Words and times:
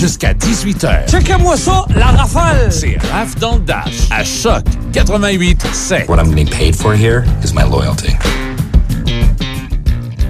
jusqu'à 0.00 0.32
18h. 0.32 1.10
Checkez-moi 1.10 1.58
ça, 1.58 1.84
la 1.94 2.06
rafale! 2.06 2.72
C'est 2.72 2.96
Raph 3.12 3.34
dans 3.38 3.56
le 3.56 3.60
Dash, 3.60 4.08
à 4.10 4.24
Choc 4.24 4.64
88 4.94 5.62
7. 5.74 6.08
What 6.08 6.16
I'm 6.16 6.30
getting 6.30 6.48
paid 6.48 6.74
for 6.74 6.94
here 6.94 7.22
is 7.44 7.52
my 7.52 7.64
loyalty. 7.64 8.16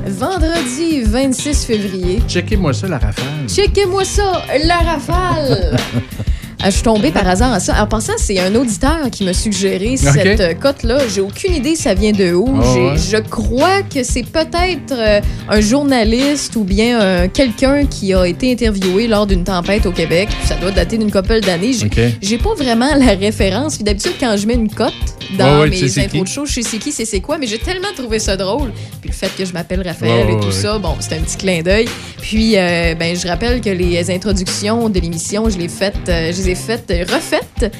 Vendredi 0.09 1.03
26 1.05 1.65
février. 1.65 2.21
Checkez-moi 2.27 2.73
ça, 2.73 2.89
la 2.89 2.99
rafale. 2.99 3.25
Checkez-moi 3.49 4.05
ça, 4.05 4.43
la 4.65 4.79
rafale! 4.79 5.77
Ah, 6.63 6.69
je 6.69 6.75
suis 6.75 6.83
tombée 6.83 7.11
par 7.11 7.27
hasard 7.27 7.53
à 7.55 7.61
ça. 7.61 7.83
En 7.83 7.87
passant, 7.87 8.13
c'est 8.19 8.39
un 8.39 8.55
auditeur 8.55 9.11
qui 9.11 9.25
m'a 9.25 9.33
suggéré 9.33 9.97
cette 9.97 10.41
euh, 10.41 10.53
cote-là. 10.53 10.99
J'ai 11.09 11.23
aucune 11.23 11.55
idée 11.55 11.75
ça 11.75 11.95
vient 11.95 12.13
de 12.13 12.35
où. 12.35 12.47
Oh, 12.49 12.75
ouais. 12.77 12.97
Je 12.99 13.17
crois 13.17 13.81
que 13.83 14.03
c'est 14.05 14.25
peut-être 14.25 14.93
euh, 14.93 15.21
un 15.49 15.61
journaliste 15.61 16.57
ou 16.57 16.65
bien 16.65 17.01
euh, 17.01 17.29
quelqu'un 17.33 17.87
qui 17.87 18.13
a 18.13 18.27
été 18.27 18.53
interviewé 18.53 19.07
lors 19.07 19.27
d'une 19.27 19.43
tempête 19.43 19.87
au 19.87 19.93
Québec. 19.93 20.29
Ça 20.45 20.57
doit 20.57 20.71
dater 20.71 20.99
d'une 20.99 21.11
couple 21.11 21.41
d'années. 21.41 21.73
J'ai 21.73 21.87
OK. 21.87 21.99
j'ai 22.21 22.37
pas 22.37 22.55
vraiment 22.55 22.95
la 22.95 23.15
référence. 23.15 23.77
Puis 23.77 23.85
d'habitude, 23.85 24.13
quand 24.21 24.37
je 24.37 24.47
mets 24.47 24.55
une 24.55 24.71
cote 24.71 24.93
dans 25.39 25.61
Ouais, 25.61 25.71
ouais, 25.71 25.71
mes 25.71 25.99
intros 25.99 26.25
de 26.25 26.29
show, 26.29 26.45
je 26.45 26.53
sais 26.53 26.63
c'est 26.63 26.79
qui, 26.79 26.93
c'est 26.93 27.05
c'est 27.05 27.21
quoi, 27.21 27.39
mais 27.39 27.47
j'ai 27.47 27.59
tellement 27.59 27.93
trouvé 27.97 28.19
ça 28.19 28.37
drôle. 28.37 28.71
Puis 29.01 29.11
le 29.11 29.15
fait 29.15 29.35
que 29.37 29.45
je 29.45 29.53
m'appelle 29.53 29.83
Raphaël 29.83 30.29
et 30.29 30.41
tout 30.41 30.47
ouais. 30.47 30.53
ça, 30.53 30.79
bon, 30.79 30.95
c'est 31.01 31.15
un 31.15 31.21
petit 31.21 31.37
clin 31.37 31.63
d'œil. 31.63 31.87
Puis, 32.21 32.57
euh, 32.57 32.95
ben, 32.95 33.17
je 33.17 33.27
rappelle 33.27 33.61
que 33.61 33.71
les 33.71 34.11
introductions 34.11 34.89
de 34.89 35.01
l'émission, 35.01 35.49
je 35.49 35.59
les, 35.59 35.69
faites, 35.69 35.97
je 36.07 36.43
les 36.43 36.50
ai 36.51 36.55
faites, 36.55 36.93
refaites 37.09 37.73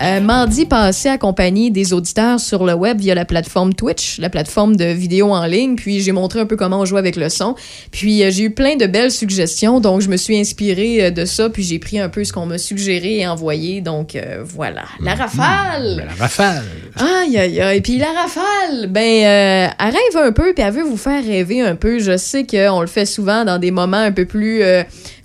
euh, 0.00 0.20
mardi 0.20 0.66
passé, 0.66 1.08
accompagné 1.08 1.70
des 1.70 1.92
auditeurs 1.92 2.38
sur 2.38 2.64
le 2.64 2.74
web 2.74 3.00
via 3.00 3.14
la 3.14 3.24
plateforme 3.24 3.74
Twitch, 3.74 4.18
la 4.18 4.28
plateforme 4.30 4.76
de 4.76 4.84
vidéo 4.84 5.32
en 5.32 5.44
ligne. 5.46 5.76
Puis, 5.76 6.00
j'ai 6.00 6.12
montré 6.12 6.40
un 6.40 6.46
peu 6.46 6.56
comment 6.56 6.80
on 6.80 6.84
joue 6.84 6.98
avec 6.98 7.16
le 7.16 7.28
son. 7.30 7.56
Puis, 7.90 8.22
euh, 8.22 8.30
j'ai 8.30 8.44
eu 8.44 8.50
plein 8.50 8.76
de 8.76 8.86
belles 8.86 9.10
suggestions, 9.10 9.80
donc 9.80 10.02
je 10.02 10.08
me 10.08 10.16
suis 10.16 10.38
inspirée 10.38 11.06
euh, 11.06 11.10
de 11.10 11.24
ça. 11.24 11.48
Puis, 11.48 11.62
j'ai 11.62 11.78
pris 11.78 11.98
un 11.98 12.08
peu 12.08 12.22
ce 12.22 12.32
qu'on 12.32 12.46
m'a 12.46 12.58
suggéré 12.58 13.18
et 13.18 13.26
envoyé. 13.26 13.80
Donc, 13.80 14.14
euh, 14.14 14.42
voilà. 14.44 14.84
La 15.00 15.14
rafale! 15.14 15.96
Ben, 15.96 16.06
la 16.06 16.14
rafale. 16.14 16.64
Aïe, 16.96 17.38
aïe, 17.38 17.60
aïe. 17.60 17.80
Puis 17.80 17.98
la 17.98 18.12
rafale, 18.12 18.88
ben, 18.88 19.02
elle 19.02 19.72
rêve 19.80 20.22
un 20.22 20.32
peu, 20.32 20.52
puis 20.52 20.64
elle 20.64 20.74
veut 20.74 20.82
vous 20.82 20.96
faire 20.96 21.24
rêver 21.24 21.62
un 21.62 21.76
peu. 21.76 21.98
Je 21.98 22.16
sais 22.16 22.46
qu'on 22.46 22.80
le 22.80 22.86
fait 22.86 23.06
souvent 23.06 23.44
dans 23.44 23.58
des 23.58 23.70
moments 23.70 23.96
un 23.96 24.12
peu 24.12 24.26
plus 24.26 24.62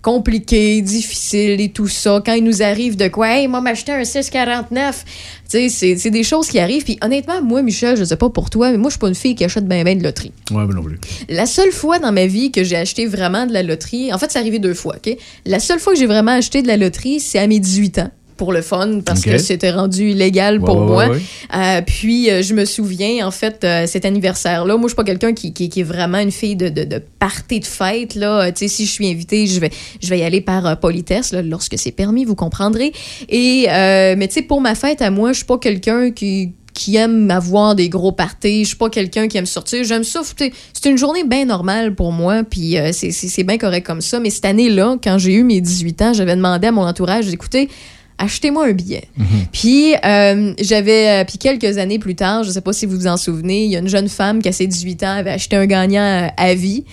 compliqués, 0.04 0.82
difficiles 0.82 1.60
et 1.62 1.70
tout 1.70 1.88
ça. 1.88 2.22
Quand 2.24 2.34
il 2.34 2.44
nous 2.44 2.62
arrive 2.62 2.96
de 2.96 3.08
quoi, 3.08 3.30
hey, 3.30 3.48
moi, 3.48 3.62
m'acheter 3.62 3.94
un 3.94 4.04
649. 4.04 5.06
Tu 5.06 5.12
sais, 5.48 5.70
c'est 5.70 5.98
c'est 5.98 6.12
des 6.12 6.24
choses 6.24 6.50
qui 6.50 6.60
arrivent. 6.60 6.84
Puis 6.84 7.00
honnêtement, 7.02 7.42
moi, 7.42 7.64
Michel, 7.64 7.98
je 7.98 8.04
sais 8.04 8.18
pas 8.18 8.30
pour 8.30 8.52
toi, 8.52 8.70
mais 8.70 8.78
moi, 8.78 8.90
je 8.90 8.94
suis 8.94 9.00
pas 9.00 9.08
une 9.08 9.16
fille 9.16 9.34
qui 9.34 9.46
achète 9.46 9.66
ben 9.66 9.84
ben 9.84 9.98
de 9.98 10.04
loterie. 10.04 10.34
Ouais, 10.52 10.66
mais 10.68 10.76
non 10.76 10.84
plus. 10.84 11.00
La 11.30 11.46
seule 11.46 11.72
fois 11.72 11.98
dans 11.98 12.12
ma 12.12 12.28
vie 12.28 12.52
que 12.52 12.64
j'ai 12.64 12.76
acheté 12.76 13.08
vraiment 13.08 13.46
de 13.48 13.54
la 13.54 13.64
loterie, 13.64 14.14
en 14.14 14.20
fait, 14.20 14.30
c'est 14.30 14.40
arrivé 14.40 14.60
deux 14.60 14.74
fois, 14.74 14.98
OK? 14.98 15.16
La 15.46 15.60
seule 15.60 15.80
fois 15.80 15.94
que 15.94 16.00
j'ai 16.00 16.06
vraiment 16.06 16.34
acheté 16.34 16.62
de 16.62 16.68
la 16.68 16.78
loterie, 16.78 17.20
c'est 17.20 17.40
à 17.40 17.48
mes 17.48 17.60
18 17.60 18.00
ans. 18.00 18.12
Pour 18.38 18.52
le 18.52 18.62
fun, 18.62 19.02
parce 19.06 19.22
que 19.22 19.38
c'était 19.38 19.72
rendu 19.72 20.12
illégal 20.12 20.60
pour 20.60 20.78
ouais, 20.78 20.86
moi. 20.86 21.06
ouais, 21.06 21.12
ouais. 21.12 21.22
Euh, 21.56 21.82
puis, 21.86 22.32
euh, 22.32 22.42
je 22.42 22.54
me 22.54 22.66
souviens, 22.66 23.28
en 23.28 23.32
fait, 23.32 23.64
euh, 23.64 23.86
cet 23.86 24.06
anniversaire-là, 24.06 24.76
moi, 24.76 24.84
je 24.84 24.90
suis 24.90 24.96
pas 24.96 25.04
quelqu'un 25.04 25.34
qui, 25.34 25.54
qui, 25.54 25.70
qui 25.70 25.82
est 25.82 25.84
vraiment 25.84 26.18
une 26.18 26.32
fille 26.32 26.56
de, 26.56 26.70
de, 26.70 26.84
de 26.84 27.02
party 27.20 27.60
de 27.60 27.66
fête. 27.66 28.16
Là. 28.16 28.52
Tu 28.52 28.60
sais, 28.60 28.68
si 28.68 28.86
je 28.86 28.92
suis 28.92 29.08
invitée, 29.08 29.46
je 29.46 29.60
vais, 29.60 29.70
je 30.02 30.10
vais 30.10 30.20
y 30.20 30.24
aller 30.24 30.42
par 30.42 30.80
politesse, 30.80 31.32
là, 31.32 31.42
lorsque 31.42 31.78
c'est 31.78 31.92
permis, 31.92 32.26
vous 32.26 32.36
comprendrez. 32.36 32.92
Et, 33.30 33.68
mais 33.70 34.28
tu 34.28 34.36
sais, 34.36 34.42
pour 34.42 34.62
ma 34.62 34.76
fête 34.76 35.02
à 35.02 35.12
moi, 35.12 35.32
je 35.32 35.38
suis 35.38 35.46
pas 35.46 35.58
quelqu'un 35.58 36.12
qui 36.12 36.54
qui 36.74 36.96
aime 36.96 37.30
avoir 37.30 37.76
des 37.76 37.88
gros 37.88 38.12
parties. 38.12 38.64
Je 38.64 38.70
suis 38.70 38.78
pas 38.78 38.90
quelqu'un 38.90 39.28
qui 39.28 39.38
aime 39.38 39.46
sortir. 39.46 39.84
J'aime 39.84 40.04
ça. 40.04 40.22
C'est 40.24 40.90
une 40.90 40.98
journée 40.98 41.24
bien 41.24 41.46
normale 41.46 41.94
pour 41.94 42.12
moi, 42.12 42.44
puis 42.44 42.78
c'est 42.92 43.44
bien 43.44 43.60
correct 43.60 43.86
comme 43.86 44.02
ça. 44.02 44.20
Mais 44.20 44.32
cette 44.32 44.46
année-là, 44.46 44.98
quand 45.04 45.20
j'ai 45.20 45.34
eu 45.34 45.44
mes 45.44 45.62
18 45.62 46.02
ans, 46.02 46.14
j'avais 46.14 46.36
demandé 46.36 46.68
à 46.68 46.72
mon 46.72 46.82
entourage, 46.82 47.32
écoutez, 47.32 47.70
achetez-moi 48.18 48.68
un 48.68 48.72
billet. 48.72 49.04
Puis 49.52 49.94
euh, 50.06 50.54
j'avais, 50.60 51.22
euh, 51.22 51.24
puis 51.26 51.38
quelques 51.38 51.78
années 51.78 52.00
plus 52.00 52.16
tard, 52.16 52.44
je 52.44 52.52
sais 52.52 52.62
pas 52.62 52.74
si 52.74 52.86
vous 52.86 52.96
vous 52.98 53.08
en 53.08 53.18
souvenez, 53.18 53.66
il 53.66 53.72
y 53.72 53.76
a 53.76 53.80
une 53.80 53.88
jeune 53.90 54.08
femme 54.10 54.42
qui 54.42 54.50
à 54.50 54.52
ses 54.52 54.68
18 54.68 55.04
ans 55.04 55.16
avait 55.18 55.32
acheté 55.32 55.56
un 55.56 55.66
gagnant 55.66 56.02
euh, 56.02 56.28
à 56.38 56.54
vie. 56.54 56.86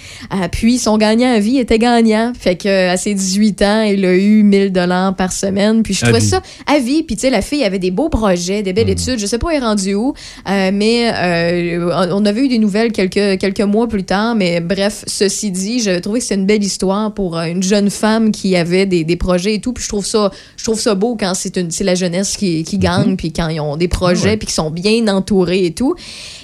Puis 0.53 0.78
son 0.78 0.97
gagnant 0.98 1.32
à 1.34 1.38
vie 1.38 1.58
était 1.58 1.78
gagnant. 1.78 2.32
Fait 2.38 2.56
que 2.56 2.88
à 2.88 2.97
ses 2.97 3.14
18 3.14 3.62
ans, 3.62 3.82
il 3.82 4.04
a 4.04 4.14
eu 4.14 4.42
1000 4.42 4.72
dollars 4.72 5.14
par 5.14 5.32
semaine. 5.32 5.82
Puis 5.82 5.94
je 5.94 6.04
À 6.04 6.08
trouvais 6.08 6.20
vie. 6.20 6.26
ça 6.28 6.42
à 6.66 6.78
vie. 6.78 7.03
Puis 7.03 7.16
tu 7.16 7.22
sais, 7.22 7.31
la 7.31 7.42
fille 7.42 7.64
avait 7.64 7.78
des 7.78 7.91
beaux 7.91 8.08
projets, 8.08 8.62
des 8.62 8.72
belles 8.72 8.91
études. 8.91 9.19
Je 9.19 9.26
sais 9.26 9.38
pas 9.38 9.50
elle 9.50 9.62
est 9.62 9.66
rendue 9.66 9.94
où, 9.94 10.14
euh, 10.48 10.70
mais 10.72 11.10
euh, 11.14 12.08
on 12.12 12.25
avait 12.25 12.42
eu 12.44 12.48
des 12.48 12.58
nouvelles 12.58 12.92
quelques, 12.92 13.38
quelques 13.41 13.60
mois 13.60 13.88
plus 13.88 14.04
tard. 14.04 14.34
Mais 14.34 14.60
bref, 14.60 15.04
ceci 15.06 15.50
dit, 15.50 15.81
j'avais 15.81 16.00
trouvé 16.00 16.19
que 16.20 16.25
c'était 16.25 16.41
une 16.41 16.47
belle 16.47 16.64
histoire 16.64 17.12
pour 17.14 17.38
une 17.38 17.62
jeune 17.62 17.91
femme 17.91 18.31
qui 18.32 18.56
avait 18.56 18.87
des, 18.87 19.04
des 19.04 19.16
projets 19.16 19.54
et 19.54 19.60
tout. 19.60 19.72
Puis 19.72 19.84
je 19.84 19.88
trouve 19.88 20.06
ça, 20.06 20.31
je 20.56 20.64
trouve 20.64 20.81
ça 20.81 20.94
beau 20.94 21.09
quand 21.16 21.34
c'est 21.34 21.56
une, 21.56 21.71
la 21.81 21.94
jeunesse 21.94 22.37
qui, 22.37 22.65
qui 22.65 22.78
gagne, 22.78 23.16
puis 23.16 23.32
quand 23.32 23.48
ils 23.48 23.60
ont 23.60 23.76
des 23.76 23.88
projets, 23.88 24.37
puis 24.37 24.47
qu'ils 24.47 24.54
sont 24.54 24.71
bien 24.71 25.09
entourés 25.09 25.66
et 25.66 25.72
tout. 25.72 25.94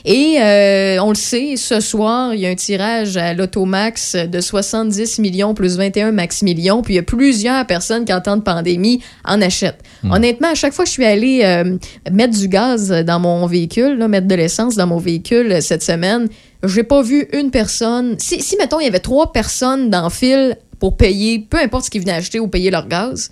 Et 0.05 0.37
euh, 0.41 0.99
on 1.03 1.09
le 1.11 1.17
sait, 1.17 1.57
ce 1.57 1.81
soir, 1.81 2.35
il 2.35 2.41
y 2.41 2.47
a 2.47 2.51
un 2.51 2.55
tirage 2.55 3.17
à 3.17 3.35
l'Automax 3.35 4.15
de 4.17 4.41
70 4.41 5.19
millions 5.19 5.55
plus 5.55 5.77
21 5.77 6.13
max 6.13 6.43
millions. 6.43 6.83
Puis 6.83 6.95
il 6.95 6.97
y 6.97 7.01
a 7.01 7.03
plusieurs 7.03 7.67
personnes 7.67 8.05
qui, 8.05 8.13
en 8.13 8.21
temps 8.21 8.37
de 8.37 8.43
pandémie, 8.43 9.03
en 9.25 9.41
achètent. 9.43 9.83
Honnêtement, 10.09 10.49
à 10.49 10.55
chaque 10.55 10.73
fois 10.73 10.85
que 10.85 10.89
je 10.89 10.95
suis 10.95 11.05
allée 11.05 11.41
euh, 11.45 11.77
mettre 12.11 12.39
du 12.39 12.49
gaz 12.49 12.91
dans 12.91 13.19
mon 13.19 13.47
véhicule, 13.47 13.99
là, 13.99 14.09
mettre 14.09 14.29
de 14.29 14.35
l'essence 14.35 14.77
dans 14.77 14.87
mon 14.87 14.99
véhicule 14.99 15.51
euh, 15.51 15.61
cette 15.61 15.83
semaine, 15.83 16.29
j'ai 16.65 16.85
pas 16.85 17.03
vu 17.03 17.29
une 17.33 17.51
personne. 17.51 18.17
Si, 18.19 18.41
si, 18.43 18.57
mettons, 18.57 18.81
il 18.81 18.85
y 18.85 18.89
avait 18.89 19.01
trois 19.01 19.33
personnes 19.33 19.91
dans 19.91 20.05
le 20.05 20.11
fil 20.11 20.57
pour 20.79 20.97
payer, 20.97 21.39
peu 21.39 21.59
importe 21.59 21.87
ce 21.87 21.91
qu'ils 21.91 22.03
venaient 22.03 22.13
acheter 22.13 22.39
ou 22.39 22.49
payer 22.49 22.71
leur 22.71 22.87
gaz, 22.87 23.31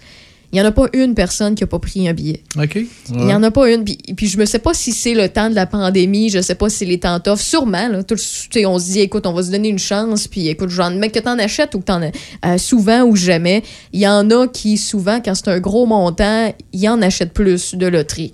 il 0.54 0.59
y 0.59 0.60
en 0.60 0.65
a 0.66 0.70
pas 0.70 0.87
une 0.92 1.15
personne 1.15 1.56
qui 1.56 1.65
a 1.65 1.66
pas 1.66 1.81
pris 1.81 2.09
un 2.09 2.12
billet. 2.12 2.41
OK. 2.56 2.78
Il 3.12 3.28
y 3.28 3.34
en 3.34 3.42
a 3.42 3.50
pas 3.50 3.69
une. 3.69 3.82
Puis, 3.82 3.98
puis 4.16 4.28
je 4.28 4.38
ne 4.38 4.44
sais 4.44 4.60
pas 4.60 4.72
si 4.72 4.92
c'est 4.92 5.12
le 5.12 5.28
temps 5.28 5.50
de 5.50 5.54
la 5.56 5.66
pandémie, 5.66 6.31
je 6.31 6.41
sais 6.41 6.54
pas 6.54 6.69
si 6.69 6.76
c'est 6.78 6.84
les 6.84 7.00
temps 7.00 7.19
tough. 7.19 7.38
Sûrement, 7.38 7.88
là, 7.88 8.04
tout, 8.04 8.15
tu 8.15 8.22
sais, 8.22 8.64
on 8.64 8.78
se 8.78 8.93
dit, 8.93 9.00
écoute, 9.00 9.26
on 9.26 9.32
va 9.32 9.43
se 9.43 9.50
donner 9.50 9.69
une 9.69 9.81
chance, 9.81 10.28
puis 10.28 10.47
écoute, 10.47 10.69
j'en 10.70 10.93
mec 10.93 11.10
que 11.10 11.19
t'en 11.19 11.41
achètes 11.41 11.75
ou 11.75 11.81
que 11.81 11.87
t'en 11.87 12.00
euh, 12.00 12.59
souvent 12.59 13.03
ou 13.03 13.16
jamais. 13.16 13.64
Il 13.93 13.98
y 13.98 14.06
en 14.06 14.31
a 14.31 14.47
qui, 14.47 14.76
souvent, 14.76 15.20
quand 15.20 15.34
c'est 15.34 15.48
un 15.48 15.59
gros 15.59 15.87
montant, 15.87 16.54
ils 16.72 16.88
en 16.88 17.03
achètent 17.03 17.32
plus 17.32 17.75
de 17.75 17.88
loterie. 17.88 18.32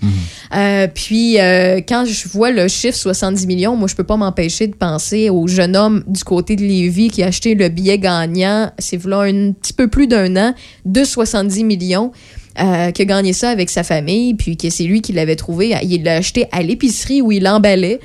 Euh, 0.54 0.88
puis 0.92 1.40
euh, 1.40 1.80
quand 1.88 2.04
je 2.04 2.28
vois 2.28 2.50
le 2.50 2.68
chiffre 2.68 2.98
70 2.98 3.46
millions, 3.46 3.76
moi, 3.76 3.88
je 3.88 3.94
peux 3.94 4.04
pas 4.04 4.18
m'empêcher 4.18 4.66
de 4.66 4.74
penser 4.74 5.30
au 5.30 5.46
jeune 5.46 5.74
homme 5.74 6.04
du 6.06 6.22
côté 6.22 6.54
de 6.54 6.62
Lévis 6.62 7.08
qui 7.08 7.22
a 7.22 7.28
acheté 7.28 7.54
le 7.54 7.70
billet 7.70 7.98
gagnant, 7.98 8.70
c'est 8.78 8.98
voilà 8.98 9.20
un 9.20 9.52
petit 9.52 9.72
peu 9.72 9.88
plus 9.88 10.06
d'un 10.06 10.36
an, 10.36 10.54
de 10.84 11.02
70 11.02 11.64
millions. 11.64 12.09
Euh, 12.60 12.90
qui 12.90 13.02
a 13.02 13.04
gagné 13.04 13.32
ça 13.32 13.50
avec 13.50 13.70
sa 13.70 13.82
famille, 13.82 14.34
puis 14.34 14.56
que 14.56 14.70
c'est 14.70 14.84
lui 14.84 15.00
qui 15.00 15.12
l'avait 15.12 15.36
trouvé. 15.36 15.74
Il 15.82 16.02
l'a 16.02 16.16
acheté 16.16 16.46
à 16.52 16.62
l'épicerie 16.62 17.22
où 17.22 17.32
il 17.32 17.42
l'emballait. 17.42 18.00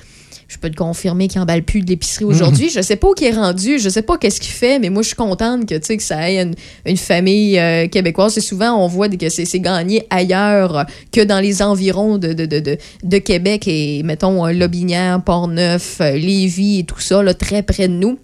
Je 0.48 0.58
peux 0.60 0.70
te 0.70 0.76
confirmer 0.76 1.28
qu'il 1.28 1.42
emballe 1.42 1.64
plus 1.64 1.82
de 1.82 1.88
l'épicerie 1.88 2.26
aujourd'hui. 2.26 2.70
Je 2.70 2.80
sais 2.80 2.96
pas 2.96 3.08
où 3.08 3.16
il 3.20 3.26
est 3.26 3.32
rendu, 3.32 3.80
je 3.80 3.90
sais 3.90 4.04
pas 4.04 4.18
qu'est-ce 4.18 4.40
qu'il 4.40 4.54
fait, 4.54 4.78
mais 4.78 4.92
moi 4.92 5.02
je 5.02 5.08
suis 5.08 5.16
contente 5.16 5.68
que 5.68 5.76
que 5.76 6.04
ça 6.04 6.30
ait 6.30 6.40
une, 6.40 6.54
une 6.86 6.98
famille 6.98 7.58
euh, 7.58 7.88
québécoise. 7.88 8.34
C'est 8.34 8.42
souvent 8.42 8.74
on 8.74 8.88
voit 8.88 9.10
que 9.10 9.30
c'est 9.30 9.60
gagné 9.60 10.06
ailleurs 10.12 10.86
que 11.12 11.22
dans 11.22 11.40
les 11.40 11.64
environs 11.64 12.20
de, 12.20 12.34
de, 12.34 12.46
de, 12.46 12.60
de, 12.60 12.78
de 13.04 13.18
Québec 13.18 13.68
et 13.68 14.04
mettons 14.04 14.46
Lobinière, 14.46 15.20
Portneuf, 15.24 15.98
euh, 16.02 16.12
Lévis 16.12 16.80
et 16.80 16.84
tout 16.84 17.00
ça 17.00 17.24
là, 17.24 17.34
très 17.34 17.64
près 17.64 17.88
de 17.88 17.94
nous. 17.94 18.20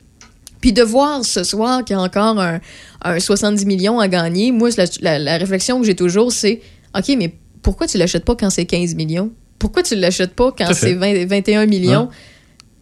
Puis 0.62 0.74
de 0.74 0.84
voir 0.84 1.26
ce 1.26 1.44
soir 1.44 1.84
qu'il 1.84 1.96
y 1.96 2.00
a 2.00 2.02
encore 2.02 2.40
un, 2.40 2.60
un 3.04 3.20
70 3.20 3.66
millions 3.66 4.00
à 4.00 4.08
gagner, 4.08 4.52
moi, 4.52 4.70
la, 4.78 4.86
la- 5.02 5.20
la 5.20 5.38
réflexion 5.38 5.80
que 5.82 5.86
j'ai 5.88 5.96
toujours, 5.96 6.32
c'est 6.32 6.62
OK, 6.98 7.12
mais 7.18 7.34
pourquoi 7.64 7.88
tu 7.88 7.98
l'achètes 7.98 8.26
pas 8.26 8.36
quand 8.36 8.50
c'est 8.50 8.66
15 8.66 8.96
millions? 8.96 9.32
Pourquoi 9.60 9.84
tu 9.84 9.96
l'achètes 9.96 10.34
pas 10.34 10.52
quand 10.56 10.66
c'est 10.74 10.94
20 10.94 11.26
21 11.26 11.66
millions? 11.66 12.10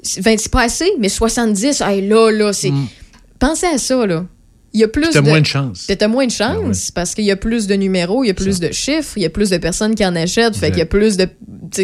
C'est 0.01 0.21
20 0.21 0.35
c'est 0.39 0.51
pas 0.51 0.61
assez, 0.63 0.89
mais 0.99 1.09
70, 1.09 1.81
hey, 1.81 2.07
là, 2.07 2.31
là, 2.31 2.53
c'est. 2.53 2.69
Pensez 3.39 3.65
à 3.67 3.77
ça, 3.77 4.05
là. 4.05 4.25
Il 4.71 4.79
y 4.79 4.83
a 4.83 4.87
plus 4.87 5.09
T'as 5.09 5.21
de. 5.21 5.27
moins 5.29 5.41
de 5.41 5.45
chance. 5.45 5.85
T'as 5.87 6.07
moins 6.07 6.27
de 6.27 6.31
chance 6.31 6.91
parce 6.91 7.15
qu'il 7.15 7.25
y 7.25 7.31
a 7.31 7.35
plus 7.35 7.65
de 7.67 7.73
numéros, 7.75 8.23
il 8.23 8.27
y 8.27 8.29
a 8.29 8.33
plus 8.35 8.59
de 8.59 8.71
chiffres, 8.71 9.13
il 9.17 9.23
y 9.23 9.25
a 9.25 9.29
plus 9.29 9.49
de 9.49 9.57
personnes 9.57 9.95
qui 9.95 10.05
en 10.05 10.15
achètent, 10.15 10.55
fait 10.55 10.69
qu'il 10.69 10.79
y 10.79 10.83
a 10.83 10.85
plus 10.85 11.17
de. 11.17 11.27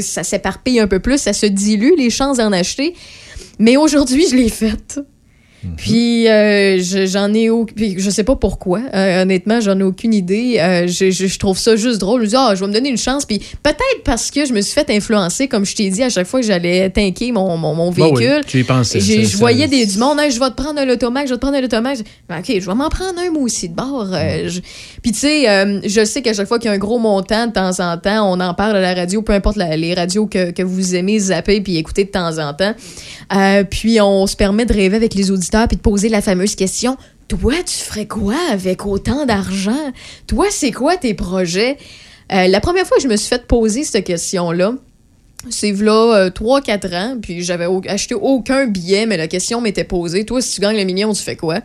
Ça 0.01 0.23
s'éparpille 0.23 0.79
un 0.79 0.87
peu 0.87 0.99
plus, 0.99 1.17
ça 1.19 1.33
se 1.33 1.45
dilue 1.45 1.93
les 1.97 2.09
chances 2.09 2.37
d'en 2.37 2.51
acheter. 2.51 2.93
Mais 3.59 3.75
aujourd'hui, 3.77 4.25
je 4.29 4.35
l'ai 4.35 4.49
faite. 4.49 4.99
Puis 5.77 6.27
euh, 6.27 6.77
je- 6.81 7.05
j'en 7.05 7.33
ai 7.33 7.49
au... 7.49 7.65
puis 7.65 7.95
je 7.97 8.09
sais 8.09 8.23
pas 8.23 8.35
pourquoi. 8.35 8.81
Euh, 8.93 9.21
honnêtement, 9.23 9.59
j'en 9.61 9.79
ai 9.79 9.83
aucune 9.83 10.13
idée. 10.13 10.57
Euh, 10.59 10.87
je, 10.87 11.11
je- 11.11 11.27
je 11.27 11.39
trouve 11.39 11.57
ça 11.57 11.75
juste 11.75 11.99
drôle. 11.99 12.21
Je 12.21 12.25
me 12.25 12.29
dis, 12.29 12.35
ah, 12.37 12.53
je 12.55 12.59
vais 12.61 12.67
me 12.67 12.73
donner 12.73 12.89
une 12.89 12.97
chance. 12.97 13.25
Puis 13.25 13.39
peut-être 13.63 14.03
parce 14.03 14.31
que 14.31 14.45
je 14.45 14.53
me 14.53 14.61
suis 14.61 14.73
fait 14.73 14.89
influencer, 14.89 15.47
comme 15.47 15.65
je 15.65 15.75
t'ai 15.75 15.89
dit, 15.89 16.03
à 16.03 16.09
chaque 16.09 16.27
fois 16.27 16.39
que 16.41 16.45
j'allais 16.45 16.89
tanker 16.89 17.31
mon, 17.31 17.57
mon, 17.57 17.73
mon 17.75 17.91
Bah 17.91 18.07
oui, 18.11 18.25
véhicule. 18.25 18.43
je 19.25 19.37
voyais 19.37 19.67
des, 19.67 19.85
du 19.85 19.97
monde, 19.97 20.19
Hey, 20.19 20.31
je 20.31 20.39
vais 20.39 20.49
te 20.49 20.55
prendre 20.55 20.79
un 20.79 20.89
automac, 20.89 21.27
je 21.27 21.33
vais 21.33 21.39
te 21.39 21.45
prendre 21.45 21.57
un 21.57 21.81
Ben, 21.81 22.39
OK, 22.39 22.45
je 22.59 22.65
vais 22.65 22.75
m'en 22.75 22.89
prendre 22.89 23.19
un 23.19 23.31
moi 23.31 23.43
aussi 23.43 23.69
de 23.69 23.75
bord. 23.75 24.09
Euh, 24.13 24.47
je- 24.49 24.61
Puis 25.01 25.11
tu 25.11 25.19
sais, 25.19 25.49
euh, 25.49 25.79
je 25.85 26.05
sais 26.05 26.21
qu'à 26.21 26.33
chaque 26.33 26.47
fois 26.47 26.59
qu'il 26.59 26.67
y 26.69 26.71
a 26.71 26.73
un 26.75 26.77
gros 26.79 26.99
montant, 26.99 27.47
de 27.47 27.51
temps 27.53 27.79
en 27.79 27.97
temps, 27.97 28.31
on 28.31 28.39
en 28.39 28.53
parle 28.53 28.77
à 28.77 28.81
la 28.81 28.93
radio, 28.93 29.21
peu 29.21 29.33
importe 29.33 29.57
la- 29.57 29.75
les 29.77 29.93
radios 29.93 30.25
que, 30.27 30.51
que 30.51 30.63
vous 30.63 30.95
aimez 30.95 31.19
zapper 31.19 31.61
puis 31.61 31.77
écouter 31.77 32.05
de 32.05 32.09
temps 32.11 32.37
en 32.37 32.53
temps. 32.53 32.73
Puis 33.69 33.99
on 34.01 34.27
se 34.27 34.35
permet 34.35 34.65
de 34.65 34.73
rêver 34.73 34.95
avec 34.95 35.13
les 35.15 35.31
auditeurs 35.31 35.54
puis 35.67 35.77
de 35.77 35.81
poser 35.81 36.09
la 36.09 36.21
fameuse 36.21 36.55
question 36.55 36.97
toi, 37.27 37.53
tu 37.65 37.77
ferais 37.77 38.05
quoi 38.05 38.35
avec 38.51 38.85
autant 38.85 39.25
d'argent? 39.25 39.91
Toi, 40.27 40.45
c'est 40.51 40.71
quoi 40.71 40.95
tes 40.95 41.15
projets? 41.15 41.77
Euh, 42.31 42.47
la 42.47 42.59
première 42.59 42.85
fois 42.85 42.97
que 42.97 43.03
je 43.03 43.07
me 43.07 43.15
suis 43.17 43.29
fait 43.29 43.47
poser 43.47 43.83
cette 43.83 44.05
question-là, 44.05 44.73
c'est 45.49 45.71
là 45.71 46.29
3-4 46.29 46.95
ans, 46.95 47.17
puis 47.21 47.43
j'avais 47.43 47.67
acheté 47.87 48.13
aucun 48.13 48.67
billet, 48.67 49.05
mais 49.05 49.17
la 49.17 49.27
question 49.27 49.59
m'était 49.59 49.83
posée. 49.83 50.23
Toi, 50.23 50.41
si 50.41 50.55
tu 50.55 50.61
gagnes 50.61 50.77
le 50.77 50.83
million, 50.83 51.13
tu 51.13 51.23
fais 51.23 51.35
quoi? 51.35 51.61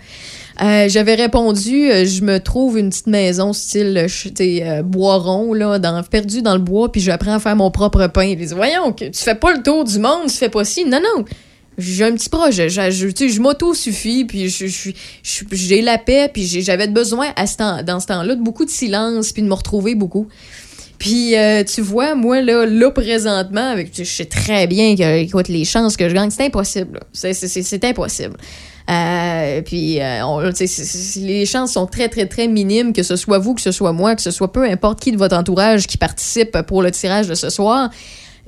Euh, 0.62 0.88
j'avais 0.88 1.14
répondu, 1.14 1.90
euh, 1.90 2.04
je 2.04 2.22
me 2.22 2.38
trouve 2.38 2.78
une 2.78 2.90
petite 2.90 3.06
maison 3.06 3.54
style 3.54 4.06
euh, 4.40 4.82
bois 4.82 5.16
rond, 5.16 5.54
là, 5.54 5.78
dans, 5.78 6.02
perdu 6.02 6.42
dans 6.42 6.52
le 6.52 6.60
bois, 6.60 6.92
puis 6.92 7.00
j'apprends 7.00 7.34
à 7.34 7.38
faire 7.38 7.56
mon 7.56 7.70
propre 7.70 8.06
pain. 8.08 8.24
Ils 8.24 8.36
disent, 8.36 8.52
voyons, 8.52 8.92
tu 8.92 9.10
fais 9.14 9.34
pas 9.34 9.54
le 9.54 9.62
tour 9.62 9.84
du 9.84 9.98
monde, 9.98 10.28
tu 10.28 10.36
fais 10.36 10.50
pas 10.50 10.64
ci. 10.64 10.84
Non, 10.84 11.00
non. 11.00 11.24
J'ai 11.78 12.04
un 12.04 12.12
petit 12.12 12.28
projet, 12.28 12.68
je, 12.68 12.90
je 12.90 13.40
m'auto-suffis, 13.40 14.24
puis 14.26 14.48
j'ai 15.52 15.82
la 15.82 15.98
paix, 15.98 16.30
puis 16.32 16.44
j'avais 16.44 16.88
besoin 16.88 17.28
à 17.36 17.46
ce 17.46 17.56
temps, 17.56 17.82
dans 17.82 18.00
ce 18.00 18.06
temps-là 18.08 18.34
de 18.34 18.42
beaucoup 18.42 18.64
de 18.64 18.70
silence, 18.70 19.32
puis 19.32 19.42
de 19.42 19.48
me 19.48 19.54
retrouver 19.54 19.94
beaucoup. 19.94 20.28
Puis, 20.98 21.34
tu 21.72 21.80
vois, 21.80 22.14
moi, 22.14 22.42
là, 22.42 22.66
là 22.66 22.90
présentement, 22.90 23.70
avec, 23.70 23.92
je 23.96 24.04
sais 24.04 24.26
très 24.26 24.66
bien 24.66 24.94
que, 24.94 25.18
écoute, 25.20 25.48
les 25.48 25.64
chances 25.64 25.96
que 25.96 26.06
je 26.08 26.14
gagne, 26.14 26.28
c'est 26.28 26.44
impossible. 26.44 27.00
C'est 27.12 27.84
impossible. 27.84 28.36
Euh, 28.90 29.62
puis 29.62 30.00
euh, 30.00 30.52
les 31.16 31.46
chances 31.46 31.72
sont 31.72 31.86
très, 31.86 32.08
très, 32.08 32.26
très 32.26 32.48
minimes 32.48 32.92
que 32.92 33.04
ce 33.04 33.14
soit 33.14 33.38
vous, 33.38 33.54
que 33.54 33.60
ce 33.60 33.70
soit 33.70 33.92
moi, 33.92 34.16
que 34.16 34.22
ce 34.22 34.32
soit 34.32 34.52
peu 34.52 34.64
importe 34.64 35.00
qui 35.00 35.12
de 35.12 35.16
votre 35.16 35.36
entourage 35.36 35.86
qui 35.86 35.96
participe 35.96 36.60
pour 36.62 36.82
le 36.82 36.90
tirage 36.90 37.28
de 37.28 37.34
ce 37.34 37.50
soir. 37.50 37.90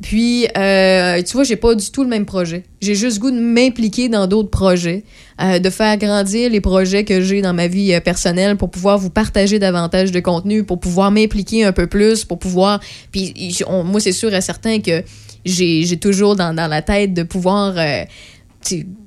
Puis, 0.01 0.47
euh, 0.57 1.23
tu 1.23 1.33
vois, 1.33 1.45
j'ai 1.45 1.57
pas 1.57 1.75
du 1.75 1.91
tout 1.91 2.03
le 2.03 2.09
même 2.09 2.25
projet. 2.25 2.63
J'ai 2.81 2.95
juste 2.95 3.19
goût 3.19 3.31
de 3.31 3.39
m'impliquer 3.39 4.09
dans 4.09 4.27
d'autres 4.27 4.51
projets, 4.51 5.05
de 5.39 5.71
faire 5.71 5.97
grandir 5.97 6.51
les 6.51 6.61
projets 6.61 7.05
que 7.05 7.21
j'ai 7.21 7.43
dans 7.43 7.53
ma 7.53 7.67
vie 7.67 7.99
personnelle 8.01 8.57
pour 8.57 8.71
pouvoir 8.71 8.99
vous 8.99 9.11
partager 9.11 9.59
davantage 9.59 10.13
de 10.13 10.21
contenu, 10.21 10.65
pour 10.65 10.81
pouvoir 10.81 11.11
m'impliquer 11.11 11.65
un 11.65 11.73
peu 11.73 11.87
plus, 11.87 12.25
pour 12.25 12.39
pouvoir. 12.39 12.81
Puis, 13.13 13.55
moi, 13.85 14.01
c'est 14.01 14.13
sûr 14.13 14.33
et 14.35 14.41
certain 14.41 14.81
que 14.81 15.03
j'ai 15.45 15.99
toujours 15.99 16.37
dans, 16.37 16.55
dans, 16.55 16.69
la 16.69 16.83
tête 16.83 17.13
de 17.13 17.23
pouvoir 17.23 17.75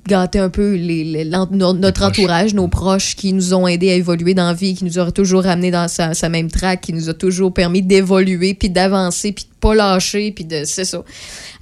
gâter 0.06 0.38
un 0.38 0.50
peu 0.50 0.74
les, 0.74 1.24
notre 1.24 2.02
entourage, 2.04 2.54
nos 2.54 2.68
proches 2.68 3.16
qui 3.16 3.32
nous 3.32 3.54
ont 3.54 3.66
aidés 3.66 3.90
à 3.90 3.94
évoluer 3.94 4.34
dans 4.34 4.48
la 4.48 4.54
vie, 4.54 4.74
qui 4.74 4.84
nous 4.84 4.98
ont 4.98 5.10
toujours 5.10 5.44
ramené 5.44 5.70
dans 5.70 5.88
sa, 5.88 6.28
même 6.28 6.50
track, 6.50 6.82
qui 6.82 6.92
nous 6.92 7.08
a 7.08 7.14
toujours 7.14 7.52
permis 7.52 7.82
d'évoluer, 7.82 8.54
puis 8.54 8.70
d'avancer, 8.70 9.32
puis 9.32 9.44
de 9.44 9.54
pas 9.60 9.74
lâcher, 9.74 10.32
puis 10.32 10.44
de... 10.44 10.64
C'est 10.64 10.84
ça. 10.84 11.02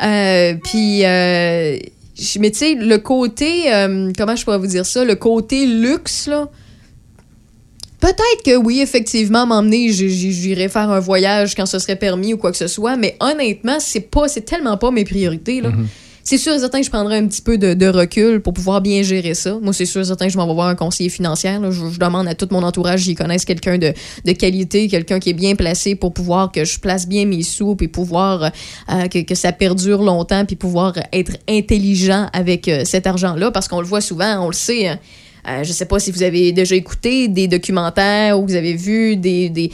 Euh, 0.03 0.55
puis... 0.63 1.05
Euh, 1.05 1.79
mais 2.39 2.51
tu 2.51 2.59
sais, 2.59 2.75
le 2.75 2.99
côté... 2.99 3.73
Euh, 3.73 4.13
comment 4.17 4.37
je 4.37 4.45
pourrais 4.45 4.59
vous 4.59 4.67
dire 4.67 4.87
ça? 4.87 5.05
Le 5.05 5.15
côté 5.15 5.67
luxe, 5.67 6.27
là... 6.27 6.49
Peut-être 8.01 8.43
que 8.45 8.57
oui, 8.57 8.81
effectivement, 8.81 9.47
m'emmener, 9.47 9.91
j'irais 9.91 10.69
faire 10.69 10.91
un 10.91 11.01
voyage 11.01 11.55
quand 11.55 11.65
ce 11.65 11.79
serait 11.79 11.97
permis 11.97 12.35
ou 12.35 12.37
quoi 12.37 12.51
que 12.51 12.59
ce 12.59 12.67
soit, 12.67 12.97
mais 12.97 13.17
honnêtement, 13.19 13.79
c'est 13.81 14.01
pas, 14.01 14.29
c'est 14.29 14.43
tellement 14.43 14.77
pas 14.77 14.91
mes 14.91 15.05
priorités. 15.05 15.63
Là. 15.63 15.71
Mm-hmm. 15.71 15.87
C'est 16.27 16.39
sûr 16.39 16.55
et 16.55 16.59
certain 16.59 16.81
que 16.81 16.87
je 16.87 16.91
prendrai 16.91 17.19
un 17.19 17.27
petit 17.27 17.43
peu 17.43 17.59
de, 17.59 17.87
recul 17.87 18.41
pour 18.41 18.55
pouvoir 18.55 18.81
bien 18.81 19.03
gérer 19.03 19.35
ça. 19.35 19.59
Moi, 19.61 19.75
c'est 19.75 19.85
sûr 19.85 20.01
et 20.01 20.05
certain 20.07 20.27
que 20.27 20.33
je 20.33 20.39
m'en 20.39 20.47
vais 20.47 20.55
voir 20.55 20.69
un 20.69 20.75
conseiller 20.75 21.11
financier. 21.11 21.51
Je, 21.71 21.99
demande 21.99 22.27
à 22.27 22.35
tout 22.35 22.49
mon 22.51 22.63
entourage 22.63 23.05
qu'ils 23.05 23.15
connaissent 23.15 23.45
quelqu'un 23.45 23.77
de, 23.77 23.93
qualité, 24.33 24.89
quelqu'un 24.89 25.21
qui 25.21 25.31
est 25.31 25.35
bien 25.35 25.55
placé 25.55 25.97
pour 25.97 26.15
pouvoir 26.15 26.51
que 26.51 26.65
je 26.65 26.81
place 26.81 27.07
bien 27.07 27.27
mes 27.27 27.43
sous, 27.43 27.77
puis 27.77 27.89
pouvoir 27.89 28.51
euh, 28.91 29.09
que, 29.09 29.35
ça 29.35 29.53
perdure 29.53 30.03
longtemps, 30.03 30.47
puis 30.47 30.57
pouvoir 30.57 30.95
être 31.13 31.37
intelligent 31.47 32.31
avec 32.33 32.69
euh, 32.69 32.87
cet 32.87 33.07
argent-là. 33.07 33.51
Parce 33.51 33.69
qu'on 33.69 33.81
le 33.81 33.87
voit 33.87 34.01
souvent, 34.01 34.43
on 34.43 34.47
le 34.47 34.55
sait. 34.55 34.89
Hein. 34.89 34.99
Euh, 35.47 35.63
je 35.63 35.73
sais 35.73 35.85
pas 35.85 36.01
si 36.01 36.11
vous 36.11 36.23
avez 36.23 36.53
déjà 36.53 36.75
écouté 36.75 37.29
des 37.29 37.49
documentaires 37.49 38.41
ou 38.41 38.47
vous 38.47 38.55
avez 38.55 38.73
vu 38.73 39.17
des, 39.17 39.51
des 39.51 39.71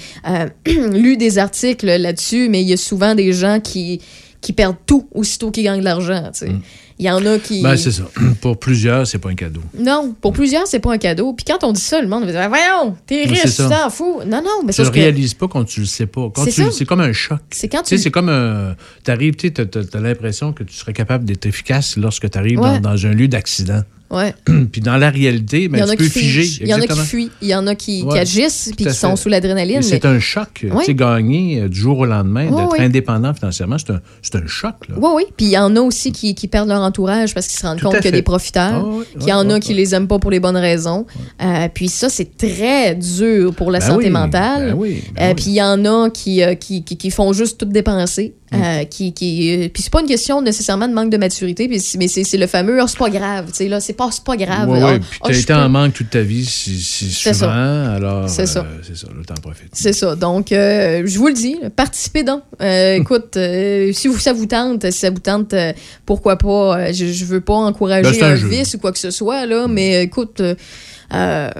lu 0.67 1.17
des 1.17 1.39
articles 1.39 1.87
là-dessus, 1.87 2.49
mais 2.49 2.61
il 2.61 2.69
y 2.69 2.73
a 2.73 2.77
souvent 2.77 3.15
des 3.15 3.33
gens 3.33 3.61
qui 3.61 4.01
qui 4.41 4.53
perdent 4.53 4.77
tout 4.87 5.09
aussitôt 5.15 5.51
qu'ils 5.51 5.65
gagnent 5.65 5.81
de 5.81 5.85
l'argent. 5.85 6.31
Mm. 6.43 6.61
Il 6.99 7.07
y 7.07 7.11
en 7.11 7.25
a 7.25 7.39
qui. 7.39 7.63
Ben, 7.63 7.79
c'est 7.79 7.93
ça. 7.93 8.03
Pour 8.43 8.59
plusieurs, 8.59 9.07
c'est 9.07 9.19
pas 9.19 9.31
un 9.31 9.35
cadeau. 9.35 9.63
Non, 9.79 10.15
pour 10.21 10.35
plusieurs, 10.35 10.67
c'est 10.67 10.81
pas 10.81 10.93
un 10.93 10.99
cadeau. 10.99 11.33
Puis 11.33 11.47
quand 11.47 11.65
on 11.65 11.73
dit 11.73 11.81
ça, 11.81 12.01
le 12.03 12.07
monde 12.07 12.27
va 12.27 12.33
dire 12.33 12.49
Voyons, 12.49 12.95
t'es 13.07 13.25
riche, 13.25 13.57
tu 13.57 13.63
t'en 13.63 13.89
fous. 13.89 14.21
Non, 14.27 14.43
non, 14.43 14.63
mais 14.67 14.73
Tu 14.75 14.83
le 14.83 14.89
réalises 14.89 15.33
pas 15.33 15.49
quand 15.49 15.65
tu 15.65 15.81
le 15.81 15.87
sais 15.87 16.07
pas. 16.07 16.31
C'est 16.45 16.85
comme 16.85 17.01
un 17.01 17.15
choc. 17.15 17.41
C'est 17.51 17.69
quand 17.69 17.83
tu. 17.83 17.97
c'est 17.97 18.11
comme. 18.11 18.29
Euh, 18.29 18.75
t'arrives, 19.03 19.37
tu 19.37 19.51
as, 19.57 19.99
l'impression 19.99 20.53
que 20.53 20.63
tu 20.63 20.75
serais 20.75 20.93
capable 20.93 21.25
d'être 21.25 21.47
efficace 21.47 21.97
lorsque 21.97 22.31
tu 22.31 22.39
arrives 22.39 22.61
dans, 22.61 23.07
un 23.07 23.13
lieu 23.13 23.29
d'accident. 23.29 23.83
Ouais. 24.11 24.35
puis 24.73 24.81
dans 24.81 24.97
la 24.97 25.09
réalité, 25.11 25.69
ben, 25.69 25.87
tu 25.89 25.97
peux 25.97 26.05
figer. 26.05 26.63
Il 26.63 26.69
y 26.69 26.75
en 26.75 26.81
a 26.81 26.87
qui 26.87 26.99
fuient, 26.99 27.31
il 27.41 27.49
y 27.49 27.55
en 27.55 27.67
a 27.69 27.75
qui, 27.77 28.05
agissent, 28.11 28.73
puis 28.77 28.87
qui 28.87 28.95
sont 28.95 29.15
sous 29.17 29.29
l'adrénaline. 29.29 29.83
C'est 29.83 30.05
un 30.05 30.19
choc. 30.19 30.49
Tu 30.55 30.71
sais, 30.85 30.95
gagner 30.95 31.61
euh, 31.61 31.69
du 31.69 31.79
jour 31.79 31.99
au 32.01 32.07
lendemain, 32.07 32.51
d'être 32.51 32.81
indépendant 32.81 33.33
financièrement, 33.35 33.77
c'est 33.79 33.93
un, 33.93 34.01
un, 34.43 34.47
choc. 34.47 34.75
Oui, 34.97 35.11
oui. 35.15 35.25
Puis 35.37 35.47
il 35.47 35.53
y 35.53 35.59
en 35.59 35.75
a 35.77 35.81
aussi 35.81 36.13
qui, 36.13 36.35
qui 36.35 36.49
perdent 36.49 36.69
leur 36.69 36.81
entourage 36.81 37.35
parce 37.35 37.47
qu'ils 37.47 37.59
se 37.59 37.67
rendent 37.67 37.81
compte 37.81 37.97
qu'il 37.97 38.07
y 38.07 38.09
a 38.09 38.13
des 38.13 38.23
profiteurs, 38.23 38.85
ah 38.85 39.19
qu'il 39.19 39.29
y 39.29 39.33
en 39.33 39.49
a 39.49 39.61
qui 39.61 39.75
les 39.75 39.95
aiment 39.95 40.09
pas 40.09 40.19
pour 40.19 40.31
les 40.31 40.41
bonnes 40.41 40.57
raisons. 40.57 41.07
Euh, 41.43 41.69
puis 41.73 41.89
ça, 41.89 42.09
c'est 42.09 42.37
très 42.37 42.95
dur 42.95 43.55
pour 43.55 43.71
la 43.71 43.79
ben 43.79 43.87
santé 43.87 44.11
mentale. 44.11 44.71
Ben 44.71 44.77
oui, 44.77 45.05
ben 45.15 45.31
euh, 45.31 45.35
puis 45.35 45.47
il 45.49 45.55
y 45.55 45.63
en 45.63 45.85
a 45.85 46.11
qui, 46.11 46.43
qui, 46.59 46.85
qui, 46.85 46.97
qui, 46.97 47.11
font 47.11 47.33
juste 47.33 47.59
tout 47.59 47.67
dépenser. 47.67 48.35
Euh, 48.53 48.85
qui, 48.85 49.13
qui, 49.13 49.55
euh, 49.55 49.69
puis 49.69 49.81
c'est 49.81 49.93
pas 49.93 50.01
une 50.01 50.09
question 50.09 50.43
nécessairement 50.43 50.89
de 50.89 50.93
manque 50.93 51.11
de 51.11 51.17
maturité, 51.17 51.69
mais 51.69 51.79
c'est 51.79 52.37
le 52.37 52.47
fameux 52.49 52.81
oh, 52.83 52.87
c'est 52.89 52.99
pas 52.99 53.09
grave, 53.09 53.47
tu 53.47 53.55
sais, 53.55 53.69
là, 53.69 53.79
c'est 53.79 53.93
pas, 53.93 54.11
pas 54.25 54.37
grave. 54.37 54.69
Oui, 54.69 54.81
oui, 54.83 54.99
puis 54.99 55.21
t'as 55.23 55.33
été 55.33 55.53
en 55.55 55.69
manque 55.69 55.93
toute 55.93 56.11
ta 56.11 56.23
vie 56.23 56.45
si, 56.45 56.81
si 56.81 57.13
souvent, 57.13 57.33
ça. 57.33 57.93
alors 57.93 58.29
c'est 58.29 58.47
ça. 58.47 58.61
Euh, 58.61 58.81
c'est 58.83 58.97
ça, 58.97 59.07
le 59.17 59.25
temps 59.25 59.35
profite. 59.41 59.69
C'est 59.73 59.93
ça, 59.93 60.17
donc 60.17 60.49
je 60.51 61.17
vous 61.17 61.29
le 61.29 61.35
dis, 61.35 61.59
participez 61.77 62.25
donc. 62.25 62.43
écoute, 62.61 63.39
si 63.93 64.09
vous, 64.09 64.19
ça 64.19 64.33
vous 64.33 64.47
tente, 64.47 64.91
si 64.91 64.99
ça 64.99 65.11
vous 65.11 65.21
tente, 65.21 65.55
pourquoi 66.05 66.37
pas, 66.37 66.91
je, 66.91 67.07
je 67.07 67.25
veux 67.27 67.41
pas 67.41 67.55
encourager 67.55 68.19
ben, 68.19 68.33
un, 68.33 68.33
un 68.33 68.49
vice 68.49 68.75
ou 68.75 68.79
quoi 68.79 68.91
que 68.91 68.99
ce 68.99 69.13
soit, 69.13 69.47
là, 69.47 69.69
mais 69.69 70.03
écoute 70.03 70.43
euh, 71.13 71.51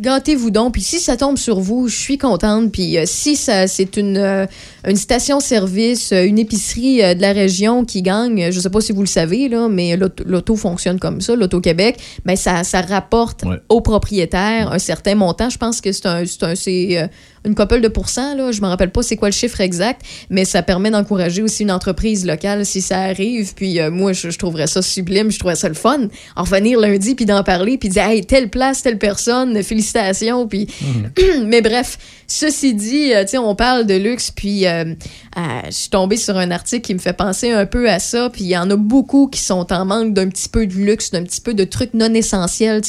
gâtez-vous 0.00 0.50
donc. 0.50 0.72
Puis 0.72 0.82
si 0.82 0.98
ça 0.98 1.16
tombe 1.16 1.38
sur 1.38 1.60
vous, 1.60 1.88
je 1.88 1.96
suis 1.96 2.18
contente. 2.18 2.72
Puis 2.72 2.98
euh, 2.98 3.04
si 3.06 3.36
ça, 3.36 3.66
c'est 3.66 3.96
une, 3.96 4.16
euh, 4.16 4.46
une 4.86 4.96
station-service, 4.96 6.12
euh, 6.12 6.24
une 6.24 6.38
épicerie 6.38 7.14
de 7.14 7.20
la 7.20 7.32
région 7.32 7.84
qui 7.84 8.02
gagne, 8.02 8.50
je 8.50 8.58
sais 8.58 8.70
pas 8.70 8.80
si 8.80 8.92
vous 8.92 9.02
le 9.02 9.06
savez, 9.06 9.48
là, 9.48 9.68
mais 9.68 9.96
l'auto 10.24 10.56
fonctionne 10.56 10.98
comme 10.98 11.20
ça, 11.20 11.36
l'Auto-Québec, 11.36 11.98
ben 12.24 12.36
ça, 12.36 12.64
ça 12.64 12.80
rapporte 12.80 13.44
aux 13.68 13.80
propriétaires 13.80 14.72
un 14.72 14.78
certain 14.78 15.14
montant. 15.14 15.50
Je 15.50 15.58
pense 15.58 15.80
que 15.80 15.92
c'est 15.92 16.06
un, 16.06 16.24
c'est 16.54 17.10
une 17.46 17.54
couple 17.54 17.80
de 17.80 17.88
pourcents, 17.88 18.34
là, 18.34 18.52
je 18.52 18.60
me 18.60 18.66
rappelle 18.66 18.90
pas 18.90 19.02
c'est 19.02 19.16
quoi 19.16 19.28
le 19.28 19.34
chiffre 19.34 19.60
exact, 19.60 20.02
mais 20.30 20.44
ça 20.44 20.62
permet 20.62 20.90
d'encourager 20.90 21.42
aussi 21.42 21.62
une 21.62 21.70
entreprise 21.70 22.26
locale 22.26 22.66
si 22.66 22.82
ça 22.82 23.00
arrive. 23.00 23.54
Puis 23.54 23.78
moi, 23.90 24.12
je, 24.12 24.36
trouverais 24.36 24.66
ça 24.66 24.82
sublime, 24.82 25.30
je 25.30 25.38
trouverais 25.38 25.56
ça 25.56 25.68
le 25.68 25.74
fun. 25.74 26.08
En 26.34 26.42
revenir 26.42 26.78
lundi, 26.78 27.14
puis 27.14 27.24
d'en 27.24 27.42
parler, 27.42 27.78
puis 27.78 27.88
dire, 27.88 28.02
hey, 28.02 28.24
telle 28.24 28.50
place, 28.50 28.82
telle 28.82 28.98
personne, 28.98 29.62
félicitations. 29.62 30.46
Puis, 30.46 30.66
mhm. 30.80 31.46
mais 31.46 31.62
bref, 31.62 31.98
ceci 32.26 32.74
dit, 32.74 33.12
euh, 33.14 33.24
on 33.38 33.54
parle 33.54 33.86
de 33.86 33.94
luxe, 33.94 34.30
puis 34.30 34.66
euh, 34.66 34.84
euh, 35.36 35.40
je 35.66 35.70
suis 35.70 35.90
tombée 35.90 36.16
sur 36.16 36.36
un 36.36 36.50
article 36.50 36.82
qui 36.82 36.94
me 36.94 36.98
fait 36.98 37.12
penser 37.12 37.50
un 37.50 37.66
peu 37.66 37.88
à 37.88 37.98
ça. 37.98 38.30
Puis 38.30 38.44
il 38.44 38.48
y 38.48 38.56
en 38.56 38.70
a 38.70 38.76
beaucoup 38.76 39.28
qui 39.28 39.40
sont 39.40 39.72
en 39.72 39.84
manque 39.84 40.14
d'un 40.14 40.28
petit 40.28 40.48
peu 40.48 40.66
de 40.66 40.74
luxe, 40.74 41.10
d'un 41.10 41.22
petit 41.22 41.40
peu 41.40 41.54
de 41.54 41.64
trucs 41.64 41.94
non 41.94 42.12
essentiels. 42.14 42.80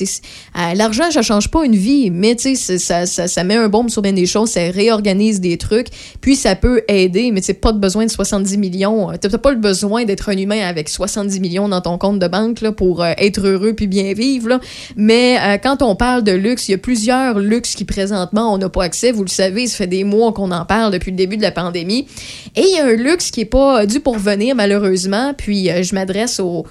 L'argent, 0.75 1.11
ça 1.11 1.21
change 1.21 1.49
pas 1.49 1.65
une 1.65 1.75
vie, 1.75 2.09
mais 2.09 2.35
ça, 2.37 3.05
ça, 3.05 3.27
ça 3.27 3.43
met 3.43 3.55
un 3.55 3.69
bombe 3.69 3.89
sur 3.89 4.01
bien 4.01 4.13
des 4.13 4.25
choses, 4.25 4.51
ça 4.51 4.61
réorganise 4.71 5.39
des 5.39 5.57
trucs, 5.57 5.87
puis 6.21 6.35
ça 6.35 6.55
peut 6.55 6.81
aider, 6.87 7.31
mais 7.31 7.41
tu 7.41 7.53
pas 7.53 7.71
de 7.71 7.79
besoin 7.79 8.05
de 8.05 8.11
70 8.11 8.57
millions. 8.57 9.11
Tu 9.21 9.29
pas 9.29 9.51
le 9.51 9.57
besoin 9.57 10.05
d'être 10.05 10.29
un 10.29 10.37
humain 10.37 10.61
avec 10.65 10.89
70 10.89 11.39
millions 11.39 11.69
dans 11.69 11.81
ton 11.81 11.97
compte 11.97 12.19
de 12.19 12.27
banque 12.27 12.67
pour 12.71 13.05
être 13.05 13.45
heureux 13.45 13.73
puis 13.73 13.87
bien 13.87 14.13
vivre. 14.13 14.59
Mais 14.95 15.59
quand 15.61 15.81
on 15.81 15.95
parle 15.95 16.23
de 16.23 16.31
luxe, 16.31 16.69
il 16.69 16.71
y 16.71 16.75
a 16.75 16.77
plusieurs 16.77 17.39
luxes 17.39 17.75
qui 17.75 17.85
présentement 17.85 18.53
on 18.53 18.57
n'a 18.57 18.69
pas 18.69 18.83
accès. 18.83 19.11
Le 19.27 19.31
savez, 19.31 19.67
ça 19.67 19.77
fait 19.77 19.87
des 19.87 20.03
mois 20.03 20.33
qu'on 20.33 20.51
en 20.51 20.65
parle 20.65 20.91
depuis 20.91 21.11
le 21.11 21.17
début 21.17 21.37
de 21.37 21.41
la 21.41 21.51
pandémie. 21.51 22.07
Et 22.55 22.61
il 22.61 22.75
y 22.75 22.79
a 22.79 22.85
un 22.85 22.95
luxe 22.95 23.31
qui 23.31 23.41
n'est 23.41 23.45
pas 23.45 23.85
dû 23.85 23.99
pour 23.99 24.17
venir 24.17 24.55
malheureusement. 24.55 25.33
Puis 25.37 25.69
euh, 25.69 25.83
je 25.83 25.93
m'adresse 25.93 26.39
aux, 26.39 26.65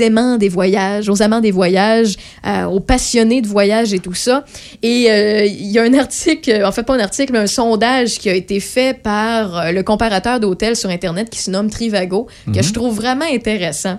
aimants 0.00 0.36
des 0.36 0.48
voyages, 0.48 1.08
aux 1.08 1.22
amants 1.22 1.40
des 1.40 1.50
voyages, 1.50 2.16
euh, 2.46 2.64
aux 2.64 2.80
passionnés 2.80 3.40
de 3.40 3.48
voyage 3.48 3.94
et 3.94 4.00
tout 4.00 4.14
ça. 4.14 4.44
Et 4.82 5.10
euh, 5.10 5.46
il 5.46 5.70
y 5.70 5.78
a 5.78 5.82
un 5.82 5.94
article, 5.94 6.62
en 6.64 6.72
fait 6.72 6.82
pas 6.82 6.94
un 6.94 7.00
article, 7.00 7.32
mais 7.32 7.38
un 7.38 7.46
sondage 7.46 8.18
qui 8.18 8.28
a 8.28 8.34
été 8.34 8.60
fait 8.60 9.00
par 9.00 9.72
le 9.72 9.82
comparateur 9.82 10.40
d'hôtels 10.40 10.76
sur 10.76 10.90
Internet 10.90 11.30
qui 11.30 11.38
se 11.38 11.50
nomme 11.50 11.70
Trivago, 11.70 12.26
que 12.46 12.58
mhm. 12.58 12.62
je 12.62 12.72
trouve 12.72 12.94
vraiment 12.94 13.26
intéressant. 13.32 13.98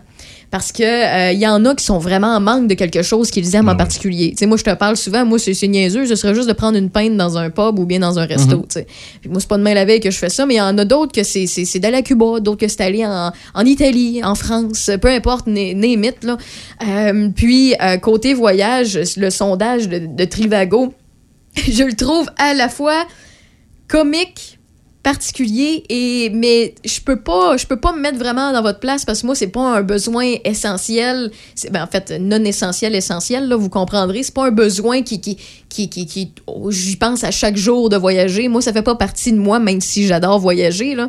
Parce 0.49 0.71
que 0.71 0.83
euh, 0.83 1.31
il 1.33 1.39
y 1.39 1.47
en 1.47 1.65
a 1.65 1.75
qui 1.75 1.83
sont 1.83 1.97
vraiment 1.97 2.35
en 2.35 2.39
manque 2.39 2.67
de 2.67 2.73
quelque 2.73 3.01
chose 3.01 3.31
qu'ils 3.31 3.53
aiment 3.55 3.67
en 3.67 3.73
ah 3.73 3.75
particulier. 3.75 4.33
Moi, 4.43 4.55
je 4.55 4.63
te 4.63 4.73
parle 4.75 4.95
souvent, 4.95 5.25
moi, 5.25 5.39
c'est 5.39 5.67
niaiseux, 5.67 6.05
ce 6.05 6.15
serait 6.15 6.33
juste 6.33 6.47
de 6.47 6.53
prendre 6.53 6.77
une 6.77 6.89
pinte 6.89 7.17
dans 7.17 7.37
un 7.37 7.49
pub 7.49 7.79
ou 7.79 7.85
bien 7.85 7.99
dans 7.99 8.17
un 8.17 8.25
resto. 8.25 8.57
Mm-hmm. 8.57 8.67
tu 8.67 8.79
sais. 8.79 8.87
moi, 9.29 9.41
c'est 9.41 9.49
pas 9.49 9.57
demain 9.57 9.73
la 9.73 9.83
veille 9.83 9.99
que 9.99 10.09
je 10.09 10.17
fais 10.17 10.29
ça, 10.29 10.45
mais 10.45 10.55
il 10.55 10.57
y 10.57 10.61
en 10.61 10.77
a 10.77 10.85
d'autres 10.85 11.11
que 11.11 11.23
c'est 11.23 11.79
d'aller 11.79 11.97
à 11.97 12.01
Cuba, 12.01 12.39
d'autres 12.39 12.61
que 12.61 12.67
c'est 12.69 12.79
d'aller 12.79 13.05
en, 13.05 13.31
en, 13.53 13.65
Italie, 13.65 14.21
en 14.23 14.35
France, 14.35 14.89
peu 15.01 15.09
importe, 15.09 15.47
né, 15.47 15.75
là. 16.23 16.37
Euh, 16.87 17.29
puis, 17.35 17.75
euh, 17.81 17.97
côté 17.97 18.33
voyage, 18.33 18.97
le 19.17 19.29
sondage 19.29 19.89
de, 19.89 19.99
de 19.99 20.25
Trivago, 20.25 20.93
je 21.55 21.83
le 21.83 21.93
trouve 21.93 22.29
à 22.37 22.53
la 22.53 22.69
fois 22.69 23.05
comique 23.87 24.56
particulier 25.07 25.85
et 25.87 26.29
mais 26.33 26.75
je 26.83 26.99
peux 26.99 27.21
pas 27.21 27.55
je 27.55 27.65
peux 27.65 27.79
pas 27.79 27.93
me 27.93 28.01
mettre 28.01 28.17
vraiment 28.17 28.51
dans 28.51 28.61
votre 28.61 28.81
place 28.81 29.05
parce 29.05 29.21
que 29.21 29.25
moi 29.25 29.35
c'est 29.35 29.47
pas 29.47 29.77
un 29.77 29.81
besoin 29.81 30.33
essentiel 30.43 31.31
ben, 31.71 31.81
en 31.81 31.87
fait 31.87 32.15
non 32.19 32.43
essentiel 32.43 32.93
essentiel 32.93 33.47
là 33.47 33.55
vous 33.55 33.69
comprendrez 33.69 34.23
c'est 34.23 34.33
pas 34.33 34.47
un 34.47 34.51
besoin 34.51 35.03
qui 35.03 35.21
qui 35.21 35.37
qui 35.69 35.87
qui, 35.87 36.33
oh, 36.45 36.71
j'y 36.71 36.97
pense 36.97 37.23
à 37.23 37.31
chaque 37.31 37.55
jour 37.55 37.87
de 37.87 37.95
voyager 37.95 38.49
moi 38.49 38.61
ça 38.61 38.73
fait 38.73 38.81
pas 38.81 38.95
partie 38.95 39.31
de 39.31 39.37
moi 39.37 39.59
même 39.59 39.79
si 39.79 40.05
j'adore 40.05 40.39
voyager 40.39 40.93
là 40.93 41.07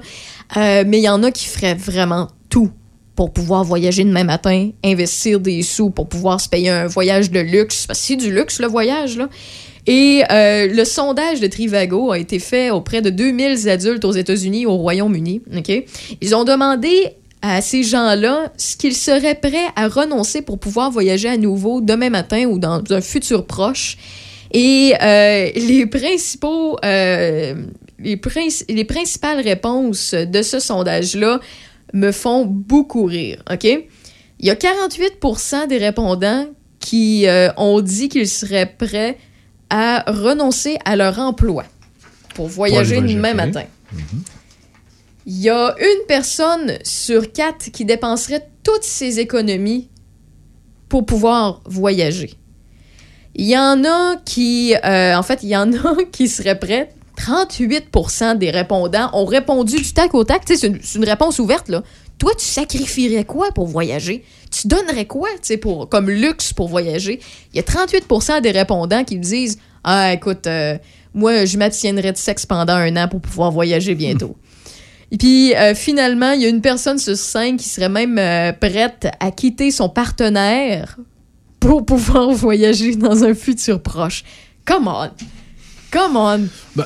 euh, 0.56 0.84
mais 0.86 0.98
il 0.98 1.04
y 1.04 1.08
en 1.08 1.24
a 1.24 1.32
qui 1.32 1.48
feraient 1.48 1.74
vraiment 1.74 2.28
tout 2.50 2.70
pour 3.16 3.32
pouvoir 3.32 3.64
voyager 3.64 4.04
demain 4.04 4.22
matin, 4.22 4.70
investir 4.84 5.40
des 5.40 5.62
sous 5.62 5.90
pour 5.90 6.08
pouvoir 6.08 6.40
se 6.40 6.48
payer 6.48 6.70
un 6.70 6.86
voyage 6.86 7.32
de 7.32 7.40
luxe. 7.40 7.84
Parce 7.88 7.98
que 7.98 8.06
c'est 8.06 8.14
du 8.14 8.32
luxe, 8.32 8.60
le 8.60 8.68
voyage, 8.68 9.16
là. 9.16 9.28
Et 9.88 10.23
euh, 10.30 10.68
le 10.68 10.85
sondage 10.85 11.40
de 11.40 11.47
Trivago 11.47 12.12
a 12.12 12.18
été 12.18 12.38
fait 12.38 12.71
auprès 12.71 13.00
de 13.00 13.09
2000 13.09 13.71
adultes 13.71 14.04
aux 14.04 14.12
États-Unis, 14.12 14.66
au 14.66 14.76
Royaume-Uni. 14.76 15.40
OK? 15.57 15.85
Ils 16.21 16.37
ont 16.37 16.45
demandé 16.45 16.92
à 17.40 17.62
ces 17.62 17.83
gens-là 17.85 18.52
ce 18.59 18.76
qu'ils 18.76 18.95
seraient 18.95 19.37
prêts 19.37 19.66
à 19.76 19.88
renoncer 19.88 20.42
pour 20.42 20.59
pouvoir 20.59 20.90
voyager 20.90 21.30
à 21.30 21.38
nouveau 21.38 21.80
demain 21.80 22.11
matin 22.11 22.45
ou 22.45 22.59
dans 22.59 22.83
un 22.90 23.00
futur 23.00 23.47
proche. 23.47 23.97
Et 24.52 24.92
euh, 25.00 25.50
les 25.57 25.87
principaux, 25.87 26.76
euh, 26.85 27.54
les, 27.99 28.21
les 28.68 28.85
principales 28.85 29.40
réponses 29.40 30.12
de 30.12 30.42
ce 30.42 30.61
sondage-là 30.61 31.40
me 31.95 32.12
font 32.12 32.45
beaucoup 32.45 33.04
rire. 33.04 33.42
OK? 33.50 33.64
Il 33.64 34.47
y 34.47 34.50
a 34.50 34.54
48% 34.54 35.66
des 35.66 35.78
répondants 35.78 36.45
qui 36.78 37.26
ont 37.57 37.80
dit 37.80 38.09
qu'ils 38.09 38.28
seraient 38.28 38.73
prêts 38.78 39.16
à 39.70 40.04
renoncer 40.06 40.78
à 40.84 40.96
leur 40.96 41.18
emploi 41.18 41.64
pour 42.34 42.48
voyager 42.48 43.00
le 43.00 43.14
même 43.14 43.37
matin. 43.37 43.64
Il 45.26 45.37
y 45.37 45.50
a 45.50 45.75
une 45.78 46.06
personne 46.06 46.78
sur 46.84 47.32
quatre 47.32 47.70
qui 47.70 47.84
dépenserait 47.84 48.48
toutes 48.62 48.84
ses 48.84 49.18
économies 49.18 49.88
pour 50.88 51.04
pouvoir 51.04 51.60
voyager. 51.66 52.34
Il 53.34 53.46
y 53.46 53.56
en 53.56 53.84
a 53.84 54.16
qui, 54.25 54.75
euh, 54.75 55.14
en 55.14 55.22
fait, 55.22 55.42
il 55.42 55.50
y 55.50 55.56
en 55.56 55.72
a 55.72 56.04
qui 56.12 56.28
seraient 56.28 56.58
prêts. 56.58 56.90
38% 57.18 58.38
des 58.38 58.50
répondants 58.50 59.10
ont 59.12 59.25
répondu 59.25 59.76
du 59.76 59.92
tac 59.92 60.14
au 60.14 60.25
tac. 60.25 60.42
C'est 60.46 60.66
une, 60.66 60.78
une, 60.94 61.04
réponse 61.04 61.38
ouverte, 61.38 61.68
là. 61.68 61.82
Toi, 62.18 62.32
tu 62.37 62.44
sacrifierais 62.44 63.25
quoi 63.25 63.52
pour 63.52 63.66
voyager? 63.66 64.25
Tu 64.50 64.66
donnerais 64.66 65.06
quoi, 65.06 65.28
pour, 65.60 65.88
comme 65.88 66.10
luxe 66.10 66.52
pour 66.52 66.68
voyager? 66.68 67.20
Il 67.52 67.56
y 67.56 67.60
a 67.60 67.62
38% 67.62 68.40
des 68.40 68.50
répondants 68.50 69.04
qui 69.04 69.16
me 69.16 69.22
disent 69.22 69.58
Ah, 69.84 70.12
écoute, 70.12 70.46
euh, 70.46 70.76
moi, 71.14 71.44
je 71.44 71.56
m'abstiendrais 71.56 72.12
de 72.12 72.16
sexe 72.16 72.44
pendant 72.44 72.75
un 72.75 72.96
an 72.96 73.08
pour 73.08 73.20
pouvoir 73.20 73.52
voyager 73.52 73.94
bientôt. 73.94 74.37
Et 75.10 75.16
puis, 75.16 75.54
euh, 75.54 75.75
finalement, 75.75 76.32
il 76.32 76.42
y 76.42 76.46
a 76.46 76.48
une 76.48 76.60
personne 76.60 76.98
sur 76.98 77.16
cinq 77.16 77.58
qui 77.58 77.68
serait 77.68 77.88
même 77.88 78.18
euh, 78.18 78.52
prête 78.52 79.08
à 79.20 79.30
quitter 79.30 79.70
son 79.70 79.88
partenaire 79.88 80.98
pour 81.60 81.87
pouvoir 81.87 82.30
voyager 82.32 82.96
dans 82.96 83.25
un 83.25 83.34
futur 83.34 83.80
proche. 83.80 84.25
Come 84.66 84.88
on! 84.88 85.10
Come 85.90 86.16
on! 86.16 86.49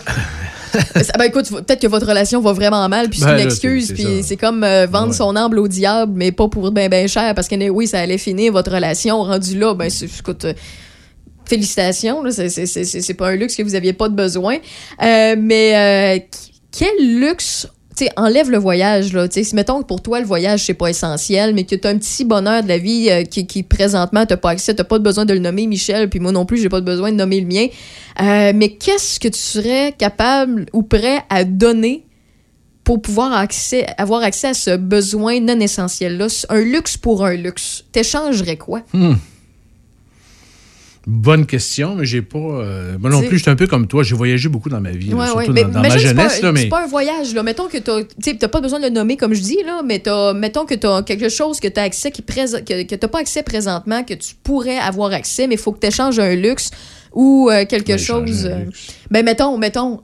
Ben, 0.73 1.05
ben 1.19 1.25
écoute, 1.25 1.51
peut-être 1.51 1.83
que 1.83 1.87
votre 1.87 2.07
relation 2.07 2.41
va 2.41 2.55
vraiment 2.55 2.89
mal, 2.89 3.11
puis 3.11 3.19
c'est 3.19 3.27
ben, 3.27 3.41
une 3.41 3.47
excuse, 3.47 3.93
puis 3.93 4.23
c'est 4.23 4.39
comme 4.39 4.65
euh, 4.65 4.87
vendre 4.87 5.13
son 5.13 5.37
âme 5.37 5.53
au 5.59 5.69
diable, 5.69 6.13
mais 6.17 6.33
pas 6.33 6.49
pour 6.49 6.71
ben 6.71 6.89
ben 6.89 7.07
cher, 7.07 7.35
parce 7.35 7.47
que 7.47 7.69
oui, 7.69 7.87
ça 7.87 8.01
allait 8.01 8.17
finir 8.17 8.55
votre 8.55 8.73
relation 8.73 9.23
rendu 9.23 9.59
là, 9.59 9.75
ben 9.75 9.91
écoute. 10.19 10.47
Euh, 10.47 10.55
félicitations, 11.45 12.23
c'est 12.31 13.15
pas 13.15 13.29
un 13.29 13.37
luxe 13.37 13.55
que 13.55 13.63
vous 13.63 13.75
aviez 13.75 13.93
pas 13.93 14.09
de 14.09 14.15
besoin. 14.15 14.57
Euh, 15.03 15.37
mais 15.39 16.27
quel 16.71 17.21
luxe 17.21 17.67
tu 17.97 18.07
enlève 18.17 18.51
le 18.51 18.59
voyage, 18.59 19.13
là. 19.13 19.27
si 19.31 19.55
mettons 19.55 19.83
que 19.83 19.87
pour 19.87 20.01
toi, 20.01 20.21
le 20.21 20.27
voyage, 20.27 20.65
c'est 20.65 20.75
pas 20.75 20.89
essentiel, 20.89 21.55
mais 21.55 21.65
que 21.65 21.75
tu 21.75 21.87
as 21.87 21.91
un 21.91 21.99
petit 21.99 22.25
bonheur 22.25 22.63
de 22.63 22.69
la 22.69 22.79
vie 22.79 23.09
euh, 23.11 23.25
qui, 23.25 23.47
qui, 23.47 23.63
présentement, 23.63 24.25
t'as 24.25 24.37
pas 24.37 24.51
accès, 24.51 24.75
t'as 24.75 24.85
pas 24.85 24.99
besoin 24.99 25.25
de 25.25 25.35
le 25.35 25.41
nommer 25.41 25.67
Michel, 25.67 26.09
puis 26.09 26.21
moi 26.21 26.33
non 26.33 26.47
plus, 26.47 26.59
j'ai 26.59 26.69
pas 26.69 26.81
besoin 26.81 27.13
de 27.13 27.17
nommer 27.17 27.41
le 27.41 27.47
mien. 27.47 27.67
Euh, 28.21 28.53
mais 28.55 28.77
qu'est-ce 28.77 29.19
que 29.19 29.29
tu 29.29 29.39
serais 29.39 29.95
capable 29.97 30.67
ou 30.73 30.83
prêt 30.83 31.23
à 31.31 31.45
donner 31.45 32.05
pour 32.85 33.01
pouvoir 33.01 33.33
accès, 33.33 33.87
avoir 33.97 34.23
accès 34.23 34.49
à 34.49 34.55
ce 34.55 34.77
besoin 34.77 35.41
non 35.41 35.61
essentiel-là? 35.61 36.27
Un 36.49 36.61
luxe 36.61 36.97
pour 36.97 37.25
un 37.25 37.35
luxe. 37.35 37.85
T'échangerais 37.93 38.57
quoi? 38.57 38.83
Hmm. 38.93 39.15
Bonne 41.05 41.47
question, 41.47 41.97
mais 41.97 42.05
j'ai 42.05 42.23
pas. 42.23 42.39
Euh, 42.39 42.97
moi 42.97 43.11
non 43.11 43.23
plus, 43.23 43.39
je 43.39 43.43
suis 43.43 43.51
un 43.51 43.57
peu 43.57 43.67
comme 43.67 43.89
toi. 43.89 44.05
J'ai 44.05 44.15
voyagé 44.15 44.49
beaucoup 44.49 44.69
dans 44.69 44.81
ma 44.81 44.93
vie, 44.93 45.11
surtout 45.11 45.53
dans, 45.53 45.81
ma 45.81 45.99
jeunesse. 45.99 46.39
C'est 46.41 46.53
mais... 46.53 46.69
pas 46.69 46.85
un 46.85 46.87
voyage. 46.87 47.35
Là. 47.35 47.43
Mettons 47.43 47.67
que 47.67 47.79
tu 47.79 48.39
n'as 48.41 48.49
pas 48.49 48.61
besoin 48.61 48.79
de 48.79 48.85
le 48.85 48.91
nommer 48.91 49.17
comme 49.17 49.35
je 49.35 49.41
dis, 49.41 49.59
là, 49.67 49.83
mais 49.85 50.07
as, 50.09 50.33
mettons 50.33 50.65
que 50.65 50.75
tu 50.75 50.87
as 50.87 51.03
quelque 51.03 51.29
chose 51.29 51.59
que 51.59 51.67
tu 51.67 51.81
accès, 51.81 52.13
qui 52.13 52.23
que, 52.23 52.83
que 52.85 53.07
pas 53.07 53.19
accès 53.19 53.43
présentement, 53.43 54.05
que 54.05 54.15
tu 54.15 54.37
pourrais 54.45 54.79
avoir 54.79 55.13
accès, 55.13 55.49
mais 55.49 55.57
il 55.57 55.61
faut 55.61 55.73
que 55.73 55.81
tu 55.81 55.89
échanges 55.89 56.21
un 56.21 56.37
luxe 56.37 56.71
ou 57.15 57.51
euh, 57.51 57.65
quelque 57.65 57.97
chose. 57.97 58.47
Euh, 58.47 58.65
ben, 59.11 59.25
mettons, 59.25 59.59
mettons, 59.59 60.01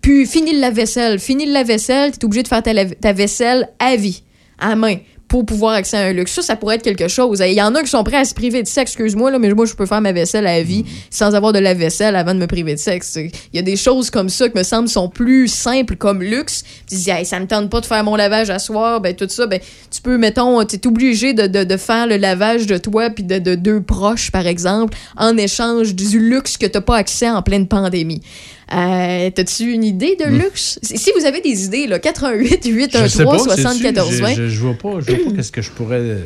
puis 0.00 0.26
fini 0.26 0.52
le 0.54 0.60
lave-vaisselle. 0.60 1.18
Fini 1.18 1.46
le 1.46 1.52
lave-vaisselle, 1.52 2.12
tu 2.12 2.18
es 2.20 2.24
obligé 2.24 2.42
de 2.42 2.48
faire 2.48 2.62
ta, 2.62 2.72
ta 2.84 3.12
vaisselle 3.12 3.68
à 3.78 3.96
vie, 3.96 4.22
à 4.58 4.76
main 4.76 4.96
pour 5.30 5.46
pouvoir 5.46 5.74
accéder 5.74 6.02
à 6.02 6.06
un 6.06 6.12
luxe. 6.12 6.32
Ça, 6.32 6.42
ça 6.42 6.56
pourrait 6.56 6.74
être 6.74 6.82
quelque 6.82 7.06
chose. 7.06 7.40
Il 7.46 7.54
y 7.54 7.62
en 7.62 7.72
a 7.76 7.82
qui 7.82 7.88
sont 7.88 8.02
prêts 8.02 8.16
à 8.16 8.24
se 8.24 8.34
priver 8.34 8.64
de 8.64 8.68
sexe, 8.68 8.90
excuse-moi, 8.90 9.30
là, 9.30 9.38
mais 9.38 9.48
moi, 9.54 9.64
je 9.64 9.74
peux 9.74 9.86
faire 9.86 10.00
ma 10.00 10.10
vaisselle 10.10 10.44
à 10.44 10.56
la 10.56 10.64
vie 10.64 10.84
sans 11.08 11.36
avoir 11.36 11.52
de 11.52 11.60
la 11.60 11.72
vaisselle 11.72 12.16
avant 12.16 12.34
de 12.34 12.40
me 12.40 12.48
priver 12.48 12.74
de 12.74 12.80
sexe. 12.80 13.16
Il 13.16 13.30
y 13.54 13.58
a 13.60 13.62
des 13.62 13.76
choses 13.76 14.10
comme 14.10 14.28
ça 14.28 14.48
qui 14.48 14.58
me 14.58 14.64
semblent 14.64 14.88
sont 14.88 15.08
plus 15.08 15.46
simples 15.46 15.94
comme 15.94 16.20
luxe. 16.20 16.64
Tu 16.88 16.96
dis, 16.96 17.10
ça 17.24 17.38
me 17.38 17.46
tente 17.46 17.70
pas 17.70 17.80
de 17.80 17.86
faire 17.86 18.02
mon 18.02 18.16
lavage 18.16 18.50
à 18.50 18.58
soir, 18.58 19.00
ben 19.00 19.14
tout 19.14 19.28
ça, 19.28 19.46
ben 19.46 19.60
tu 19.92 20.02
peux, 20.02 20.18
mettons, 20.18 20.64
tu 20.64 20.74
es 20.74 20.86
obligé 20.88 21.32
de, 21.32 21.46
de, 21.46 21.76
faire 21.76 22.08
le 22.08 22.16
lavage 22.16 22.66
de 22.66 22.76
toi 22.76 23.08
puis 23.10 23.22
de, 23.22 23.38
de 23.38 23.54
deux 23.54 23.80
proches, 23.80 24.32
par 24.32 24.48
exemple, 24.48 24.98
en 25.16 25.36
échange 25.36 25.94
du 25.94 26.18
luxe 26.18 26.56
que 26.56 26.66
tu 26.66 26.80
pas 26.80 26.96
accès 26.96 27.30
en 27.30 27.42
pleine 27.42 27.68
pandémie. 27.68 28.20
Euh, 28.72 29.30
T'as-tu 29.30 29.72
une 29.72 29.84
idée 29.84 30.16
de 30.16 30.26
hmm. 30.26 30.38
luxe? 30.38 30.78
Si 30.82 31.10
vous 31.18 31.24
avez 31.24 31.40
des 31.40 31.64
idées, 31.64 31.86
là, 31.86 31.98
88 31.98 32.66
813 32.66 33.12
74 33.12 34.20
20. 34.20 34.34
Je, 34.34 34.48
je, 34.48 34.60
vois 34.60 34.74
pas, 34.74 35.00
je 35.00 35.12
vois 35.12 35.24
pas 35.24 35.30
qu'est-ce 35.36 35.52
que 35.52 35.62
je 35.62 35.70
pourrais 35.70 36.18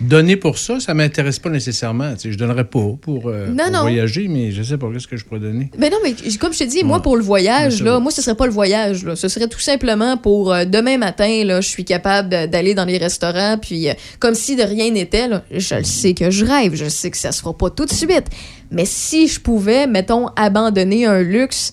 donner 0.00 0.36
pour 0.36 0.58
ça, 0.58 0.78
ça 0.80 0.94
m'intéresse 0.94 1.38
pas 1.38 1.50
nécessairement. 1.50 2.14
Je 2.22 2.30
je 2.30 2.36
donnerais 2.38 2.64
pas 2.64 2.94
pour, 3.00 3.26
euh, 3.26 3.48
voyager, 3.80 4.28
mais 4.28 4.52
je 4.52 4.62
sais 4.62 4.78
pas 4.78 4.88
qu'est-ce 4.92 5.08
que 5.08 5.16
je 5.16 5.24
pourrais 5.24 5.40
donner. 5.40 5.70
Mais 5.76 5.90
non, 5.90 5.96
mais 6.02 6.14
comme 6.38 6.52
je 6.52 6.60
te 6.60 6.64
dis, 6.64 6.84
moi, 6.84 7.02
pour 7.02 7.16
le 7.16 7.22
voyage, 7.22 7.82
là, 7.82 7.98
moi, 7.98 8.12
ce 8.12 8.22
serait 8.22 8.36
pas 8.36 8.46
le 8.46 8.52
voyage. 8.52 9.04
Là. 9.04 9.16
Ce 9.16 9.28
serait 9.28 9.48
tout 9.48 9.58
simplement 9.58 10.16
pour 10.16 10.52
euh, 10.52 10.64
demain 10.64 10.98
matin, 10.98 11.44
là, 11.44 11.60
je 11.60 11.68
suis 11.68 11.84
capable 11.84 12.28
d'aller 12.28 12.74
dans 12.74 12.84
les 12.84 12.98
restaurants, 12.98 13.58
puis 13.58 13.88
euh, 13.88 13.94
comme 14.20 14.34
si 14.34 14.54
de 14.54 14.62
rien 14.62 14.90
n'était, 14.90 15.28
je 15.50 15.74
le 15.74 15.84
sais 15.84 16.14
que 16.14 16.30
je 16.30 16.44
rêve, 16.44 16.74
je 16.74 16.88
sais 16.88 17.10
que 17.10 17.16
ça 17.16 17.32
se 17.32 17.40
fera 17.40 17.56
pas 17.56 17.70
tout 17.70 17.86
de 17.86 17.92
suite. 17.92 18.26
Mais 18.70 18.84
si 18.84 19.26
je 19.26 19.40
pouvais, 19.40 19.86
mettons, 19.86 20.28
abandonner 20.36 21.06
un 21.06 21.22
luxe 21.22 21.72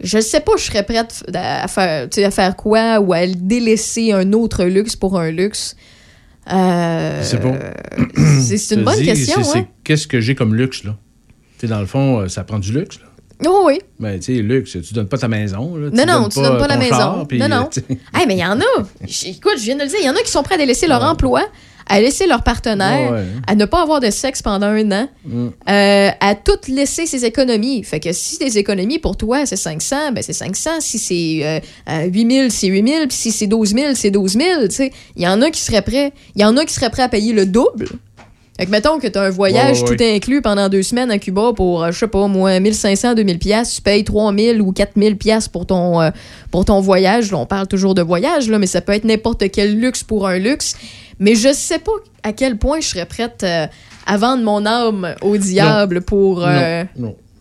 je 0.00 0.20
sais 0.20 0.40
pas, 0.40 0.52
je 0.56 0.64
serais 0.64 0.82
prête 0.82 1.24
à 1.34 1.68
faire, 1.68 2.08
à 2.16 2.30
faire 2.30 2.56
quoi 2.56 3.00
ou 3.00 3.12
à 3.12 3.26
délaisser 3.26 4.12
un 4.12 4.32
autre 4.32 4.64
luxe 4.64 4.96
pour 4.96 5.18
un 5.18 5.30
luxe. 5.30 5.76
Euh, 6.52 7.20
c'est 7.22 7.40
bon. 7.40 7.58
C'est 8.40 8.74
une 8.74 8.84
bonne 8.84 9.02
question. 9.02 9.40
Hein? 9.54 9.66
Qu'est-ce 9.84 10.06
que 10.06 10.20
j'ai 10.20 10.34
comme 10.34 10.54
luxe, 10.54 10.84
là? 10.84 10.96
Tu 11.58 11.66
dans 11.66 11.80
le 11.80 11.86
fond, 11.86 12.20
euh, 12.20 12.28
ça 12.28 12.44
prend 12.44 12.58
du 12.58 12.72
luxe, 12.72 13.00
là. 13.00 13.06
Oh 13.46 13.64
oui. 13.66 13.80
Ben, 14.00 14.18
tu 14.18 14.36
sais, 14.36 14.42
luxe, 14.42 14.78
tu 14.82 14.94
donnes 14.94 15.08
pas 15.08 15.18
ta 15.18 15.28
maison. 15.28 15.76
Là, 15.76 15.90
non, 15.90 16.06
non, 16.06 16.28
tu 16.28 16.40
donnes 16.40 16.58
pas 16.58 16.68
la 16.68 16.78
maison. 16.78 17.26
non, 17.32 17.48
non. 17.48 17.68
mais 18.14 18.34
il 18.34 18.38
y 18.38 18.44
en 18.44 18.58
a. 18.58 18.64
Écoute, 19.26 19.54
je 19.58 19.64
viens 19.64 19.76
de 19.76 19.82
le 19.82 19.88
dire, 19.88 19.98
il 20.00 20.06
y 20.06 20.08
en 20.08 20.14
a 20.14 20.20
qui 20.20 20.30
sont 20.30 20.42
prêts 20.42 20.54
à 20.54 20.58
délaisser 20.58 20.86
leur 20.86 21.02
emploi 21.02 21.42
à 21.86 22.00
laisser 22.00 22.26
leur 22.26 22.42
partenaire, 22.42 23.24
à 23.46 23.54
ne 23.54 23.64
pas 23.64 23.82
avoir 23.82 24.00
de 24.00 24.10
sexe 24.10 24.42
pendant 24.42 24.66
un 24.66 24.92
an, 24.92 25.08
mm. 25.24 25.48
euh, 25.68 26.10
à 26.20 26.34
tout 26.34 26.58
laisser 26.68 27.06
ses 27.06 27.24
économies. 27.24 27.82
Fait 27.84 28.00
que 28.00 28.12
si 28.12 28.38
tes 28.38 28.58
économies 28.58 28.98
pour 28.98 29.16
toi, 29.16 29.46
c'est 29.46 29.56
500, 29.56 30.12
ben 30.12 30.22
c'est 30.22 30.32
500. 30.32 30.80
Si 30.80 30.98
c'est 30.98 31.60
euh, 31.88 32.06
8000, 32.06 32.44
euh, 32.44 32.46
c'est 32.50 32.66
8000. 32.68 33.08
Puis 33.08 33.16
si 33.16 33.32
c'est 33.32 33.46
12 33.46 33.74
000, 33.74 33.94
c'est 33.94 34.10
12 34.10 34.32
000. 34.32 34.62
Il 35.16 35.22
y 35.22 35.28
en 35.28 35.40
a 35.42 35.50
qui 35.50 35.60
seraient 35.60 35.82
prêts. 35.82 36.12
Il 36.34 36.42
y 36.42 36.44
en 36.44 36.56
a 36.56 36.64
qui 36.64 36.74
seraient 36.74 36.90
prêts 36.90 37.02
à 37.02 37.08
payer 37.08 37.32
le 37.32 37.46
double 37.46 37.88
Fait 38.58 38.64
que 38.64 38.70
mettons 38.70 38.98
que 38.98 39.06
tu 39.06 39.18
as 39.18 39.22
un 39.22 39.30
voyage 39.30 39.84
tout 39.84 39.96
inclus 40.00 40.40
pendant 40.40 40.70
deux 40.70 40.82
semaines 40.82 41.10
à 41.10 41.18
Cuba 41.18 41.52
pour, 41.54 41.84
euh, 41.84 41.92
je 41.92 41.98
sais 41.98 42.08
pas, 42.08 42.26
moi, 42.26 42.58
1500, 42.58 43.14
2000 43.14 43.38
pièces, 43.38 43.74
tu 43.74 43.82
payes 43.82 44.02
3000 44.02 44.62
ou 44.62 44.72
4000 44.72 45.16
pièces 45.18 45.48
pour 45.48 45.66
ton 45.66 46.00
euh, 46.00 46.10
pour 46.50 46.64
ton 46.64 46.80
voyage. 46.80 47.34
on 47.34 47.44
parle 47.44 47.66
toujours 47.66 47.94
de 47.94 48.00
voyage, 48.00 48.48
là, 48.48 48.58
mais 48.58 48.66
ça 48.66 48.80
peut 48.80 48.92
être 48.92 49.04
n'importe 49.04 49.50
quel 49.50 49.78
luxe 49.78 50.02
pour 50.02 50.26
un 50.26 50.38
luxe. 50.38 50.74
Mais 51.18 51.34
je 51.34 51.52
sais 51.52 51.78
pas 51.78 51.92
à 52.22 52.32
quel 52.32 52.56
point 52.56 52.80
je 52.80 52.88
serais 52.88 53.04
prête 53.04 53.42
euh, 53.42 53.66
à 54.06 54.16
vendre 54.16 54.42
mon 54.42 54.64
âme 54.64 55.14
au 55.20 55.36
diable 55.36 56.00
pour 56.00 56.46
un 56.46 56.86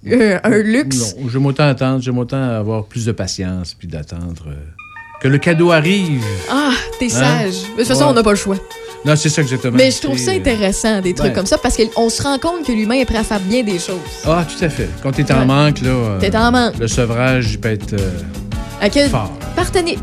luxe. 0.04 1.16
Non, 1.18 1.30
j'aime 1.30 1.46
autant 1.46 1.68
attendre, 1.68 2.02
j'aime 2.02 2.18
autant 2.18 2.42
avoir 2.42 2.86
plus 2.86 3.06
de 3.06 3.14
patience 3.14 3.74
puis 3.74 3.88
d'attendre 3.88 4.48
que 5.22 5.30
le 5.30 5.38
cadeau 5.38 5.72
arrive. 5.72 6.24
Ah, 6.50 6.72
t'es 7.00 7.06
hein? 7.06 7.10
sage. 7.10 7.62
De 7.72 7.78
toute 7.78 7.88
façon, 7.88 8.06
on 8.06 8.14
n'a 8.14 8.24
pas 8.24 8.32
le 8.32 8.36
choix. 8.36 8.58
Non, 9.06 9.16
c'est 9.16 9.30
ça 9.30 9.42
exactement. 9.44 9.78
Mais 9.78 9.92
je 9.92 10.02
trouve 10.02 10.18
ça 10.18 10.32
intéressant, 10.32 11.00
des 11.00 11.14
trucs 11.14 11.34
comme 11.34 11.46
ça, 11.46 11.58
parce 11.60 11.78
qu'on 11.78 12.10
se 12.10 12.24
rend 12.24 12.40
compte 12.40 12.66
que 12.66 12.72
l'humain 12.72 12.96
est 12.96 13.06
prêt 13.06 13.20
à 13.20 13.24
faire 13.24 13.40
bien 13.40 13.64
des 13.64 13.78
choses. 13.78 14.00
Ah, 14.26 14.46
tout 14.48 14.64
à 14.64 14.70
fait. 14.70 14.90
Quand 15.04 15.12
t'es 15.12 15.32
en 15.32 15.46
manque, 15.46 15.82
là. 15.82 15.90
Euh, 15.90 16.20
t'es 16.20 16.36
en 16.36 16.52
manque. 16.52 16.78
Le 16.80 16.88
sevrage, 16.88 17.52
il 17.52 17.60
peut 17.60 17.70
être. 17.70 17.94
Euh, 17.94 19.10
fort. 19.10 19.32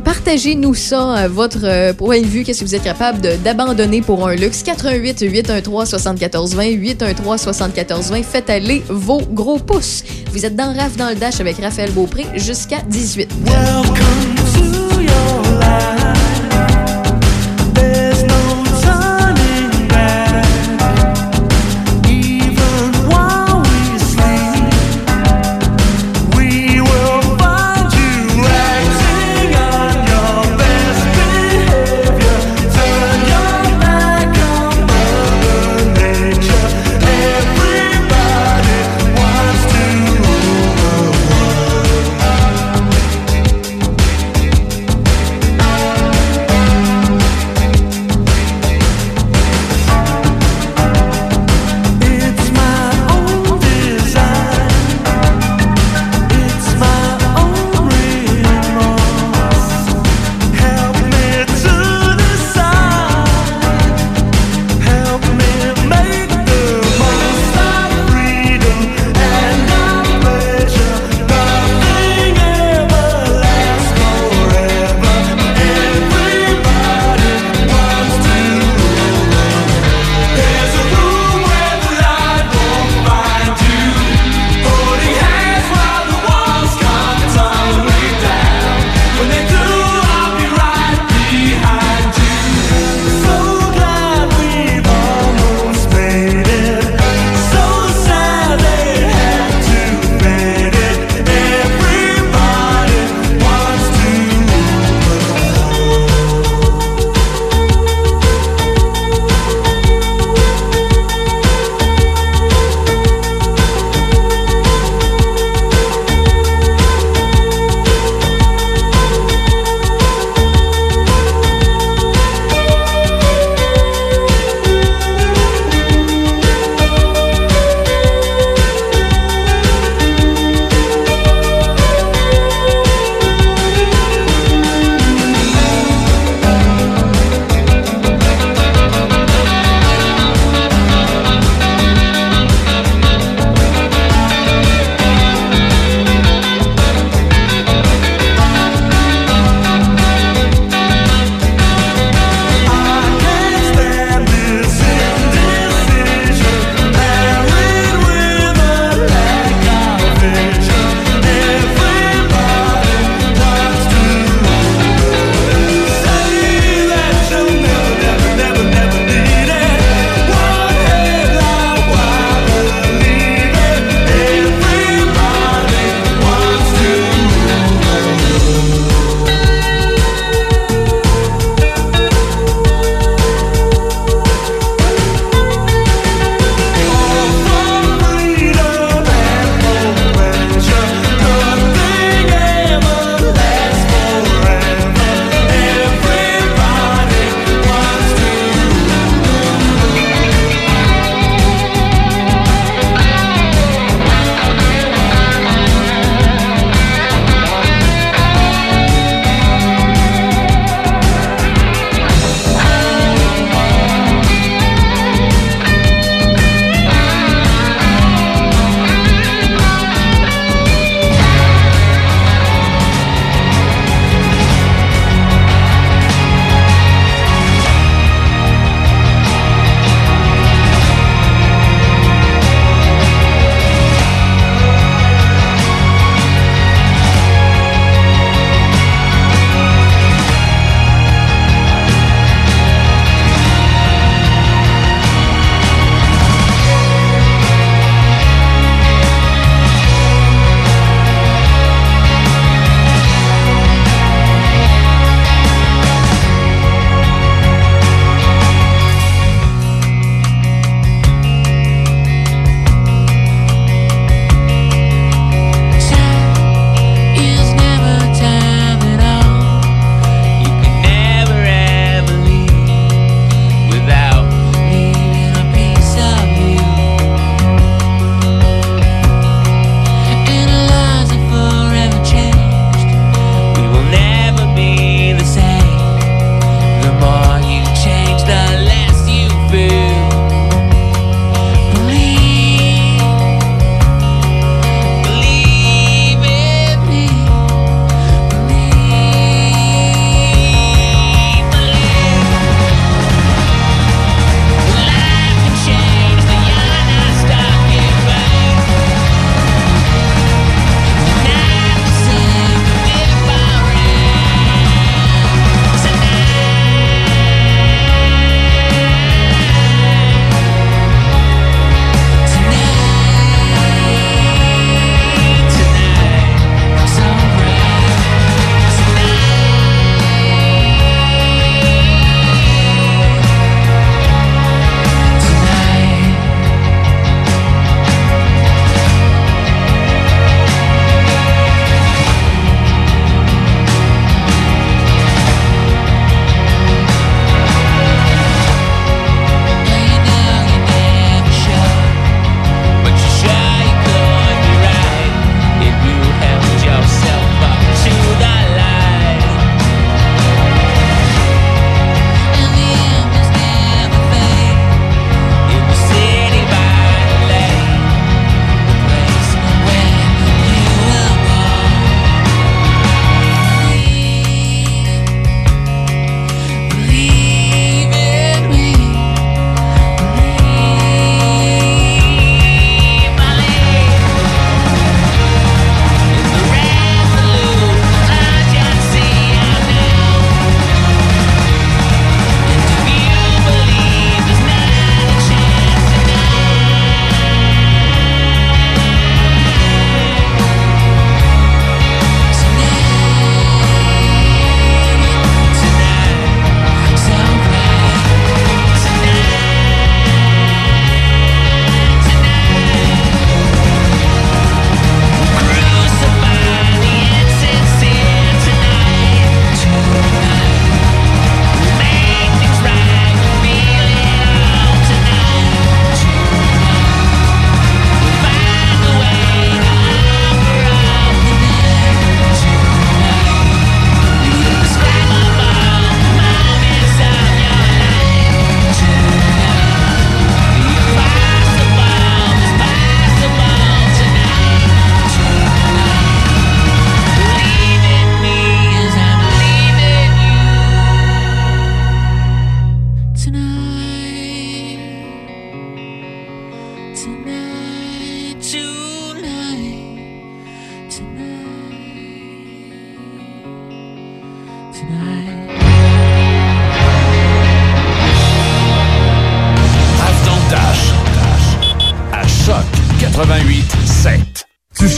Partagez-nous 0.04 0.74
ça, 0.74 1.16
euh, 1.16 1.28
votre 1.28 1.92
point 1.94 2.20
de 2.20 2.26
vue. 2.26 2.44
Qu'est-ce 2.44 2.60
que 2.60 2.64
vous 2.64 2.74
êtes 2.74 2.84
capable 2.84 3.20
d'abandonner 3.42 4.02
pour 4.02 4.26
un 4.26 4.34
luxe? 4.34 4.62
88 4.62 5.20
813 5.20 5.88
74 5.88 6.54
20 6.54 6.68
813 6.70 7.40
74 7.40 8.10
20. 8.10 8.22
Faites 8.22 8.50
aller 8.50 8.82
vos 8.88 9.20
gros 9.20 9.58
pouces. 9.58 10.04
Vous 10.32 10.46
êtes 10.46 10.54
dans 10.56 10.72
RAF 10.72 10.96
dans 10.96 11.10
le 11.10 11.16
Dash 11.16 11.40
avec 11.40 11.58
Raphaël 11.58 11.90
Beaupré 11.90 12.24
jusqu'à 12.36 12.78
18. 12.88 13.30
Welcome 13.46 14.41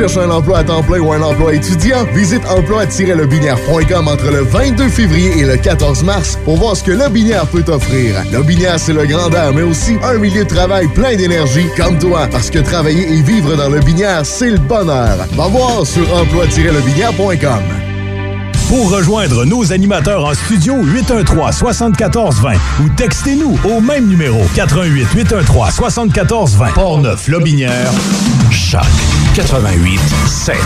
cherches 0.09 0.17
un 0.19 0.31
emploi 0.31 0.59
à 0.59 0.65
temps 0.65 0.83
plein 0.83 0.99
ou 0.99 1.13
un 1.13 1.23
emploi 1.23 1.55
étudiant? 1.55 2.05
Visite 2.13 2.43
emploi-lobinière.com 2.47 4.09
entre 4.09 4.31
le 4.31 4.43
22 4.43 4.89
février 4.89 5.39
et 5.39 5.45
le 5.45 5.57
14 5.57 6.05
mars 6.05 6.39
pour 6.45 6.57
voir 6.57 6.77
ce 6.77 6.85
que 6.85 6.91
Lobinière 6.91 7.47
peut 7.47 7.63
t'offrir. 7.63 8.17
Lobinière, 8.31 8.79
c'est 8.79 8.93
le 8.93 9.07
grand 9.07 9.31
air, 9.31 9.53
mais 9.55 9.63
aussi 9.63 9.97
un 10.03 10.19
milieu 10.19 10.45
de 10.45 10.49
travail 10.49 10.89
plein 10.89 11.17
d'énergie 11.17 11.69
comme 11.77 11.99
toi, 11.99 12.29
parce 12.31 12.51
que 12.51 12.59
travailler 12.59 13.15
et 13.15 13.23
vivre 13.23 13.57
dans 13.57 13.69
Lobinière, 13.69 14.27
c'est 14.27 14.51
le 14.51 14.59
bonheur. 14.59 15.27
Va 15.33 15.47
voir 15.47 15.87
sur 15.87 16.05
emploi-lobinière.com. 16.15 17.84
Pour 18.75 18.91
rejoindre 18.91 19.45
nos 19.45 19.73
animateurs 19.73 20.25
en 20.25 20.35
studio, 20.35 20.75
813-7420 20.85 22.57
ou 22.83 22.89
textez-nous 22.97 23.57
au 23.63 23.81
même 23.81 24.09
numéro 24.09 24.41
88 24.57 25.07
813 25.15 25.75
7420 25.75 26.73
Portneuf 26.73 27.29
Lobinière. 27.29 27.93
Choc 28.51 28.83
88 29.37 30.01
7. 30.27 30.57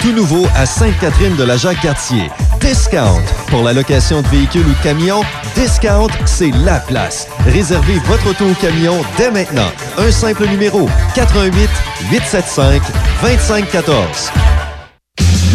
Tout 0.00 0.12
nouveau 0.12 0.46
à 0.56 0.64
Sainte-Catherine 0.64 1.36
de 1.36 1.44
la 1.44 1.58
Jacques-Cartier. 1.58 2.30
Discount. 2.58 3.20
Pour 3.48 3.62
la 3.62 3.74
location 3.74 4.22
de 4.22 4.28
véhicules 4.28 4.66
ou 4.66 4.82
camions, 4.82 5.22
Discount, 5.54 6.08
c'est 6.24 6.52
la 6.64 6.80
place. 6.80 7.28
Réservez 7.46 7.98
votre 8.06 8.30
auto 8.30 8.46
ou 8.46 8.54
camion 8.54 9.02
dès 9.18 9.30
maintenant. 9.30 9.70
Un 9.98 10.10
simple 10.10 10.46
numéro 10.46 10.88
88 11.14 11.68
875 12.10 12.80
2514. 13.20 14.30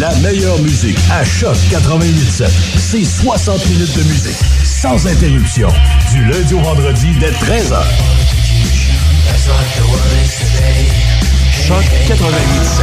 La 0.02 0.12
meilleure 0.16 0.58
musique 0.58 0.98
à 1.12 1.24
Choc 1.24 1.56
88.7. 1.70 2.50
C'est 2.76 3.04
60 3.04 3.68
minutes 3.68 3.96
de 3.96 4.02
musique 4.02 4.36
sans 4.64 5.06
interruption. 5.06 5.68
Du 6.10 6.24
lundi 6.24 6.54
au 6.54 6.60
vendredi 6.60 7.12
dès 7.20 7.30
13h. 7.30 7.84
Choc 11.52 11.84
88.7. 12.08 12.82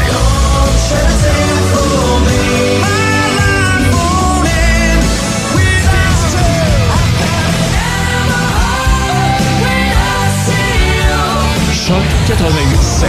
Choc 11.69 12.01
88.7. 12.29 13.07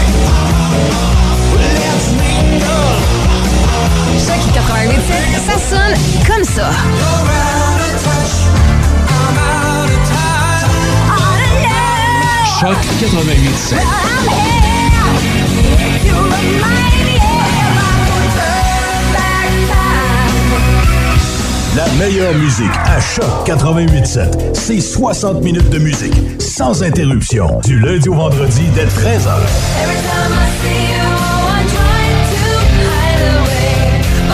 Choc 4.19 4.40
88.7, 4.55 5.12
ça 5.47 5.59
sonne 5.59 5.95
comme 6.27 6.45
ça. 6.45 6.71
Choc 12.61 12.77
88.7. 13.01 13.77
La 21.77 21.87
meilleure 21.99 22.35
musique 22.35 22.66
à 22.85 23.01
Choc 23.01 23.25
88.7. 23.47 24.55
C'est 24.55 24.81
60 24.81 25.43
minutes 25.43 25.71
de 25.71 25.79
musique 25.79 26.12
sans 26.40 26.83
interruption. 26.83 27.61
Du 27.64 27.79
lundi 27.79 28.09
au 28.09 28.14
vendredi 28.14 28.62
dès 28.75 28.87
13h. 28.87 29.38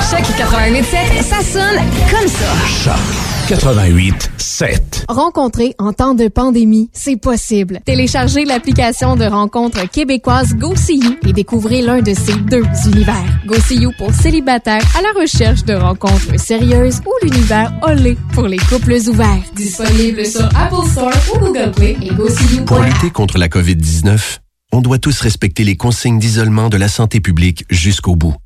Choc 0.08 0.20
88.7, 0.20 1.22
ça 1.24 1.42
sonne 1.42 1.80
comme 2.08 2.28
ça. 2.28 2.54
Choc 2.84 3.48
88 3.48 4.30
7. 4.38 5.04
Rencontrer 5.08 5.74
en 5.80 5.92
temps 5.92 6.14
de 6.14 6.28
pandémie, 6.28 6.90
c'est 6.92 7.16
possible. 7.16 7.80
Téléchargez 7.84 8.44
l'application 8.44 9.16
de 9.16 9.24
rencontre 9.24 9.90
québécoise 9.90 10.54
GoSeeYou 10.54 11.16
et 11.26 11.32
découvrez 11.32 11.82
l'un 11.82 12.02
de 12.02 12.14
ces 12.14 12.36
deux 12.36 12.62
univers. 12.86 13.40
GoSeeYou 13.46 13.90
pour 13.98 14.14
célibataires 14.14 14.84
à 14.96 15.02
la 15.02 15.20
recherche 15.20 15.64
de 15.64 15.74
rencontres 15.74 16.38
sérieuses 16.38 17.00
ou 17.04 17.26
l'univers 17.26 17.72
Olé 17.82 18.16
pour 18.32 18.46
les 18.46 18.58
couples 18.58 18.98
ouverts. 19.08 19.42
Disponible 19.56 20.24
sur 20.24 20.44
Apple 20.56 20.88
Store 20.88 21.12
ou 21.34 21.38
Google 21.40 21.72
Play 21.74 21.96
et 22.00 22.14
GoSeeYou. 22.14 22.64
Pour 22.64 22.78
lutter 22.78 23.10
contre 23.10 23.38
la 23.38 23.48
COVID-19, 23.48 24.38
on 24.70 24.82
doit 24.82 24.98
tous 24.98 25.20
respecter 25.20 25.64
les 25.64 25.76
consignes 25.76 26.20
d'isolement 26.20 26.68
de 26.68 26.76
la 26.76 26.86
santé 26.86 27.18
publique 27.18 27.64
jusqu'au 27.70 28.14
bout. 28.14 28.36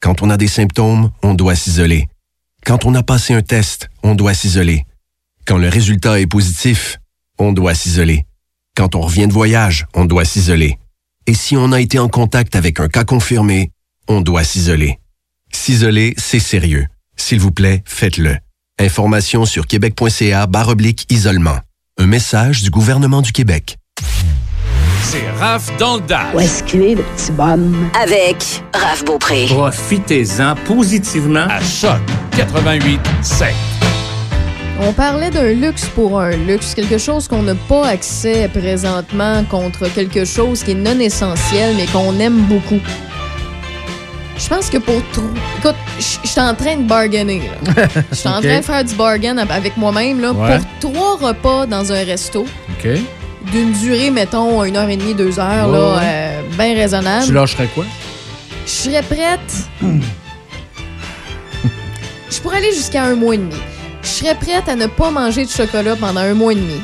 Quand 0.00 0.22
on 0.22 0.30
a 0.30 0.38
des 0.38 0.48
symptômes, 0.48 1.10
on 1.22 1.34
doit 1.34 1.54
s'isoler. 1.54 2.08
Quand 2.64 2.86
on 2.86 2.94
a 2.94 3.02
passé 3.02 3.34
un 3.34 3.42
test, 3.42 3.90
on 4.02 4.14
doit 4.14 4.32
s'isoler. 4.32 4.86
Quand 5.46 5.58
le 5.58 5.68
résultat 5.68 6.20
est 6.20 6.26
positif, 6.26 6.98
on 7.38 7.52
doit 7.52 7.74
s'isoler. 7.74 8.24
Quand 8.74 8.94
on 8.94 9.02
revient 9.02 9.26
de 9.26 9.32
voyage, 9.32 9.86
on 9.94 10.06
doit 10.06 10.24
s'isoler. 10.24 10.78
Et 11.26 11.34
si 11.34 11.56
on 11.56 11.72
a 11.72 11.80
été 11.80 11.98
en 11.98 12.08
contact 12.08 12.56
avec 12.56 12.80
un 12.80 12.88
cas 12.88 13.04
confirmé, 13.04 13.72
on 14.08 14.22
doit 14.22 14.44
s'isoler. 14.44 14.98
S'isoler, 15.52 16.14
c'est 16.16 16.40
sérieux. 16.40 16.86
S'il 17.16 17.40
vous 17.40 17.52
plaît, 17.52 17.82
faites-le. 17.84 18.38
Information 18.78 19.44
sur 19.44 19.66
québec.ca 19.66 20.48
oblique 20.68 21.06
isolement. 21.10 21.58
Un 21.98 22.06
message 22.06 22.62
du 22.62 22.70
gouvernement 22.70 23.20
du 23.20 23.32
Québec. 23.32 23.76
Raph 25.40 25.74
dans 25.78 25.96
le 25.96 26.02
Dash. 26.02 26.34
Où 26.34 26.40
est-ce 26.40 26.62
qu'il 26.64 26.82
est, 26.82 26.94
le 26.96 27.02
petit 27.02 27.32
bonhomme? 27.32 27.88
Avec 27.98 28.62
Raph 28.74 29.06
Beaupré. 29.06 29.46
Profitez-en 29.48 30.54
positivement. 30.66 31.46
À 31.48 31.62
Choc 31.62 31.98
88 32.36 33.00
7. 33.22 33.48
On 34.80 34.92
parlait 34.92 35.30
d'un 35.30 35.54
luxe 35.54 35.86
pour 35.94 36.20
un 36.20 36.36
luxe, 36.36 36.74
quelque 36.74 36.98
chose 36.98 37.26
qu'on 37.26 37.42
n'a 37.42 37.54
pas 37.54 37.86
accès 37.86 38.50
présentement 38.52 39.42
contre 39.44 39.88
quelque 39.88 40.26
chose 40.26 40.62
qui 40.62 40.72
est 40.72 40.74
non 40.74 41.00
essentiel 41.00 41.74
mais 41.74 41.86
qu'on 41.86 42.20
aime 42.20 42.42
beaucoup. 42.42 42.80
Je 44.36 44.46
pense 44.46 44.68
que 44.68 44.76
pour 44.76 45.00
trop. 45.12 45.22
Écoute, 45.58 45.74
je 45.98 46.28
suis 46.28 46.40
en 46.40 46.54
train 46.54 46.76
de 46.76 46.86
bargainer. 46.86 47.40
Je 48.10 48.14
suis 48.14 48.28
en 48.28 48.42
train 48.42 48.58
de 48.58 48.64
faire 48.64 48.84
du 48.84 48.94
bargain 48.94 49.38
avec 49.38 49.78
moi-même 49.78 50.20
là, 50.20 50.34
pour 50.34 50.90
trois 50.90 51.16
repas 51.16 51.64
dans 51.64 51.90
un 51.92 52.04
resto. 52.04 52.44
OK. 52.78 53.00
D'une 53.52 53.72
durée, 53.72 54.10
mettons, 54.10 54.62
une 54.64 54.76
heure 54.76 54.88
et 54.88 54.96
demie, 54.96 55.14
deux 55.14 55.38
heures, 55.40 55.68
Ouais, 55.68 55.72
là, 55.78 55.96
ouais. 55.96 56.02
euh, 56.04 56.42
bien 56.56 56.74
raisonnable. 56.74 57.26
Tu 57.26 57.32
lâcherais 57.32 57.68
quoi? 57.74 57.84
Je 58.66 58.70
serais 58.70 59.02
prête. 59.02 59.68
Je 62.30 62.40
pourrais 62.40 62.58
aller 62.58 62.72
jusqu'à 62.72 63.04
un 63.04 63.14
mois 63.14 63.34
et 63.34 63.38
demi. 63.38 63.54
Je 64.02 64.08
serais 64.08 64.34
prête 64.34 64.68
à 64.68 64.76
ne 64.76 64.86
pas 64.86 65.10
manger 65.10 65.44
de 65.44 65.50
chocolat 65.50 65.96
pendant 65.96 66.20
un 66.20 66.34
mois 66.34 66.52
et 66.52 66.56
demi. 66.56 66.80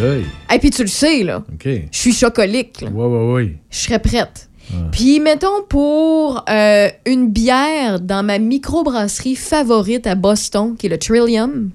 Aïe, 0.00 0.06
aïe. 0.08 0.24
Et 0.54 0.58
puis 0.58 0.70
tu 0.70 0.82
le 0.82 0.88
sais, 0.88 1.22
là. 1.22 1.42
OK. 1.52 1.64
Je 1.90 1.98
suis 1.98 2.12
chocolique, 2.12 2.80
là. 2.80 2.88
Ouais, 2.90 3.06
ouais, 3.06 3.32
ouais. 3.32 3.56
Je 3.70 3.76
serais 3.78 3.98
prête. 3.98 4.48
Puis, 4.90 5.20
mettons, 5.20 5.62
pour 5.68 6.44
euh, 6.50 6.88
une 7.04 7.30
bière 7.30 8.00
dans 8.00 8.24
ma 8.24 8.38
microbrasserie 8.40 9.36
favorite 9.36 10.08
à 10.08 10.16
Boston, 10.16 10.74
qui 10.76 10.86
est 10.86 10.88
le 10.88 10.98
Trillium, 10.98 11.70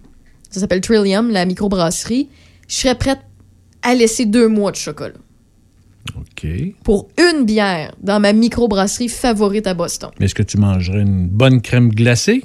ça 0.50 0.60
s'appelle 0.60 0.82
Trillium, 0.82 1.32
la 1.32 1.46
microbrasserie, 1.46 2.28
je 2.68 2.76
serais 2.76 2.96
prête 2.96 3.20
à 3.82 3.96
laisser 3.96 4.26
deux 4.26 4.48
mois 4.48 4.72
de 4.72 4.78
chocolat. 4.78 5.14
OK. 6.16 6.48
Pour 6.84 7.10
une 7.18 7.46
bière 7.46 7.94
dans 8.02 8.20
ma 8.20 8.34
microbrasserie 8.34 9.10
favorite 9.10 9.68
à 9.68 9.74
Boston. 9.74 10.10
Mais 10.20 10.26
est-ce 10.26 10.36
que 10.36 10.44
tu 10.44 10.58
mangerais 10.58 11.02
une 11.02 11.28
bonne 11.28 11.62
crème 11.62 11.90
glacée? 11.90 12.44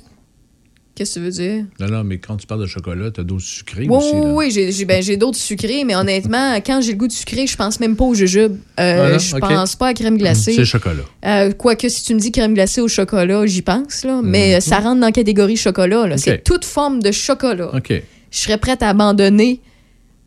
Qu'est-ce 0.94 1.16
que 1.16 1.18
tu 1.20 1.25
veux 1.27 1.31
dire? 1.31 1.64
Non, 1.79 1.88
non, 1.88 2.05
mais 2.05 2.16
quand 2.18 2.38
tu 2.38 2.46
parles 2.46 2.62
de 2.62 2.66
chocolat, 2.66 3.11
t'as 3.11 3.22
d'autres 3.22 3.42
sucrés 3.44 3.87
Oui, 3.87 3.96
aussi. 3.99 4.12
oui, 4.14 4.20
là. 4.25 4.33
oui, 4.35 4.51
j'ai- 4.51 4.72
j'ai 4.72 4.85
ben, 4.87 5.03
j'ai 5.03 5.18
d'autres 5.18 5.37
sucrés, 5.37 5.85
mais 5.85 5.94
honnêtement, 5.94 6.55
quand 6.66 6.81
j'ai 6.81 6.92
le 6.92 6.99
goût 6.99 7.07
de 7.07 7.12
sucré, 7.12 7.46
je 7.46 7.55
pense 7.55 7.81
même 7.81 7.96
pas 7.96 8.05
au 8.05 8.14
jujube. 8.14 8.57
Euh, 8.81 8.94
Voilà, 8.96 9.18
je 9.18 9.37
pense 9.37 9.77
pas 9.77 9.88
à 9.88 9.94
crème 9.94 10.16
glacée. 10.16 10.55
C'est 10.55 10.64
chocolat. 10.64 11.03
Euh, 11.27 11.53
Quoique, 11.53 11.87
si 11.90 12.03
tu 12.03 12.14
me 12.14 12.18
dis 12.18 12.33
crème 12.33 12.55
glacée 12.55 12.81
au 12.81 12.88
chocolat, 12.88 13.44
j'y 13.44 13.61
pense, 13.61 14.05
là. 14.05 14.20
Mais 14.25 14.55
euh, 14.57 14.61
ça 14.61 14.79
rentre 14.81 15.01
dans 15.01 15.07
la 15.07 15.12
catégorie 15.12 15.57
chocolat. 15.57 16.16
C'est 16.16 16.42
toute 16.44 16.64
forme 16.64 17.03
de 17.03 17.12
chocolat. 17.12 17.75
OK. 17.75 17.92
Je 18.31 18.38
serais 18.38 18.57
prête 18.59 18.83
à 18.83 18.88
abandonner 18.88 19.61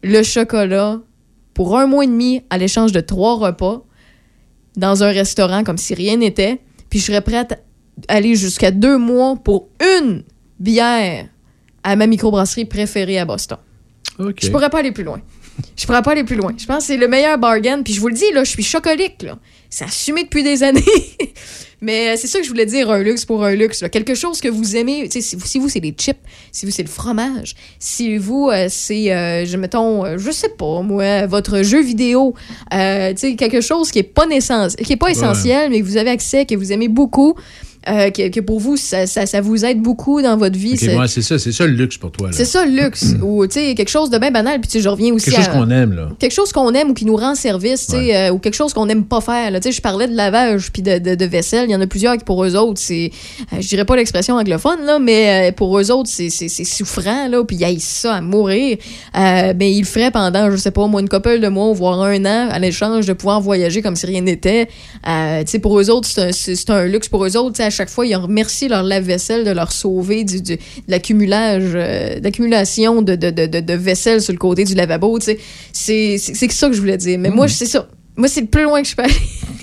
le 0.03 0.23
chocolat 0.23 0.99
pour 1.53 1.77
un 1.77 1.87
mois 1.87 2.03
et 2.03 2.07
demi 2.07 2.41
à 2.49 2.57
l'échange 2.57 2.91
de 2.91 3.01
trois 3.01 3.35
repas 3.35 3.85
dans 4.75 5.03
un 5.03 5.11
restaurant 5.11 5.63
comme 5.63 5.77
si 5.77 5.93
rien 5.93 6.17
n'était. 6.17 6.61
Puis 6.89 6.99
je 6.99 7.05
serais 7.05 7.21
prête 7.21 7.63
à 8.07 8.13
aller 8.13 8.35
jusqu'à 8.35 8.71
deux 8.71 8.97
mois 8.97 9.35
pour 9.35 9.69
une 9.99 10.23
bière 10.59 11.27
à 11.83 11.95
ma 11.95 12.07
microbrasserie 12.07 12.65
préférée 12.65 13.19
à 13.19 13.25
Boston. 13.25 13.57
Je 14.17 14.49
pourrais 14.49 14.69
pas 14.69 14.79
aller 14.79 14.91
plus 14.91 15.03
loin. 15.03 15.21
Je 15.75 15.85
pourrais 15.85 16.01
pas 16.01 16.11
aller 16.11 16.23
plus 16.23 16.35
loin. 16.35 16.53
Je 16.57 16.65
pense 16.65 16.79
que 16.79 16.83
c'est 16.83 16.97
le 16.97 17.07
meilleur 17.07 17.37
bargain. 17.37 17.81
Puis 17.83 17.93
je 17.93 18.01
vous 18.01 18.07
le 18.07 18.13
dis, 18.13 18.31
là, 18.33 18.43
je 18.43 18.49
suis 18.49 18.63
chocolique. 18.63 19.21
Là. 19.21 19.37
C'est 19.69 19.85
assumé 19.85 20.23
depuis 20.23 20.43
des 20.43 20.63
années. 20.63 20.83
Mais 21.81 22.09
euh, 22.09 22.15
c'est 22.17 22.27
ça 22.27 22.39
que 22.39 22.45
je 22.45 22.49
voulais 22.49 22.65
dire, 22.65 22.89
un 22.89 22.99
luxe 22.99 23.25
pour 23.25 23.43
un 23.43 23.55
luxe. 23.55 23.81
là. 23.81 23.89
Quelque 23.89 24.15
chose 24.15 24.41
que 24.41 24.49
vous 24.49 24.75
aimez. 24.75 25.09
Si 25.09 25.35
vous, 25.35 25.45
si 25.45 25.59
vous 25.59 25.69
c'est 25.69 25.79
les 25.79 25.93
chips, 25.97 26.19
si 26.51 26.65
vous, 26.65 26.71
c'est 26.71 26.83
le 26.83 26.89
fromage, 26.89 27.55
si 27.79 28.17
vous, 28.17 28.49
euh, 28.49 28.67
c'est, 28.69 29.11
euh, 29.11 29.45
je, 29.45 29.57
mettons, 29.57 30.05
euh, 30.05 30.17
je 30.17 30.31
sais 30.31 30.49
pas, 30.49 30.81
moi, 30.81 31.25
votre 31.27 31.63
jeu 31.63 31.81
vidéo, 31.81 32.33
tu 32.71 32.77
sais, 33.15 33.35
quelque 33.37 33.61
chose 33.61 33.91
qui 33.91 33.99
est 33.99 34.03
pas, 34.03 34.25
naissance, 34.25 34.75
qui 34.75 34.93
est 34.93 34.97
pas 34.97 35.09
essentiel, 35.09 35.69
mais 35.69 35.79
que 35.79 35.85
vous 35.85 35.97
avez 35.97 36.09
accès, 36.09 36.45
que 36.45 36.55
vous 36.55 36.71
aimez 36.71 36.87
beaucoup. 36.87 37.35
Euh, 37.89 38.09
que, 38.11 38.39
pour 38.39 38.59
vous, 38.59 38.77
ça, 38.77 39.05
ça, 39.05 39.41
vous 39.41 39.65
aide 39.65 39.81
beaucoup 39.81 40.21
dans 40.21 40.37
votre 40.37 40.57
vie. 40.57 40.77
c'est 40.77 41.21
ça, 41.21 41.39
c'est 41.39 41.51
ça 41.51 41.65
le 41.65 41.73
luxe 41.73 41.97
pour 41.97 42.11
toi. 42.11 42.29
C'est 42.31 42.45
ça 42.45 42.65
le 42.65 42.71
luxe. 42.71 43.15
ou, 43.21 43.45
tu 43.47 43.53
sais, 43.53 43.75
quelque 43.75 43.89
chose 43.89 44.09
de 44.09 44.17
bien 44.17 44.31
banal, 44.31 44.59
puis 44.61 44.79
je 44.79 44.89
reviens 44.89 45.13
aussi 45.13 45.29
Quelque 45.29 45.43
chose 45.43 45.53
qu'on 45.53 45.69
aime, 45.69 45.93
là. 45.93 46.09
Quelque 46.19 46.33
chose 46.33 46.51
qu'on 46.51 46.73
aime 46.73 46.91
ou 46.91 46.93
qui 46.93 47.05
nous 47.05 47.15
rend 47.15 47.35
service, 47.35 47.87
tu 47.87 47.93
sais, 47.93 48.15
euh, 48.15 48.31
ou 48.31 48.39
quelque 48.39 48.55
chose 48.55 48.73
qu'on 48.73 48.85
n'aime 48.85 49.03
pas 49.03 49.21
faire. 49.21 49.51
Tu 49.53 49.59
sais, 49.63 49.71
je 49.71 49.81
parlais 49.81 50.07
de 50.07 50.15
lavage 50.15 50.71
puis 50.71 50.81
de, 50.81 50.97
de, 50.97 51.25
vaisselle. 51.25 51.65
Il 51.67 51.71
y 51.71 51.75
en 51.75 51.81
a 51.81 51.87
plusieurs 51.87 52.17
qui, 52.17 52.23
pour 52.23 52.43
eux 52.43 52.55
autres, 52.55 52.79
c'est, 52.79 53.11
je 53.51 53.67
dirais 53.67 53.85
pas 53.85 53.95
l'expression 53.95 54.35
anglophone, 54.35 54.85
là, 54.85 54.99
mais 54.99 55.53
pour 55.55 55.77
eux 55.79 55.91
autres, 55.91 56.09
c'est 56.09 56.29
souffrant, 56.29 57.27
là, 57.27 57.43
puis 57.43 57.57
ils 57.57 57.81
ça 57.81 58.15
à 58.15 58.21
mourir. 58.21 58.77
mais 59.15 59.53
ben, 59.53 59.67
ils 59.67 59.81
le 59.81 59.85
feraient 59.85 60.11
pendant, 60.11 60.51
je 60.51 60.57
sais 60.57 60.71
pas, 60.71 60.87
moins 60.87 61.01
une 61.01 61.09
couple 61.09 61.39
de 61.39 61.47
mois, 61.47 61.71
voire 61.73 62.01
un 62.01 62.25
an, 62.25 62.49
à 62.49 62.59
l'échange 62.59 63.05
de 63.05 63.13
pouvoir 63.13 63.41
voyager 63.41 63.81
comme 63.81 63.95
si 63.95 64.05
rien 64.05 64.21
n'était. 64.21 64.67
Euh, 65.07 65.43
pour 65.61 65.79
eux 65.79 65.89
autres, 65.89 66.07
c'est 66.07 66.69
un, 66.69 66.85
luxe. 66.85 67.07
Pour 67.07 67.25
eux 67.25 67.37
autres, 67.37 67.61
à 67.61 67.69
chaque 67.79 67.89
fois, 67.89 68.05
ils 68.05 68.15
remercient 68.15 68.67
leur 68.67 68.83
lave-vaisselle 68.83 69.45
de 69.45 69.51
leur 69.51 69.71
sauver 69.71 70.25
du, 70.25 70.41
de 70.41 70.57
l'accumulage, 70.89 71.71
euh, 71.75 72.19
l'accumulation 72.21 73.01
de, 73.01 73.15
de, 73.15 73.29
de, 73.29 73.45
de, 73.45 73.73
vaisselle 73.73 74.21
sur 74.21 74.33
le 74.33 74.37
côté 74.37 74.65
du 74.65 74.75
lavabo. 74.75 75.17
C'est 75.21 76.17
ça 76.17 76.67
que 76.67 76.75
je 76.75 76.79
voulais 76.81 76.97
dire. 76.97 77.17
Mais 77.17 77.29
moi, 77.29 77.45
mm. 77.45 77.49
c'est 77.49 77.65
ça. 77.67 77.87
Moi, 78.17 78.27
c'est 78.27 78.41
le 78.41 78.47
plus 78.47 78.63
loin 78.63 78.81
que 78.81 78.87
je 78.89 78.95
peux 78.97 79.03
aller. 79.03 79.13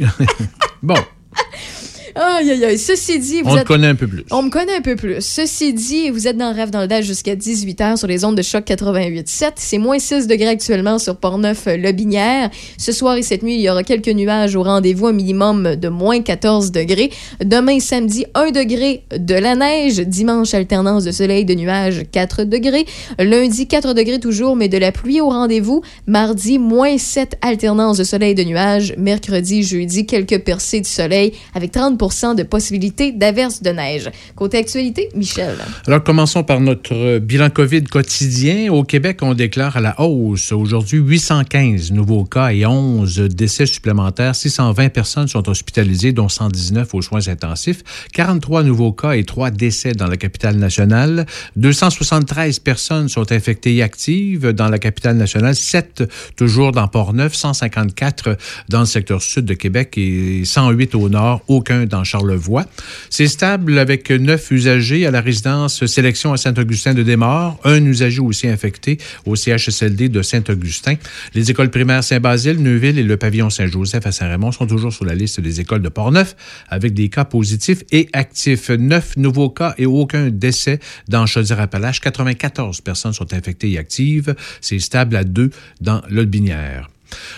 bon. 0.83 0.95
Aïe, 2.19 2.51
aïe, 2.51 2.65
aïe. 2.65 2.79
Ceci 2.79 3.19
dit, 3.19 3.43
vous 3.43 3.51
On 3.51 3.59
êtes... 3.59 3.67
connaît 3.67 3.89
un 3.89 3.95
peu 3.95 4.07
plus. 4.07 4.25
On 4.31 4.43
me 4.43 4.49
connaît 4.49 4.77
un 4.77 4.81
peu 4.81 4.97
plus. 4.97 5.17
Ceci 5.21 5.75
dit, 5.75 6.09
vous 6.09 6.27
êtes 6.27 6.39
dans 6.39 6.49
le 6.51 6.57
rêve 6.57 6.71
dans 6.71 6.81
le 6.81 6.87
dash 6.87 7.05
jusqu'à 7.05 7.35
18h 7.35 7.99
sur 7.99 8.09
les 8.09 8.25
ondes 8.25 8.37
de 8.37 8.43
choc 8.43 8.65
88.7. 8.65 9.53
C'est 9.57 9.77
moins 9.77 9.99
6 9.99 10.27
degrés 10.27 10.49
actuellement 10.49 10.99
sur 10.99 11.17
Port-Neuf-Lobinière. 11.17 12.49
Ce 12.79 12.91
soir 12.93 13.17
et 13.17 13.23
cette 13.23 13.43
nuit, 13.43 13.57
il 13.57 13.61
y 13.61 13.69
aura 13.69 13.83
quelques 13.83 14.09
nuages 14.09 14.57
au 14.57 14.63
rendez-vous, 14.63 15.09
un 15.09 15.13
minimum 15.13 15.77
de 15.77 15.89
moins 15.91 16.23
14 16.23 16.73
degrés. 16.73 17.11
Demain, 17.45 17.81
samedi, 17.81 18.25
1 18.35 18.51
degré 18.51 19.05
de 19.15 19.35
la 19.35 19.55
neige. 19.55 19.99
Dimanche, 19.99 20.55
alternance 20.55 21.05
de 21.05 21.11
soleil, 21.11 21.45
de 21.45 21.53
nuages, 21.53 22.05
4 22.13 22.45
degrés. 22.45 22.87
Lundi, 23.19 23.67
4 23.67 23.93
degrés 23.93 24.21
toujours, 24.21 24.57
mais 24.57 24.69
de 24.69 24.79
la 24.79 24.91
pluie 24.91 25.21
au 25.21 25.29
rendez-vous. 25.29 25.83
Mardi, 26.07 26.59
moins 26.59 26.97
7 26.97 27.37
alternance 27.43 27.99
de 27.99 28.05
soleil, 28.05 28.35
de 28.35 28.45
nuages. 28.45 28.95
Mercredi, 28.97 29.63
jeudi, 29.63 30.07
quelques 30.07 30.39
percées 30.39 30.81
de 30.81 30.87
soleil 30.87 31.33
avec 31.55 31.73
30 31.73 32.06
de 32.07 32.43
possibilités 32.45 33.11
d'averse 33.11 33.63
de 33.63 33.71
neige. 33.71 34.11
Côté 34.37 34.59
actualité, 34.59 35.09
Michel. 35.15 35.57
Alors, 35.87 36.05
commençons 36.05 36.45
par 36.45 36.61
notre 36.61 37.19
bilan 37.19 37.51
COVID 37.51 37.85
quotidien. 37.85 38.73
Au 38.73 38.85
Québec, 38.85 39.19
on 39.23 39.35
déclare 39.35 39.77
à 39.77 39.81
la 39.81 40.01
hausse 40.01 40.53
aujourd'hui 40.53 40.99
815 40.99 41.91
nouveaux 41.91 42.25
cas 42.25 42.51
et 42.51 42.65
11 42.65 43.19
décès 43.31 43.67
supplémentaires. 43.67 44.37
620 44.37 44.89
personnes 44.91 45.27
sont 45.27 45.49
hospitalisées, 45.49 46.13
dont 46.13 46.29
119 46.29 46.95
aux 46.95 47.03
soins 47.03 47.27
intensifs. 47.27 47.83
43 48.13 48.63
nouveaux 48.63 48.93
cas 48.93 49.13
et 49.13 49.25
3 49.25 49.51
décès 49.51 49.93
dans 49.93 50.07
la 50.07 50.17
capitale 50.17 50.57
nationale. 50.57 51.27
273 51.57 52.61
personnes 52.61 53.09
sont 53.09 53.33
infectées 53.33 53.77
et 53.77 53.83
actives 53.83 54.53
dans 54.53 54.69
la 54.69 54.79
capitale 54.79 55.17
nationale. 55.17 55.57
7 55.57 56.05
toujours 56.37 56.71
dans 56.71 56.87
Port-Neuf, 56.87 57.35
154 57.35 58.37
dans 58.69 58.81
le 58.81 58.87
secteur 58.87 59.21
sud 59.23 59.45
de 59.45 59.55
Québec 59.55 59.95
et 59.99 60.45
108 60.45 60.95
au 60.95 61.09
nord. 61.09 61.43
Aucun 61.49 61.85
dans 61.87 61.96
Charlevoix. 62.05 62.65
C'est 63.11 63.29
stable 63.29 63.79
avec 63.79 64.11
neuf 64.11 64.51
usagers 64.51 65.07
à 65.07 65.11
la 65.11 65.21
résidence 65.21 65.85
Sélection 65.87 66.33
à 66.33 66.37
Saint-Augustin-de-Desmaures, 66.37 67.59
un 67.65 67.85
usager 67.85 68.21
aussi 68.21 68.49
infecté 68.49 68.99
au 69.25 69.37
CHSLD 69.37 70.09
de 70.09 70.23
Saint-Augustin. 70.23 70.95
Les 71.35 71.51
écoles 71.51 71.71
primaires 71.71 72.05
Saint-Basile, 72.05 72.63
Neuville 72.63 72.99
et 72.99 73.03
le 73.03 73.17
pavillon 73.17 73.51
Saint-Joseph 73.51 74.07
à 74.07 74.13
Saint-Raymond 74.13 74.53
sont 74.53 74.67
toujours 74.67 74.93
sur 74.93 75.05
la 75.05 75.15
liste 75.15 75.41
des 75.41 75.61
écoles 75.61 75.83
de 75.83 75.89
Port-Neuf 75.89 76.37
avec 76.69 76.95
des 76.95 77.09
cas 77.09 77.25
positifs 77.25 77.83
et 77.93 78.09
actifs. 78.13 78.71
Neuf 78.71 79.17
nouveaux 79.17 79.51
cas 79.51 79.75
et 79.79 79.87
aucun 79.87 80.31
décès 80.31 80.81
dans 81.09 81.27
Chaudière-Appalaches. 81.27 82.01
94 82.01 82.81
personnes 82.81 83.13
sont 83.13 83.33
infectées 83.33 83.71
et 83.73 83.79
actives. 83.79 84.35
C'est 84.61 84.79
stable 84.79 85.17
à 85.17 85.25
deux 85.25 85.51
dans 85.81 86.03
l'Aubinière. 86.09 86.89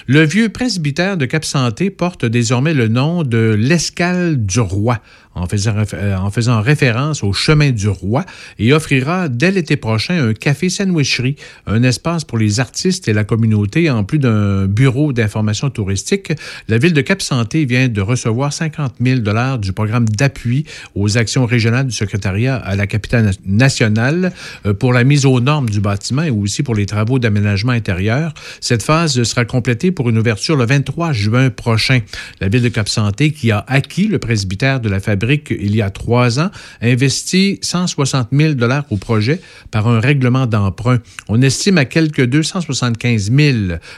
Le 0.06 0.24
vieux 0.24 0.48
presbytère 0.48 1.16
de 1.16 1.26
Cap-Santé 1.26 1.90
porte 1.90 2.24
désormais 2.24 2.74
le 2.74 2.88
nom 2.88 3.22
de 3.22 3.54
l'Escale 3.58 4.44
du 4.44 4.60
Roi 4.60 5.00
en 5.38 5.46
faisant, 5.46 5.74
euh, 5.94 6.16
en 6.16 6.30
faisant 6.30 6.60
référence 6.60 7.22
au 7.22 7.32
chemin 7.32 7.70
du 7.70 7.88
roi 7.88 8.24
et 8.58 8.72
offrira 8.72 9.28
dès 9.28 9.50
l'été 9.50 9.76
prochain 9.76 10.28
un 10.28 10.34
café 10.34 10.68
sandwicherie, 10.68 11.36
un 11.66 11.82
espace 11.82 12.24
pour 12.24 12.38
les 12.38 12.60
artistes 12.60 13.08
et 13.08 13.12
la 13.12 13.24
communauté 13.24 13.90
en 13.90 14.04
plus 14.04 14.18
d'un 14.18 14.66
bureau 14.66 15.12
d'information 15.12 15.70
touristique. 15.70 16.32
La 16.68 16.78
ville 16.78 16.92
de 16.92 17.00
Cap-Santé 17.00 17.64
vient 17.64 17.88
de 17.88 18.00
recevoir 18.00 18.52
50 18.52 18.94
000 19.00 19.20
dollars 19.20 19.58
du 19.58 19.72
programme 19.72 20.08
d'appui 20.08 20.64
aux 20.94 21.16
actions 21.18 21.46
régionales 21.46 21.86
du 21.86 21.94
secrétariat 21.94 22.56
à 22.56 22.76
la 22.76 22.86
capitale 22.86 23.30
nationale 23.46 24.32
euh, 24.66 24.74
pour 24.74 24.92
la 24.92 25.04
mise 25.04 25.26
aux 25.26 25.40
normes 25.40 25.70
du 25.70 25.80
bâtiment 25.80 26.22
et 26.22 26.30
aussi 26.30 26.62
pour 26.62 26.74
les 26.74 26.86
travaux 26.86 27.18
d'aménagement 27.18 27.72
intérieur. 27.72 28.34
Cette 28.60 28.82
phase 28.82 29.22
sera 29.22 29.44
complétée 29.44 29.92
pour 29.92 30.08
une 30.08 30.18
ouverture 30.18 30.56
le 30.56 30.66
23 30.66 31.12
juin 31.12 31.50
prochain. 31.50 32.00
La 32.40 32.48
ville 32.48 32.62
de 32.62 32.68
Cap-Santé 32.68 33.32
qui 33.32 33.50
a 33.50 33.64
acquis 33.66 34.08
le 34.08 34.18
presbytère 34.18 34.80
de 34.80 34.88
la 34.88 35.00
fabrique 35.00 35.27
il 35.50 35.76
y 35.76 35.82
a 35.82 35.90
trois 35.90 36.40
ans, 36.40 36.50
investi 36.82 37.58
160 37.62 38.28
000 38.32 38.54
dollars 38.54 38.84
au 38.90 38.96
projet 38.96 39.40
par 39.70 39.88
un 39.88 40.00
règlement 40.00 40.46
d'emprunt. 40.46 40.98
On 41.28 41.40
estime 41.42 41.78
à 41.78 41.84
quelque 41.84 42.22
275 42.22 43.30
000 43.32 43.56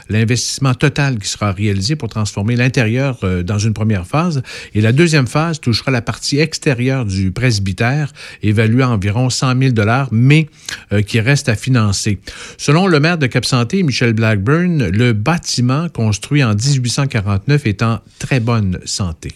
l'investissement 0.09 0.73
total 0.73 1.19
qui 1.19 1.27
sera 1.27 1.51
réalisé 1.51 1.95
pour 1.95 2.09
transformer 2.09 2.55
l'intérieur 2.55 3.19
euh, 3.23 3.43
dans 3.43 3.57
une 3.57 3.73
première 3.73 4.05
phase. 4.05 4.41
Et 4.73 4.81
la 4.81 4.91
deuxième 4.91 5.27
phase 5.27 5.59
touchera 5.59 5.91
la 5.91 6.01
partie 6.01 6.39
extérieure 6.39 7.05
du 7.05 7.31
presbytère, 7.31 8.11
évaluée 8.41 8.83
à 8.83 8.89
environ 8.89 9.29
100 9.29 9.59
000 9.59 9.71
dollars, 9.71 10.09
mais 10.11 10.47
euh, 10.91 11.01
qui 11.01 11.19
reste 11.19 11.49
à 11.49 11.55
financer. 11.55 12.19
Selon 12.57 12.87
le 12.87 12.99
maire 12.99 13.17
de 13.17 13.27
Cap-Santé, 13.27 13.83
Michel 13.83 14.13
Blackburn, 14.13 14.89
le 14.89 15.13
bâtiment 15.13 15.87
construit 15.89 16.43
en 16.43 16.53
1849 16.53 17.65
est 17.65 17.81
en 17.81 17.99
très 18.19 18.39
bonne 18.39 18.79
santé 18.85 19.31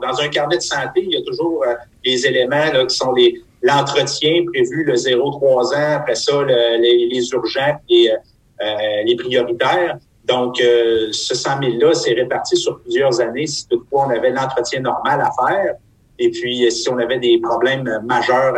dans 0.00 0.20
un 0.20 0.28
carnet 0.28 0.56
de 0.56 0.62
santé, 0.62 1.02
il 1.02 1.12
y 1.12 1.16
a 1.16 1.22
toujours 1.22 1.64
euh, 1.64 1.74
les 2.04 2.26
éléments 2.26 2.72
là, 2.72 2.84
qui 2.86 2.96
sont 2.96 3.12
les 3.12 3.42
l'entretien 3.60 4.44
prévu 4.52 4.84
le 4.84 4.94
0-3 4.94 5.74
ans, 5.74 5.96
après 5.96 6.14
ça, 6.14 6.44
les, 6.44 7.08
les, 7.10 7.28
urgents 7.30 7.76
et 7.88 8.08
euh, 8.08 8.14
euh, 8.62 9.02
les 9.04 9.16
prioritaires. 9.16 9.98
Donc, 10.24 10.58
ce 10.58 11.34
100 11.34 11.58
000-là, 11.58 11.92
c'est 11.94 12.12
réparti 12.12 12.56
sur 12.56 12.78
plusieurs 12.82 13.20
années 13.20 13.48
si 13.48 13.66
toutefois 13.66 14.06
on 14.06 14.10
avait 14.10 14.30
l'entretien 14.30 14.80
normal 14.80 15.22
à 15.22 15.30
faire 15.48 15.74
et 16.20 16.30
puis 16.30 16.70
si 16.70 16.88
on 16.88 16.98
avait 16.98 17.18
des 17.18 17.40
problèmes 17.40 17.90
majeurs 18.04 18.54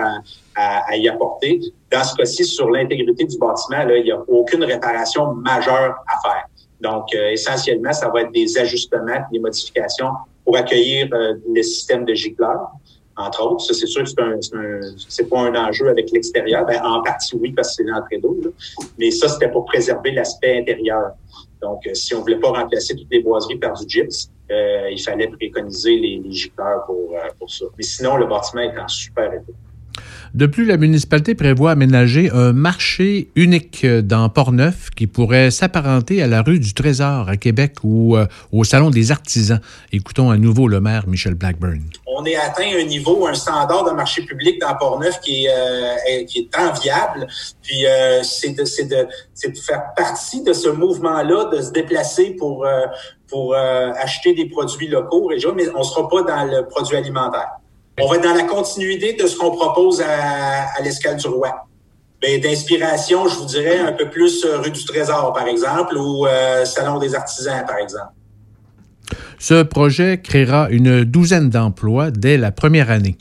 à, 0.57 0.83
à, 0.91 0.97
y 0.97 1.09
apporter. 1.09 1.61
Dans 1.91 2.03
ce 2.05 2.15
cas-ci, 2.17 2.45
sur 2.45 2.69
l'intégrité 2.71 3.25
du 3.25 3.39
bâtiment, 3.39 3.85
là, 3.85 3.97
il 3.97 4.05
n'y 4.05 4.13
a 4.13 4.21
aucune 4.29 4.65
réparation 4.65 5.33
majeure 5.35 5.95
à 6.09 6.29
faire. 6.29 6.45
Donc, 6.81 7.15
essentiellement, 7.15 7.93
ça 7.93 8.09
va 8.09 8.23
être 8.23 8.33
des 8.33 8.59
ajustements, 8.59 9.21
des 9.33 9.39
modifications 9.39 10.11
pour 10.45 10.57
accueillir 10.57 11.09
euh, 11.13 11.35
les 11.55 11.63
systèmes 11.63 12.05
de 12.05 12.15
gicleurs, 12.15 12.71
entre 13.17 13.45
autres. 13.45 13.65
Ça, 13.65 13.75
c'est 13.75 13.87
sûr 13.87 14.05
que 14.05 14.81
c'est 15.09 15.29
pas 15.29 15.41
un 15.41 15.55
enjeu 15.55 15.89
avec 15.89 16.11
l'extérieur. 16.11 16.65
Ben, 16.67 16.81
en 16.83 17.03
partie, 17.03 17.37
oui, 17.37 17.53
parce 17.53 17.77
que 17.77 17.83
c'est 17.83 17.91
l'entrée 17.91 18.19
d'eau. 18.19 18.39
Mais 18.99 19.11
ça, 19.11 19.29
c'était 19.29 19.51
pour 19.51 19.65
préserver 19.65 20.13
l'aspect 20.13 20.59
intérieur. 20.59 21.13
Donc, 21.61 21.87
euh, 21.87 21.95
si 21.95 22.15
on 22.15 22.21
voulait 22.21 22.41
pas 22.41 22.51
remplacer 22.51 22.95
toutes 22.95 23.11
les 23.11 23.21
boiseries 23.21 23.59
par 23.59 23.75
du 23.75 23.87
gyps, 23.87 24.31
euh, 24.51 24.91
il 24.91 25.01
fallait 25.01 25.29
préconiser 25.29 25.97
les, 25.97 26.21
les 26.25 26.33
gicleurs 26.33 26.85
pour, 26.87 27.15
pour 27.39 27.51
ça. 27.51 27.67
Mais 27.77 27.85
sinon, 27.85 28.17
le 28.17 28.27
bâtiment 28.27 28.63
est 28.63 28.79
en 28.79 28.89
super 28.89 29.33
état. 29.33 29.53
De 30.33 30.47
plus, 30.47 30.65
la 30.65 30.77
municipalité 30.77 31.35
prévoit 31.35 31.73
aménager 31.73 32.31
un 32.31 32.53
marché 32.53 33.31
unique 33.35 33.85
dans 33.85 34.29
Port-Neuf 34.29 34.91
qui 34.91 35.09
pourrait 35.09 35.51
s'apparenter 35.51 36.23
à 36.23 36.29
la 36.29 36.43
rue 36.43 36.61
du 36.61 36.73
Trésor 36.73 37.29
à 37.29 37.37
Québec 37.37 37.79
ou 37.83 38.17
euh, 38.17 38.27
au 38.53 38.63
Salon 38.63 38.91
des 38.91 39.11
artisans. 39.11 39.61
Écoutons 39.93 40.31
à 40.31 40.37
nouveau 40.37 40.69
le 40.69 40.81
maire 40.81 41.09
Michel 41.09 41.35
Blackburn. 41.35 41.81
On 42.07 42.25
est 42.25 42.37
atteint 42.37 42.71
un 42.79 42.85
niveau, 42.85 43.27
un 43.27 43.35
standard 43.35 43.85
de 43.85 43.91
marché 43.91 44.23
public 44.23 44.61
dans 44.61 44.77
Port-Neuf 44.77 45.21
qui, 45.21 45.47
est, 45.47 45.51
euh, 45.51 46.25
qui 46.27 46.39
est 46.39 46.57
enviable. 46.57 47.27
Puis 47.63 47.85
euh, 47.87 48.23
c'est 48.23 48.51
de, 48.51 48.63
de, 48.63 49.49
de, 49.49 49.59
faire 49.59 49.83
partie 49.97 50.45
de 50.45 50.53
ce 50.53 50.69
mouvement-là, 50.69 51.47
de 51.47 51.61
se 51.61 51.73
déplacer 51.73 52.37
pour, 52.39 52.65
pour 53.29 53.55
acheter 53.55 54.35
des 54.35 54.47
produits 54.47 54.87
locaux, 54.87 55.27
région, 55.27 55.55
mais 55.57 55.69
on 55.75 55.81
ne 55.81 55.85
sera 55.85 56.09
pas 56.09 56.23
dans 56.23 56.45
le 56.45 56.69
produit 56.69 56.97
alimentaire. 56.97 57.49
On 58.03 58.09
va 58.09 58.17
être 58.17 58.25
dans 58.25 58.35
la 58.35 58.45
continuité 58.45 59.13
de 59.13 59.27
ce 59.27 59.37
qu'on 59.37 59.51
propose 59.51 60.01
à, 60.01 60.83
l'escale 60.83 61.17
du 61.17 61.29
roi. 61.29 61.67
D'inspiration, 62.23 63.29
je 63.29 63.37
vous 63.37 63.47
dirais 63.47 63.79
un 63.79 63.93
peu 63.93 64.11
plus 64.11 64.45
euh, 64.45 64.59
rue 64.59 64.71
du 64.71 64.85
Trésor, 64.85 65.33
par 65.33 65.47
exemple, 65.47 65.97
ou 65.97 66.27
euh, 66.27 66.67
Salon 66.67 66.99
des 66.99 67.15
artisans, 67.15 67.65
par 67.67 67.79
exemple. 67.79 68.13
Ce 69.39 69.63
projet 69.63 70.21
créera 70.23 70.69
une 70.71 71.05
douzaine 71.05 71.49
d'emplois 71.49 72.11
dès 72.11 72.37
la 72.37 72.53
première 72.53 72.91
année. 72.91 73.17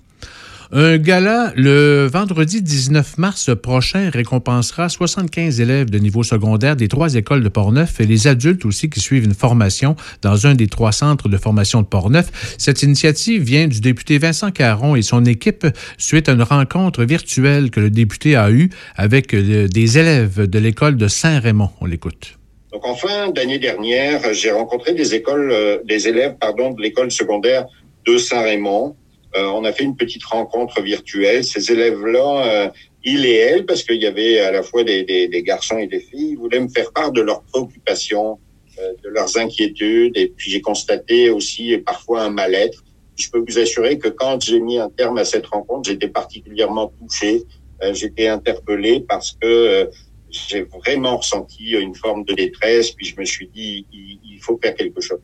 Un 0.71 0.99
gala 0.99 1.51
le 1.55 2.05
vendredi 2.05 2.61
19 2.61 3.17
mars 3.17 3.49
prochain 3.59 4.11
récompensera 4.11 4.87
75 4.87 5.61
élèves 5.61 5.89
de 5.89 5.97
niveau 5.97 6.21
secondaire 6.21 6.75
des 6.75 6.87
trois 6.87 7.15
écoles 7.15 7.43
de 7.43 7.49
Portneuf 7.49 7.99
et 7.99 8.05
les 8.05 8.27
adultes 8.27 8.65
aussi 8.65 8.87
qui 8.87 8.99
suivent 8.99 9.25
une 9.25 9.33
formation 9.33 9.95
dans 10.21 10.45
un 10.45 10.53
des 10.53 10.67
trois 10.67 10.91
centres 10.91 11.27
de 11.27 11.37
formation 11.37 11.81
de 11.81 11.87
Portneuf. 11.87 12.55
Cette 12.59 12.83
initiative 12.83 13.41
vient 13.41 13.67
du 13.67 13.81
député 13.81 14.19
Vincent 14.19 14.51
Caron 14.51 14.95
et 14.95 15.01
son 15.01 15.25
équipe 15.25 15.65
suite 15.97 16.29
à 16.29 16.33
une 16.33 16.43
rencontre 16.43 17.03
virtuelle 17.03 17.71
que 17.71 17.79
le 17.79 17.89
député 17.89 18.35
a 18.35 18.51
eue 18.51 18.69
avec 18.95 19.33
euh, 19.33 19.67
des 19.67 19.97
élèves 19.97 20.47
de 20.47 20.59
l'école 20.59 20.97
de 20.97 21.07
Saint-Raymond. 21.07 21.71
On 21.81 21.87
l'écoute. 21.87 22.37
Donc 22.71 22.85
en 22.85 22.93
fin 22.93 23.31
d'année 23.31 23.57
dernière, 23.57 24.35
j'ai 24.35 24.51
rencontré 24.51 24.93
des 24.93 25.15
euh, 25.15 25.79
élèves 25.87 26.35
de 26.39 26.79
l'école 26.83 27.09
secondaire 27.09 27.65
de 28.05 28.19
Saint-Raymond 28.19 28.95
on 29.35 29.63
a 29.63 29.71
fait 29.71 29.83
une 29.83 29.95
petite 29.95 30.23
rencontre 30.23 30.81
virtuelle. 30.81 31.43
Ces 31.43 31.71
élèves-là, 31.71 32.65
euh, 32.65 32.69
ils 33.03 33.25
et 33.25 33.35
elles, 33.35 33.65
parce 33.65 33.83
qu'il 33.83 34.01
y 34.01 34.05
avait 34.05 34.39
à 34.39 34.51
la 34.51 34.63
fois 34.63 34.83
des, 34.83 35.43
garçons 35.45 35.77
et 35.77 35.87
des 35.87 35.99
filles, 35.99 36.35
voulaient 36.35 36.59
me 36.59 36.69
faire 36.69 36.91
part 36.91 37.11
de 37.11 37.21
leurs 37.21 37.43
préoccupations, 37.43 38.39
euh, 38.79 38.93
de 39.03 39.09
leurs 39.09 39.37
inquiétudes. 39.37 40.17
Et 40.17 40.27
puis 40.35 40.51
j'ai 40.51 40.61
constaté 40.61 41.29
aussi 41.29 41.77
parfois 41.77 42.23
un 42.23 42.29
mal-être. 42.29 42.83
Je 43.17 43.29
peux 43.29 43.43
vous 43.47 43.59
assurer 43.59 43.97
que 43.99 44.07
quand 44.07 44.41
j'ai 44.43 44.59
mis 44.59 44.79
un 44.79 44.89
terme 44.89 45.17
à 45.17 45.25
cette 45.25 45.45
rencontre, 45.45 45.89
j'étais 45.89 46.07
particulièrement 46.07 46.91
touché. 46.99 47.43
j'étais 47.91 48.27
interpellé 48.27 49.05
parce 49.07 49.37
que 49.39 49.89
j'ai 50.29 50.63
vraiment 50.63 51.17
ressenti 51.17 51.71
une 51.71 51.95
forme 51.95 52.23
de 52.23 52.33
détresse. 52.33 52.91
Puis 52.91 53.07
je 53.07 53.19
me 53.19 53.25
suis 53.25 53.47
dit, 53.47 53.85
il 53.91 54.39
faut 54.41 54.57
faire 54.61 54.73
quelque 54.73 55.01
chose. 55.01 55.19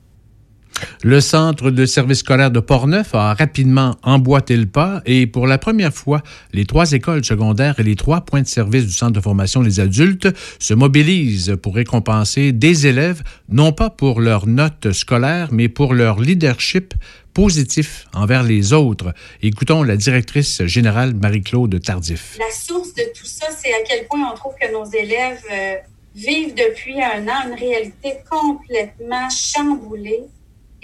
Le 1.03 1.21
centre 1.21 1.71
de 1.71 1.85
service 1.85 2.19
scolaire 2.19 2.51
de 2.51 2.59
Portneuf 2.59 3.13
a 3.13 3.33
rapidement 3.33 3.95
emboîté 4.03 4.57
le 4.57 4.65
pas 4.65 5.01
et 5.05 5.27
pour 5.27 5.47
la 5.47 5.57
première 5.57 5.93
fois, 5.93 6.21
les 6.51 6.65
trois 6.65 6.91
écoles 6.91 7.23
secondaires 7.23 7.79
et 7.79 7.83
les 7.83 7.95
trois 7.95 8.21
points 8.21 8.41
de 8.41 8.47
service 8.47 8.85
du 8.85 8.91
centre 8.91 9.13
de 9.13 9.21
formation 9.21 9.61
des 9.61 9.79
adultes 9.79 10.27
se 10.59 10.73
mobilisent 10.73 11.57
pour 11.61 11.75
récompenser 11.75 12.51
des 12.51 12.87
élèves, 12.87 13.21
non 13.49 13.71
pas 13.71 13.89
pour 13.89 14.19
leurs 14.19 14.47
notes 14.47 14.91
scolaires, 14.91 15.49
mais 15.51 15.69
pour 15.69 15.93
leur 15.93 16.19
leadership 16.19 16.93
positif 17.33 18.07
envers 18.13 18.43
les 18.43 18.73
autres. 18.73 19.13
Écoutons 19.41 19.83
la 19.83 19.97
directrice 19.97 20.63
générale 20.65 21.13
Marie-Claude 21.13 21.79
Tardif. 21.81 22.37
La 22.39 22.55
source 22.55 22.93
de 22.93 23.03
tout 23.13 23.25
ça, 23.25 23.47
c'est 23.55 23.73
à 23.73 23.83
quel 23.87 24.07
point 24.07 24.31
on 24.31 24.35
trouve 24.35 24.53
que 24.59 24.71
nos 24.71 24.85
élèves 24.85 25.43
euh, 25.51 25.75
vivent 26.15 26.55
depuis 26.55 27.01
un 27.01 27.27
an 27.27 27.47
une 27.47 27.59
réalité 27.59 28.13
complètement 28.29 29.29
chamboulée 29.29 30.23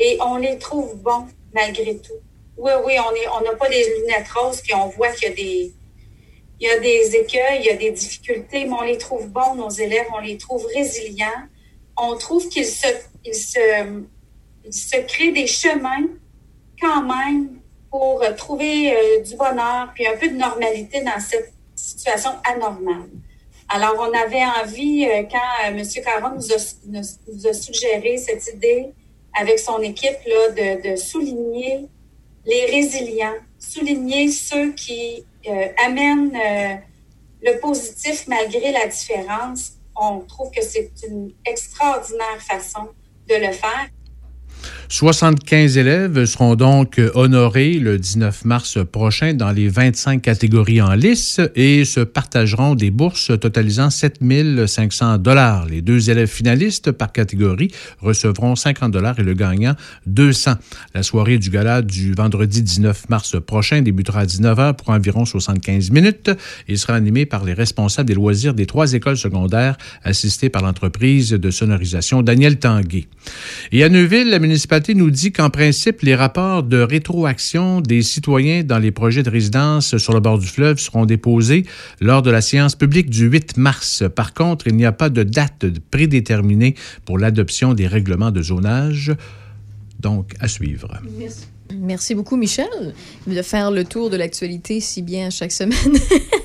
et 0.01 0.17
on 0.19 0.37
les 0.37 0.57
trouve 0.57 0.95
bons 0.97 1.27
malgré 1.53 1.97
tout. 1.97 2.19
Oui, 2.57 2.71
oui, 2.85 2.93
on 2.99 3.15
est, 3.15 3.27
on 3.39 3.41
n'a 3.43 3.55
pas 3.55 3.69
des 3.69 3.83
lunettes 3.97 4.29
roses 4.29 4.61
puis 4.61 4.73
on 4.73 4.87
voit 4.87 5.09
qu'il 5.11 5.29
y 5.29 5.31
a 5.31 5.35
des, 5.35 5.73
il 6.59 6.67
y 6.67 6.71
a 6.71 6.79
des 6.79 7.15
écueils, 7.15 7.59
il 7.59 7.65
y 7.65 7.69
a 7.69 7.75
des 7.75 7.91
difficultés, 7.91 8.65
mais 8.65 8.73
on 8.73 8.83
les 8.83 8.97
trouve 8.97 9.27
bons, 9.27 9.55
nos 9.55 9.69
élèves, 9.69 10.07
on 10.13 10.19
les 10.19 10.37
trouve 10.37 10.65
résilients. 10.65 11.43
On 11.97 12.15
trouve 12.17 12.47
qu'ils 12.49 12.65
se, 12.65 12.87
ils 13.23 13.35
se, 13.35 14.03
ils 14.65 14.73
se 14.73 14.97
créent 14.97 15.31
des 15.31 15.47
chemins 15.47 16.07
quand 16.79 17.03
même 17.03 17.59
pour 17.91 18.23
trouver 18.37 18.95
euh, 18.95 19.21
du 19.21 19.35
bonheur 19.35 19.91
puis 19.93 20.07
un 20.07 20.17
peu 20.17 20.29
de 20.29 20.35
normalité 20.35 21.01
dans 21.01 21.19
cette 21.19 21.53
situation 21.75 22.31
anormale. 22.43 23.09
Alors, 23.73 23.95
on 23.99 24.13
avait 24.13 24.43
envie, 24.63 25.05
euh, 25.05 25.23
quand 25.31 25.37
euh, 25.65 25.77
M. 25.77 25.83
Caron 26.03 26.35
nous 26.35 26.51
a, 26.51 26.57
nous 26.87 27.47
a 27.47 27.53
suggéré 27.53 28.17
cette 28.17 28.45
idée 28.55 28.91
avec 29.33 29.59
son 29.59 29.81
équipe 29.81 30.17
là, 30.25 30.49
de, 30.49 30.91
de, 30.91 30.95
souligner 30.95 31.87
les 32.45 32.65
résilients, 32.65 33.35
souligner 33.59 34.29
ceux 34.29 34.73
qui 34.73 35.23
euh, 35.47 35.67
amènent 35.85 36.35
euh, 36.35 36.75
le 37.41 37.59
positif 37.59 38.27
malgré 38.27 38.71
la 38.71 38.87
différence. 38.87 39.73
On 39.95 40.19
trouve 40.21 40.51
que 40.51 40.61
c'est 40.61 40.91
une 41.07 41.33
extraordinaire 41.45 42.41
façon 42.41 42.89
de 43.27 43.35
le 43.35 43.51
faire. 43.51 43.87
75 44.89 45.77
élèves 45.77 46.25
seront 46.25 46.55
donc 46.55 46.99
honorés 47.15 47.73
le 47.79 47.97
19 47.97 48.45
mars 48.45 48.77
prochain 48.91 49.33
dans 49.33 49.51
les 49.51 49.69
25 49.69 50.21
catégories 50.21 50.81
en 50.81 50.93
lice 50.93 51.39
et 51.55 51.85
se 51.85 52.01
partageront 52.01 52.75
des 52.75 52.91
bourses 52.91 53.31
totalisant 53.39 53.89
7 53.89 54.19
500 54.67 55.17
dollars. 55.17 55.65
Les 55.67 55.81
deux 55.81 56.09
élèves 56.09 56.29
finalistes 56.29 56.91
par 56.91 57.11
catégorie 57.11 57.71
recevront 57.99 58.55
50 58.55 58.91
dollars 58.91 59.19
et 59.19 59.23
le 59.23 59.33
gagnant 59.33 59.75
200. 60.07 60.55
La 60.93 61.03
soirée 61.03 61.37
du 61.37 61.49
gala 61.49 61.81
du 61.81 62.13
vendredi 62.13 62.61
19 62.61 63.09
mars 63.09 63.37
prochain 63.45 63.81
débutera 63.81 64.21
à 64.21 64.25
19h 64.25 64.75
pour 64.75 64.89
environ 64.89 65.25
75 65.25 65.91
minutes 65.91 66.31
et 66.67 66.75
sera 66.75 66.95
animée 66.95 67.25
par 67.25 67.45
les 67.45 67.53
responsables 67.53 68.07
des 68.07 68.15
loisirs 68.15 68.53
des 68.53 68.65
trois 68.65 68.93
écoles 68.93 69.17
secondaires 69.17 69.77
assistées 70.03 70.49
par 70.49 70.61
l'entreprise 70.61 71.31
de 71.31 71.51
sonorisation 71.51 72.21
Daniel 72.21 72.59
Tanguay. 72.59 73.07
Et 73.71 73.83
à 73.83 73.89
Neuville, 73.89 74.29
la 74.29 74.39
municipalité 74.51 74.95
nous 74.95 75.09
dit 75.11 75.31
qu'en 75.31 75.49
principe, 75.49 76.01
les 76.01 76.13
rapports 76.13 76.63
de 76.63 76.81
rétroaction 76.81 77.79
des 77.79 78.01
citoyens 78.01 78.63
dans 78.63 78.79
les 78.79 78.91
projets 78.91 79.23
de 79.23 79.29
résidence 79.29 79.95
sur 79.95 80.13
le 80.13 80.19
bord 80.19 80.39
du 80.39 80.47
fleuve 80.47 80.77
seront 80.77 81.05
déposés 81.05 81.65
lors 82.01 82.21
de 82.21 82.29
la 82.29 82.41
séance 82.41 82.75
publique 82.75 83.09
du 83.09 83.27
8 83.27 83.55
mars. 83.55 84.03
Par 84.13 84.33
contre, 84.33 84.67
il 84.67 84.75
n'y 84.75 84.83
a 84.83 84.91
pas 84.91 85.09
de 85.09 85.23
date 85.23 85.65
prédéterminée 85.89 86.75
pour 87.05 87.17
l'adoption 87.17 87.73
des 87.73 87.87
règlements 87.87 88.31
de 88.31 88.41
zonage. 88.41 89.13
Donc, 90.01 90.33
à 90.41 90.49
suivre. 90.49 90.99
Merci 91.73 92.13
beaucoup, 92.13 92.35
Michel, 92.35 92.93
de 93.25 93.41
faire 93.41 93.71
le 93.71 93.85
tour 93.85 94.09
de 94.09 94.17
l'actualité 94.17 94.81
si 94.81 95.01
bien 95.01 95.29
chaque 95.29 95.53
semaine. 95.53 95.77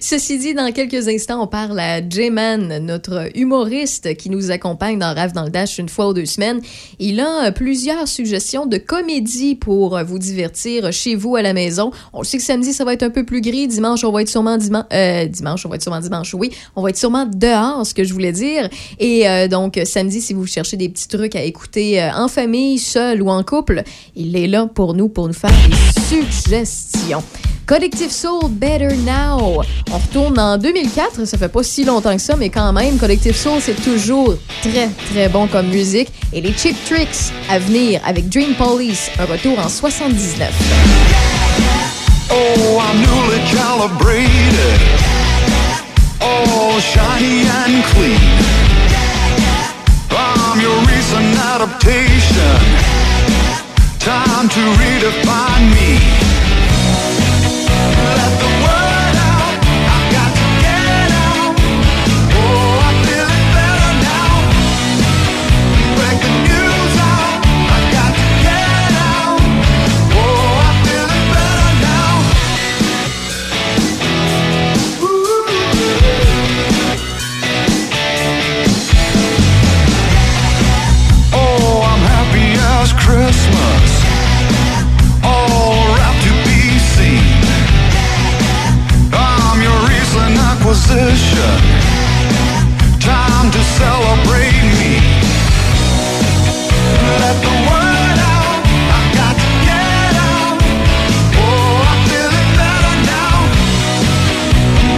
Ceci 0.00 0.38
dit, 0.38 0.54
dans 0.54 0.72
quelques 0.72 1.08
instants, 1.08 1.42
on 1.42 1.46
parle 1.46 1.78
à 1.78 2.00
J-Man, 2.06 2.78
notre 2.84 3.30
humoriste 3.34 4.16
qui 4.16 4.30
nous 4.30 4.50
accompagne 4.50 4.98
dans 4.98 5.14
Rave 5.14 5.32
dans 5.32 5.44
le 5.44 5.50
Dash 5.50 5.78
une 5.78 5.88
fois 5.88 6.08
ou 6.08 6.12
deux 6.12 6.26
semaines. 6.26 6.60
Il 6.98 7.20
a 7.20 7.52
plusieurs 7.52 8.08
suggestions 8.08 8.66
de 8.66 8.76
comédie 8.78 9.54
pour 9.54 9.98
vous 10.04 10.18
divertir 10.18 10.92
chez 10.92 11.14
vous 11.14 11.36
à 11.36 11.42
la 11.42 11.52
maison. 11.52 11.90
On 12.12 12.22
sait 12.22 12.38
que 12.38 12.44
samedi, 12.44 12.72
ça 12.72 12.84
va 12.84 12.92
être 12.92 13.02
un 13.02 13.10
peu 13.10 13.24
plus 13.24 13.40
gris. 13.40 13.68
Dimanche, 13.68 14.04
on 14.04 14.12
va 14.12 14.22
être 14.22 14.28
sûrement 14.28 14.56
dimanche. 14.56 14.84
Euh, 14.92 15.26
dimanche, 15.26 15.64
on 15.66 15.68
va 15.68 15.76
être 15.76 15.82
sûrement 15.82 16.00
dimanche, 16.00 16.34
oui. 16.34 16.50
On 16.76 16.82
va 16.82 16.90
être 16.90 16.98
sûrement 16.98 17.26
dehors, 17.26 17.86
ce 17.86 17.94
que 17.94 18.04
je 18.04 18.12
voulais 18.12 18.32
dire. 18.32 18.68
Et 18.98 19.28
euh, 19.28 19.48
donc, 19.48 19.80
samedi, 19.84 20.20
si 20.20 20.34
vous 20.34 20.46
cherchez 20.46 20.76
des 20.76 20.88
petits 20.88 21.08
trucs 21.08 21.36
à 21.36 21.42
écouter 21.42 22.02
euh, 22.02 22.10
en 22.14 22.28
famille, 22.28 22.78
seul 22.78 23.22
ou 23.22 23.30
en 23.30 23.42
couple, 23.42 23.82
il 24.16 24.36
est 24.36 24.46
là 24.46 24.66
pour 24.66 24.94
nous, 24.94 25.08
pour 25.08 25.26
nous 25.28 25.34
faire 25.34 25.50
des 25.68 26.02
suggestions. 26.02 27.22
Collective 27.70 28.10
Soul 28.10 28.48
Better 28.50 28.96
Now. 29.06 29.62
On 29.92 29.96
retourne 29.96 30.40
en 30.40 30.58
2004, 30.58 31.24
ça 31.24 31.38
fait 31.38 31.48
pas 31.48 31.62
si 31.62 31.84
longtemps 31.84 32.16
que 32.16 32.20
ça, 32.20 32.34
mais 32.34 32.48
quand 32.48 32.72
même, 32.72 32.98
Collective 32.98 33.36
Soul, 33.36 33.60
c'est 33.60 33.80
toujours 33.80 34.34
très, 34.60 34.88
très 35.12 35.28
bon 35.28 35.46
comme 35.46 35.68
musique. 35.68 36.08
Et 36.32 36.40
les 36.40 36.52
Cheap 36.52 36.76
Tricks 36.84 37.30
à 37.48 37.60
venir 37.60 38.00
avec 38.04 38.28
Dream 38.28 38.54
Police, 38.54 39.12
un 39.20 39.24
retour 39.24 39.56
en 39.60 39.68
79. 39.68 40.50
Oh, 42.32 42.80
I'm 42.80 43.02
newly 43.02 43.38
calibrated. 43.54 44.80
Oh, 46.20 46.80
shiny 46.80 47.46
and 47.46 47.84
clean. 47.94 48.18
I'm 50.10 50.60
your 50.60 50.76
recent 50.88 51.38
adaptation. 51.54 52.58
Time 54.00 54.48
to 54.48 54.60
redefine 54.82 55.70
me. 55.70 56.19
Time 93.00 93.50
to 93.50 93.62
celebrate 93.80 94.60
me. 94.78 94.92
Let 97.20 97.36
the 97.46 97.54
word 97.68 98.18
out. 98.36 98.60
I 98.96 99.00
got 99.18 99.34
to 99.42 99.48
get 99.68 100.12
out. 100.30 100.56
Oh, 101.42 101.88
I'm 101.90 102.00
feeling 102.10 102.50
better 102.60 102.94
now. 103.14 103.34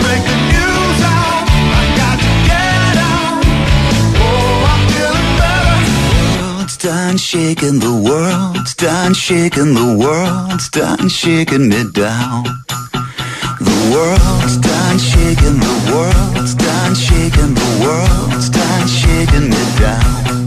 Break 0.02 0.22
the 0.32 0.38
news 0.52 1.00
out. 1.20 1.44
I 1.80 1.82
got 2.00 2.16
to 2.26 2.32
get 2.50 2.94
out. 3.12 3.36
Oh, 4.26 4.70
I'm 4.72 4.82
feeling 4.92 5.30
better. 5.40 5.78
The 6.18 6.36
world's 6.42 6.76
done 6.76 7.16
shaking. 7.16 7.78
The 7.78 7.94
world's 8.08 8.74
done 8.74 9.14
shaking. 9.14 9.74
The 9.74 9.90
world's 10.04 10.68
done 10.68 11.08
shaking 11.08 11.68
me 11.68 11.84
down. 11.92 12.44
The 13.64 13.78
world's 13.94 14.56
done 14.56 14.98
shaking, 14.98 15.58
the 15.60 15.92
world's 15.94 16.54
done 16.54 16.94
shaking, 16.94 17.54
the 17.54 17.70
world's 17.84 18.48
done 18.50 18.88
shaking 18.88 19.52
it 19.52 19.78
down. 19.78 20.41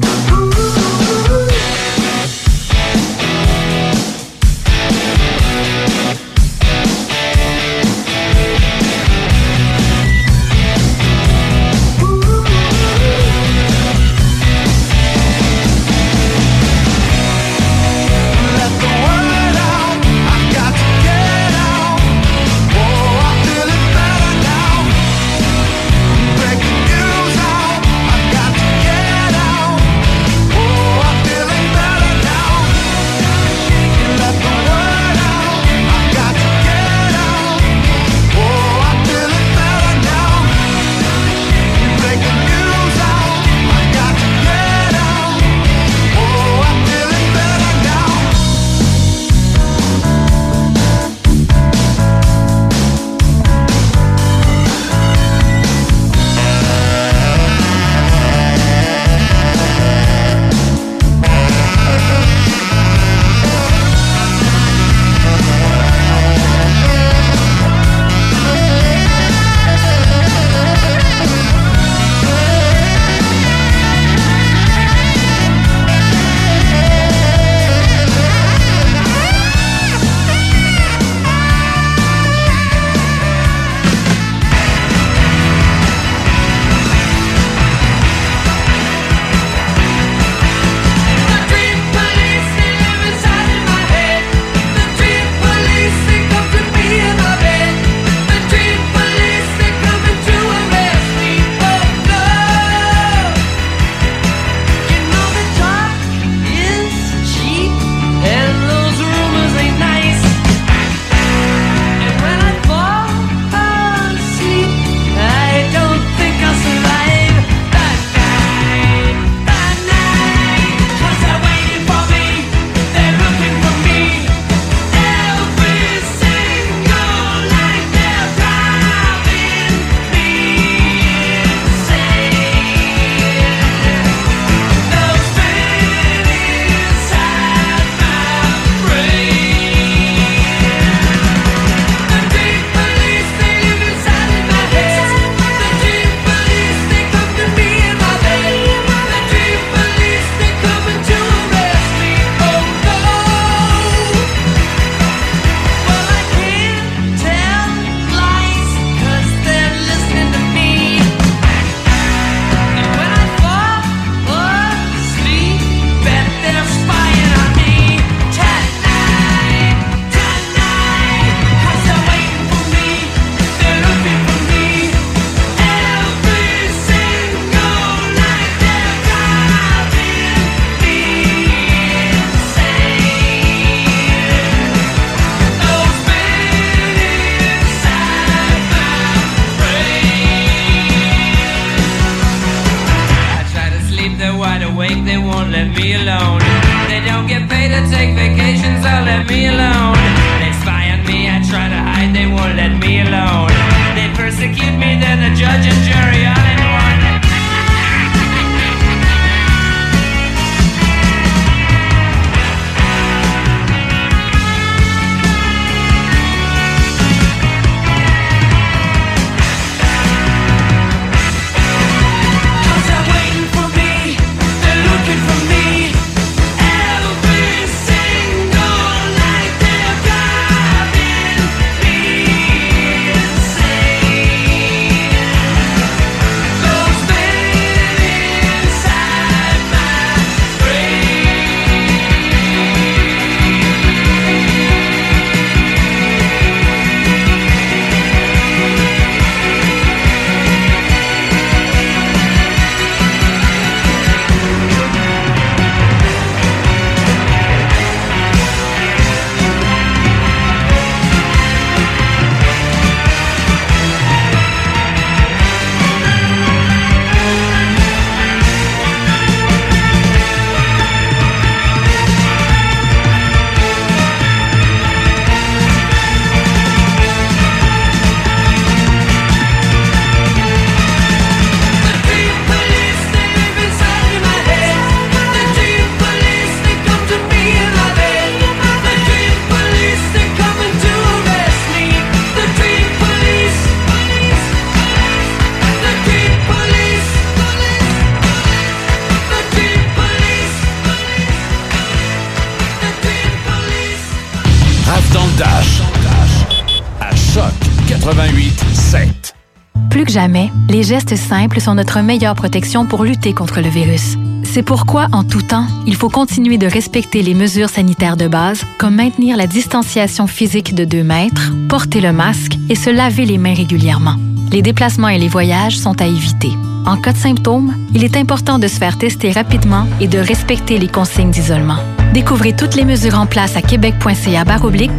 Les 310.75 310.83
gestes 310.83 311.15
simples 311.15 311.61
sont 311.61 311.75
notre 311.75 312.01
meilleure 312.01 312.35
protection 312.35 312.85
pour 312.85 313.05
lutter 313.05 313.31
contre 313.31 313.61
le 313.61 313.69
virus. 313.69 314.17
C'est 314.43 314.61
pourquoi, 314.61 315.07
en 315.13 315.23
tout 315.23 315.41
temps, 315.41 315.67
il 315.87 315.95
faut 315.95 316.09
continuer 316.09 316.57
de 316.57 316.67
respecter 316.67 317.21
les 317.21 317.33
mesures 317.33 317.69
sanitaires 317.69 318.17
de 318.17 318.27
base, 318.27 318.65
comme 318.77 318.95
maintenir 318.95 319.37
la 319.37 319.47
distanciation 319.47 320.27
physique 320.27 320.75
de 320.75 320.83
2 320.83 321.01
mètres, 321.01 321.53
porter 321.69 322.01
le 322.01 322.11
masque 322.11 322.57
et 322.67 322.75
se 322.75 322.89
laver 322.89 323.25
les 323.25 323.37
mains 323.37 323.53
régulièrement. 323.53 324.17
Les 324.51 324.61
déplacements 324.61 325.07
et 325.07 325.17
les 325.17 325.29
voyages 325.29 325.77
sont 325.77 326.01
à 326.01 326.07
éviter. 326.07 326.51
En 326.85 326.97
cas 326.97 327.13
de 327.13 327.19
symptômes, 327.19 327.73
il 327.93 328.03
est 328.03 328.17
important 328.17 328.59
de 328.59 328.67
se 328.67 328.77
faire 328.77 328.97
tester 328.97 329.31
rapidement 329.31 329.87
et 330.01 330.09
de 330.09 330.19
respecter 330.19 330.77
les 330.77 330.89
consignes 330.89 331.31
d'isolement. 331.31 331.79
Découvrez 332.13 332.53
toutes 332.53 332.75
les 332.75 332.83
mesures 332.83 333.17
en 333.17 333.27
place 333.27 333.55
à 333.55 333.61
québec.ca 333.61 334.43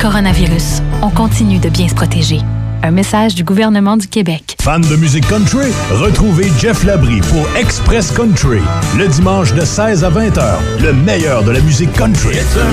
coronavirus. 0.01 0.81
On 1.03 1.11
continue 1.11 1.59
de 1.59 1.69
bien 1.69 1.87
se 1.87 1.95
protéger. 1.95 2.41
Un 2.87 2.93
message 2.93 3.35
du 3.35 3.43
gouvernement 3.43 3.97
du 3.97 4.07
Québec. 4.07 4.57
Fan 4.63 4.81
de 4.81 4.95
musique 4.95 5.27
country? 5.27 5.73
Retrouvez 5.91 6.53
Jeff 6.61 6.85
Labrie 6.85 7.21
pour 7.21 7.45
Express 7.57 8.13
Country, 8.13 8.61
le 8.97 9.09
dimanche 9.09 9.53
de 9.55 9.65
16 9.65 10.05
à 10.05 10.09
20 10.09 10.29
h, 10.39 10.55
le 10.81 10.93
meilleur 10.93 11.43
de 11.43 11.51
la 11.51 11.59
musique 11.63 11.93
country. 11.95 12.37
It's 12.37 12.57
an 12.57 12.71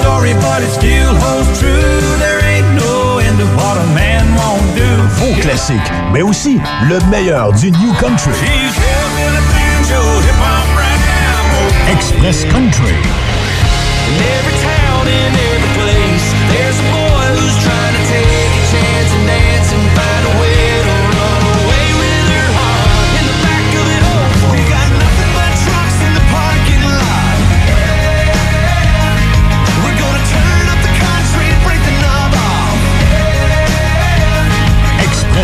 story, 0.00 0.34
but 0.34 0.62
it 0.62 0.70
still 0.70 1.10
holds 1.18 1.58
true. 1.58 1.68
There 2.20 2.44
ain't 2.46 2.76
no 2.76 3.18
end 3.18 3.36
to 3.40 3.46
what 3.56 3.76
a 3.76 3.86
man 3.92 4.24
won't 4.36 4.76
do. 4.76 4.86
Faux 5.16 5.40
classique, 5.40 5.90
mais 6.12 6.22
aussi 6.22 6.60
le 6.88 7.00
meilleur 7.10 7.52
du 7.54 7.72
New 7.72 7.92
Country. 7.94 8.30
Express 11.90 12.44
Country. 12.52 12.94
In 14.06 14.14
every 14.14 14.54
town, 14.62 15.08
in 15.08 15.34
every 15.34 15.82
place, 15.82 16.34
there's 16.52 16.78
a 16.78 16.82
boy 16.92 17.40
who's 17.40 17.64
trying 17.64 17.73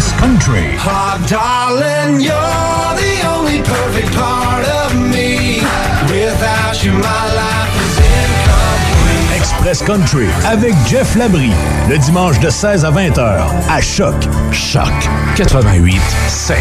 Express 0.01 0.19
Country. 0.19 0.77
Oh, 0.79 1.27
darling, 1.29 2.23
you're 2.23 2.95
the 2.97 3.21
only 3.29 3.61
perfect 3.61 4.11
part 4.15 4.67
of 4.67 4.97
me. 4.97 5.61
Without 6.09 6.83
you, 6.83 6.93
my 6.93 7.25
life 7.37 7.77
is 7.85 7.99
incomplete. 7.99 9.37
Express 9.37 9.83
Country 9.83 10.27
avec 10.47 10.75
Jeff 10.87 11.15
Labrie, 11.17 11.53
le 11.91 11.99
dimanche 11.99 12.41
de 12.41 12.49
16 12.49 12.87
à 12.87 12.91
20 12.91 13.19
h 13.19 13.43
à 13.69 13.81
Choc. 13.83 14.15
Choc 14.53 14.89
88 15.37 16.01
7. 16.29 16.57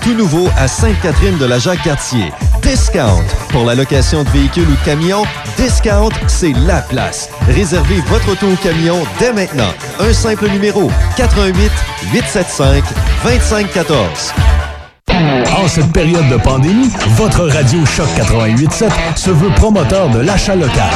Tout 0.00 0.14
nouveau 0.14 0.48
à 0.56 0.66
Sainte-Catherine 0.66 1.36
de 1.36 1.44
la 1.44 1.58
Jacques-Cartier. 1.58 2.32
Discount. 2.62 3.22
Pour 3.50 3.66
la 3.66 3.74
location 3.74 4.24
de 4.24 4.28
véhicules 4.30 4.66
ou 4.66 4.74
de 4.74 4.84
camions, 4.84 5.24
Discount, 5.58 6.10
c'est 6.26 6.54
la 6.66 6.80
place. 6.80 7.28
Réservez 7.48 8.00
votre 8.08 8.30
auto 8.32 8.46
ou 8.46 8.56
camion 8.56 8.96
dès 9.18 9.32
maintenant. 9.32 9.72
Un 10.00 10.12
simple 10.12 10.48
numéro 10.48 10.90
88 11.16 11.70
875 12.12 12.82
2514. 13.24 14.32
En 15.56 15.68
cette 15.68 15.92
période 15.92 16.28
de 16.28 16.36
pandémie, 16.36 16.90
votre 17.16 17.46
radio 17.46 17.84
Choc 17.84 18.06
88.7 18.16 19.16
se 19.16 19.30
veut 19.30 19.50
promoteur 19.50 20.08
de 20.08 20.20
l'achat 20.20 20.54
local. 20.54 20.90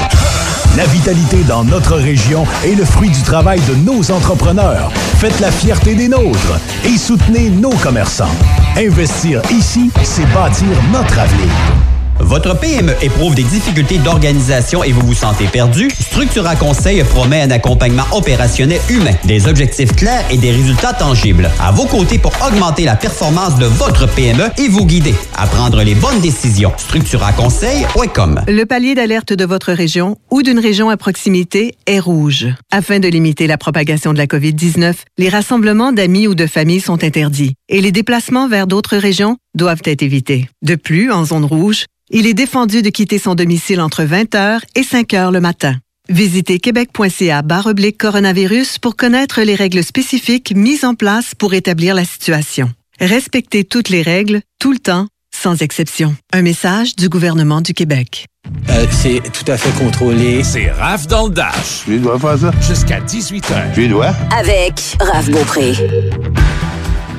La 0.76 0.86
vitalité 0.86 1.42
dans 1.46 1.64
notre 1.64 1.96
région 1.96 2.46
est 2.64 2.74
le 2.74 2.84
fruit 2.84 3.10
du 3.10 3.22
travail 3.22 3.60
de 3.68 3.74
nos 3.74 4.10
entrepreneurs. 4.10 4.90
Faites 5.18 5.38
la 5.40 5.50
fierté 5.50 5.94
des 5.94 6.08
nôtres 6.08 6.58
et 6.84 6.96
soutenez 6.96 7.50
nos 7.50 7.74
commerçants. 7.82 8.34
Investir 8.76 9.42
ici, 9.50 9.90
c'est 10.02 10.26
bâtir 10.32 10.68
notre 10.92 11.18
avenir. 11.18 11.91
Votre 12.32 12.58
PME 12.58 12.94
éprouve 13.02 13.34
des 13.34 13.42
difficultés 13.42 13.98
d'organisation 13.98 14.82
et 14.82 14.90
vous 14.90 15.06
vous 15.06 15.12
sentez 15.12 15.46
perdu? 15.48 15.90
Structura 15.90 16.56
Conseil 16.56 17.04
promet 17.04 17.42
un 17.42 17.50
accompagnement 17.50 18.06
opérationnel 18.10 18.80
humain, 18.88 19.12
des 19.24 19.48
objectifs 19.48 19.94
clairs 19.94 20.24
et 20.30 20.38
des 20.38 20.50
résultats 20.50 20.94
tangibles. 20.94 21.50
À 21.60 21.72
vos 21.72 21.84
côtés 21.84 22.18
pour 22.18 22.32
augmenter 22.42 22.86
la 22.86 22.96
performance 22.96 23.58
de 23.58 23.66
votre 23.66 24.08
PME 24.14 24.44
et 24.56 24.68
vous 24.68 24.86
guider 24.86 25.14
à 25.36 25.46
prendre 25.46 25.82
les 25.82 25.94
bonnes 25.94 26.20
décisions. 26.22 26.72
StructuraConseil.com 26.78 28.40
Le 28.48 28.64
palier 28.64 28.94
d'alerte 28.94 29.34
de 29.34 29.44
votre 29.44 29.72
région 29.74 30.16
ou 30.30 30.40
d'une 30.40 30.58
région 30.58 30.88
à 30.88 30.96
proximité 30.96 31.74
est 31.84 32.00
rouge. 32.00 32.46
Afin 32.70 32.98
de 32.98 33.08
limiter 33.08 33.46
la 33.46 33.58
propagation 33.58 34.14
de 34.14 34.18
la 34.18 34.26
COVID-19, 34.26 34.94
les 35.18 35.28
rassemblements 35.28 35.92
d'amis 35.92 36.28
ou 36.28 36.34
de 36.34 36.46
familles 36.46 36.80
sont 36.80 37.04
interdits 37.04 37.56
et 37.68 37.82
les 37.82 37.92
déplacements 37.92 38.48
vers 38.48 38.66
d'autres 38.66 38.96
régions 38.96 39.36
doivent 39.54 39.82
être 39.84 40.02
évités. 40.02 40.48
De 40.62 40.76
plus, 40.76 41.12
en 41.12 41.26
zone 41.26 41.44
rouge, 41.44 41.84
il 42.12 42.26
est 42.26 42.34
défendu 42.34 42.82
de 42.82 42.90
quitter 42.90 43.18
son 43.18 43.34
domicile 43.34 43.80
entre 43.80 44.04
20h 44.04 44.60
et 44.76 44.82
5h 44.82 45.32
le 45.32 45.40
matin. 45.40 45.76
Visitez 46.08 46.58
québec.ca 46.58 47.42
oblique 47.64 47.98
coronavirus 47.98 48.78
pour 48.78 48.96
connaître 48.96 49.40
les 49.40 49.54
règles 49.54 49.82
spécifiques 49.82 50.52
mises 50.54 50.84
en 50.84 50.94
place 50.94 51.34
pour 51.34 51.54
établir 51.54 51.94
la 51.94 52.04
situation. 52.04 52.70
Respectez 53.00 53.64
toutes 53.64 53.88
les 53.88 54.02
règles, 54.02 54.42
tout 54.58 54.72
le 54.72 54.78
temps, 54.78 55.06
sans 55.34 55.62
exception. 55.62 56.14
Un 56.32 56.42
message 56.42 56.96
du 56.96 57.08
gouvernement 57.08 57.60
du 57.60 57.72
Québec. 57.72 58.26
Euh, 58.68 58.86
c'est 58.90 59.20
tout 59.32 59.50
à 59.50 59.56
fait 59.56 59.72
contrôlé. 59.82 60.44
C'est 60.44 60.70
Raph 60.70 61.06
dans 61.06 61.28
le 61.28 61.34
Dash. 61.34 61.82
Tu 61.84 61.98
dois 61.98 62.18
faire 62.18 62.38
ça? 62.38 62.50
Jusqu'à 62.60 63.00
18h. 63.00 63.74
Tu 63.74 63.88
dois? 63.88 64.12
Avec 64.36 64.74
Raph 65.00 65.30
Beaupré. 65.30 65.72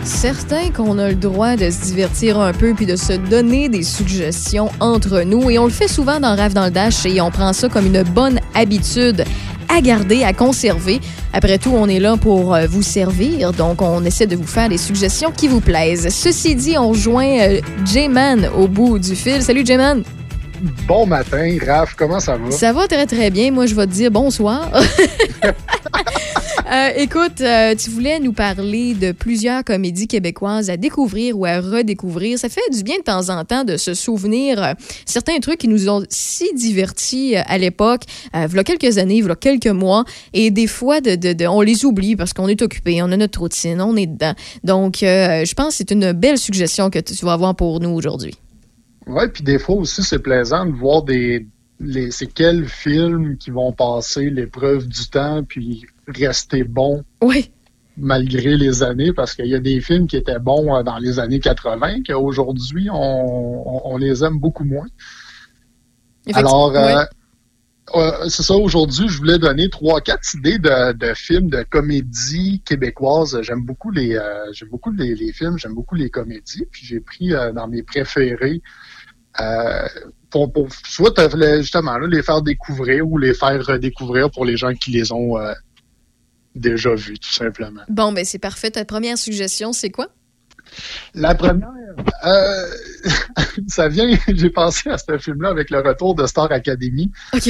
Certain 0.06 0.70
qu'on 0.70 1.00
a 1.00 1.10
le 1.10 1.16
droit 1.16 1.56
de 1.56 1.70
se 1.70 1.86
divertir 1.86 2.38
un 2.40 2.52
peu 2.52 2.74
puis 2.74 2.86
de 2.86 2.98
se 2.98 3.14
donner 3.14 3.70
des 3.70 3.84
suggestions 3.84 4.70
entre 4.82 5.22
nous. 5.22 5.50
Et 5.50 5.58
on 5.58 5.66
le 5.66 5.72
fait 5.72 5.88
souvent 5.88 6.20
dans 6.20 6.36
Rave 6.36 6.54
dans 6.54 6.66
le 6.66 6.72
Dash 6.72 7.06
et 7.06 7.22
on 7.22 7.32
prend 7.32 7.54
ça 7.54 7.70
comme 7.70 7.86
une 7.86 8.04
bonne 8.04 8.40
habitude 8.54 9.24
à 9.70 9.80
garder, 9.80 10.24
à 10.24 10.34
conserver. 10.34 11.00
Après 11.32 11.58
tout, 11.58 11.72
on 11.74 11.88
est 11.88 12.00
là 12.00 12.18
pour 12.18 12.54
euh, 12.54 12.68
vous 12.68 12.84
servir, 12.84 13.54
donc 13.54 13.82
on 13.82 14.04
essaie 14.04 14.28
de 14.28 14.36
vous 14.36 14.46
faire 14.46 14.70
des 14.70 14.78
suggestions 14.78 15.32
qui 15.32 15.48
vous 15.48 15.62
plaisent. 15.62 16.14
Ceci 16.14 16.54
dit, 16.56 16.78
on 16.78 16.90
rejoint 16.90 17.40
euh, 17.40 17.62
J-Man 17.86 18.50
au 18.58 18.68
bout 18.68 19.00
du 19.00 19.16
fil. 19.16 19.42
Salut 19.42 19.66
J-Man! 19.66 20.04
Bon 20.88 21.06
matin, 21.06 21.58
Raph, 21.66 21.96
comment 21.96 22.20
ça 22.20 22.38
va? 22.38 22.52
Ça 22.52 22.72
va 22.72 22.88
très 22.88 23.06
très 23.06 23.30
bien. 23.30 23.52
Moi, 23.52 23.66
je 23.66 23.76
vais 23.76 23.86
te 23.86 23.92
dire 23.92 24.12
bonsoir. 24.12 24.70
Euh, 26.74 26.90
écoute, 26.98 27.42
euh, 27.42 27.76
tu 27.76 27.92
voulais 27.92 28.20
nous 28.20 28.34
parler 28.34 28.96
de 28.96 29.12
plusieurs 29.12 29.64
comédies 29.64 30.08
québécoises 30.08 30.72
à 30.72 30.78
découvrir 30.78 31.38
ou 31.38 31.46
à 31.46 31.60
redécouvrir. 31.60 32.40
Ça 32.40 32.50
fait 32.50 32.68
du 32.72 32.82
bien 32.82 32.98
de 32.98 33.04
temps 33.04 33.30
en 33.30 33.46
temps 33.46 33.64
de 33.64 33.78
se 33.78 33.94
souvenir 33.94 34.64
euh, 34.64 34.74
certains 35.06 35.38
trucs 35.40 35.60
qui 35.60 35.68
nous 35.68 35.88
ont 35.88 36.04
si 36.10 36.52
divertis 36.56 37.36
à 37.36 37.60
l'époque, 37.60 38.02
a 38.32 38.48
quelques 38.64 38.98
années, 38.98 39.24
a 39.30 39.36
quelques 39.36 39.68
mois, 39.68 40.04
et 40.34 40.50
des 40.50 40.66
fois, 40.66 40.98
on 41.48 41.62
les 41.62 41.86
oublie 41.86 42.16
parce 42.16 42.34
qu'on 42.34 42.48
est 42.48 42.62
occupé, 42.64 43.04
on 43.04 43.12
a 43.12 43.18
notre 43.18 43.40
routine, 43.40 43.80
on 43.80 43.96
est 43.96 44.08
dedans. 44.08 44.34
Donc, 44.64 44.98
je 45.02 45.54
pense 45.54 45.68
que 45.68 45.74
c'est 45.76 45.92
une 45.92 46.12
belle 46.12 46.40
suggestion 46.40 46.90
que 46.90 47.00
tu 47.00 47.24
vas 47.24 47.34
avoir 47.34 47.56
pour 47.56 47.82
nous 47.82 47.90
aujourd'hui. 47.92 48.36
Ouais, 49.06 49.28
puis 49.28 49.44
des 49.44 49.60
fois 49.60 49.76
aussi, 49.76 50.02
c'est 50.04 50.20
plaisant 50.20 50.66
de 50.66 50.72
voir 50.72 51.04
des. 51.04 51.46
Les, 51.84 52.12
c'est 52.12 52.28
quels 52.28 52.68
films 52.68 53.38
qui 53.38 53.52
vont 53.52 53.74
passer 53.74 54.30
l'épreuve 54.30 54.88
du 54.88 55.10
temps 55.10 55.44
puis 55.44 55.86
rester 56.08 56.64
bons 56.64 57.04
Oui. 57.22 57.52
malgré 57.98 58.56
les 58.58 58.84
années, 58.84 59.14
parce 59.14 59.36
qu'il 59.36 59.48
y 59.48 59.56
a 59.56 59.60
des 59.60 59.82
films 59.82 60.08
qui 60.08 60.18
étaient 60.18 60.40
bons 60.40 60.76
euh, 60.76 60.84
dans 60.84 60.98
les 60.98 61.20
années 61.20 61.40
80 61.40 62.04
qu'aujourd'hui, 62.08 62.90
on, 62.90 62.96
on, 62.96 63.82
on 63.94 63.98
les 63.98 64.24
aime 64.24 64.40
beaucoup 64.40 64.64
moins. 64.64 64.88
Alors, 66.34 66.76
euh, 66.76 67.04
euh, 67.96 68.30
c'est 68.30 68.44
ça, 68.44 68.56
aujourd'hui, 68.56 69.08
je 69.10 69.18
voulais 69.18 69.38
donner 69.38 69.70
trois, 69.70 70.00
quatre 70.02 70.34
idées 70.36 70.58
de, 70.58 70.94
de 70.94 71.14
films 71.14 71.50
de 71.50 71.64
comédie 71.64 72.62
québécoises. 72.66 73.40
J'aime 73.42 73.66
beaucoup 73.66 73.92
les 73.92 74.16
euh, 74.16 74.52
j'aime 74.54 74.70
beaucoup 74.70 74.92
les, 74.92 75.16
les 75.16 75.34
films, 75.34 75.58
j'aime 75.58 75.74
beaucoup 75.76 75.96
les 75.96 76.10
comédies. 76.10 76.66
Puis 76.72 76.86
j'ai 76.86 77.02
pris 77.02 77.34
euh, 77.34 77.52
dans 77.52 77.68
mes 77.68 77.84
préférés 77.84 78.62
euh, 79.40 79.88
pour, 80.30 80.52
pour 80.52 80.68
soit 80.88 81.14
justement 81.60 81.98
là, 81.98 82.08
les 82.08 82.24
faire 82.24 82.42
découvrir 82.42 83.08
ou 83.08 83.18
les 83.18 83.34
faire 83.34 83.64
redécouvrir 83.66 84.30
pour 84.32 84.46
les 84.46 84.58
gens 84.58 84.74
qui 84.74 84.92
les 84.92 85.12
ont 85.12 85.38
euh, 85.38 85.54
déjà 86.56 86.94
vus, 86.96 87.20
tout 87.20 87.34
simplement. 87.34 87.82
Bon, 87.90 88.12
ben 88.12 88.26
c'est 88.26 88.40
parfait. 88.40 88.72
Ta 88.72 88.86
première 88.86 89.18
suggestion, 89.18 89.74
c'est 89.74 89.90
quoi? 89.90 90.08
La 91.14 91.36
première, 91.36 91.70
euh, 92.26 92.68
ça 93.68 93.88
vient, 93.88 94.18
j'ai 94.28 94.50
pensé 94.50 94.90
à 94.90 94.98
ce 94.98 95.18
film-là 95.18 95.50
avec 95.50 95.70
le 95.70 95.80
retour 95.80 96.16
de 96.16 96.26
Star 96.26 96.52
Academy. 96.52 97.12
OK. 97.34 97.50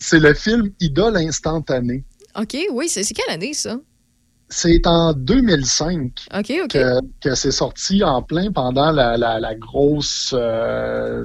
C'est, 0.00 0.20
le 0.20 0.34
film 0.34 0.70
Idole 0.80 1.16
instantanée. 1.16 2.04
OK, 2.38 2.56
oui, 2.72 2.88
c'est 2.88 3.02
c'est 3.02 3.14
quelle 3.14 3.34
année, 3.34 3.52
ça? 3.52 3.78
C'est 4.50 4.86
en 4.86 5.12
2005 5.12 6.26
OK, 6.34 6.52
OK. 6.64 6.68
que, 6.68 7.00
que 7.20 7.34
c'est 7.34 7.50
sorti 7.50 8.02
en 8.02 8.22
plein 8.22 8.50
pendant 8.50 8.90
la, 8.90 9.16
la, 9.16 9.38
la 9.40 9.54
grosse 9.54 10.34
euh, 10.36 11.24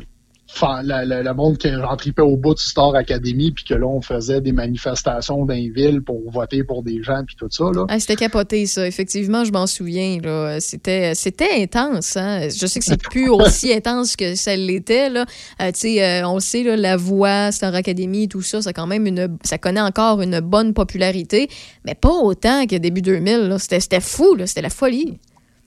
le 0.61 1.33
monde 1.33 1.57
qui 1.57 1.73
en 1.73 1.95
tripait 1.95 2.21
au 2.21 2.37
bout 2.37 2.53
de 2.53 2.59
Star 2.59 2.95
Academy, 2.95 3.51
puis 3.51 3.63
que 3.63 3.73
là, 3.73 3.85
on 3.87 4.01
faisait 4.01 4.41
des 4.41 4.51
manifestations 4.51 5.45
dans 5.45 5.53
les 5.53 5.69
villes 5.69 6.01
pour 6.01 6.19
voter 6.31 6.63
pour 6.63 6.83
des 6.83 7.03
gens, 7.03 7.23
puis 7.25 7.35
tout 7.35 7.47
ça. 7.49 7.65
Là. 7.73 7.85
Ah, 7.89 7.99
c'était 7.99 8.15
capoté, 8.15 8.65
ça. 8.65 8.87
Effectivement, 8.87 9.43
je 9.43 9.51
m'en 9.51 9.67
souviens. 9.67 10.19
là. 10.21 10.59
C'était, 10.59 11.15
c'était 11.15 11.49
intense. 11.61 12.17
Hein? 12.17 12.49
Je 12.49 12.65
sais 12.65 12.79
que 12.79 12.85
c'est 12.85 13.01
plus 13.01 13.29
aussi 13.29 13.73
intense 13.73 14.15
que 14.15 14.35
ça 14.35 14.55
l'était. 14.55 15.09
Là. 15.09 15.25
Euh, 15.61 15.71
euh, 15.85 16.23
on 16.25 16.35
le 16.35 16.41
sait, 16.41 16.63
là, 16.63 16.75
la 16.75 16.97
voix, 16.97 17.51
Star 17.51 17.73
Academy, 17.75 18.27
tout 18.27 18.41
ça, 18.41 18.61
ça, 18.61 18.73
quand 18.73 18.87
même 18.87 19.07
une, 19.07 19.37
ça 19.43 19.57
connaît 19.57 19.81
encore 19.81 20.21
une 20.21 20.39
bonne 20.39 20.73
popularité, 20.73 21.49
mais 21.85 21.95
pas 21.95 22.13
autant 22.13 22.65
que 22.65 22.75
début 22.75 23.01
2000. 23.01 23.47
là. 23.47 23.59
C'était, 23.59 23.79
c'était 23.79 24.01
fou. 24.01 24.35
là. 24.35 24.47
C'était 24.47 24.61
la 24.61 24.69
folie. 24.69 25.19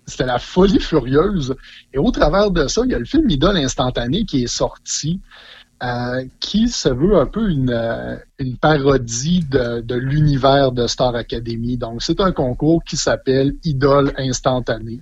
C'était 0.07 0.27
la 0.27 0.39
folie 0.39 0.79
furieuse. 0.79 1.55
Et 1.93 1.99
au 1.99 2.11
travers 2.13 2.51
de 2.51 2.69
ça, 2.69 2.83
il 2.85 2.93
y 2.93 2.95
a 2.95 2.99
le 2.99 3.05
film 3.05 3.29
Idole 3.29 3.57
instantané 3.57 4.25
qui 4.25 4.45
est 4.45 4.47
sorti, 4.47 5.21
euh, 5.83 6.25
qui 6.41 6.69
se 6.69 6.89
veut 6.89 7.19
un 7.19 7.27
peu 7.27 7.51
une, 7.51 7.71
euh, 7.71 8.17
une 8.39 8.57
parodie 8.57 9.45
de, 9.51 9.81
de 9.81 9.95
l'univers 9.95 10.73
de 10.73 10.87
Star 10.87 11.15
Academy. 11.15 11.77
Donc, 11.77 12.03
c'est 12.03 12.21
un 12.21 12.33
concours 12.33 12.83
qui 12.85 12.97
s'appelle 12.97 13.57
Idole 13.65 14.13
instantané, 14.17 15.01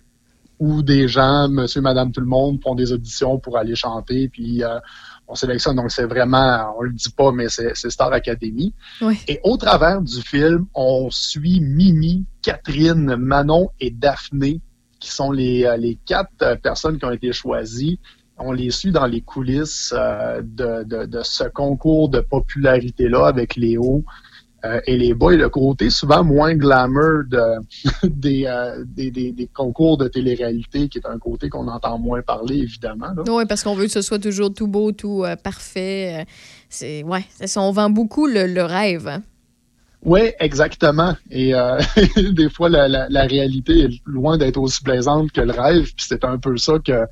où 0.59 0.83
des 0.83 1.07
gens, 1.07 1.49
monsieur, 1.49 1.81
madame, 1.81 2.11
tout 2.11 2.21
le 2.21 2.27
monde, 2.27 2.61
font 2.63 2.75
des 2.75 2.91
auditions 2.91 3.39
pour 3.39 3.59
aller 3.59 3.77
chanter, 3.77 4.29
puis 4.29 4.65
euh, 4.65 4.81
on 5.29 5.35
sélectionne. 5.35 5.77
Donc, 5.77 5.93
c'est 5.93 6.07
vraiment, 6.07 6.75
on 6.79 6.83
le 6.83 6.93
dit 6.93 7.11
pas, 7.11 7.31
mais 7.31 7.49
c'est 7.49 7.77
c'est 7.77 7.91
Star 7.91 8.13
Academy. 8.13 8.73
Oui. 9.01 9.21
Et 9.29 9.39
au 9.45 9.57
travers 9.57 10.01
du 10.01 10.23
film, 10.23 10.67
on 10.75 11.09
suit 11.11 11.61
Mimi, 11.61 12.25
Catherine, 12.43 13.17
Manon 13.17 13.71
et 13.79 13.91
Daphné, 13.91 14.61
qui 15.05 15.11
sont 15.11 15.31
les, 15.31 15.65
euh, 15.65 15.77
les 15.77 15.99
quatre 16.07 16.31
euh, 16.43 16.57
personnes 16.57 16.99
qui 16.99 17.05
ont 17.05 17.13
été 17.13 17.31
choisies. 17.33 17.99
On 18.39 18.53
les 18.53 18.71
suit 18.71 18.91
dans 18.91 19.05
les 19.07 19.21
coulisses 19.21 19.93
euh, 19.97 20.41
de, 20.43 20.83
de, 21.05 21.21
ce 21.23 21.45
concours 21.45 22.09
de 22.09 22.21
popularité-là 22.21 23.27
avec 23.27 23.55
les 23.55 23.77
hauts 23.77 24.03
et 24.87 24.97
les 24.97 25.13
bas. 25.13 25.31
Et 25.31 25.37
le 25.37 25.51
côté 25.51 25.91
souvent 25.91 26.25
moins 26.25 26.55
glamour 26.55 27.25
de, 27.29 27.43
des, 28.09 28.49
des, 28.87 29.11
des, 29.33 29.47
concours 29.53 29.99
de 29.99 30.09
télé-réalité, 30.09 30.89
qui 30.89 30.97
est 30.99 31.07
un 31.07 31.19
côté 31.19 31.51
qu'on 31.51 31.69
entend 31.69 31.99
moins 31.99 32.23
parler, 32.23 32.57
évidemment. 32.61 33.13
Oui, 33.29 33.45
parce 33.47 33.63
qu'on 33.63 33.75
veut 33.75 33.85
que 33.85 33.93
ce 33.93 34.01
soit 34.01 34.19
toujours 34.19 34.55
tout 34.55 34.67
beau, 34.67 34.91
tout 34.93 35.23
parfait. 35.45 36.25
C'est, 36.71 37.03
ouais, 37.03 37.27
on 37.57 37.73
vend 37.73 37.91
beaucoup 37.91 38.27
le, 38.27 38.47
le 38.47 38.63
rêve. 38.65 39.07
hein. 39.07 39.23
Oui, 40.05 40.21
exactement. 40.39 41.17
Et 41.31 41.55
euh, 41.55 41.79
des 42.33 42.51
fois, 42.51 42.69
la, 42.69 42.89
la, 42.89 43.09
la 43.09 43.23
réalité 43.23 43.85
est 43.85 44.01
loin 44.07 44.37
d'être 44.37 44.59
aussi 44.59 44.83
plaisante 44.83 45.33
que 45.33 45.41
le 45.41 45.53
rêve. 45.53 45.85
Puis 45.85 46.07
c'est 46.09 46.25
un 46.25 46.39
peu 46.39 46.57
ça 46.57 46.75
que 46.85 47.07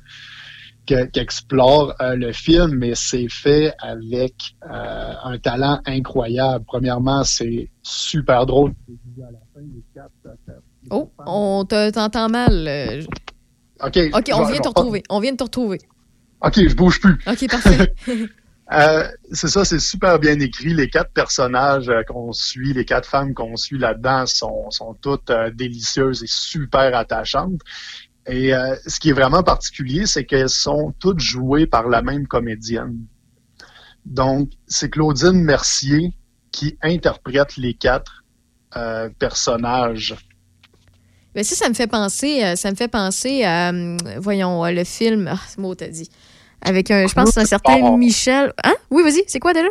que- 0.85 1.05
qu'explore 1.05 1.95
euh, 2.01 2.15
le 2.15 2.33
film, 2.33 2.75
mais 2.75 2.91
c'est 2.93 3.29
fait 3.29 3.73
avec 3.79 4.33
euh, 4.69 5.13
un 5.23 5.37
talent 5.39 5.79
incroyable. 5.85 6.65
Premièrement, 6.67 7.23
c'est 7.23 7.69
super 7.81 8.45
drôle. 8.45 8.73
Oh, 10.91 11.09
on 11.25 11.63
te- 11.65 11.89
t'entend 11.89 12.27
mal. 12.29 13.05
OK. 13.81 13.97
OK, 14.13 14.29
on 14.33 14.45
vient 14.45 14.59
te 14.61 14.67
retrouver. 14.67 15.03
On 15.09 15.19
vient 15.19 15.31
de 15.31 15.37
te 15.37 15.43
retrouver. 15.43 15.79
OK, 16.41 16.53
je 16.67 16.75
bouge 16.75 16.99
plus. 16.99 17.17
OK, 17.27 17.49
parfait. 17.49 17.93
Euh, 18.71 19.07
c'est 19.31 19.49
ça, 19.49 19.65
c'est 19.65 19.79
super 19.79 20.19
bien 20.19 20.39
écrit. 20.39 20.73
Les 20.73 20.89
quatre 20.89 21.11
personnages 21.11 21.89
euh, 21.89 22.03
qu'on 22.03 22.31
suit, 22.31 22.73
les 22.73 22.85
quatre 22.85 23.07
femmes 23.07 23.33
qu'on 23.33 23.57
suit 23.57 23.77
là-dedans 23.77 24.25
sont, 24.25 24.69
toutes 25.01 25.29
euh, 25.29 25.51
délicieuses 25.51 26.23
et 26.23 26.27
super 26.27 26.95
attachantes. 26.95 27.59
Et 28.25 28.53
ce 28.87 29.01
qui 29.01 29.09
est 29.09 29.13
vraiment 29.13 29.43
particulier, 29.43 30.05
c'est 30.05 30.23
qu'elles 30.23 30.47
sont 30.47 30.93
toutes 30.97 31.19
jouées 31.19 31.67
par 31.67 31.89
la 31.89 32.01
même 32.01 32.25
comédienne. 32.25 32.97
Donc, 34.05 34.51
c'est 34.65 34.89
Claudine 34.89 35.43
Mercier 35.43 36.13
qui 36.49 36.77
interprète 36.81 37.57
les 37.57 37.73
quatre 37.73 38.23
personnages. 39.19 40.15
Mais 41.35 41.43
ça, 41.43 41.57
ça 41.57 41.67
me 41.67 41.73
fait 41.73 41.87
penser, 41.87 42.55
ça 42.55 42.71
me 42.71 42.77
fait 42.77 42.87
penser 42.87 43.43
à, 43.43 43.71
hum, 43.71 43.97
voyons, 44.19 44.63
le 44.67 44.85
film, 44.85 45.27
ah, 45.29 45.39
ce 45.53 45.59
mot 45.59 45.75
t'as 45.75 45.89
dit, 45.89 46.09
avec 46.63 46.89
un, 46.91 47.07
je 47.07 47.13
pense, 47.13 47.37
un 47.37 47.45
certain 47.45 47.79
Bar. 47.79 47.97
Michel. 47.97 48.53
Hein? 48.63 48.73
Oui, 48.91 49.03
vas-y, 49.03 49.23
c'est 49.27 49.39
quoi 49.39 49.53
déjà? 49.53 49.67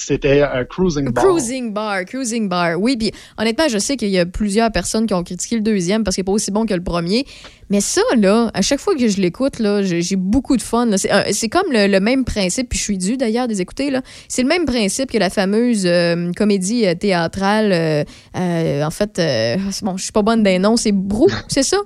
C'était 0.00 0.42
euh, 0.42 0.62
Cruising 0.64 1.10
Bar. 1.10 1.24
Cruising 1.24 1.72
Bar, 1.72 2.04
Cruising 2.04 2.48
Bar. 2.48 2.80
Oui, 2.80 2.96
puis 2.96 3.10
honnêtement, 3.36 3.66
je 3.68 3.78
sais 3.78 3.96
qu'il 3.96 4.10
y 4.10 4.18
a 4.20 4.26
plusieurs 4.26 4.70
personnes 4.70 5.06
qui 5.08 5.14
ont 5.14 5.24
critiqué 5.24 5.56
le 5.56 5.60
deuxième 5.60 6.04
parce 6.04 6.14
qu'il 6.14 6.22
n'est 6.22 6.26
pas 6.26 6.30
aussi 6.32 6.52
bon 6.52 6.66
que 6.66 6.74
le 6.74 6.84
premier. 6.84 7.26
Mais 7.68 7.80
ça, 7.80 8.00
là, 8.16 8.48
à 8.54 8.62
chaque 8.62 8.78
fois 8.78 8.94
que 8.94 9.08
je 9.08 9.20
l'écoute, 9.20 9.58
là, 9.58 9.82
j'ai 9.82 10.14
beaucoup 10.14 10.56
de 10.56 10.62
fun. 10.62 10.86
là. 10.86 10.98
C'est 10.98 11.10
un- 11.10 11.48
comme 11.50 11.72
le, 11.72 11.88
le 11.88 11.98
même 11.98 12.24
principe, 12.24 12.68
puis 12.68 12.78
je 12.78 12.84
suis 12.84 12.96
dû 12.98 13.16
d'ailleurs 13.16 13.48
des 13.48 13.60
écouter, 13.60 13.90
là. 13.90 14.02
C'est 14.28 14.42
le 14.42 14.48
même 14.48 14.66
principe 14.66 15.10
que 15.10 15.18
la 15.18 15.30
fameuse 15.30 15.82
euh, 15.84 16.30
comédie 16.36 16.86
euh, 16.86 16.94
théâtrale. 16.94 17.72
euh, 17.72 18.04
euh, 18.36 18.84
en 18.84 18.90
fait, 18.92 19.18
euh, 19.18 19.56
bon, 19.82 19.96
je 19.96 20.04
suis 20.04 20.12
pas 20.12 20.22
bonne 20.22 20.44
des 20.44 20.60
noms, 20.60 20.76
c'est 20.76 20.92
Brou, 20.92 21.26
c'est 21.48 21.64
ça? 21.64 21.78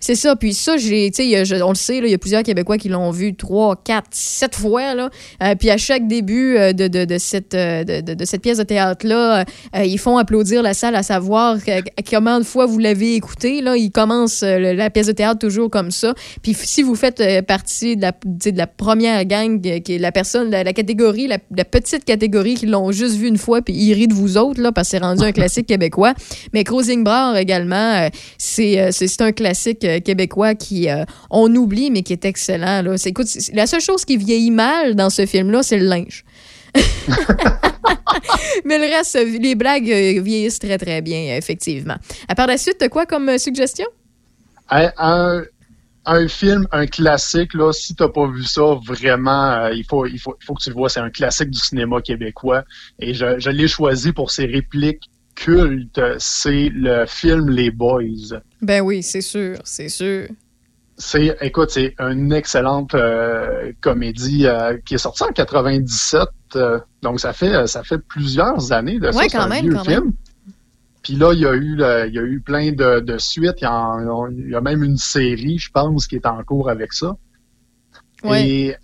C'est 0.00 0.16
ça. 0.16 0.34
Puis 0.34 0.54
ça, 0.54 0.76
j'ai, 0.76 1.10
on 1.62 1.68
le 1.68 1.74
sait, 1.76 1.98
il 1.98 2.08
y 2.08 2.14
a 2.14 2.18
plusieurs 2.18 2.42
Québécois 2.42 2.78
qui 2.78 2.88
l'ont 2.88 3.10
vu 3.12 3.36
trois, 3.36 3.76
quatre, 3.76 4.08
sept 4.10 4.56
fois. 4.56 4.94
Là. 4.94 5.08
Euh, 5.42 5.54
puis 5.54 5.70
à 5.70 5.76
chaque 5.76 6.08
début 6.08 6.56
euh, 6.56 6.72
de, 6.72 6.88
de, 6.88 7.04
de 7.04 7.18
cette, 7.18 7.54
euh, 7.54 7.84
de, 7.84 8.14
de- 8.14 8.24
cette 8.24 8.42
pièce 8.42 8.58
de 8.58 8.64
théâtre-là, 8.64 9.44
euh, 9.76 9.84
ils 9.84 9.98
font 9.98 10.16
applaudir 10.16 10.62
la 10.62 10.74
salle 10.74 10.96
à 10.96 11.04
savoir 11.04 11.58
combien 12.10 12.40
de 12.40 12.44
fois 12.44 12.66
vous 12.66 12.78
l'avez 12.78 13.14
écouté. 13.14 13.60
Là. 13.60 13.76
Ils 13.76 13.92
commencent 13.92 14.42
la 14.42 14.90
pièce 14.90 15.06
de 15.06 15.12
théâtre 15.12 15.38
toujours 15.38 15.70
comme 15.70 15.92
ça. 15.92 16.12
Puis 16.42 16.54
si 16.60 16.82
vous 16.82 16.96
faites 16.96 17.22
partie 17.46 17.94
de 17.96 18.02
la, 18.02 18.12
de 18.24 18.56
la 18.58 18.66
première 18.66 19.24
gang, 19.26 19.60
qui 19.60 19.94
est 19.94 19.98
la 19.98 20.10
personne, 20.10 20.50
la, 20.50 20.64
la 20.64 20.72
catégorie, 20.72 21.28
la, 21.28 21.38
la 21.56 21.64
petite 21.64 22.04
catégorie 22.04 22.54
qui 22.54 22.66
l'ont 22.66 22.90
juste 22.90 23.14
vu 23.16 23.28
une 23.28 23.38
fois, 23.38 23.62
puis 23.62 23.74
ils 23.74 23.92
rient 23.94 24.08
de 24.08 24.14
vous 24.14 24.36
autres, 24.38 24.60
là, 24.60 24.72
parce 24.72 24.88
que 24.88 24.96
c'est 24.98 25.04
rendu 25.04 25.22
un 25.22 25.32
classique 25.32 25.66
québécois. 25.66 26.14
Mais 26.52 26.64
Cruising 26.64 27.04
Bar 27.04 27.36
également, 27.36 28.08
c'est 28.38 28.90
c'est- 28.90 29.06
c'est 29.06 29.20
un 29.22 29.30
classique 29.30 29.41
euh, 29.46 30.00
québécois 30.00 30.54
qui 30.54 30.88
euh, 30.88 31.04
on 31.30 31.54
oublie, 31.54 31.90
mais 31.90 32.02
qui 32.02 32.12
est 32.12 32.24
excellent. 32.24 32.82
Là. 32.82 32.94
Écoute, 33.04 33.28
la 33.52 33.66
seule 33.66 33.80
chose 33.80 34.04
qui 34.04 34.16
vieillit 34.16 34.50
mal 34.50 34.94
dans 34.94 35.10
ce 35.10 35.26
film-là, 35.26 35.62
c'est 35.62 35.78
le 35.78 35.86
linge. 35.86 36.24
mais 38.64 38.78
le 38.78 38.94
reste, 38.94 39.18
les 39.40 39.54
blagues 39.54 39.90
euh, 39.90 40.20
vieillissent 40.20 40.58
très, 40.58 40.78
très 40.78 41.02
bien, 41.02 41.36
effectivement. 41.36 41.96
À 42.28 42.34
part 42.34 42.46
la 42.46 42.58
suite, 42.58 42.88
quoi 42.90 43.06
comme 43.06 43.38
suggestion? 43.38 43.86
Un, 46.04 46.28
film, 46.28 46.66
un 46.72 46.86
classique, 46.86 47.54
là, 47.54 47.72
si 47.72 47.94
t'as 47.94 48.08
pas 48.08 48.26
vu 48.26 48.42
ça, 48.42 48.74
vraiment, 48.84 49.68
il, 49.68 49.84
faut, 49.84 50.06
il, 50.06 50.18
faut, 50.18 50.34
faut 50.44 50.54
que 50.54 50.62
tu 50.62 50.70
le 50.70 50.74
vois. 50.74 50.88
C'est 50.88 51.00
un 51.00 51.10
classique 51.10 51.50
du 51.50 51.58
cinéma 51.58 52.00
québécois. 52.00 52.64
Et 52.98 53.14
je 53.14 53.50
l'ai 53.50 53.68
choisi 53.68 54.12
pour 54.12 54.30
ses 54.30 54.46
répliques 54.46 55.11
cultes. 55.34 56.00
C'est 56.18 56.68
le 56.72 57.04
film 57.06 57.48
Les 57.50 57.70
Boys. 57.70 58.40
Ben 58.60 58.80
oui, 58.82 59.02
c'est 59.02 59.20
sûr, 59.20 59.56
c'est 59.64 59.88
sûr. 59.88 60.28
C'est, 60.98 61.36
écoute, 61.40 61.70
c'est 61.70 61.94
une 61.98 62.32
excellente 62.32 62.94
euh, 62.94 63.72
comédie 63.80 64.46
euh, 64.46 64.76
qui 64.84 64.94
est 64.94 64.98
sortie 64.98 65.24
en 65.24 65.28
97. 65.32 66.20
euh, 66.54 66.78
donc 67.00 67.18
ça 67.18 67.32
fait 67.32 67.66
ça 67.66 67.82
fait 67.82 67.98
plusieurs 67.98 68.70
années 68.72 69.00
de 69.00 69.10
ça. 69.10 69.18
Ouais, 69.18 69.26
quand 69.28 69.48
même, 69.48 69.72
quand 69.72 69.84
film. 69.84 70.04
même. 70.04 70.12
Puis 71.02 71.14
là, 71.14 71.32
il 71.32 71.40
y 71.40 71.46
a 71.46 71.54
eu 71.54 71.72
il 72.08 72.14
y 72.14 72.18
a 72.18 72.22
eu 72.22 72.40
plein 72.40 72.70
de, 72.70 73.00
de 73.00 73.18
suites. 73.18 73.56
Il 73.60 73.64
y, 73.64 73.66
en- 73.66 74.28
il 74.30 74.50
y 74.50 74.54
a 74.54 74.60
même 74.60 74.84
une 74.84 74.98
série, 74.98 75.58
je 75.58 75.70
pense, 75.72 76.06
qui 76.06 76.14
est 76.16 76.26
en 76.26 76.40
cours 76.44 76.70
avec 76.70 76.92
ça. 76.92 77.16
Ouais. 78.22 78.46
Et 78.48 78.76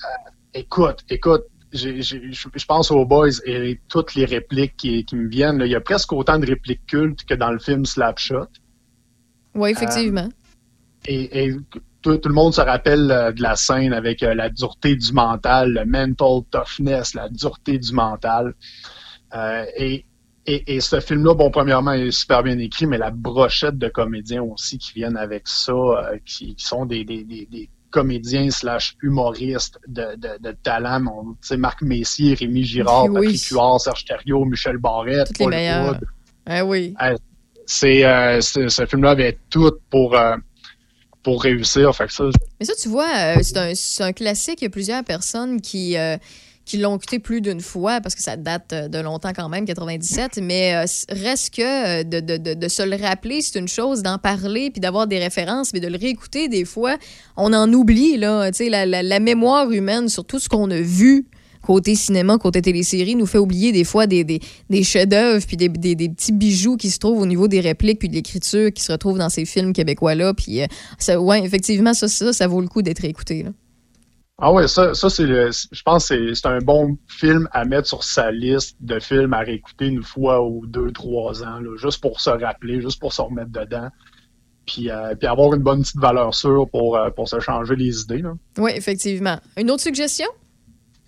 écoute, 0.54 1.04
écoute, 1.08 1.44
je 1.72 2.64
pense 2.66 2.90
aux 2.90 3.04
Boys 3.04 3.40
et 3.44 3.80
toutes 3.88 4.14
les 4.14 4.24
répliques 4.24 4.76
qui, 4.76 5.04
qui 5.04 5.16
me 5.16 5.28
viennent. 5.28 5.58
là, 5.58 5.66
il 5.66 5.72
y 5.72 5.74
a 5.74 5.80
presque 5.80 6.12
autant 6.12 6.38
de 6.38 6.46
répliques 6.46 6.86
cultes 6.86 7.24
que 7.24 7.34
dans 7.34 7.50
le 7.50 7.58
film 7.58 7.84
Slapshot. 7.84 8.48
Oui, 9.54 9.70
effectivement. 9.70 10.28
Et, 11.06 11.44
et 11.44 11.56
tout, 12.02 12.16
tout 12.16 12.28
le 12.28 12.34
monde 12.34 12.54
se 12.54 12.60
rappelle 12.60 13.10
euh, 13.10 13.32
de 13.32 13.42
la 13.42 13.56
scène 13.56 13.92
avec 13.92 14.22
euh, 14.22 14.34
la 14.34 14.48
dureté 14.50 14.96
du 14.96 15.12
mental, 15.12 15.72
le 15.72 15.84
mental 15.84 16.42
toughness, 16.50 17.14
la 17.14 17.28
dureté 17.28 17.78
du 17.78 17.92
mental. 17.92 18.54
Euh, 19.34 19.64
et, 19.76 20.06
et, 20.46 20.76
et 20.76 20.80
ce 20.80 21.00
film-là, 21.00 21.34
bon, 21.34 21.50
premièrement, 21.50 21.92
il 21.92 22.06
est 22.06 22.10
super 22.10 22.42
bien 22.42 22.58
écrit, 22.58 22.86
mais 22.86 22.98
la 22.98 23.10
brochette 23.10 23.78
de 23.78 23.88
comédiens 23.88 24.42
aussi 24.42 24.78
qui 24.78 24.92
viennent 24.94 25.16
avec 25.16 25.46
ça, 25.46 25.72
euh, 25.72 26.18
qui, 26.24 26.54
qui 26.54 26.64
sont 26.64 26.86
des, 26.86 27.04
des, 27.04 27.24
des, 27.24 27.46
des 27.46 27.68
comédiens 27.90 28.50
slash 28.50 28.96
humoristes 29.02 29.78
de, 29.86 30.16
de, 30.16 30.30
de 30.40 30.52
talent. 30.62 31.04
On- 31.06 31.56
Marc 31.56 31.82
Messier, 31.82 32.34
Rémi 32.34 32.64
Girard, 32.64 33.06
Oui. 33.06 33.26
Patrick 33.26 33.42
Huard, 33.50 33.80
Serge 33.80 34.04
Thériault, 34.04 34.44
Michel 34.44 34.76
Barrette, 34.78 35.28
Toutes 35.28 35.38
les 35.38 35.68
Paul. 35.70 35.88
Rudd. 35.88 36.00
Ah 36.46 36.64
oui. 36.64 36.94
Euh, 37.02 37.16
c'est 37.66 38.04
euh, 38.04 38.40
c'est- 38.40 38.68
ce 38.68 38.86
film-là 38.86 39.10
avait 39.10 39.38
tout 39.50 39.72
pour 39.90 40.16
euh, 40.16 40.36
pour 41.22 41.42
réussir. 41.42 41.94
Fait 41.94 42.06
que 42.06 42.12
ça, 42.12 42.24
Mais 42.60 42.66
ça, 42.66 42.72
tu 42.80 42.88
vois, 42.88 43.10
euh, 43.14 43.38
c'est 43.42 43.56
un, 43.58 43.72
c'est 43.74 44.02
un 44.02 44.12
classique. 44.12 44.60
Il 44.62 44.64
y 44.64 44.68
a 44.68 44.70
plusieurs 44.70 45.04
personnes 45.04 45.60
qui, 45.60 45.96
qui 46.68 46.76
l'ont 46.78 46.96
écouté 46.96 47.18
plus 47.18 47.40
d'une 47.40 47.60
fois, 47.60 48.00
parce 48.00 48.14
que 48.14 48.22
ça 48.22 48.36
date 48.36 48.72
euh, 48.72 48.88
de 48.88 48.98
longtemps 48.98 49.32
quand 49.34 49.48
même, 49.48 49.64
97, 49.64 50.38
mais 50.42 50.74
euh, 50.74 50.84
reste 51.08 51.54
que 51.54 51.62
euh, 51.62 52.04
de, 52.04 52.20
de- 52.20 52.54
de- 52.54 52.68
se 52.68 52.82
le 52.82 52.96
rappeler, 52.96 53.40
c'est 53.40 53.58
une 53.58 53.68
chose, 53.68 54.02
d'en 54.02 54.18
parler, 54.18 54.70
puis 54.70 54.80
d'avoir 54.80 55.06
des 55.06 55.18
références, 55.18 55.72
mais 55.72 55.80
de 55.80 55.88
le 55.88 55.96
réécouter, 55.96 56.48
des 56.48 56.64
fois, 56.66 56.96
on 57.36 57.52
en 57.54 57.72
oublie, 57.72 58.18
là, 58.18 58.50
tu 58.52 58.58
sais, 58.58 58.68
la, 58.68 58.84
la- 58.84 59.18
mémoire 59.20 59.70
humaine 59.72 60.08
sur 60.08 60.24
tout 60.24 60.38
ce 60.38 60.48
qu'on 60.48 60.70
a 60.70 60.78
vu 60.80 61.26
côté 61.62 61.94
cinéma, 61.94 62.38
côté 62.38 62.62
télésérie, 62.62 63.16
nous 63.16 63.26
fait 63.26 63.38
oublier 63.38 63.72
des 63.72 63.84
fois 63.84 64.06
des, 64.06 64.22
des, 64.24 64.40
des 64.70 64.82
chefs-d'œuvre 64.84 65.44
puis 65.46 65.56
des, 65.56 65.68
des- 65.68 65.94
des 65.94 66.08
petits 66.08 66.32
bijoux 66.32 66.76
qui 66.76 66.88
se 66.90 66.98
trouvent 66.98 67.20
au 67.20 67.26
niveau 67.26 67.48
des 67.48 67.60
répliques 67.60 67.98
puis 67.98 68.08
de 68.08 68.14
l'écriture 68.14 68.72
qui 68.72 68.82
se 68.82 68.92
retrouvent 68.92 69.18
dans 69.18 69.28
ces 69.28 69.44
films 69.44 69.72
québécois-là. 69.72 70.34
Puis, 70.34 70.60
ouais, 71.18 71.42
effectivement, 71.44 71.94
ça, 71.94 72.08
ça, 72.08 72.32
ça 72.32 72.46
vaut 72.46 72.60
le 72.60 72.68
coup 72.68 72.80
d'être 72.82 73.04
écouté. 73.04 73.42
Là. 73.42 73.50
Ah 74.40 74.52
ouais, 74.52 74.68
ça, 74.68 74.94
ça 74.94 75.10
c'est 75.10 75.26
le, 75.26 75.50
je 75.50 75.82
pense 75.82 76.08
que 76.08 76.14
c'est- 76.14 76.34
c'est 76.40 76.46
un 76.46 76.60
bon 76.60 76.96
film 77.08 77.48
à 77.52 77.64
mettre 77.64 77.88
sur 77.88 78.04
sa 78.04 78.30
liste 78.30 78.76
de 78.80 79.00
films 79.00 79.32
à 79.34 79.40
réécouter 79.40 79.86
une 79.86 80.02
fois 80.04 80.46
ou 80.46 80.64
deux, 80.66 80.92
trois 80.92 81.42
ans, 81.42 81.58
là, 81.58 81.76
juste 81.76 82.00
pour 82.00 82.20
se 82.20 82.30
rappeler, 82.30 82.80
juste 82.80 83.00
pour 83.00 83.12
se 83.12 83.20
remettre 83.20 83.50
dedans. 83.50 83.88
Puis, 84.64 84.90
euh, 84.90 85.14
puis 85.16 85.26
avoir 85.26 85.54
une 85.54 85.62
bonne 85.62 85.80
petite 85.82 85.98
valeur 85.98 86.34
sûre 86.34 86.68
pour, 86.70 86.96
euh, 86.96 87.10
pour 87.10 87.28
se 87.28 87.40
changer 87.40 87.74
les 87.74 88.02
idées. 88.02 88.18
Là. 88.22 88.34
Oui, 88.58 88.70
effectivement. 88.76 89.40
Une 89.56 89.70
autre 89.72 89.82
suggestion? 89.82 90.28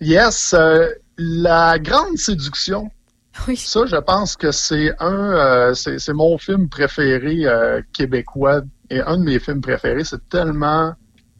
Yes, 0.01 0.53
euh, 0.57 0.89
La 1.17 1.79
Grande 1.79 2.17
Séduction. 2.17 2.89
Ça, 3.55 3.85
je 3.85 3.95
pense 3.95 4.35
que 4.35 4.51
c'est 4.51 4.91
un, 4.99 5.13
euh, 5.37 5.73
c'est 5.73 5.99
c'est 5.99 6.11
mon 6.13 6.37
film 6.37 6.67
préféré 6.67 7.45
euh, 7.45 7.81
québécois 7.93 8.61
et 8.89 8.99
un 8.99 9.15
de 9.17 9.23
mes 9.23 9.39
films 9.39 9.61
préférés. 9.61 10.03
C'est 10.03 10.27
tellement 10.27 10.93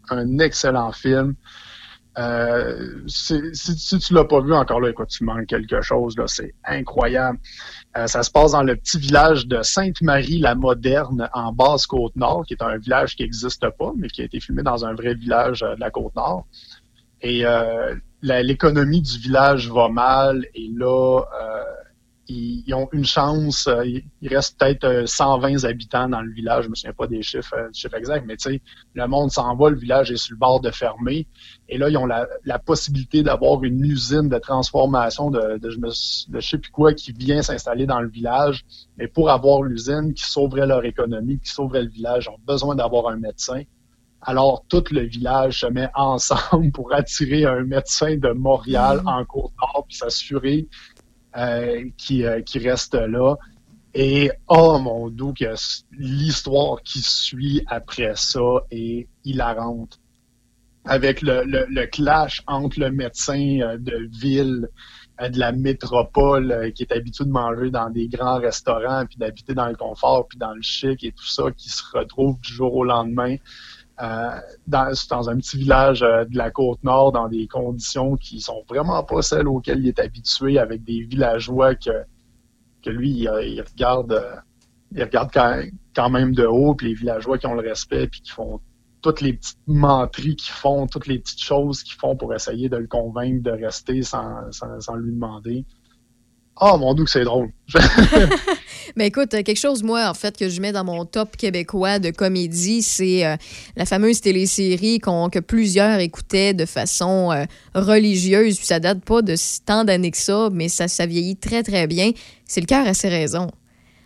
un 0.10 0.40
excellent 0.40 0.94
film. 0.94 1.36
Euh, 2.22 3.02
si, 3.08 3.40
si 3.54 4.00
tu 4.00 4.14
l'as 4.14 4.26
pas 4.26 4.42
vu 4.42 4.54
encore 4.54 4.80
là, 4.80 4.90
écoute, 4.90 5.10
tu 5.10 5.24
manques 5.24 5.48
quelque 5.48 5.82
chose. 5.82 6.18
Là, 6.18 6.26
c'est 6.28 6.54
incroyable. 6.66 7.40
Euh, 7.98 8.08
ça 8.08 8.22
se 8.24 8.30
passe 8.30 8.52
dans 8.52 8.64
le 8.64 8.76
petit 8.76 9.00
village 9.00 9.48
de 9.48 9.62
Sainte-Marie-la-Moderne 9.62 11.30
en 11.34 11.52
Basse-Côte-Nord, 11.52 12.46
qui 12.46 12.54
est 12.54 12.64
un 12.64 12.78
village 12.78 13.16
qui 13.16 13.24
n'existe 13.24 13.68
pas, 13.78 13.92
mais 13.98 14.08
qui 14.08 14.22
a 14.22 14.26
été 14.26 14.40
filmé 14.40 14.62
dans 14.62 14.86
un 14.86 14.94
vrai 14.94 15.16
village 15.16 15.64
euh, 15.64 15.76
de 15.76 15.80
la 15.80 15.90
Côte-Nord. 15.90 16.46
Et 17.24 17.46
l'économie 18.24 19.02
du 19.02 19.20
village 19.20 19.70
va 19.70 19.90
mal. 19.90 20.44
Et 20.56 20.72
là, 20.76 21.22
ils, 22.28 22.64
ils 22.68 22.74
ont 22.74 22.88
une 22.94 23.06
chance. 23.06 23.68
euh, 23.68 23.84
il, 23.86 24.28
reste 24.30 24.58
peut-être 24.60 24.84
euh, 24.86 25.06
120 25.06 25.64
habitants 25.66 26.08
dans 26.08 26.22
le 26.22 26.32
village. 26.32 26.66
Je 26.66 26.70
me 26.70 26.76
souviens 26.76 26.94
pas 26.94 27.08
des 27.08 27.22
chiffres, 27.22 27.56
euh, 27.58 27.70
du 27.70 27.80
chiffre 27.80 27.96
exact, 27.96 28.26
mais 28.26 28.38
tu 28.38 28.52
sais, 28.52 28.62
le 28.94 29.08
monde 29.08 29.32
s'en 29.32 29.56
va. 29.56 29.70
Le 29.70 29.78
village 29.78 30.12
est 30.12 30.18
sur 30.18 30.34
le 30.34 30.40
bord 30.40 30.62
de 30.62 30.72
fermer. 30.72 31.28
Et 31.70 31.78
là, 31.78 31.90
ils 31.90 31.98
ont 31.98 32.06
la, 32.06 32.28
la 32.46 32.60
possibilité 32.60 33.24
d'avoir 33.24 33.64
une 33.64 33.84
usine 33.84 34.30
de 34.30 34.38
transformation 34.38 35.32
de, 35.32 35.58
de, 35.58 35.70
je 35.70 35.78
me 35.80 35.90
suis- 35.90 36.32
de 36.32 36.40
je 36.40 36.48
sais 36.50 36.58
plus 36.58 36.72
quoi 36.72 36.94
qui 36.94 37.12
vient 37.12 37.42
s'installer 37.42 37.86
dans 37.86 38.02
le 38.02 38.10
village. 38.10 38.64
Mais 38.98 39.08
pour 39.08 39.30
avoir 39.30 39.64
l'usine 39.64 40.14
qui 40.14 40.24
sauverait 40.30 40.68
leur 40.68 40.86
économie, 40.86 41.40
qui 41.40 41.50
sauverait 41.52 41.84
le 41.84 41.90
village, 41.90 42.26
ils 42.28 42.34
ont 42.34 42.40
besoin 42.46 42.76
d'avoir 42.76 43.08
un 43.10 43.18
médecin. 43.18 43.64
Alors, 44.24 44.64
tout 44.70 44.84
le 44.92 45.02
village 45.02 45.62
se 45.62 45.66
met 45.66 45.90
ensemble 45.96 46.72
pour 46.72 46.94
attirer 46.94 47.44
un 47.46 47.64
médecin 47.64 48.18
de 48.18 48.30
Montréal 48.30 49.02
en 49.08 49.26
Côte-Nord 49.26 49.86
puis 49.88 49.98
s'assurer 49.98 50.68
euh, 51.38 51.86
qu'il 51.98 52.26
euh, 52.26 52.42
qu'il 52.42 52.68
reste 52.68 52.96
là. 52.96 53.36
Et, 53.94 54.32
oh 54.48 54.80
mon 54.80 55.10
doux, 55.10 55.34
que 55.34 55.54
l'histoire 55.92 56.82
qui 56.84 57.02
suit 57.02 57.64
après 57.68 58.14
ça 58.16 58.66
est 58.72 59.08
hilarante. 59.26 60.00
Avec 60.86 61.22
le, 61.22 61.44
le, 61.46 61.86
clash 61.86 62.42
entre 62.48 62.80
le 62.80 62.90
médecin 62.90 63.60
euh, 63.62 63.78
de 63.78 64.10
ville, 64.10 64.68
de 65.22 65.38
la 65.38 65.52
métropole, 65.52 66.72
qui 66.74 66.84
est 66.84 66.92
habitué 66.92 67.26
de 67.26 67.30
manger 67.30 67.70
dans 67.70 67.92
des 67.92 68.08
grands 68.08 68.40
restaurants, 68.40 69.06
puis 69.06 69.18
d'habiter 69.18 69.54
dans 69.54 69.68
le 69.68 69.76
confort, 69.76 70.28
puis 70.28 70.40
dans 70.40 70.54
le 70.54 70.62
chic 70.64 71.04
et 71.04 71.12
tout 71.12 71.28
ça, 71.28 71.52
qui 71.52 71.70
se 71.70 71.84
retrouve 71.94 72.40
du 72.40 72.52
jour 72.52 72.74
au 72.74 72.84
lendemain 72.84 73.36
dans, 74.68 74.94
dans 75.10 75.30
un 75.30 75.38
petit 75.38 75.58
village 75.58 76.02
euh, 76.02 76.26
de 76.26 76.38
la 76.38 76.50
côte 76.50 76.84
nord 76.84 77.12
dans 77.12 77.28
des 77.28 77.48
conditions 77.48 78.16
qui 78.16 78.42
sont 78.42 78.64
vraiment 78.68 79.04
pas 79.04 79.22
celles 79.22 79.48
auxquelles 79.48 79.80
il 79.80 79.90
est 79.90 80.00
habitué 80.00 80.58
avec 80.58 80.84
des 80.84 81.02
villageois 81.02 81.76
que, 81.76 82.04
que 82.84 82.90
lui 82.90 83.12
il, 83.12 83.28
euh, 83.28 83.46
il 83.46 83.62
regarde 83.62 84.14
euh, 84.14 84.36
il 84.94 85.04
regarde 85.04 85.30
quand, 85.34 85.62
quand 85.96 86.10
même 86.10 86.34
de 86.34 86.46
haut 86.46 86.74
puis 86.74 86.90
les 86.90 86.94
villageois 86.96 87.38
qui 87.38 87.48
ont 87.48 87.54
le 87.54 87.68
respect 87.68 88.08
puis 88.08 88.22
qui 88.22 88.32
font 88.32 88.60
toutes 89.02 89.22
les 89.22 89.34
petites 89.34 89.60
menteries 89.68 90.36
qu'ils 90.36 90.54
font 90.54 90.88
toutes 90.88 91.08
les 91.08 91.20
petites 91.20 91.42
choses 91.42 91.84
qu'ils 91.84 92.00
font 92.00 92.16
pour 92.16 92.34
essayer 92.34 92.70
de 92.70 92.78
le 92.78 92.88
convaincre 92.88 93.44
de 93.44 93.52
rester 93.52 94.04
sans, 94.04 94.52
sans, 94.52 94.80
sans 94.80 94.96
lui 94.96 95.12
demander. 95.12 95.66
Oh 96.60 96.78
mon 96.78 96.94
dieu 96.94 97.06
que 97.06 97.12
c'est 97.12 97.24
drôle 97.24 97.52
Mais 98.96 99.08
écoute, 99.08 99.30
quelque 99.30 99.56
chose, 99.60 99.84
moi, 99.84 100.10
en 100.10 100.14
fait, 100.14 100.38
que 100.38 100.50
je 100.50 100.60
mets 100.62 100.72
dans 100.72 100.84
mon 100.84 101.06
top 101.06 101.38
québécois 101.38 102.00
de 102.00 102.10
comédie, 102.12 102.82
c'est 102.82 103.26
euh, 103.26 103.36
la 103.76 103.86
fameuse 103.86 104.22
télésérie 104.22 105.00
qu'on- 105.00 105.30
que 105.30 105.40
plusieurs 105.40 106.00
écoutaient 106.00 106.54
de 106.54 106.66
façon 106.66 107.32
euh, 107.32 107.46
religieuse. 107.76 108.58
Puis 108.58 108.66
ça 108.66 108.80
date 108.80 109.04
pas 109.04 109.22
de 109.22 109.36
tant 109.66 109.84
d'années 109.84 110.12
que 110.12 110.18
ça, 110.18 110.50
mais 110.52 110.70
ça, 110.70 110.88
ça 110.88 111.06
vieillit 111.06 111.38
très, 111.38 111.64
très 111.64 111.88
bien. 111.88 112.12
C'est 112.46 112.62
Le 112.62 112.66
cœur 112.68 112.86
à 112.86 112.94
ses 112.94 113.10
raisons. 113.10 113.50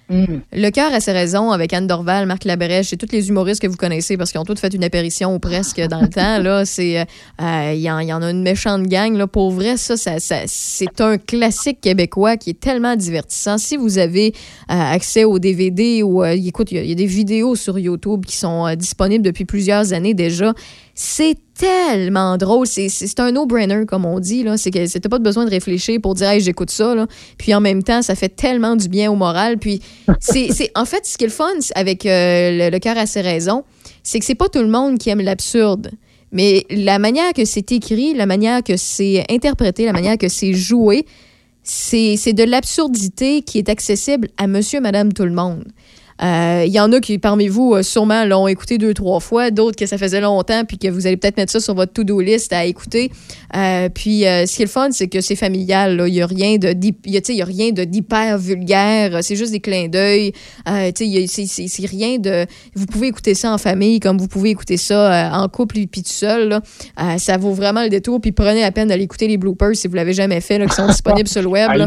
Le 0.10 0.70
cœur 0.70 0.94
a 0.94 1.00
ses 1.00 1.12
raisons 1.12 1.52
avec 1.52 1.74
Anne 1.74 1.88
Dorval, 1.88 2.28
Marc 2.28 2.44
Labrèche 2.46 2.94
et 2.94 2.98
tous 2.98 3.12
les 3.12 3.30
humoristes 3.30 3.62
que 3.62 3.68
vous 3.68 3.76
connaissez 3.76 4.18
parce 4.18 4.32
qu'ils 4.32 4.40
ont 4.40 4.44
tous 4.46 4.60
fait 4.60 4.74
une 4.74 4.84
apparition 4.84 5.34
ou 5.34 5.40
presque 5.40 5.82
dans 5.88 6.02
le 6.02 6.10
temps. 6.10 6.38
Là, 6.40 6.64
c'est 6.66 7.00
euh, 7.00 7.04
euh, 7.42 7.72
il 7.76 7.82
y, 7.82 7.90
en- 7.90 8.00
il 8.00 8.08
y 8.08 8.14
en 8.14 8.22
a 8.22 8.30
une 8.30 8.44
méchante 8.44 8.84
gang. 8.84 9.16
Là, 9.18 9.26
pour 9.28 9.52
vrai, 9.52 9.78
ça, 9.78 9.98
ça, 9.98 10.20
ça- 10.20 10.44
c'est 10.46 11.02
un 11.02 11.18
classique 11.18 11.82
québécois 11.82 12.38
qui 12.38 12.52
est 12.52 12.60
tellement 12.60 12.96
divertissant. 12.96 13.58
Si 13.58 13.78
vous 13.78 13.98
avez 13.98 14.34
euh, 14.72 14.74
accès 14.76 15.24
aux 15.24 15.40
DVD 15.40 16.04
ou 16.04 16.24
euh, 16.24 16.36
écoute, 16.36 16.72
il 16.72 16.76
y, 16.78 16.80
a- 16.80 16.84
il 16.84 16.90
y 16.90 16.94
a 16.94 16.96
des 16.96 17.06
vidéos 17.08 17.56
sur 17.56 17.80
YouTube 17.80 18.26
qui 18.26 18.38
sont 18.38 18.74
disponibles 18.76 19.24
depuis 19.26 19.46
plusieurs 19.46 19.92
années 19.94 20.14
déjà. 20.14 20.54
C'est 20.98 21.36
tellement 21.58 22.38
drôle. 22.38 22.66
C'est- 22.68 23.20
un 23.20 23.32
no-brainer, 23.34 23.86
comme 23.86 24.06
on 24.06 24.20
dit. 24.22 24.44
là. 24.44 24.56
C'est 24.58 24.72
que 24.72 24.86
c'était 24.88 25.10
pas 25.10 25.20
besoin 25.20 25.44
de 25.46 25.50
réfléchir 25.50 26.00
pour 26.02 26.16
dire 26.16 26.30
hey, 26.30 26.40
j'écoute 26.40 26.72
ça. 26.72 26.96
Là. 26.96 27.06
Puis 27.38 27.54
en 27.54 27.60
même 27.60 27.84
temps, 27.84 28.02
ça 28.02 28.16
fait 28.16 28.30
tellement 28.30 28.76
du 28.78 28.88
bien 28.88 29.12
au 29.12 29.16
moral. 29.16 29.58
Puis 29.58 29.82
c'est 30.22 30.52
c'est- 30.54 30.72
en 30.76 30.86
fait 30.86 31.06
ce 31.06 31.18
qui 31.18 31.26
est 31.26 31.28
le 31.28 31.34
fun 31.34 31.52
avec 31.76 32.06
euh, 32.06 32.52
le, 32.52 32.70
le 32.72 32.80
cœur 32.80 32.98
à 32.98 33.06
ses 33.06 33.22
raisons, 33.22 33.64
c'est 34.04 34.20
que 34.20 34.26
c'est 34.26 34.36
pas 34.36 34.48
tout 34.50 34.60
le 34.62 34.70
monde 34.70 34.98
qui 34.98 35.10
aime 35.10 35.22
l'absurde. 35.22 35.92
Mais 36.32 36.66
la 36.70 36.98
manière 36.98 37.34
que 37.34 37.44
c'est 37.46 37.72
écrit, 37.74 38.14
la 38.14 38.26
manière 38.26 38.64
que 38.64 38.78
c'est 38.78 39.24
interprété, 39.30 39.86
la 39.86 39.94
manière 39.94 40.18
que 40.18 40.28
c'est 40.30 40.54
joué, 40.54 41.06
c'est 41.64 42.16
c'est 42.18 42.34
de 42.34 42.44
l'absurdité 42.44 43.42
qui 43.42 43.58
est 43.58 43.70
accessible 43.70 44.30
à 44.38 44.48
monsieur, 44.48 44.80
madame, 44.82 45.12
tout 45.14 45.24
le 45.26 45.32
monde. 45.32 45.66
Euh, 46.24 46.64
Il 46.66 46.72
y 46.72 46.80
en 46.80 46.92
a 46.94 47.00
qui, 47.02 47.18
parmi 47.18 47.48
vous, 47.48 47.74
euh, 47.76 47.84
sûrement 47.84 48.24
l'ont 48.26 48.48
écouté 48.48 48.78
deux, 48.78 48.94
trois 48.94 49.20
fois, 49.20 49.52
d'autres 49.52 49.76
que 49.76 49.86
ça 49.86 49.98
faisait 49.98 50.22
longtemps, 50.22 50.64
puis 50.66 50.78
que 50.78 50.88
vous 50.88 51.06
allez 51.08 51.18
peut-être 51.18 51.36
mettre 51.38 51.52
ça 51.52 51.60
sur 51.60 51.76
votre 51.76 51.92
to-do 51.94 52.22
list 52.22 52.54
à 52.54 52.64
écouter. 52.66 53.12
Euh, 53.56 53.90
puis, 53.90 54.26
euh, 54.26 54.46
ce 54.46 54.56
qui 54.56 54.62
est 54.62 54.66
le 54.66 54.72
fun, 54.72 54.88
c'est 54.92 55.08
que 55.08 55.20
c'est 55.22 55.36
familial. 55.36 55.98
là. 55.98 56.08
Il 56.08 56.14
n'y 56.14 56.22
a 56.22 56.26
rien 56.28 56.58
de 56.58 56.70
y 57.06 57.18
a, 57.18 57.32
y 57.34 57.44
rien 57.44 57.72
de 57.72 57.84
d'hyper 57.84 58.38
vulgaire. 58.38 59.20
C'est 59.24 59.36
juste 59.36 59.52
des 59.52 59.60
clins 59.60 59.88
d'œil. 59.90 60.32
Euh, 60.70 60.92
c'est- 60.96 61.86
rien 61.86 62.18
de. 62.18 62.46
Vous 62.76 62.86
pouvez 62.86 63.08
écouter 63.08 63.34
ça 63.36 63.52
en 63.54 63.58
famille, 63.58 64.00
comme 64.00 64.18
vous 64.18 64.28
pouvez 64.28 64.52
écouter 64.52 64.78
ça 64.78 65.30
euh, 65.34 65.36
en 65.44 65.48
couple 65.50 65.76
puis 65.92 66.02
tout 66.02 66.10
seul. 66.12 66.48
là. 66.50 66.62
Euh, 67.02 67.18
ça 67.18 67.38
vaut 67.38 67.54
vraiment 67.54 67.84
le 67.84 67.90
détour. 67.90 68.22
Puis 68.22 68.32
prenez 68.32 68.62
la 68.62 68.72
peine 68.72 68.88
d'aller 68.88 69.04
écouter 69.04 69.28
les 69.28 69.38
bloopers 69.38 69.76
si 69.76 69.88
vous 69.88 69.96
l'avez 69.96 70.14
jamais 70.14 70.40
fait, 70.42 70.58
là, 70.58 70.66
qui 70.68 70.76
sont 70.76 70.88
disponibles 71.16 71.28
sur 71.28 71.42
le 71.42 71.48
web. 71.50 71.70
là. 71.76 71.86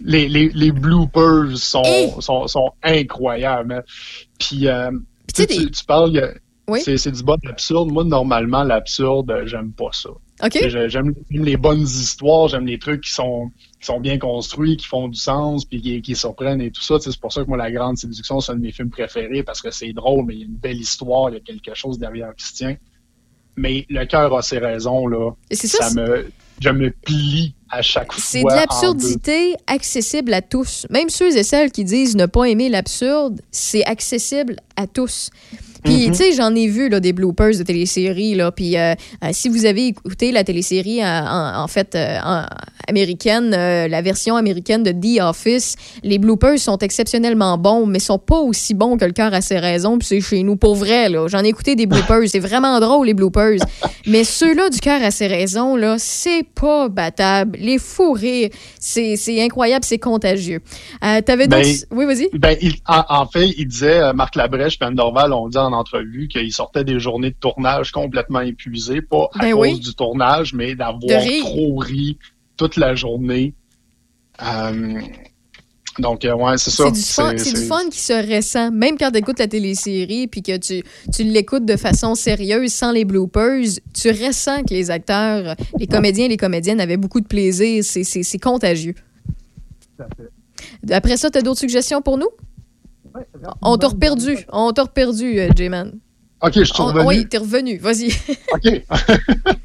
Les, 0.00 0.28
les, 0.28 0.50
les 0.50 0.72
bloopers 0.72 1.56
sont, 1.56 2.20
sont, 2.20 2.46
sont 2.46 2.70
incroyables. 2.82 3.84
Puis, 4.38 4.68
euh, 4.68 4.90
tu, 5.70 5.84
parles, 5.86 6.18
a- 6.18 6.32
c'est, 6.82 6.96
c'est 6.98 7.12
du 7.12 7.22
bon 7.22 7.38
absurde. 7.48 7.90
Moi, 7.92 8.04
normalement, 8.04 8.62
l'absurde, 8.64 9.32
j'aime 9.46 9.72
pas 9.72 9.90
ça. 9.92 10.10
J'aime, 10.88 11.14
les 11.30 11.56
bonnes 11.56 11.80
histoires, 11.82 12.48
j'aime 12.48 12.66
les 12.66 12.78
trucs 12.78 13.02
qui 13.04 13.10
sont, 13.12 13.50
qui 13.80 13.86
sont 13.86 14.00
bien 14.00 14.18
construits, 14.18 14.76
qui 14.76 14.86
font 14.86 15.08
du 15.08 15.18
sens, 15.18 15.64
puis 15.64 15.80
qui, 15.80 16.02
qui 16.02 16.14
surprennent 16.14 16.60
et 16.60 16.70
tout 16.70 16.82
ça. 16.82 16.96
C'est 17.00 17.18
pour 17.18 17.32
ça 17.32 17.42
que 17.42 17.48
moi, 17.48 17.56
La 17.56 17.70
Grande 17.72 17.96
Séduction, 17.96 18.40
c'est 18.40 18.52
un 18.52 18.56
de 18.56 18.60
mes 18.60 18.72
films 18.72 18.90
préférés 18.90 19.42
parce 19.42 19.62
que 19.62 19.70
c'est 19.70 19.92
drôle, 19.94 20.26
mais 20.26 20.34
il 20.34 20.40
y 20.40 20.42
a 20.42 20.46
une 20.46 20.56
belle 20.56 20.76
histoire, 20.80 21.30
il 21.30 21.34
y 21.34 21.36
a 21.36 21.40
quelque 21.40 21.74
chose 21.74 21.98
derrière 21.98 22.34
qui 22.36 22.44
se 22.46 22.52
tient. 22.54 22.76
Mais 23.56 23.86
le 23.88 24.04
cœur 24.04 24.36
a 24.36 24.42
ses 24.42 24.58
raisons, 24.58 25.06
là. 25.06 25.30
Et 25.50 25.54
c'est 25.54 25.68
ça, 25.68 25.88
c'est- 25.88 25.94
me, 25.98 26.30
je 26.60 26.68
me 26.68 26.90
plie 26.90 27.54
à 27.70 27.82
chaque 27.82 28.12
fois. 28.12 28.22
C'est 28.24 28.42
de 28.42 28.48
l'absurdité 28.48 29.56
accessible 29.66 30.32
à 30.34 30.42
tous. 30.42 30.86
Même 30.90 31.08
ceux 31.08 31.36
et 31.36 31.42
celles 31.42 31.70
qui 31.70 31.84
disent 31.84 32.16
ne 32.16 32.26
pas 32.26 32.44
aimer 32.44 32.68
l'absurde, 32.68 33.40
c'est 33.50 33.84
accessible 33.84 34.56
à 34.76 34.86
tous. 34.86 35.30
Puis, 35.86 36.06
Mhm. 36.08 36.12
tu 36.12 36.14
sais, 36.18 36.32
j'en 36.32 36.54
ai 36.54 36.66
vu 36.66 36.88
là, 36.88 37.00
des 37.00 37.12
bloopers 37.12 37.56
de 37.56 37.62
téléséries. 37.62 38.34
Là, 38.34 38.50
puis, 38.52 38.76
euh, 38.76 38.94
euh, 39.24 39.28
si 39.32 39.48
vous 39.48 39.64
avez 39.64 39.86
écouté 39.86 40.32
la 40.32 40.44
télésérie, 40.44 41.02
euh, 41.02 41.06
en, 41.06 41.62
en 41.62 41.68
fait, 41.68 41.94
euh, 41.94 42.18
en- 42.24 42.44
américaine, 42.88 43.50
la 43.50 44.00
version 44.02 44.36
américaine 44.36 44.82
de 44.84 44.92
The 44.92 45.20
Office, 45.20 45.74
les 46.04 46.18
bloopers 46.18 46.58
sont 46.58 46.78
exceptionnellement 46.78 47.58
bons, 47.58 47.84
mais 47.84 47.98
sont 47.98 48.18
pas 48.18 48.38
aussi 48.38 48.74
bons 48.74 48.96
que 48.96 49.04
le 49.04 49.12
cœur 49.12 49.34
à 49.34 49.40
ses 49.40 49.58
raisons. 49.58 49.98
Puis, 49.98 50.06
c'est 50.08 50.20
chez 50.20 50.42
nous. 50.44 50.54
Pour 50.56 50.76
vrai, 50.76 51.08
là. 51.08 51.26
J'en 51.28 51.42
ai 51.42 51.48
écouté 51.48 51.74
des 51.74 51.86
bloopers. 51.86 52.28
c'est 52.28 52.38
vraiment 52.38 52.78
drôle, 52.80 53.06
les 53.06 53.14
bloopers. 53.14 53.58
mais 54.06 54.22
ceux-là 54.24 54.70
du 54.70 54.78
cœur 54.78 55.02
à 55.02 55.10
ses 55.10 55.26
raisons, 55.26 55.74
là, 55.76 55.96
c'est 55.98 56.44
pas 56.54 56.88
battable. 56.88 57.58
Les 57.60 57.78
fous 57.78 58.12
rires, 58.12 58.50
c'est 58.78 59.16
incroyable, 59.42 59.84
c'est 59.84 59.98
contagieux. 59.98 60.60
Euh, 61.04 61.20
T'avais 61.22 61.48
Ben. 61.48 61.64
Oui, 61.90 62.04
vas-y. 62.04 62.28
Ben, 62.34 62.56
il- 62.60 62.76
en, 62.86 63.02
en 63.08 63.26
fait, 63.26 63.48
il 63.58 63.66
disait, 63.66 64.12
Marc 64.14 64.36
Labrèche, 64.36 64.78
Ben 64.78 64.92
Dorval 64.92 65.32
ont 65.32 65.48
dit 65.48 65.58
en 65.58 65.72
entrevue 65.76 66.28
qu'il 66.28 66.52
sortait 66.52 66.84
des 66.84 66.98
journées 66.98 67.30
de 67.30 67.36
tournage 67.38 67.92
complètement 67.92 68.40
épuisés, 68.40 69.02
pas 69.02 69.28
à 69.34 69.40
Ben 69.40 69.52
cause 69.52 69.60
oui. 69.60 69.80
du 69.80 69.94
tournage, 69.94 70.54
mais 70.54 70.74
d'avoir 70.74 71.22
trop 71.40 71.76
ri 71.76 72.18
toute 72.56 72.76
la 72.76 72.94
journée. 72.94 73.54
Euh, 74.42 75.00
donc, 75.98 76.24
euh, 76.24 76.34
ouais, 76.34 76.58
c'est 76.58 76.70
ça. 76.70 76.84
C'est 76.86 76.92
du, 76.92 77.00
fun, 77.00 77.32
c'est 77.38 77.54
du 77.54 77.66
fun 77.66 77.88
qui 77.90 77.98
se 77.98 78.12
ressent, 78.12 78.70
même 78.70 78.98
quand 78.98 79.10
tu 79.10 79.18
écoutes 79.18 79.38
la 79.38 79.48
télésérie 79.48 80.26
puis 80.26 80.42
que 80.42 80.56
tu, 80.58 80.82
tu 81.14 81.22
l'écoutes 81.22 81.64
de 81.64 81.76
façon 81.76 82.14
sérieuse, 82.14 82.72
sans 82.72 82.92
les 82.92 83.04
bloopers, 83.04 83.64
tu 83.94 84.10
ressens 84.10 84.64
que 84.64 84.74
les 84.74 84.90
acteurs, 84.90 85.56
les 85.78 85.86
comédiens 85.86 86.26
et 86.26 86.28
les 86.28 86.36
comédiennes 86.36 86.80
avaient 86.80 86.98
beaucoup 86.98 87.20
de 87.20 87.26
plaisir. 87.26 87.82
C'est, 87.82 88.04
c'est, 88.04 88.22
c'est 88.22 88.38
contagieux. 88.38 88.94
Après 90.90 91.16
ça, 91.16 91.30
tu 91.30 91.38
as 91.38 91.42
d'autres 91.42 91.60
suggestions 91.60 92.02
pour 92.02 92.18
nous? 92.18 92.28
On 93.62 93.76
t'a 93.78 93.88
reperdu. 93.88 94.38
On 94.52 94.72
t'a 94.72 94.82
reperdu, 94.82 95.38
euh, 95.38 95.48
J-Man. 95.56 95.98
OK, 96.42 96.52
je 96.54 96.64
suis 96.64 96.74
On- 96.80 96.86
revenu. 96.86 97.06
Oui, 97.06 97.26
t'es 97.28 97.38
revenu. 97.38 97.78
Vas-y. 97.78 98.08
OK. 98.52 98.82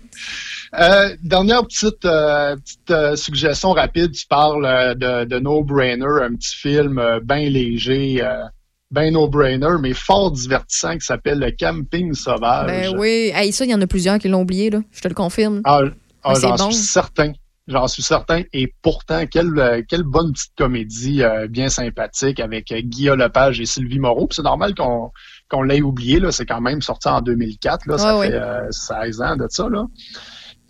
Euh, 0.79 1.17
dernière 1.21 1.65
petite, 1.65 2.05
euh, 2.05 2.55
petite 2.55 2.91
euh, 2.91 3.15
suggestion 3.17 3.71
rapide. 3.71 4.13
Tu 4.13 4.25
parles 4.25 4.65
euh, 4.65 4.93
de, 4.95 5.25
de 5.25 5.39
No 5.39 5.63
Brainer, 5.65 6.05
un 6.23 6.33
petit 6.35 6.55
film 6.55 6.97
euh, 6.97 7.19
bien 7.21 7.49
léger, 7.49 8.21
euh, 8.23 8.43
bien 8.89 9.11
No 9.11 9.27
Brainer, 9.27 9.75
mais 9.81 9.93
fort 9.93 10.31
divertissant 10.31 10.93
qui 10.93 11.05
s'appelle 11.05 11.39
Le 11.39 11.51
Camping 11.51 12.13
Sauvage. 12.13 12.67
ben 12.67 12.97
oui. 12.97 13.31
Hey, 13.35 13.51
ça, 13.51 13.65
il 13.65 13.71
y 13.71 13.75
en 13.75 13.81
a 13.81 13.87
plusieurs 13.87 14.17
qui 14.17 14.29
l'ont 14.29 14.43
oublié, 14.43 14.69
là. 14.69 14.79
Je 14.91 15.01
te 15.01 15.09
le 15.09 15.13
confirme. 15.13 15.59
Ah, 15.65 15.81
ah, 16.23 16.33
j'en 16.39 16.55
bon. 16.55 16.71
suis 16.71 16.81
certain. 16.83 17.33
J'en 17.67 17.87
suis 17.87 18.01
certain. 18.03 18.41
Et 18.53 18.73
pourtant, 18.81 19.25
quelle, 19.27 19.85
quelle 19.87 20.03
bonne 20.03 20.33
petite 20.33 20.53
comédie 20.57 21.23
euh, 21.23 21.47
bien 21.47 21.69
sympathique 21.69 22.39
avec 22.39 22.71
euh, 22.71 22.81
Guillaume 22.81 23.19
Lepage 23.19 23.61
et 23.61 23.65
Sylvie 23.65 23.99
Moreau. 23.99 24.27
Puis 24.27 24.37
C'est 24.37 24.43
normal 24.43 24.73
qu'on 24.75 25.11
qu'on 25.49 25.61
l'ait 25.61 25.81
oublié. 25.81 26.19
Là. 26.19 26.31
C'est 26.31 26.45
quand 26.45 26.61
même 26.61 26.81
sorti 26.81 27.07
en 27.07 27.21
2004. 27.21 27.85
Là. 27.85 27.97
Ça 27.97 28.17
Ouais, 28.17 28.27
fait 28.29 28.33
ouais. 28.33 28.41
euh, 28.41 28.71
16 28.71 29.21
ans 29.21 29.35
de 29.35 29.45
ça. 29.49 29.69
Là. 29.69 29.85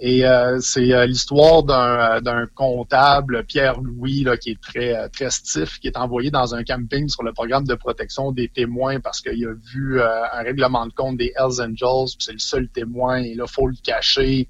Et 0.04 0.26
euh, 0.26 0.58
c'est 0.60 0.92
euh, 0.94 1.06
l'histoire 1.06 1.62
d'un 1.62 2.16
euh, 2.18 2.22
d'un 2.22 2.48
comptable, 2.56 3.44
Pierre-Louis, 3.46 4.24
là, 4.24 4.36
qui 4.36 4.50
est 4.50 4.60
très, 4.60 4.96
euh, 4.96 5.08
très 5.10 5.30
stiff, 5.30 5.78
qui 5.80 5.88
est 5.88 5.96
envoyé 5.98 6.32
dans 6.32 6.56
un 6.56 6.64
camping 6.64 7.08
sur 7.08 7.22
le 7.22 7.34
programme 7.34 7.66
de 7.66 7.76
protection 7.76 8.32
des 8.32 8.48
témoins 8.48 9.00
parce 9.00 9.22
qu'il 9.22 9.46
a 9.46 9.54
vu 9.72 10.00
euh, 10.02 10.08
un 10.34 10.42
règlement 10.42 10.88
de 10.88 10.94
compte 10.94 11.18
des 11.18 11.32
Hells 11.38 11.62
Angels, 11.62 12.16
puis 12.18 12.26
c'est 12.26 12.32
le 12.34 12.40
seul 12.40 12.68
témoin, 12.70 13.18
et 13.18 13.36
là, 13.36 13.46
faut 13.46 13.68
le 13.68 13.76
cacher. 13.84 14.48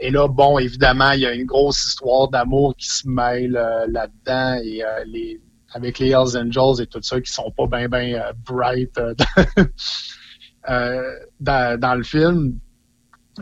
Et 0.00 0.10
là, 0.10 0.26
bon, 0.28 0.58
évidemment, 0.58 1.10
il 1.12 1.20
y 1.20 1.26
a 1.26 1.32
une 1.34 1.44
grosse 1.46 1.84
histoire 1.84 2.28
d'amour 2.28 2.74
qui 2.76 2.86
se 2.88 3.06
mêle 3.06 3.56
euh, 3.56 3.86
là-dedans 3.88 4.58
et 4.64 4.82
euh, 4.84 5.04
les 5.06 5.40
avec 5.72 5.98
les 6.00 6.08
Hells 6.08 6.36
Angels 6.36 6.82
et 6.82 6.86
tout 6.86 7.00
ça 7.02 7.20
qui 7.20 7.30
sont 7.32 7.52
pas 7.56 7.66
bien 7.66 7.88
bien 7.88 8.20
euh, 8.20 8.32
bright 8.44 8.92
dans, 10.68 11.02
dans, 11.40 11.80
dans 11.80 11.94
le 11.94 12.02
film. 12.02 12.58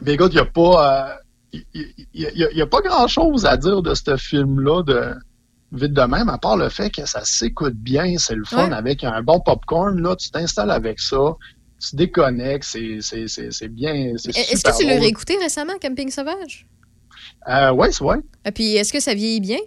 Mais 0.02 0.12
écoute, 0.14 0.32
il 0.32 0.36
y 0.36 0.40
a 0.40 0.44
pas 0.44 1.18
il 1.52 1.64
y, 1.74 1.80
y- 2.14 2.26
y- 2.34 2.56
y 2.56 2.62
a 2.62 2.66
pas 2.66 2.80
grand 2.82 3.08
chose 3.08 3.46
à 3.46 3.56
dire 3.56 3.80
de 3.82 3.94
ce 3.94 4.16
film-là 4.16 4.82
de 4.82 5.14
vite 5.72 5.92
de 5.92 6.02
même, 6.02 6.28
à 6.28 6.38
part 6.38 6.56
le 6.56 6.68
fait 6.68 6.90
que 6.90 7.06
ça 7.06 7.20
s'écoute 7.24 7.74
bien, 7.74 8.16
c'est 8.18 8.34
le 8.34 8.44
fun 8.44 8.68
Ouais. 8.68 8.74
avec 8.74 9.04
un 9.04 9.22
bon 9.22 9.40
popcorn, 9.40 10.00
là, 10.00 10.16
tu 10.16 10.30
t'installes 10.30 10.70
avec 10.70 10.98
ça, 11.00 11.36
tu 11.80 11.96
déconnectes, 11.96 12.64
c'est, 12.64 12.98
c'est, 13.00 13.28
c'est, 13.28 13.50
c'est 13.52 13.68
bien, 13.68 14.12
c'est 14.16 14.30
Est-ce 14.36 14.62
que 14.62 14.76
tu 14.78 14.86
l'as 14.86 14.98
réécouté 14.98 15.36
récemment, 15.36 15.74
Camping 15.80 16.10
Sauvage? 16.10 16.66
Euh, 17.48 17.72
ouais, 17.72 17.92
c'est 17.92 18.02
ouais. 18.04 18.18
Et 18.44 18.50
puis, 18.52 18.74
est-ce 18.76 18.92
que 18.92 19.00
ça 19.00 19.14
vieillit 19.14 19.40
bien? 19.40 19.58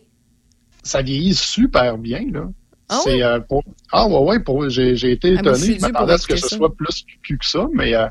Ça 0.84 1.01
vieillit 1.01 1.36
super 1.36 1.97
bien, 1.97 2.22
là. 2.32 2.49
Ah 2.89 2.99
c'est, 3.03 3.24
euh, 3.24 3.39
pour... 3.39 3.64
ah 3.91 4.07
ouais, 4.07 4.20
ouais, 4.20 4.39
pour... 4.39 4.70
j'ai, 4.70 4.95
j'ai 4.95 5.12
été 5.12 5.30
Ah, 5.30 5.36
je 5.36 5.39
étonné. 5.39 5.80
je 5.80 5.82
m'attendais 5.82 6.14
à 6.14 6.18
ce 6.18 6.28
que 6.28 6.36
ce 6.36 6.49
soit 6.49 6.76
plus 6.76 7.03
cucu 7.05 7.38
que 7.38 7.45
ça, 7.45 7.68
mais 7.74 7.95
euh, 7.95 8.07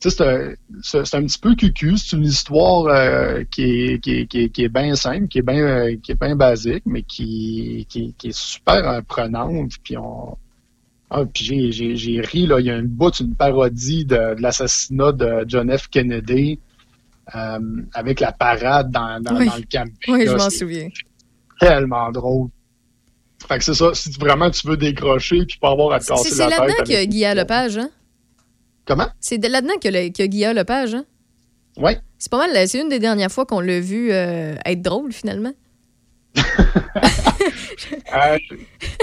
c'est, 0.00 0.20
un- 0.20 0.54
c'est, 0.82 1.06
c'est 1.06 1.16
un 1.16 1.22
petit 1.24 1.38
peu 1.38 1.54
cucu. 1.54 1.96
C'est 1.96 2.16
une 2.16 2.24
histoire 2.24 2.86
euh, 2.86 3.44
qui, 3.50 3.62
est, 3.62 4.02
qui, 4.02 4.12
est, 4.18 4.26
qui, 4.26 4.40
est, 4.42 4.48
qui 4.48 4.64
est 4.64 4.68
bien 4.68 4.96
simple, 4.96 5.28
qui 5.28 5.38
est 5.38 5.42
bien 5.42 5.96
qui 6.02 6.12
est 6.12 6.20
bien 6.20 6.34
basique, 6.34 6.82
mais 6.86 7.02
qui, 7.02 7.86
qui, 7.88 8.14
est 8.24 8.32
super 8.36 9.02
prenante. 9.04 9.72
Puis 9.84 9.96
on. 9.96 10.36
Ah, 11.16 11.24
puis 11.32 11.70
j'ai, 11.70 12.20
ri, 12.22 12.46
là. 12.46 12.58
Il 12.58 12.66
y 12.66 12.70
a 12.70 12.76
une 12.76 12.88
bout, 12.88 13.16
une 13.20 13.34
parodie 13.36 14.04
de, 14.04 14.34
de 14.34 14.42
l'assassinat 14.42 15.12
de 15.12 15.44
John 15.46 15.70
F. 15.76 15.86
Kennedy 15.88 16.58
euh, 17.36 17.58
avec 17.94 18.18
la 18.18 18.32
parade 18.32 18.90
dans, 18.90 19.22
dans, 19.22 19.36
Oui. 19.36 19.46
dans 19.46 19.56
le 19.56 19.62
camping. 19.70 19.94
Oui, 20.08 20.24
je 20.26 20.32
m'en 20.32 20.50
C'est 20.50 20.58
souviens. 20.58 20.88
tellement 21.60 22.10
drôle. 22.10 22.48
Fait 23.46 23.58
que 23.58 23.64
c'est 23.64 23.74
ça, 23.74 23.94
si 23.94 24.10
vraiment 24.18 24.50
tu 24.50 24.66
veux 24.66 24.76
décrocher 24.76 25.44
puis 25.46 25.58
pas 25.60 25.70
avoir 25.70 25.92
à 25.92 25.98
te 26.00 26.04
C'est 26.04 26.10
casser 26.14 26.30
c'est 26.30 26.38
la 26.38 26.48
tête. 26.48 26.58
là-dedans 26.58 26.82
qu'il 26.84 26.92
y 26.92 26.96
a 26.96 26.98
avec- 26.98 27.10
Guillaume 27.10 27.34
Lepage, 27.36 27.78
hein? 27.78 27.90
Comment? 28.86 29.06
C'est 29.20 29.38
de 29.38 29.46
là-dedans 29.48 29.74
qu'il 29.80 29.92
y 29.92 29.96
a, 29.96 30.02
le- 30.02 30.08
a 30.22 30.26
Guillaume 30.26 30.54
Lepage, 30.56 30.94
hein? 30.94 31.04
Ouais. 31.76 31.98
C'est 32.18 32.30
pas 32.30 32.38
mal, 32.38 32.68
c'est 32.68 32.80
une 32.80 32.88
des 32.88 32.98
dernières 32.98 33.30
fois 33.30 33.46
qu'on 33.46 33.60
l'a 33.60 33.80
vu 33.80 34.10
euh, 34.12 34.54
être 34.64 34.82
drôle, 34.82 35.12
finalement. 35.12 35.52
Euh, 38.14 38.38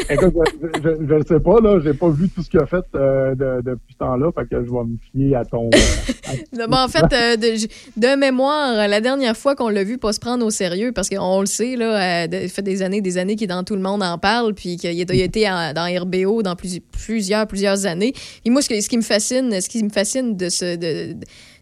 je, 0.09 1.13
le 1.15 1.23
sais 1.27 1.39
pas, 1.39 1.59
là, 1.61 1.79
j'ai 1.83 1.93
pas 1.93 2.09
vu 2.09 2.29
tout 2.29 2.41
ce 2.41 2.49
qu'il 2.49 2.59
a 2.59 2.65
fait 2.65 2.83
euh, 2.95 3.35
de- 3.35 3.61
depuis 3.71 3.93
ce 3.93 3.97
temps-là, 3.97 4.31
fait 4.31 4.45
que 4.49 4.63
je 4.65 4.69
vais 4.71 4.83
me 4.85 4.97
fier 5.11 5.35
à 5.35 5.45
ton. 5.45 5.69
euh, 5.69 6.67
en 6.71 6.87
fait, 6.87 7.01
de, 7.37 8.15
mémoire, 8.15 8.87
la 8.87 9.01
dernière 9.01 9.35
fois 9.35 9.55
qu'on 9.55 9.69
l'a 9.69 9.83
vu 9.83 9.97
pas 9.97 10.13
se 10.13 10.19
prendre 10.19 10.45
au 10.45 10.49
sérieux, 10.49 10.91
parce 10.93 11.09
qu'on 11.09 11.41
le 11.41 11.45
sait, 11.45 11.75
là, 11.75 12.27
fait 12.47 12.61
des 12.61 12.81
années, 12.81 13.01
des 13.01 13.17
années 13.17 13.35
qu'il 13.35 13.47
dans 13.47 13.63
tout 13.63 13.75
le 13.75 13.81
monde 13.81 14.03
en 14.03 14.17
parle, 14.17 14.53
puis 14.53 14.77
qu'il 14.77 14.89
a, 14.89 15.13
été 15.13 15.43
dans 15.43 16.01
RBO 16.01 16.41
dans 16.43 16.55
plus- 16.55 16.79
plusieurs, 16.79 17.47
plusieurs 17.47 17.85
années. 17.85 18.13
Et 18.45 18.49
moi, 18.49 18.61
ce 18.61 18.87
qui 18.89 18.97
me 18.97 19.01
fascine, 19.03 19.59
ce 19.59 19.67
qui 19.69 19.83
me 19.83 19.89
fascine 19.89 20.37
de 20.37 20.49
ce, 20.49 20.75
de, 20.75 21.15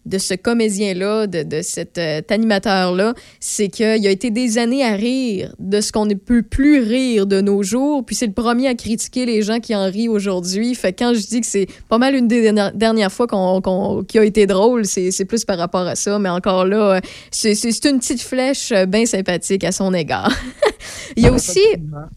de 0.09 0.17
ce 0.17 0.33
comédien-là, 0.33 1.27
de, 1.27 1.43
de 1.43 1.61
cet 1.61 1.97
euh, 1.97 2.21
animateur-là, 2.29 3.13
c'est 3.39 3.67
qu'il 3.69 3.85
a 3.85 4.09
été 4.09 4.31
des 4.31 4.57
années 4.57 4.83
à 4.83 4.93
rire 4.93 5.53
de 5.59 5.79
ce 5.81 5.91
qu'on 5.91 6.05
ne 6.05 6.15
peut 6.15 6.41
plus 6.41 6.79
rire 6.81 7.27
de 7.27 7.41
nos 7.41 7.63
jours, 7.63 8.03
puis 8.05 8.15
c'est 8.15 8.27
le 8.27 8.33
premier 8.33 8.67
à 8.67 8.75
critiquer 8.75 9.25
les 9.25 9.41
gens 9.41 9.59
qui 9.59 9.75
en 9.75 9.85
rient 9.85 10.09
aujourd'hui. 10.09 10.73
Fait 10.75 10.93
quand 10.93 11.13
je 11.13 11.25
dis 11.27 11.41
que 11.41 11.47
c'est 11.47 11.67
pas 11.87 11.97
mal 11.97 12.15
une 12.15 12.27
des 12.27 12.51
dernières- 12.73 13.11
fois 13.11 13.27
qu'on, 13.27 13.61
qu'on- 13.61 14.03
qui 14.03 14.17
a 14.19 14.23
été 14.23 14.45
drôle, 14.47 14.85
c'est, 14.85 15.11
c'est 15.11 15.25
plus 15.25 15.45
par 15.45 15.57
rapport 15.57 15.81
à 15.87 15.95
ça, 15.95 16.19
mais 16.19 16.29
encore 16.29 16.65
là, 16.65 16.95
euh, 16.95 16.99
c'est, 17.31 17.55
c'est, 17.55 17.85
une 17.89 17.99
petite 17.99 18.21
flèche 18.21 18.71
euh, 18.71 18.85
bien 18.85 19.05
sympathique 19.05 19.63
à 19.63 19.71
son 19.71 19.93
égard. 19.93 20.31
il 21.15 21.23
y 21.23 21.27
a 21.27 21.31
aussi... 21.31 21.61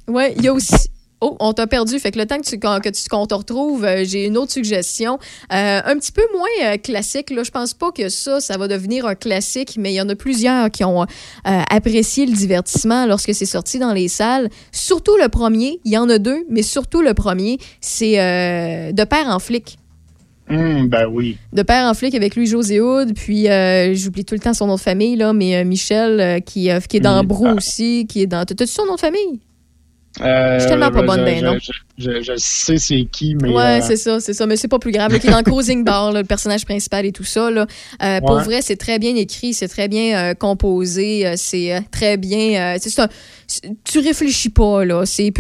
Ouais, 0.09 0.35
il 0.37 0.45
y 0.45 0.49
a 0.49 0.53
aussi... 0.55 0.75
Oh, 1.25 1.37
on 1.39 1.53
t'a 1.53 1.69
perdu. 1.69 1.99
Fait 2.01 2.11
que 2.11 2.19
le 2.19 2.27
temps 2.27 2.39
que 2.39 2.45
tu, 2.47 2.59
qu'on- 2.59 2.81
que 2.81 2.89
tu, 2.89 3.09
qu'on 3.09 3.27
te 3.27 3.35
retrouve, 3.35 3.85
euh, 3.85 4.03
j'ai 4.05 4.27
une 4.27 4.37
autre 4.37 4.51
suggestion. 4.51 5.19
Euh, 5.53 5.81
un 5.85 5.95
petit 5.97 6.11
peu 6.11 6.23
moins 6.37 6.73
euh, 6.73 6.77
classique. 6.79 7.31
Là. 7.31 7.45
Je 7.45 7.51
pense 7.53 7.75
pas 7.75 7.93
que 7.93 8.09
ça, 8.09 8.41
ça 8.41 8.59
va 8.59 8.67
devenir 8.67 9.07
un 9.07 9.15
classique, 9.15 9.77
mais 9.79 9.93
il 9.93 9.97
y 9.97 10.01
en 10.01 10.09
a 10.09 10.17
plusieurs 10.17 10.69
qui 10.71 10.83
ont 10.85 11.07
apprécié 11.45 12.27
le 12.27 12.33
divertissement 12.33 13.07
lorsque 13.07 13.35
c'est 13.35 13.47
sorti 13.47 13.79
dans 13.79 13.93
les 13.93 14.09
salles. 14.09 14.51
Surtout 14.73 15.17
le 15.17 15.29
premier. 15.29 15.79
Il 15.85 15.93
y 15.93 15.97
en 15.97 16.09
a 16.09 16.19
deux, 16.19 16.45
mais 16.51 16.63
surtout 16.63 17.03
le 17.03 17.15
premier. 17.15 17.59
C'est 17.81 18.17
De 18.93 19.05
père 19.05 19.29
en 19.29 19.39
flic. 19.39 19.79
hum, 20.51 20.89
ben 20.89 21.07
oui. 21.07 21.39
De 21.53 21.63
père 21.63 21.87
en 21.89 21.95
flic 21.95 22.15
avec 22.17 22.35
lui, 22.35 22.47
José 22.47 22.81
Hood, 22.81 23.15
puis 23.15 23.49
euh, 23.49 23.95
j'oublie 23.95 24.25
tout 24.25 24.35
le 24.35 24.41
temps 24.41 24.55
son 24.55 24.67
nom 24.67 24.75
de 24.75 24.81
famille, 24.81 25.15
là, 25.17 25.33
mais 25.33 25.57
euh, 25.57 25.65
Michel, 25.65 26.21
euh, 26.21 26.41
qui, 26.41 26.69
qui 26.89 26.97
est 26.97 27.01
dans 27.01 27.23
Mm, 27.23 27.27
Brou 27.27 27.47
ah. 27.49 27.55
aussi, 27.55 28.07
qui 28.09 28.23
est 28.23 28.27
dans... 28.27 28.45
T'as-tu 28.45 28.67
son 28.67 28.87
nom 28.87 28.97
de 28.97 29.01
famille? 29.01 29.41
Euh, 30.21 30.55
Je 30.55 30.61
suis 30.61 30.69
tellement 30.69 30.91
pas 30.91 31.01
je- 31.01 31.07
bonne 31.07 31.25
d'un 31.25 31.41
nom. 31.41 31.59
Je, 31.61 31.73
je, 31.99 32.23
je 32.23 32.33
sais 32.37 32.79
c'est 32.79 33.05
qui, 33.11 33.35
mais. 33.35 33.51
Ouais, 33.51 33.81
euh, 33.81 33.85
c'est 33.87 33.97
ça, 33.97 34.19
c'est 34.21 34.33
ça. 34.33 34.47
Mais 34.47 34.57
c'est 34.57 34.69
pas 34.69 34.79
plus 34.79 34.93
grave. 34.93 35.19
qui 35.19 35.27
est 35.27 35.31
dans 35.31 35.43
Cruising 35.43 35.85
Bar, 35.85 36.13
là, 36.13 36.21
le 36.23 36.27
personnage 36.27 36.65
principal 36.65 37.05
et 37.05 37.13
tout 37.13 37.25
ça. 37.25 37.51
Là. 37.51 37.67
Euh, 38.03 38.21
Pour 38.21 38.39
vrai, 38.41 38.61
c'est 38.63 38.77
très 38.77 38.99
bien 38.99 39.15
écrit, 39.17 39.53
c'est 39.55 39.69
très 39.69 39.89
bien 39.89 40.17
euh, 40.31 40.35
composé, 40.35 41.35
c'est 41.37 41.83
très 41.91 42.17
bien. 42.17 42.77
c'est 42.81 42.99
un, 43.01 43.09
tu, 43.85 43.99
réfléchis 43.99 44.49
pas, 44.49 44.85
là. 44.85 45.05
C'est 45.05 45.33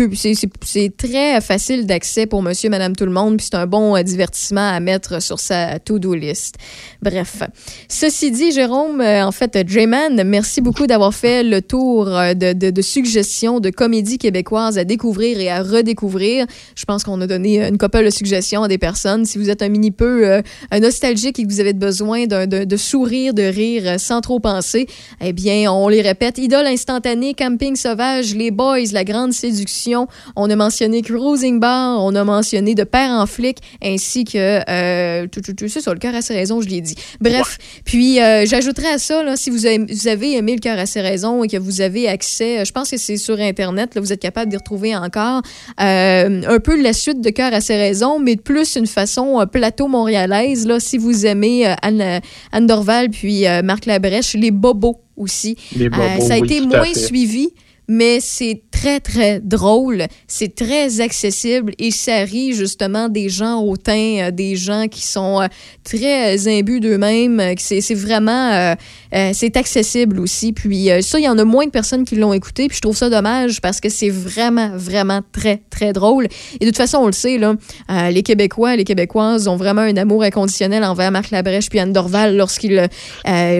très 0.96 1.40
facile 1.40 1.86
d'accès 1.86 2.26
pour 2.26 2.42
monsieur, 2.42 2.68
madame, 2.68 2.94
tout 2.94 3.06
le 3.06 3.12
monde, 3.12 3.38
puis 3.38 3.46
c'est 3.50 3.56
un 3.56 3.66
bon 3.66 4.00
divertissement 4.02 4.68
à 4.68 4.78
mettre 4.80 5.22
sur 5.22 5.38
sa 5.40 5.78
to-do 5.78 6.14
list. 6.14 6.56
Bref. 7.00 7.42
Ceci 7.88 8.30
dit, 8.30 8.52
Jérôme, 8.52 9.00
en 9.00 9.32
fait, 9.32 9.58
J-Man, 9.66 10.22
merci 10.24 10.60
beaucoup 10.60 10.86
d'avoir 10.86 11.14
fait 11.14 11.42
le 11.42 11.62
tour 11.62 12.04
de, 12.06 12.52
de- 12.52 12.70
de 12.70 12.82
suggestions 12.82 13.60
de 13.60 13.70
comédies 13.70 14.18
québécoises 14.18 14.76
à 14.78 14.84
découvrir 14.84 15.40
et 15.40 15.48
à 15.50 15.62
redécouvrir. 15.62 16.41
Je 16.74 16.84
pense 16.84 17.04
qu'on 17.04 17.20
a 17.20 17.26
donné 17.26 17.62
une 17.66 17.78
couple 17.78 18.04
de 18.04 18.10
suggestions 18.10 18.62
à 18.62 18.68
des 18.68 18.78
personnes. 18.78 19.24
Si 19.24 19.38
vous 19.38 19.50
êtes 19.50 19.62
un 19.62 19.68
mini 19.68 19.90
peu 19.90 20.26
euh, 20.28 20.40
nostalgique 20.80 21.38
et 21.38 21.44
que 21.44 21.48
vous 21.48 21.60
avez 21.60 21.72
besoin 21.72 22.26
d'un- 22.26 22.46
de, 22.46 22.64
de 22.64 22.76
sourire, 22.76 23.34
de 23.34 23.42
rire 23.42 23.82
euh, 23.86 23.98
sans 23.98 24.20
trop 24.20 24.40
penser, 24.40 24.86
eh 25.20 25.32
bien, 25.32 25.70
on 25.72 25.88
les 25.88 26.02
répète. 26.02 26.38
Idole 26.38 26.66
instantanée, 26.66 27.34
Camping 27.34 27.76
sauvage, 27.76 28.34
Les 28.34 28.50
Boys, 28.50 28.92
La 28.92 29.04
Grande 29.04 29.32
Séduction. 29.32 30.06
On 30.36 30.48
a 30.50 30.56
mentionné 30.56 31.02
Cruising 31.02 31.60
Bar, 31.60 32.02
on 32.04 32.14
a 32.14 32.24
mentionné 32.24 32.74
De 32.74 32.84
Père 32.84 33.10
en 33.10 33.26
flic, 33.26 33.58
ainsi 33.82 34.24
que... 34.24 34.60
Euh, 34.68 35.26
tout, 35.28 35.40
tout, 35.40 35.52
tout, 35.52 35.68
c'est 35.68 35.80
ça, 35.80 35.92
Le 35.92 35.98
cœur 35.98 36.14
à 36.14 36.22
ses 36.22 36.34
raisons, 36.34 36.60
je 36.60 36.68
l'ai 36.68 36.80
dit. 36.80 36.94
Bref, 37.20 37.58
puis 37.84 38.20
euh, 38.20 38.44
j'ajouterais 38.46 38.94
à 38.94 38.98
ça, 38.98 39.22
là, 39.22 39.36
si 39.36 39.50
vous 39.50 39.66
avez, 39.66 39.78
vous 39.78 40.08
avez 40.08 40.36
aimé 40.36 40.54
Le 40.54 40.60
cœur 40.60 40.78
à 40.78 40.86
ses 40.86 41.00
raisons 41.00 41.44
et 41.44 41.48
que 41.48 41.56
vous 41.56 41.80
avez 41.80 42.08
accès, 42.08 42.60
euh, 42.60 42.64
je 42.64 42.72
pense 42.72 42.90
que 42.90 42.96
c'est 42.96 43.16
sur 43.16 43.38
Internet, 43.40 43.94
là, 43.94 44.00
vous 44.00 44.12
êtes 44.12 44.20
capable 44.20 44.50
d'y 44.50 44.56
retrouver 44.56 44.96
encore 44.96 45.42
euh, 45.80 46.31
un 46.46 46.58
peu 46.60 46.80
la 46.80 46.92
suite 46.92 47.20
de 47.20 47.30
cœur 47.30 47.52
à 47.52 47.60
ses 47.60 47.76
raisons, 47.76 48.18
mais 48.18 48.36
plus 48.36 48.76
une 48.76 48.86
façon 48.86 49.40
euh, 49.40 49.46
plateau 49.46 49.88
montréalaise, 49.88 50.66
là, 50.66 50.80
si 50.80 50.98
vous 50.98 51.26
aimez 51.26 51.66
euh, 51.68 51.74
Anne, 51.82 52.00
euh, 52.00 52.20
Anne 52.52 52.66
Dorval 52.66 53.10
puis 53.10 53.46
euh, 53.46 53.62
Marc 53.62 53.86
Labrèche, 53.86 54.34
Les 54.34 54.50
Bobos 54.50 55.00
aussi. 55.16 55.56
Les 55.76 55.88
Bobos, 55.88 56.02
Euh, 56.02 56.20
ça 56.20 56.34
a 56.34 56.38
oui, 56.38 56.46
été 56.52 56.60
moins 56.66 56.94
suivi, 56.94 57.50
mais 57.88 58.18
c'est 58.20 58.62
très, 58.82 58.98
très 59.00 59.38
drôle. 59.40 60.06
C'est 60.26 60.56
très 60.56 61.00
accessible 61.00 61.72
et 61.78 61.92
ça 61.92 62.16
rit 62.24 62.52
justement 62.52 63.08
des 63.08 63.28
gens 63.28 63.60
hautains, 63.60 64.16
euh, 64.22 64.30
des 64.32 64.56
gens 64.56 64.86
qui 64.90 65.06
sont 65.06 65.40
euh, 65.40 65.46
très 65.84 66.48
imbus 66.48 66.80
d'eux-mêmes. 66.80 67.40
C'est 67.58 67.80
c'est 67.80 67.94
vraiment... 67.94 68.50
euh, 68.52 68.74
euh, 69.14 69.30
c'est 69.34 69.56
accessible 69.56 70.18
aussi. 70.18 70.52
Puis 70.52 70.90
euh, 70.90 71.00
ça, 71.00 71.20
il 71.20 71.24
y 71.24 71.28
en 71.28 71.38
a 71.38 71.44
moins 71.44 71.66
de 71.66 71.70
personnes 71.70 72.04
qui 72.04 72.16
l'ont 72.16 72.32
écouté. 72.32 72.66
Puis 72.66 72.76
je 72.78 72.80
trouve 72.82 72.96
ça 72.96 73.08
dommage 73.08 73.60
parce 73.60 73.80
que 73.80 73.88
c'est 73.88 74.08
vraiment, 74.10 74.70
vraiment 74.74 75.20
très, 75.30 75.62
très 75.70 75.92
drôle. 75.92 76.26
Et 76.60 76.64
de 76.64 76.66
toute 76.70 76.76
façon, 76.76 76.98
on 76.98 77.06
le 77.06 77.12
sait, 77.12 77.38
là, 77.38 77.54
euh, 77.90 78.10
les 78.10 78.22
Québécois, 78.24 78.74
les 78.74 78.84
Québécoises 78.84 79.46
ont 79.46 79.56
vraiment 79.56 79.82
un 79.82 79.96
amour 79.96 80.24
inconditionnel 80.24 80.82
envers 80.82 81.12
Marc 81.12 81.30
Labrèche 81.30 81.68
puis 81.70 81.78
Anne 81.78 81.92
Dorval 81.92 82.36
lorsqu'ils 82.36 82.88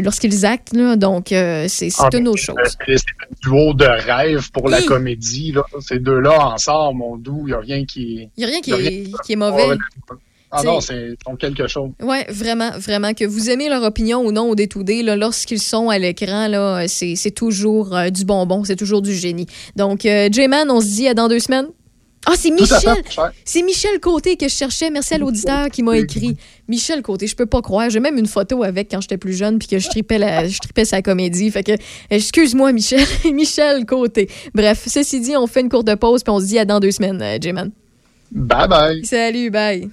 lorsqu'ils 0.02 0.44
actent. 0.46 0.74
Là. 0.74 0.96
Donc, 0.96 1.26
c'est 1.28 1.88
Ah, 1.98 2.08
une 2.16 2.26
autre 2.28 2.38
chose. 2.42 2.56
C'est 2.86 2.94
un 2.96 3.48
duo 3.48 3.72
de 3.74 3.84
rêve 3.84 4.50
pour 4.52 4.68
la 4.68 4.78
Oui. 4.78 4.86
Comédie. 5.14 5.52
Là. 5.52 5.62
Ces 5.80 5.98
deux-là 5.98 6.48
ensemble, 6.54 6.98
mon 6.98 7.16
doux, 7.16 7.42
il 7.44 7.46
n'y 7.46 7.52
a 7.52 7.58
rien 7.60 7.84
qui. 7.84 8.28
Il 8.36 8.38
n'y 8.38 8.44
a 8.44 8.46
rien 8.48 8.60
qui 8.60 8.70
y 8.70 8.74
a 8.74 8.78
est, 8.80 9.06
qui 9.24 9.32
est 9.32 9.36
mauvais. 9.36 9.76
Ah 10.54 10.58
T'sais- 10.58 10.66
non, 10.66 10.80
c'est 10.82 11.16
quelque 11.38 11.66
chose. 11.66 11.90
Ouais, 12.02 12.26
vraiment, 12.28 12.72
vraiment. 12.78 13.14
Que 13.14 13.24
vous 13.24 13.48
aimez 13.48 13.70
leur 13.70 13.82
opinion 13.84 14.20
ou 14.20 14.32
non 14.32 14.50
au 14.50 14.54
D2D, 14.54 15.02
là, 15.02 15.16
lorsqu'ils 15.16 15.62
sont 15.62 15.88
à 15.88 15.98
l'écran, 15.98 16.46
là, 16.46 16.86
c'est 16.88 17.34
toujours 17.34 17.96
euh, 17.96 18.10
du 18.10 18.26
bonbon, 18.26 18.62
c'est 18.64 18.76
toujours 18.76 19.00
du 19.00 19.14
génie. 19.14 19.46
Donc, 19.76 20.04
euh, 20.04 20.28
J-Man, 20.30 20.70
on 20.70 20.82
se 20.82 20.86
dit 20.88 21.08
à 21.08 21.14
dans 21.14 21.28
deux 21.28 21.38
semaines. 21.38 21.68
Ah, 22.24 22.34
c'est 22.36 22.50
Michel! 22.50 23.02
C'est 23.44 23.62
Michel 23.62 23.98
Côté 24.00 24.36
que 24.36 24.48
je 24.48 24.54
cherchais. 24.54 24.90
Merci 24.90 25.14
à 25.14 25.18
l'auditeur 25.18 25.68
qui 25.70 25.82
m'a 25.82 25.96
écrit. 25.98 26.36
Michel 26.68 27.02
Côté, 27.02 27.26
je 27.26 27.34
peux 27.34 27.46
pas 27.46 27.62
croire. 27.62 27.90
J'ai 27.90 28.00
même 28.00 28.16
une 28.16 28.26
photo 28.26 28.62
avec 28.62 28.90
quand 28.90 29.00
j'étais 29.00 29.18
plus 29.18 29.34
jeune 29.34 29.58
puis 29.58 29.68
que 29.68 29.78
je 29.78 29.88
tripais, 29.88 30.18
la, 30.18 30.46
je 30.46 30.58
tripais 30.58 30.84
sa 30.84 31.02
comédie. 31.02 31.50
Fait 31.50 31.64
que, 31.64 31.72
euh, 31.72 31.76
excuse-moi, 32.10 32.72
Michel. 32.72 33.04
Michel 33.32 33.84
Côté. 33.86 34.30
Bref, 34.54 34.84
ceci 34.86 35.20
dit, 35.20 35.36
on 35.36 35.46
fait 35.46 35.62
une 35.62 35.68
courte 35.68 35.94
pause 35.96 36.22
puis 36.22 36.32
on 36.32 36.40
se 36.40 36.46
dit 36.46 36.58
à 36.58 36.64
dans 36.64 36.80
deux 36.80 36.92
semaines, 36.92 37.20
euh, 37.20 37.38
J-Man. 37.40 37.72
Bye 38.30 38.68
bye. 38.68 39.04
Salut, 39.04 39.50
bye. 39.50 39.90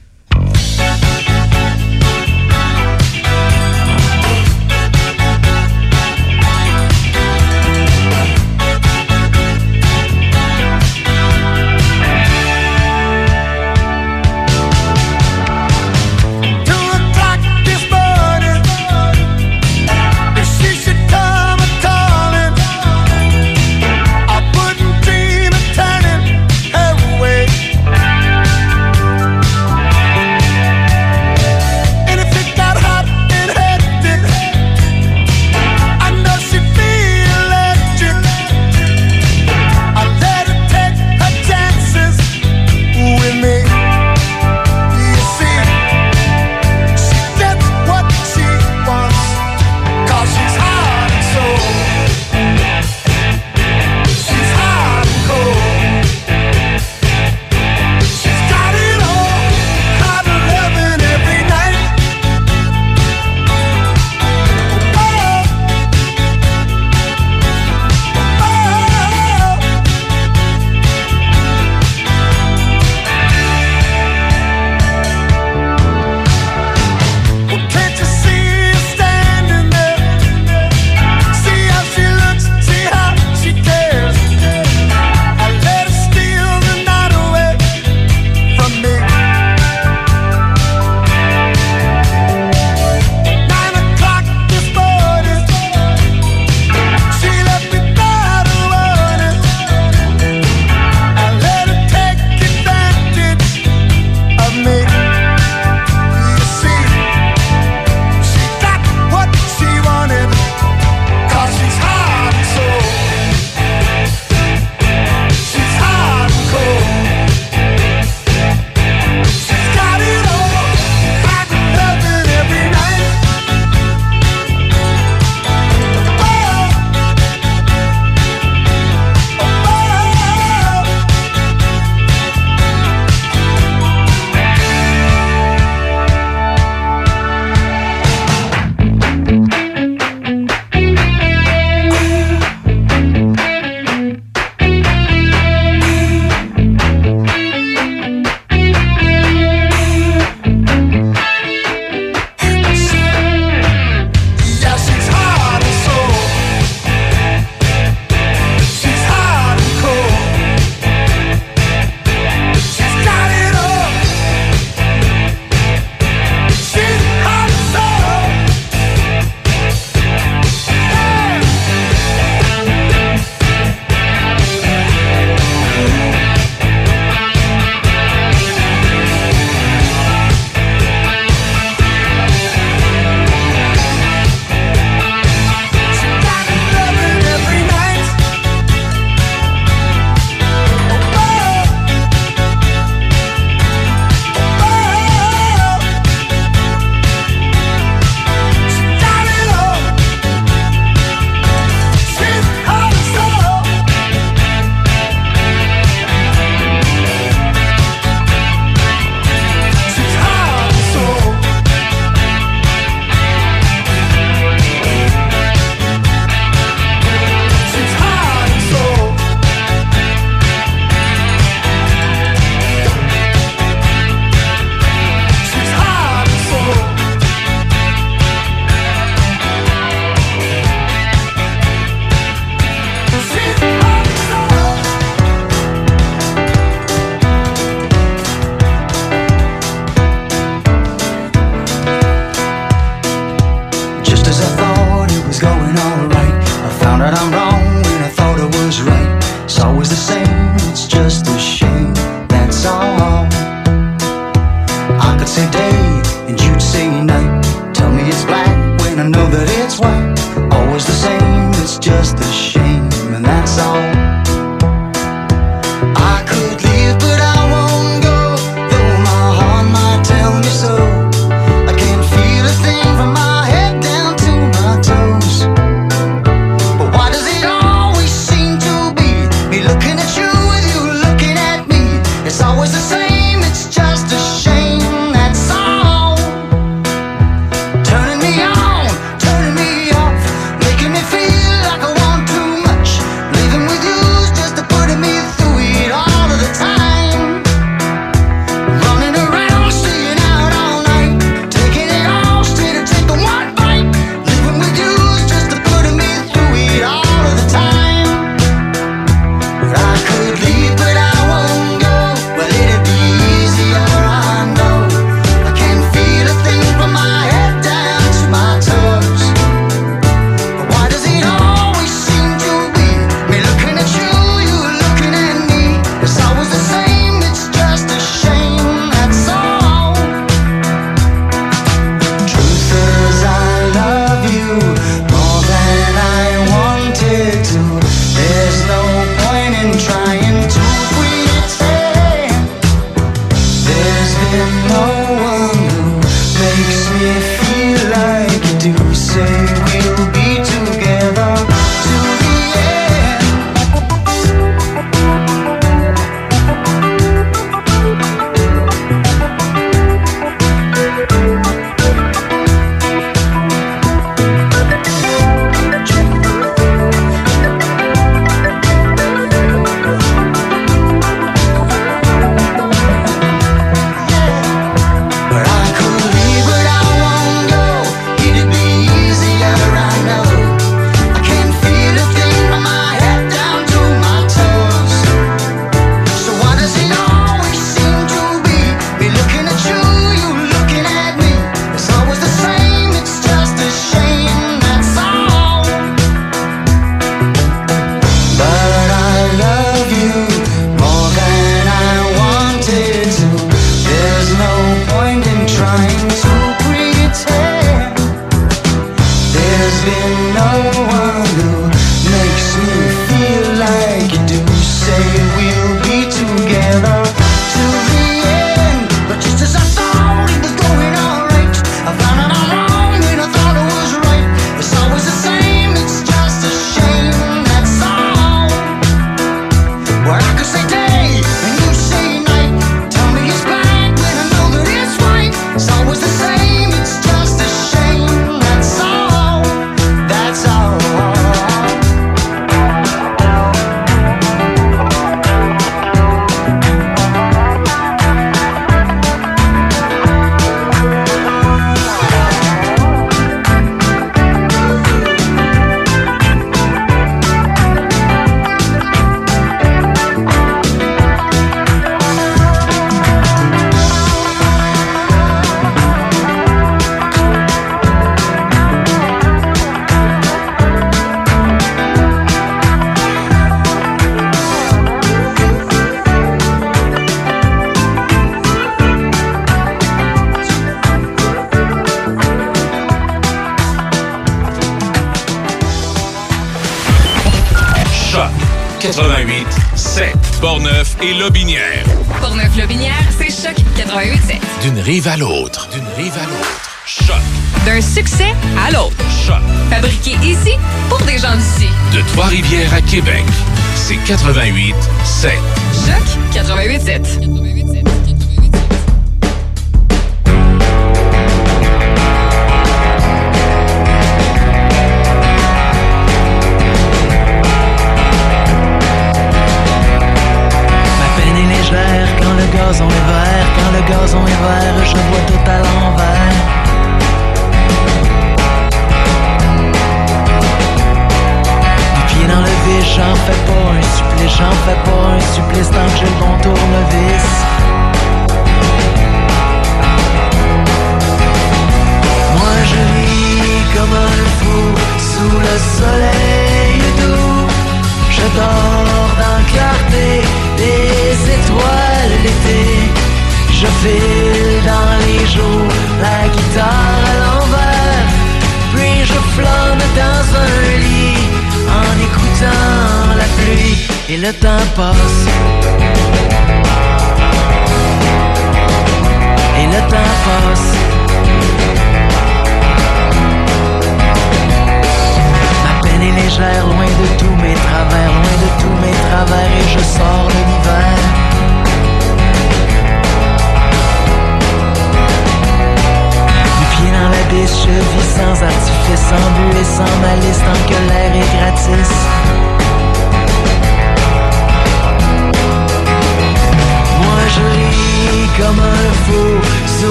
88 504.09 504.68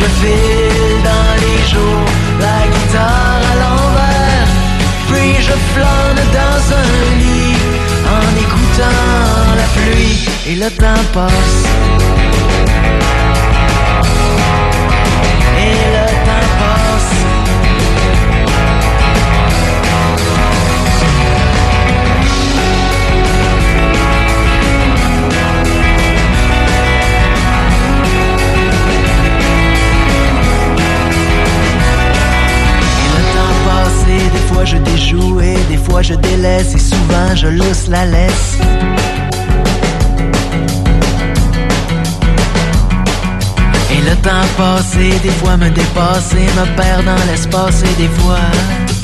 Je 0.00 0.06
file 0.20 1.02
dans 1.04 1.34
les 1.44 1.60
jours, 1.72 2.04
la 2.40 2.66
guitare 2.74 3.42
à 3.52 3.54
l'envers. 3.62 4.50
Puis 5.08 5.34
je 5.46 5.54
flâne 5.72 6.22
dans 6.32 6.62
un 6.82 7.18
lit 7.18 7.56
en 8.16 8.26
écoutant 8.44 9.56
la 9.60 9.68
pluie 9.76 10.26
et 10.46 10.54
le 10.54 10.70
temps 10.70 11.04
passe. 11.12 11.64
Je 36.10 36.14
délaisse 36.16 36.74
et 36.74 36.78
souvent 36.78 37.36
je 37.36 37.46
lousse 37.46 37.86
la 37.88 38.04
laisse. 38.04 38.58
Et 43.92 44.00
le 44.08 44.16
temps 44.16 44.48
passé, 44.56 45.10
des 45.22 45.30
fois 45.30 45.56
me 45.56 45.70
dépasse 45.70 46.32
et 46.32 46.50
me 46.58 46.76
perd 46.76 47.04
dans 47.04 47.24
l'espace 47.30 47.82
et 47.82 48.02
des 48.02 48.08
fois. 48.08 48.99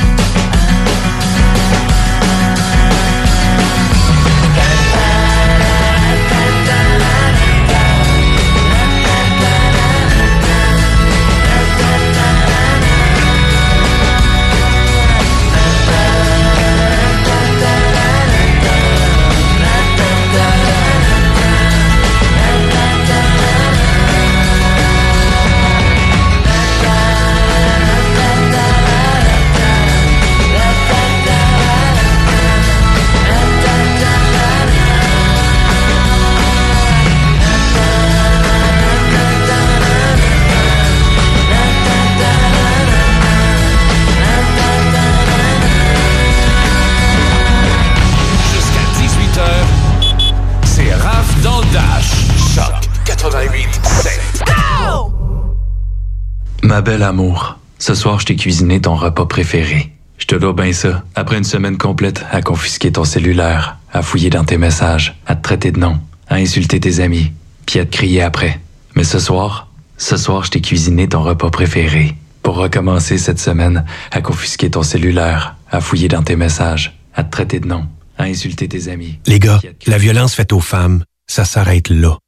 Ma 56.77 56.83
belle 56.83 57.05
amour, 57.05 57.59
ce 57.79 57.95
soir, 57.95 58.21
je 58.21 58.27
t'ai 58.27 58.37
cuisiné 58.37 58.83
ton 58.83 58.97
repas 58.97 59.25
préféré. 59.25 59.95
Je 60.19 60.27
te 60.27 60.35
dois 60.35 60.53
bien 60.53 60.75
ça. 60.75 61.05
Après 61.15 61.39
une 61.39 61.43
semaine 61.45 61.79
complète 61.79 62.23
à 62.31 62.43
confisquer 62.43 62.93
ton 62.93 63.05
cellulaire, 63.05 63.79
à 63.95 64.03
fouiller 64.03 64.29
dans 64.29 64.45
tes 64.45 64.59
messages, 64.59 65.17
à 65.25 65.37
te 65.37 65.43
traiter 65.43 65.73
de 65.73 65.79
nom, 65.79 65.99
à 66.29 66.35
insulter 66.35 66.79
tes 66.79 67.01
amis, 67.01 67.33
puis 67.65 67.81
à 67.81 67.87
te 67.87 67.93
crier 67.93 68.21
après. 68.21 68.61
Mais 68.95 69.05
ce 69.05 69.19
soir, 69.19 69.69
ce 69.97 70.19
soir, 70.19 70.45
je 70.45 70.51
t'ai 70.51 70.61
cuisiné 70.61 71.09
ton 71.09 71.23
repas 71.23 71.49
préféré. 71.49 72.15
Pour 72.43 72.57
recommencer 72.57 73.17
cette 73.17 73.41
semaine 73.41 73.87
à 74.11 74.21
confisquer 74.21 74.71
ton 74.71 74.83
cellulaire, 74.83 75.57
à 75.71 75.81
fouiller 75.81 76.09
dans 76.09 76.23
tes 76.23 76.37
messages, 76.37 77.01
à 77.15 77.25
te 77.25 77.31
traiter 77.31 77.59
de 77.59 77.69
nom, 77.69 77.87
à 78.19 78.25
insulter 78.25 78.69
tes 78.69 78.89
amis. 78.89 79.19
Les 79.25 79.39
gars, 79.39 79.63
la 79.87 79.97
violence 79.97 80.35
faite 80.35 80.53
aux 80.53 80.61
femmes, 80.61 81.05
ça 81.27 81.47
s'arrête 81.47 81.89
là. 81.89 82.19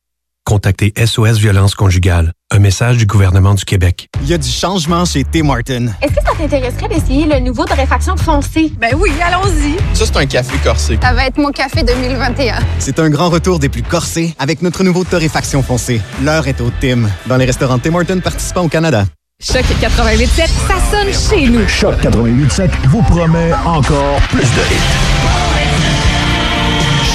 Contactez 0.48 0.94
SOS 0.96 1.36
Violence 1.36 1.74
Conjugale, 1.74 2.32
un 2.50 2.58
message 2.58 2.96
du 2.96 3.04
gouvernement 3.04 3.52
du 3.52 3.66
Québec. 3.66 4.08
Il 4.22 4.28
y 4.30 4.32
a 4.32 4.38
du 4.38 4.48
changement 4.48 5.04
chez 5.04 5.22
Tim 5.22 5.42
Martin. 5.42 5.88
Est-ce 6.00 6.14
que 6.14 6.24
ça 6.24 6.32
t'intéresserait 6.38 6.88
d'essayer 6.88 7.26
le 7.26 7.38
nouveau 7.40 7.66
de 7.66 7.74
réfaction 7.74 8.16
foncé? 8.16 8.72
Ben 8.80 8.94
oui, 8.96 9.10
allons-y. 9.22 9.76
Ça, 9.94 10.06
c'est 10.06 10.16
un 10.16 10.24
café 10.24 10.56
corsé. 10.64 10.98
Ça 11.02 11.12
va 11.12 11.26
être 11.26 11.36
mon 11.36 11.50
café 11.50 11.82
2021. 11.82 12.60
C'est 12.78 12.98
un 12.98 13.10
grand 13.10 13.28
retour 13.28 13.58
des 13.58 13.68
plus 13.68 13.82
corsés 13.82 14.34
avec 14.38 14.62
notre 14.62 14.84
nouveau 14.84 15.04
torréfaction 15.04 15.62
foncé. 15.62 16.00
L'heure 16.24 16.48
est 16.48 16.62
au 16.62 16.72
Tim, 16.80 17.10
dans 17.26 17.36
les 17.36 17.44
restaurants 17.44 17.78
Tim 17.78 17.90
Martin 17.90 18.18
participants 18.20 18.62
au 18.62 18.68
Canada. 18.68 19.04
Choc 19.42 19.66
88.7, 19.82 20.46
ça 20.66 20.76
sonne 20.90 21.12
chez 21.12 21.46
nous. 21.46 21.68
Choc 21.68 21.94
88.7 22.00 22.70
vous 22.86 23.02
promet 23.02 23.52
encore 23.66 24.18
plus 24.30 24.40
de 24.40 24.62
hits. 24.72 24.88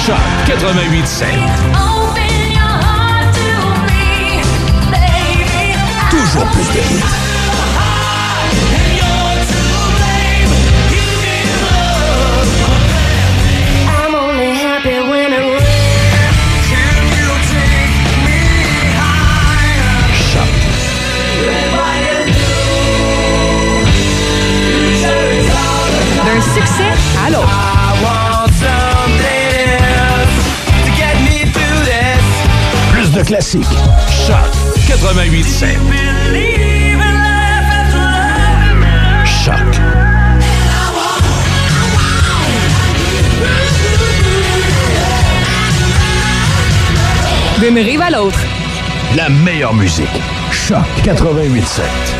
Choc 0.06 0.14
88.7. 0.46 1.93
Toujours 6.34 6.50
plus 6.50 6.68
de 6.72 6.80
hits. 6.80 7.04
I'm 13.86 14.14
only 14.16 14.50
happy 14.50 14.98
when 15.08 15.32
it 15.32 15.44
D'un 26.24 26.40
succès 26.40 26.92
à 27.24 27.30
l'autre. 27.30 27.48
Plus 32.90 33.10
de 33.12 33.22
classiques. 33.22 33.64
Choc 34.26 34.36
88.7. 34.88 36.03
D'une 47.64 47.78
rive 47.78 48.02
à 48.02 48.10
l'autre. 48.10 48.40
La 49.16 49.30
meilleure 49.30 49.72
musique. 49.72 50.20
Choc 50.50 50.84
88.7. 51.02 52.13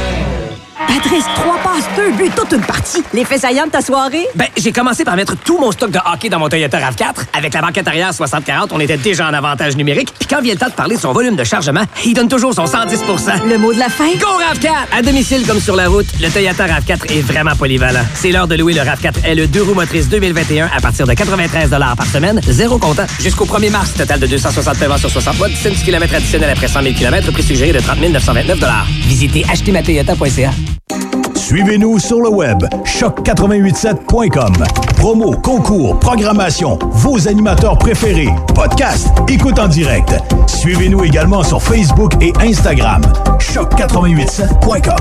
Patrice, 0.86 1.24
trois 1.35 1.59
passes, 1.59 1.85
deux 1.97 2.12
buts, 2.12 2.31
toute 2.36 2.52
une 2.52 2.65
partie. 2.65 3.02
L'effet 3.12 3.39
saillant 3.39 3.66
de 3.66 3.70
ta 3.70 3.81
soirée? 3.81 4.27
Ben, 4.35 4.47
j'ai 4.56 4.73
commencé 4.73 5.05
par 5.05 5.16
mettre 5.16 5.36
tout 5.36 5.59
mon 5.59 5.73
stock 5.73 5.90
de 5.90 5.98
hockey 5.98 6.28
dans 6.28 6.39
mon 6.39 6.48
Toyota 6.48 6.78
RAV4. 6.78 7.27
Avec 7.32 7.55
la 7.55 7.62
banquette 7.62 7.89
arrière 7.89 8.11
60-40, 8.11 8.69
on 8.73 8.81
était 8.81 8.97
déjà 8.97 9.28
en 9.28 9.32
avantage 9.35 9.77
numérique. 9.77 10.12
Puis 10.19 10.28
quand 10.28 10.40
vient 10.43 10.55
le 10.55 10.59
temps 10.59 10.69
de 10.69 10.73
parler 10.73 10.97
de 10.97 11.01
son 11.01 11.12
volume 11.12 11.36
de 11.36 11.44
chargement, 11.44 11.82
il 12.05 12.15
donne 12.15 12.28
toujours 12.28 12.55
son 12.55 12.65
110% 12.65 13.48
Le 13.48 13.59
mot 13.59 13.73
de 13.73 13.78
la 13.78 13.89
fin? 13.89 14.11
Go 14.19 14.27
RAV4! 14.27 14.98
À 14.98 15.02
domicile 15.02 15.47
comme 15.47 15.61
sur 15.61 15.77
la 15.77 15.89
route, 15.89 16.06
le 16.20 16.28
Toyota 16.28 16.66
RAV4 16.66 17.12
est 17.12 17.23
vraiment 17.23 17.56
polyvalent. 17.56 18.05
C'est 18.15 18.31
l'heure 18.31 18.48
de 18.48 18.55
louer 18.56 18.74
le 18.74 18.81
RAV4 18.81 19.35
LE 19.35 19.47
2 19.47 19.62
roues 19.62 19.74
motrices 19.74 20.09
2021 20.09 20.70
à 20.77 20.81
partir 20.81 21.06
de 21.06 21.15
93 21.15 21.70
par 21.70 22.06
semaine, 22.06 22.40
zéro 22.47 22.78
comptant. 22.78 23.06
Jusqu'au 23.20 23.47
1er 23.47 23.70
mars, 23.70 23.94
total 23.94 24.20
de 24.20 24.27
260 24.27 24.78
paiements 24.78 24.98
sur 24.98 25.11
60 25.11 25.39
mois, 25.39 25.48
17 25.48 25.85
km 25.85 26.15
additionnels 26.15 26.51
après 26.51 26.69
100 26.69 26.82
000 26.82 26.94
km, 26.94 27.32
prix 27.32 27.43
suggéré 27.43 27.73
de 27.73 27.81
30 27.81 28.01
929 28.01 28.59
Visitez 29.06 29.44
achetermatoyota.ca. 29.51 30.73
Suivez-nous 31.34 31.98
sur 31.98 32.20
le 32.20 32.30
web 32.30 32.64
choc887.com. 32.84 34.52
Promo, 34.96 35.32
concours, 35.32 35.98
programmation, 36.01 36.78
vos 36.92 37.28
animateurs 37.28 37.76
préférés, 37.76 38.30
podcast, 38.55 39.09
écoute 39.28 39.59
en 39.59 39.68
direct. 39.68 40.14
Suivez-nous 40.46 41.05
également 41.05 41.42
sur 41.42 41.62
Facebook 41.62 42.12
et 42.22 42.32
Instagram. 42.40 43.02
choc887.com. 43.38 44.96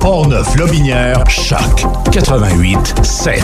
Portneuf 0.00 0.56
Lobinière, 0.56 1.22
Choc 1.28 1.84
88.7. 2.10 3.42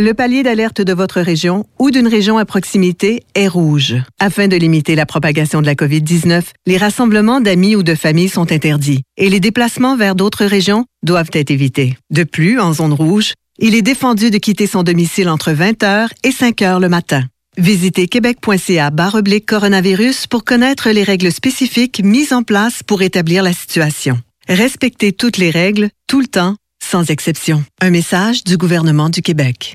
Le 0.00 0.14
palier 0.14 0.44
d'alerte 0.44 0.80
de 0.80 0.92
votre 0.92 1.20
région 1.20 1.66
ou 1.80 1.90
d'une 1.90 2.06
région 2.06 2.38
à 2.38 2.44
proximité 2.44 3.24
est 3.34 3.48
rouge. 3.48 3.96
Afin 4.20 4.46
de 4.46 4.54
limiter 4.54 4.94
la 4.94 5.06
propagation 5.06 5.60
de 5.60 5.66
la 5.66 5.74
COVID-19, 5.74 6.42
les 6.68 6.76
rassemblements 6.76 7.40
d'amis 7.40 7.74
ou 7.74 7.82
de 7.82 7.96
familles 7.96 8.28
sont 8.28 8.52
interdits 8.52 9.02
et 9.16 9.28
les 9.28 9.40
déplacements 9.40 9.96
vers 9.96 10.14
d'autres 10.14 10.44
régions 10.44 10.84
doivent 11.02 11.32
être 11.32 11.50
évités. 11.50 11.96
De 12.10 12.22
plus, 12.22 12.60
en 12.60 12.74
zone 12.74 12.92
rouge, 12.92 13.32
il 13.58 13.74
est 13.74 13.82
défendu 13.82 14.30
de 14.30 14.38
quitter 14.38 14.68
son 14.68 14.84
domicile 14.84 15.28
entre 15.28 15.50
20h 15.50 16.10
et 16.22 16.30
5h 16.30 16.80
le 16.80 16.88
matin. 16.88 17.24
Visitez 17.56 18.06
québec.ca 18.06 18.92
oblique 19.14 19.46
coronavirus 19.46 20.28
pour 20.28 20.44
connaître 20.44 20.90
les 20.90 21.02
règles 21.02 21.32
spécifiques 21.32 22.02
mises 22.04 22.32
en 22.32 22.44
place 22.44 22.84
pour 22.84 23.02
établir 23.02 23.42
la 23.42 23.52
situation. 23.52 24.20
Respectez 24.48 25.12
toutes 25.12 25.38
les 25.38 25.50
règles, 25.50 25.88
tout 26.06 26.20
le 26.20 26.28
temps, 26.28 26.54
sans 26.90 27.10
exception. 27.10 27.62
Un 27.82 27.90
message 27.90 28.44
du 28.44 28.56
gouvernement 28.56 29.10
du 29.10 29.20
Québec. 29.20 29.74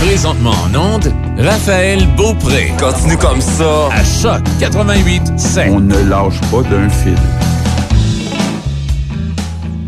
Présentement 0.00 0.54
en 0.64 0.74
onde, 0.94 1.12
Raphaël 1.38 2.06
Beaupré. 2.16 2.72
Continue 2.80 3.18
comme 3.18 3.42
ça. 3.42 3.88
À 3.92 4.02
Choc 4.02 4.42
88 4.60 5.38
7. 5.38 5.68
On 5.72 5.80
ne 5.80 5.98
lâche 6.08 6.40
pas 6.50 6.62
d'un 6.62 6.88
fil. 6.88 7.14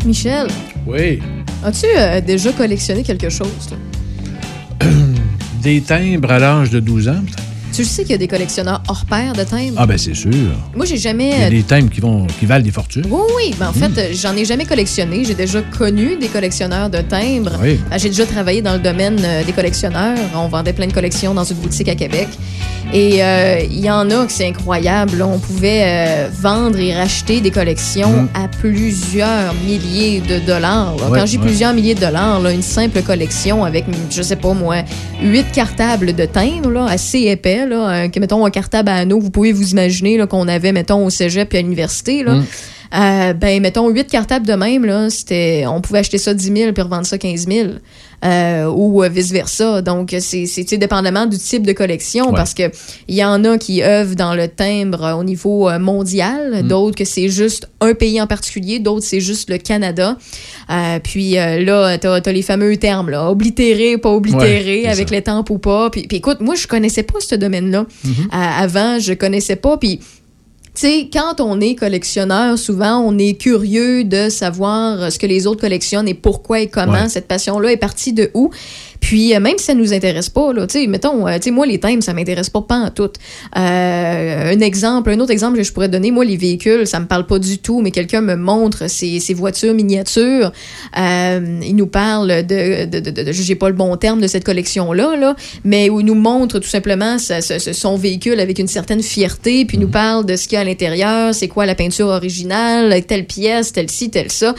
Michel, 0.05 0.47
Oui. 0.85 1.19
as-tu 1.63 1.87
euh, 1.97 2.21
déjà 2.21 2.51
collectionné 2.51 3.01
quelque 3.01 3.29
chose? 3.29 3.49
toi? 3.67 4.87
Des 5.63 5.81
timbres 5.81 6.31
à 6.31 6.37
l'âge 6.37 6.69
de 6.69 6.79
12 6.79 7.07
ans, 7.09 7.23
peut-être? 7.25 7.46
Tu 7.73 7.83
sais 7.85 8.01
qu'il 8.03 8.11
y 8.11 8.15
a 8.15 8.17
des 8.17 8.27
collectionneurs 8.27 8.81
hors 8.87 9.05
pair 9.05 9.33
de 9.33 9.43
timbres? 9.43 9.75
Ah, 9.77 9.85
ben 9.85 9.97
c'est 9.97 10.15
sûr. 10.15 10.31
Moi, 10.75 10.85
j'ai 10.85 10.97
jamais. 10.97 11.29
Il 11.35 11.41
y 11.41 11.43
a 11.43 11.49
des 11.49 11.63
timbres 11.63 11.89
qui, 11.91 12.01
vont, 12.01 12.25
qui 12.39 12.45
valent 12.47 12.63
des 12.63 12.71
fortunes. 12.71 13.05
Oui, 13.09 13.21
oui. 13.35 13.55
Ben, 13.59 13.69
en 13.69 13.73
fait, 13.73 13.91
euh, 13.99 14.13
j'en 14.13 14.35
ai 14.35 14.45
jamais 14.45 14.65
collectionné. 14.65 15.23
J'ai 15.23 15.35
déjà 15.35 15.61
connu 15.61 16.15
des 16.17 16.27
collectionneurs 16.27 16.89
de 16.89 16.99
timbres. 17.01 17.53
Oui. 17.61 17.79
Euh, 17.91 17.97
J'ai 17.97 18.09
déjà 18.09 18.25
travaillé 18.25 18.61
dans 18.63 18.73
le 18.73 18.79
domaine 18.79 19.19
euh, 19.23 19.43
des 19.43 19.51
collectionneurs. 19.51 20.17
On 20.35 20.47
vendait 20.47 20.73
plein 20.73 20.87
de 20.87 20.93
collections 20.93 21.33
dans 21.35 21.43
une 21.43 21.57
boutique 21.57 21.89
à 21.89 21.95
Québec. 21.95 22.29
Et 22.93 23.21
euh, 23.21 23.59
il 23.69 23.81
y 23.81 23.91
en 23.91 24.09
a 24.11 24.25
que 24.25 24.31
c'est 24.31 24.47
incroyable. 24.47 25.21
On 25.21 25.39
pouvait 25.39 25.83
euh, 25.83 26.29
vendre 26.33 26.79
et 26.79 26.95
racheter 26.95 27.41
des 27.41 27.51
collections 27.51 28.29
à 28.33 28.47
plusieurs 28.47 29.53
milliers 29.65 30.21
de 30.21 30.39
dollars. 30.39 30.95
Ouais, 30.95 31.19
Quand 31.19 31.25
j'ai 31.25 31.37
ouais. 31.37 31.43
plusieurs 31.45 31.73
milliers 31.73 31.95
de 31.95 31.99
dollars, 31.99 32.39
là, 32.39 32.51
une 32.53 32.61
simple 32.61 33.01
collection 33.01 33.65
avec, 33.65 33.83
je 34.09 34.21
sais 34.21 34.37
pas 34.37 34.53
moi, 34.53 34.77
huit 35.21 35.51
cartables 35.51 36.15
de 36.15 36.25
timbres 36.25 36.69
là, 36.71 36.85
assez 36.85 37.19
épais, 37.23 37.56
un- 37.61 38.09
que, 38.09 38.19
mettons 38.19 38.45
un 38.45 38.49
cartable 38.49 38.89
à 38.89 38.95
anneau, 38.95 39.19
vous 39.19 39.29
pouvez 39.31 39.51
vous 39.51 39.71
imaginer 39.71 40.19
qu'on 40.29 40.47
avait, 40.47 40.71
mettons, 40.71 41.05
au 41.05 41.09
cégep 41.09 41.53
et 41.53 41.57
à 41.57 41.61
l'université. 41.61 42.23
Mm. 42.23 42.45
Euh, 42.95 43.33
ben, 43.33 43.61
mettons, 43.61 43.89
8 43.89 44.07
cartables 44.07 44.47
de 44.47 44.53
même, 44.53 44.85
là, 44.85 45.09
c'était, 45.09 45.65
on 45.67 45.81
pouvait 45.81 45.99
acheter 45.99 46.17
ça 46.17 46.33
10 46.33 46.53
000 46.55 46.71
puis 46.73 46.81
revendre 46.83 47.05
ça 47.05 47.17
15 47.17 47.47
000. 47.47 47.69
euh, 48.25 48.65
ou 48.65 49.03
euh, 49.03 49.09
vice-versa. 49.09 49.83
Donc, 49.83 50.15
c'est, 50.19 50.47
dépendamment 50.77 51.27
du 51.27 51.37
type 51.37 51.61
de 51.67 51.71
collection, 51.73 52.29
Ouais. 52.29 52.33
parce 52.35 52.55
que 52.55 52.63
il 53.07 53.13
y 53.13 53.23
en 53.23 53.43
a 53.43 53.59
qui 53.59 53.83
œuvrent 53.83 54.15
dans 54.15 54.33
le 54.33 54.47
timbre 54.47 55.15
au 55.19 55.23
niveau 55.23 55.69
mondial, 55.77 56.63
Mm. 56.63 56.67
d'autres 56.67 56.95
que 56.95 57.05
c'est 57.05 57.29
juste 57.29 57.69
un 57.79 57.93
pays 57.93 58.19
en 58.19 58.25
particulier, 58.25 58.79
d'autres 58.79 59.05
c'est 59.05 59.19
juste 59.19 59.51
le 59.51 59.59
Canada. 59.59 60.17
Euh, 60.71 60.97
puis 61.03 61.37
euh, 61.37 61.63
là, 61.63 61.99
t'as, 61.99 62.19
t'as 62.21 62.31
les 62.31 62.41
fameux 62.41 62.75
termes, 62.77 63.11
là, 63.11 63.29
oblitéré, 63.29 63.99
pas 63.99 64.09
oblitéré, 64.09 64.81
Ouais, 64.85 64.87
avec 64.87 65.09
ça. 65.09 65.13
les 65.15 65.21
tempes 65.21 65.51
ou 65.51 65.59
pas. 65.59 65.91
Puis, 65.91 66.07
puis 66.07 66.17
écoute, 66.17 66.39
moi, 66.41 66.55
je 66.55 66.65
connaissais 66.65 67.03
pas 67.03 67.19
ce 67.19 67.35
domaine-là. 67.35 67.85
Mhm. 68.03 68.11
Euh, 68.11 68.27
avant, 68.33 68.97
je 68.97 69.13
connaissais 69.13 69.57
pas. 69.57 69.77
Puis 69.77 69.99
sais, 70.79 71.09
quand 71.11 71.39
on 71.41 71.59
est 71.59 71.75
collectionneur, 71.75 72.57
souvent, 72.57 72.99
on 72.99 73.17
est 73.17 73.33
curieux 73.39 74.03
de 74.03 74.29
savoir 74.29 75.11
ce 75.11 75.17
que 75.19 75.25
les 75.25 75.47
autres 75.47 75.61
collectionnent 75.61 76.07
et 76.07 76.13
pourquoi 76.13 76.59
et 76.59 76.67
comment 76.67 76.93
Ouais. 77.03 77.09
cette 77.09 77.27
passion-là 77.27 77.71
est 77.71 77.77
partie 77.77 78.13
de 78.13 78.29
où. 78.33 78.49
Puis, 78.99 79.35
euh, 79.35 79.39
même 79.39 79.57
si 79.57 79.65
ça 79.65 79.73
nous 79.73 79.93
intéresse 79.93 80.29
pas, 80.29 80.53
là, 80.53 80.67
tu 80.67 80.79
sais, 80.79 80.87
mettons, 80.87 81.27
euh, 81.27 81.35
tu 81.35 81.43
sais, 81.43 81.51
moi, 81.51 81.65
les 81.65 81.79
thèmes, 81.79 82.01
ça 82.01 82.13
m'intéresse 82.13 82.49
pas, 82.49 82.61
pas 82.61 82.75
en 82.75 82.89
tout. 82.89 83.09
Euh, 83.57 84.53
un 84.53 84.59
exemple, 84.59 85.09
un 85.11 85.19
autre 85.19 85.31
exemple 85.31 85.57
que 85.57 85.63
je 85.63 85.71
pourrais 85.71 85.89
donner, 85.89 86.11
moi, 86.11 86.25
les 86.25 86.37
véhicules, 86.37 86.85
ça 86.87 86.99
me 86.99 87.05
parle 87.05 87.25
pas 87.25 87.39
du 87.39 87.57
tout, 87.59 87.81
mais 87.81 87.91
quelqu'un 87.91 88.21
me 88.21 88.35
montre 88.35 88.87
ces 88.89 89.19
voitures 89.33 89.73
miniatures. 89.73 90.51
Euh, 90.97 91.59
il 91.63 91.75
nous 91.75 91.87
parle 91.87 92.43
de, 92.45 92.85
de, 92.85 92.99
de, 92.99 93.09
de- 93.11 93.23
de- 93.23 93.31
j'ai 93.31 93.55
pas 93.55 93.69
le 93.69 93.75
bon 93.75 93.95
terme 93.97 94.21
de 94.21 94.27
cette 94.27 94.43
collection-là, 94.43 95.15
là, 95.15 95.35
mais 95.63 95.89
où 95.89 95.99
il 95.99 96.05
nous 96.05 96.15
montre 96.15 96.59
tout 96.59 96.67
simplement 96.67 97.17
sa- 97.17 97.41
sa- 97.41 97.59
sa- 97.59 97.73
son 97.73 97.97
véhicule 97.97 98.39
avec 98.39 98.59
une 98.59 98.67
certaine 98.67 99.01
fierté, 99.03 99.65
puis 99.65 99.77
il 99.77 99.79
nous 99.79 99.87
parle 99.89 100.25
de 100.25 100.35
ce 100.35 100.47
qu'il 100.47 100.53
y 100.55 100.57
a 100.57 100.61
à 100.61 100.63
l'intérieur, 100.63 101.33
c'est 101.33 101.47
quoi 101.47 101.65
la 101.65 101.75
peinture 101.75 102.07
originale, 102.07 103.03
telle 103.05 103.25
pièce, 103.25 103.73
telle 103.73 103.89
ci, 103.89 104.09
telle 104.09 104.31
ça. 104.31 104.55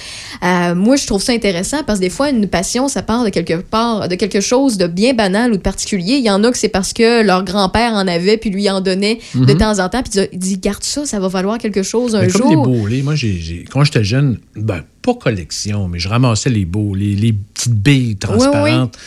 Moi, 0.75 0.97
je 0.97 1.07
trouve 1.07 1.23
ça 1.23 1.33
intéressant 1.33 1.79
parce 1.87 1.99
que 1.99 2.05
des 2.05 2.11
fois, 2.11 2.31
une 2.31 2.47
passion, 2.49 2.89
ça 2.89 3.03
part 3.03 3.25
de 3.25 3.31
quelque 3.31 3.55
part, 3.55 4.09
de 4.09 4.15
quelque 4.15 4.28
chose 4.41 4.77
de 4.79 4.87
bien 4.87 5.15
banal 5.15 5.53
ou 5.53 5.57
de 5.57 5.63
particulier. 5.63 6.15
Il 6.17 6.25
y 6.25 6.31
en 6.31 6.43
a 6.45 6.51
que 6.51 6.59
c'est 6.59 6.69
parce 6.69 6.93
que 6.93 7.23
leur 7.23 7.45
grand-père 7.45 7.93
en 7.95 8.07
avait, 8.07 8.37
puis 8.37 8.51
lui 8.51 8.69
en 8.71 8.81
donnait 8.81 9.19
de 9.35 9.53
Mhm. 9.53 9.59
temps 9.59 9.79
en 9.79 9.89
temps, 9.89 10.03
puis 10.03 10.21
il 10.33 10.39
dit- 10.39 10.59
garde 10.59 10.83
ça, 10.85 11.05
ça 11.07 11.19
va 11.21 11.29
valoir 11.29 11.59
quelque 11.59 11.83
chose 11.83 12.15
un 12.15 12.21
Mais 12.23 12.29
comme 12.29 12.43
jour. 12.43 12.51
les 12.51 12.57
bolets, 12.81 13.03
moi, 13.03 13.15
j'ai- 13.15 13.65
quand 13.71 13.85
j'étais 13.85 14.05
jeune, 14.05 14.39
ben, 14.57 14.83
pas 15.03 15.15
collection, 15.15 15.89
mais 15.89 15.99
je 15.99 16.09
ramassais 16.09 16.51
les 16.51 16.65
beaux, 16.65 16.95
les, 16.95 17.15
les 17.15 17.33
petites 17.33 17.73
billes 17.75 18.17
transparentes 18.17 18.99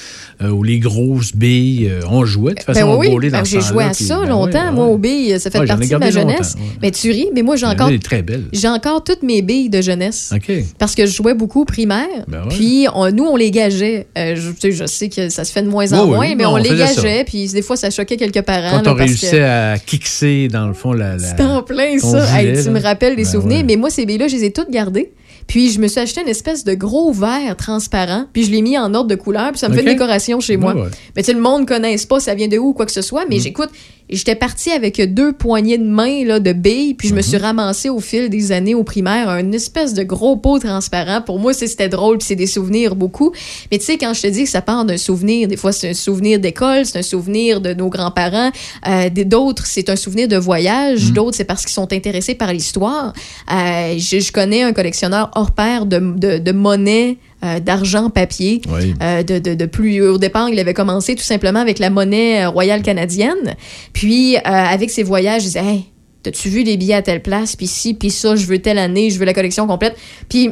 euh, 0.42 0.50
ou 0.50 0.64
les 0.64 0.80
grosses 0.80 1.36
billes. 1.36 1.88
euh, 1.90 2.02
on 2.10 2.26
jouait 2.26 2.54
de 2.54 2.58
toute 2.60 2.68
Ben 2.68 2.74
façon 2.74 2.88
oui, 2.92 2.96
au 2.96 3.00
oui. 3.02 3.10
bolé 3.10 3.30
dans 3.30 3.40
Ben, 3.40 3.46
j'ai 3.46 3.62
joué 3.62 3.84
à 3.84 3.90
puis- 3.90 4.06
ça 4.06 4.20
ben 4.20 4.30
longtemps. 4.30 4.66
ouais, 4.68 4.72
Moi, 4.72 4.86
aux 4.88 4.98
billes, 4.98 5.40
ça 5.40 5.52
fait 5.52 5.60
Ouais, 5.60 5.68
partie 5.68 5.88
de 5.90 5.98
ma 5.98 6.10
jeunesse. 6.10 6.56
ouais. 6.58 6.66
Mais 6.82 6.92
tu 6.92 7.12
ris, 7.12 7.28
mais 7.36 7.44
moi, 7.44 7.56
j'ai 7.56 7.66
encore. 7.68 7.90
très 8.04 8.22
belles. 8.24 8.46
J'ai 8.52 8.68
encore 8.68 9.04
toutes 9.04 9.22
mes 9.22 9.42
billes 9.42 9.70
de 9.70 9.82
jeunesse. 9.82 10.32
OK. 10.36 10.52
Parce 10.80 10.96
que 10.96 11.06
je 11.06 11.12
jouais 11.14 11.34
beaucoup 11.36 11.62
au 11.62 11.66
primaire. 11.66 12.08
Ben. 12.28 12.46
Puis 12.50 12.88
on- 12.96 13.12
nous, 13.12 13.26
on 13.26 13.36
les 13.36 13.52
gageait. 13.52 14.08
Euh, 14.18 14.36
je, 14.36 14.50
tu 14.52 14.56
sais, 14.60 14.72
je 14.72 14.86
sais 14.86 15.10
que 15.10 15.30
ça 15.30 15.44
se 15.44 15.52
fait 15.52 15.62
de 15.62 15.68
moins 15.70 15.92
en 15.94 16.08
moins, 16.08 16.34
mais 16.36 16.44
Non, 16.44 16.52
on, 16.52 16.54
on 16.54 16.58
les 16.58 16.70
ça. 16.70 16.76
gageait. 16.96 17.24
Puis 17.26 17.48
des 17.50 17.62
fois, 17.62 17.76
ça 17.76 17.90
choquait 17.92 18.18
quelques 18.18 18.42
parents. 18.42 18.78
Quand 18.78 18.86
là, 18.86 18.92
on 18.94 18.96
parce 18.96 19.10
réussissait 19.10 19.38
que- 19.38 19.74
à 19.74 19.78
kickser, 19.78 20.48
dans 20.48 20.68
le 20.68 20.74
fond, 20.74 20.94
la. 20.94 21.18
la 21.18 21.20
C'était 21.20 21.44
en 21.44 21.62
plein, 21.62 22.00
ça. 22.00 22.26
Tu 22.64 22.70
me 22.70 22.82
rappelles 22.82 23.16
des 23.16 23.24
Ben 23.24 23.30
souvenirs. 23.32 23.64
Mais 23.68 23.76
moi, 23.76 23.90
ces 23.92 24.06
billes-là, 24.06 24.28
je 24.28 24.36
les 24.38 24.46
ai 24.46 24.52
toutes 24.52 24.72
gardées. 24.72 25.12
Puis 25.48 25.72
je 25.72 25.80
me 25.80 25.88
suis 25.88 26.00
acheté 26.00 26.22
une 26.22 26.28
espèce 26.28 26.64
de 26.64 26.74
gros 26.74 27.12
verre 27.12 27.56
transparent. 27.58 28.26
Puis 28.34 28.44
je 28.44 28.52
l'ai 28.52 28.62
mis 28.62 28.78
en 28.78 28.94
ordre 28.94 29.10
de 29.10 29.16
couleur. 29.16 29.52
Puis 29.52 29.60
ça 29.60 29.70
me 29.70 29.74
fait 29.74 29.82
une 29.82 29.88
décoration 29.88 30.40
chez 30.40 30.58
moi. 30.58 30.74
Ouais, 30.74 30.82
ouais. 30.82 30.90
Mais 31.16 31.24
tu 31.24 31.28
sais, 31.28 31.34
le 31.34 31.42
monde 31.42 31.62
ne 31.62 31.66
connaisse 31.66 32.06
pas 32.06 32.20
ça 32.20 32.36
vient 32.36 32.48
de 32.48 32.58
où 32.58 32.70
ou 32.70 32.74
quoi 32.74 32.86
que 32.86 32.92
ce 32.92 33.02
soit. 33.02 33.26
Mm. 33.26 33.28
Mais 33.30 33.40
j'écoute, 33.40 33.70
j'étais 34.12 34.36
partie 34.36 34.72
avec 34.72 35.02
deux 35.14 35.34
poignées 35.34 35.78
de 35.78 35.88
main 35.88 36.26
là, 36.26 36.40
de 36.40 36.54
billes. 36.54 36.94
Puis 36.94 37.08
je 37.08 37.16
me 37.16 37.22
suis 37.22 37.38
ramassée 37.38 37.90
au 37.90 38.00
fil 38.00 38.30
des 38.30 38.52
années 38.52 38.76
au 38.76 38.84
primaire 38.84 39.30
un 39.30 39.52
espèce 39.52 39.94
de 39.94 40.04
gros 40.04 40.38
pot 40.38 40.60
transparent. 40.60 41.22
Pour 41.22 41.40
moi, 41.40 41.54
c'était 41.54 41.90
drôle. 41.90 42.18
Puis 42.18 42.28
c'est 42.28 42.36
des 42.36 42.48
souvenirs 42.48 42.96
beaucoup. 42.96 43.32
Mais 43.72 43.78
tu 43.78 43.86
sais, 43.86 43.98
quand 43.98 44.14
je 44.14 44.22
te 44.22 44.28
dis 44.28 44.44
que 44.44 44.50
ça 44.50 44.62
part 44.62 44.86
d'un 44.86 44.98
souvenir, 44.98 45.48
des 45.48 45.58
fois 45.58 45.72
c'est 45.72 45.90
un 45.90 45.94
souvenir 45.94 46.40
d'école, 46.40 46.86
c'est 46.86 47.00
un 47.00 47.04
souvenir 47.04 47.62
de 47.62 47.74
nos 47.74 47.90
grands-parents. 47.90 48.52
Euh, 48.88 49.10
D'autres, 49.22 49.66
c'est 49.66 49.90
un 49.90 49.96
souvenir 49.96 50.28
de 50.28 50.38
voyage. 50.38 51.12
Mm. 51.12 51.14
D'autres, 51.14 51.38
c'est 51.38 51.46
parce 51.46 51.62
qu'ils 51.62 51.74
sont 51.74 51.94
intéressés 51.94 52.36
par 52.36 52.52
l'histoire. 52.52 53.14
Euh, 53.52 53.96
je, 53.98 54.20
je 54.20 54.32
connais 54.32 54.64
un 54.64 54.74
collectionneur 54.74 55.32
hors 55.36 55.52
pair 55.52 55.86
de, 55.86 56.00
de, 56.00 56.38
de 56.38 56.52
monnaie. 56.52 57.18
Euh, 57.44 57.60
d'argent 57.60 58.10
papier 58.10 58.62
Oui. 58.70 58.94
euh, 59.02 59.24
de, 59.24 59.40
de, 59.40 59.56
de 59.56 59.66
plus 59.66 60.02
au 60.02 60.18
départ 60.18 60.50
il 60.50 60.60
avait 60.60 60.74
commencé 60.74 61.16
tout 61.16 61.24
simplement 61.24 61.60
avec 61.60 61.80
la 61.80 61.90
monnaie 61.90 62.44
euh, 62.44 62.50
royale 62.50 62.82
canadienne 62.82 63.56
puis 63.94 64.38
avec 64.44 64.90
ses 64.92 65.04
voyages 65.04 65.44
il 65.44 65.48
disait 65.48 65.64
hey 65.66 65.86
t'as-tu 66.24 66.50
vu 66.50 66.64
les 66.64 66.78
billets 66.78 66.94
à 66.94 67.02
telle 67.02 67.22
place? 67.24 67.56
Puis 67.56 67.68
ci 67.68 67.94
puis 67.94 68.12
ça 68.12 68.36
je 68.36 68.46
veux 68.46 68.60
telle 68.60 68.78
année 68.78 69.10
je 69.10 69.18
veux 69.20 69.26
la 69.26 69.34
collection 69.34 69.66
complète 69.68 69.96
puis 70.30 70.52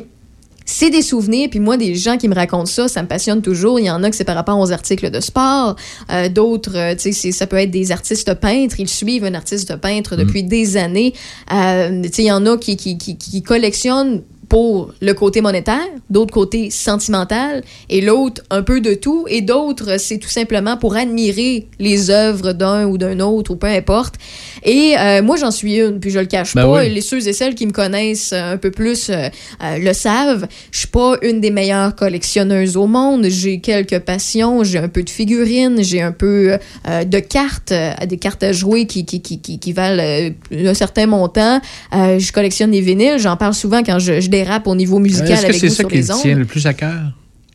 c'est 0.71 0.91
des 0.91 1.01
souvenirs, 1.01 1.49
puis 1.49 1.59
moi, 1.59 1.77
des 1.77 1.95
gens 1.95 2.15
qui 2.17 2.27
me 2.27 2.35
racontent 2.35 2.67
ça, 2.67 2.87
ça 2.87 3.01
me 3.01 3.07
passionne 3.07 3.41
toujours. 3.41 3.79
Il 3.79 3.87
y 3.87 3.89
en 3.89 4.03
a 4.03 4.09
que 4.11 4.15
c'est 4.15 4.23
par 4.23 4.35
rapport 4.35 4.59
aux 4.59 4.71
articles 4.71 5.09
de 5.09 5.19
sport, 5.19 5.75
euh, 6.11 6.29
d'autres, 6.29 6.77
euh, 6.77 6.95
tu 6.95 7.11
sais, 7.11 7.31
ça 7.31 7.47
peut 7.47 7.57
être 7.57 7.71
des 7.71 7.91
artistes 7.91 8.31
peintres. 8.35 8.79
Ils 8.79 8.87
suivent 8.87 9.25
un 9.25 9.33
artiste 9.33 9.75
peintre 9.77 10.15
depuis 10.15 10.43
des 10.43 10.77
années. 10.77 11.13
Euh, 11.51 12.03
tu 12.03 12.09
sais, 12.13 12.21
il 12.21 12.27
y 12.27 12.31
en 12.31 12.45
a 12.45 12.55
qui, 12.59 12.77
qui, 12.77 12.99
qui, 12.99 13.17
qui 13.17 13.41
collectionnent 13.41 14.21
pour 14.49 14.91
le 14.99 15.13
côté 15.13 15.41
monétaire, 15.41 15.87
d'autres 16.09 16.33
côté 16.33 16.71
sentimental, 16.71 17.63
et 17.89 18.01
l'autre 18.01 18.41
un 18.49 18.63
peu 18.63 18.81
de 18.81 18.95
tout, 18.95 19.25
et 19.29 19.41
d'autres 19.41 19.97
c'est 19.99 20.17
tout 20.17 20.29
simplement 20.29 20.75
pour 20.75 20.95
admirer 20.95 21.67
les 21.79 22.09
œuvres 22.09 22.53
d'un 22.53 22.85
ou 22.87 22.97
d'un 22.97 23.19
autre 23.19 23.51
ou 23.51 23.55
peu 23.55 23.67
importe. 23.67 24.15
Et 24.63 24.95
euh, 24.97 25.21
moi 25.21 25.37
j'en 25.37 25.51
suis 25.51 25.77
une, 25.77 25.99
puis 25.99 26.09
je 26.09 26.19
le 26.19 26.25
cache 26.25 26.55
Ben 26.55 26.63
pas. 26.63 26.81
oui. 26.81 26.89
Les 26.89 27.01
ceux 27.01 27.27
et 27.27 27.33
celles 27.33 27.53
qui 27.55 27.67
me 27.67 27.71
connaissent 27.71 28.33
un 28.33 28.57
peu 28.57 28.71
plus 28.71 29.09
euh, 29.09 29.29
euh, 29.63 29.77
le 29.77 29.93
savent. 29.93 30.47
Je 30.71 30.79
suis 30.79 30.87
pas 30.87 31.17
une 31.21 31.39
des 31.41 31.51
meilleures 31.51 31.95
collectionneuses 31.95 32.75
au 32.75 32.87
monde. 32.87 33.27
J'ai 33.29 33.59
quelques 33.59 33.99
passions, 33.99 34.63
j'ai 34.63 34.79
un 34.79 34.87
peu 34.87 35.03
de 35.03 35.09
figurines, 35.09 35.83
j'ai 35.83 36.01
un 36.01 36.11
peu 36.11 36.57
de 36.87 37.19
cartes, 37.19 37.73
des 38.07 38.17
cartes 38.17 38.43
à 38.43 38.51
jouer 38.51 38.87
qui 38.87 39.05
qui, 39.05 39.21
qui, 39.21 39.39
qui, 39.39 39.59
qui 39.59 39.73
valent 39.73 40.31
un 40.51 40.73
certain 40.73 41.05
montant. 41.05 41.61
Je 41.93 42.31
collectionne 42.31 42.71
des 42.71 42.81
vinyles. 42.81 43.19
J'en 43.19 43.37
parle 43.37 43.53
souvent 43.53 43.83
quand 43.83 43.99
je, 43.99 44.19
je 44.19 44.29
dérape 44.39 44.67
au 44.67 44.75
niveau 44.75 44.99
musical 44.99 45.31
Est-ce 45.31 45.47
que 45.47 45.53
c'est 45.53 45.69
ça 45.69 45.83
qui 45.83 46.01
tient 46.21 46.35
le 46.35 46.45
plus 46.45 46.65
à 46.65 46.73
cœur? 46.73 47.01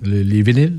Le- 0.02 0.22
les 0.22 0.42
vinyles? 0.42 0.76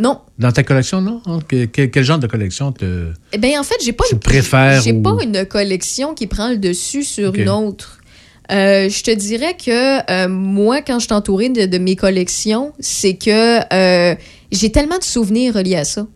Non. 0.00 0.20
Dans 0.38 0.52
ta 0.52 0.62
collection, 0.62 1.00
non? 1.02 1.20
Hein? 1.26 1.40
Que- 1.46 1.66
que- 1.66 1.86
quel 1.92 2.04
genre 2.04 2.18
de 2.18 2.26
collection 2.26 2.72
te... 2.72 3.10
Eh 3.32 3.38
bien, 3.38 3.60
en 3.60 3.64
fait, 3.64 3.74
j'ai 3.84 3.92
pas, 3.92 4.04
une- 4.10 4.18
préfères 4.18 4.82
ou- 4.86 5.02
pas 5.02 5.16
une 5.22 5.44
collection 5.46 6.14
qui 6.14 6.26
prend 6.26 6.48
le 6.50 6.56
dessus 6.56 7.04
sur 7.04 7.34
une 7.34 7.48
autre. 7.50 7.98
Euh, 8.50 8.88
je 8.88 9.02
te 9.02 9.10
dirais 9.14 9.54
que 9.66 10.10
euh, 10.10 10.28
moi, 10.28 10.80
quand 10.82 10.98
je 10.98 11.04
suis 11.06 11.14
entourée 11.14 11.48
de, 11.50 11.66
de 11.66 11.78
mes 11.78 11.96
collections, 11.96 12.72
c'est 12.80 13.14
que 13.14 13.60
euh, 13.72 14.14
j'ai 14.50 14.70
tellement 14.72 14.98
de 14.98 15.04
souvenirs 15.04 15.54
reliés 15.54 15.76
à 15.76 15.84
ça. 15.84 16.06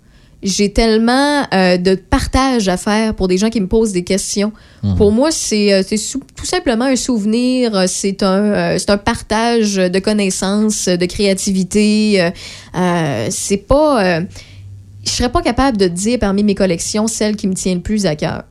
J'ai 0.43 0.73
tellement 0.73 1.45
euh, 1.53 1.77
de 1.79 1.95
partage 1.95 2.69
à 2.69 2.77
faire 2.77 3.15
pour 3.15 3.27
des 3.27 3.39
gens 3.39 3.49
qui 3.49 3.61
me 3.61 3.67
posent 3.67 3.93
des 3.93 4.05
questions. 4.05 4.53
Mhm. 4.83 4.97
Pour 4.97 5.11
moi, 5.11 5.31
c'est 5.31 5.73
euh, 5.73 5.83
tout 6.37 6.45
simplement 6.45 6.85
un 6.85 6.97
souvenir, 6.97 7.75
euh, 7.75 7.85
c'est 7.89 8.23
un, 8.23 8.45
euh, 8.45 8.79
un 8.89 8.99
partage 8.99 9.77
de 9.77 9.99
connaissances, 9.99 10.89
de 10.89 11.07
créativité. 11.07 12.31
euh, 12.75 13.27
c'est 13.31 13.57
pas. 13.57 14.21
je 15.05 15.11
serais 15.11 15.31
pas 15.31 15.43
capable 15.43 15.79
de 15.79 15.89
dire 15.89 16.19
parmi 16.19 16.43
mes 16.43 16.55
collections 16.55 17.07
celle 17.07 17.37
qui 17.37 17.49
me 17.49 17.55
tient 17.55 17.75
le 17.75 17.81
plus 17.81 18.07
à 18.07 18.15
cœur. 18.15 18.45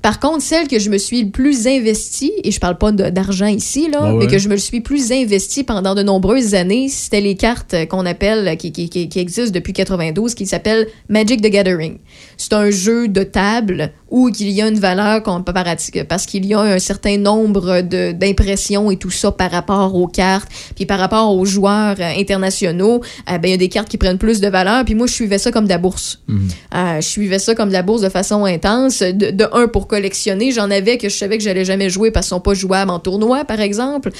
Par 0.00 0.20
contre, 0.20 0.42
celle 0.42 0.68
que 0.68 0.78
je 0.78 0.90
me 0.90 0.98
suis 0.98 1.22
le 1.22 1.30
plus 1.30 1.66
investie, 1.66 2.32
et 2.42 2.50
je 2.50 2.58
parle 2.58 2.78
pas 2.78 2.92
d'argent 2.92 3.46
ici, 3.46 3.88
là, 3.90 4.12
Ouais, 4.12 4.18
mais 4.18 4.26
que 4.26 4.38
je 4.38 4.48
me 4.48 4.54
le 4.54 4.60
suis 4.60 4.80
plus 4.80 5.12
investie 5.12 5.64
pendant 5.64 5.94
de 5.94 6.02
nombreuses 6.02 6.54
années, 6.54 6.88
c'était 6.88 7.20
les 7.20 7.36
cartes 7.36 7.74
qu'on 7.88 8.06
appelle, 8.06 8.56
qui, 8.56 8.72
qui, 8.72 8.88
qui, 8.88 9.08
qui 9.08 9.18
existent 9.18 9.52
depuis 9.52 9.72
92, 9.72 10.34
qui 10.34 10.46
s'appelle 10.46 10.88
Magic 11.08 11.40
the 11.42 11.48
Gathering. 11.48 11.98
C'est 12.42 12.54
un 12.54 12.70
jeu 12.70 13.06
de 13.06 13.22
table 13.22 13.92
où 14.10 14.28
il 14.28 14.50
y 14.50 14.60
a 14.60 14.66
une 14.66 14.80
valeur 14.80 15.22
comparative, 15.22 16.04
parce 16.08 16.26
qu'il 16.26 16.44
y 16.44 16.54
a 16.54 16.60
un 16.60 16.78
certain 16.80 17.16
nombre 17.16 17.80
d'impressions 17.80 18.90
et 18.90 18.96
tout 18.96 19.10
ça 19.10 19.30
par 19.30 19.50
rapport 19.50 19.94
aux 19.94 20.08
cartes, 20.08 20.48
puis 20.74 20.84
par 20.84 20.98
rapport 20.98 21.34
aux 21.34 21.44
joueurs 21.44 21.96
euh, 21.98 22.12
internationaux, 22.18 23.00
euh, 23.30 23.38
ben, 23.38 23.48
il 23.48 23.50
y 23.52 23.54
a 23.54 23.56
des 23.56 23.68
cartes 23.68 23.88
qui 23.88 23.96
prennent 23.96 24.18
plus 24.18 24.40
de 24.40 24.48
valeur, 24.48 24.84
puis 24.84 24.96
moi, 24.96 25.06
je 25.06 25.12
suivais 25.12 25.38
ça 25.38 25.52
comme 25.52 25.64
de 25.64 25.70
la 25.70 25.78
bourse. 25.78 26.20
Euh, 26.28 27.00
je 27.00 27.06
suivais 27.06 27.38
ça 27.38 27.54
comme 27.54 27.68
de 27.68 27.72
la 27.72 27.82
bourse 27.82 28.02
de 28.02 28.08
façon 28.08 28.44
intense. 28.44 28.98
De, 29.00 29.30
de 29.30 29.46
un, 29.52 29.68
pour 29.68 29.86
collectionner, 29.86 30.50
j'en 30.50 30.70
avais 30.70 30.98
que 30.98 31.08
je 31.08 31.16
savais 31.16 31.38
que 31.38 31.44
j'allais 31.44 31.64
jamais 31.64 31.90
jouer 31.90 32.10
parce 32.10 32.26
qu'ils 32.26 32.34
sont 32.34 32.40
pas 32.40 32.54
jouables 32.54 32.90
en 32.90 32.98
tournoi, 32.98 33.44
par 33.44 33.60
exemple. 33.60 34.10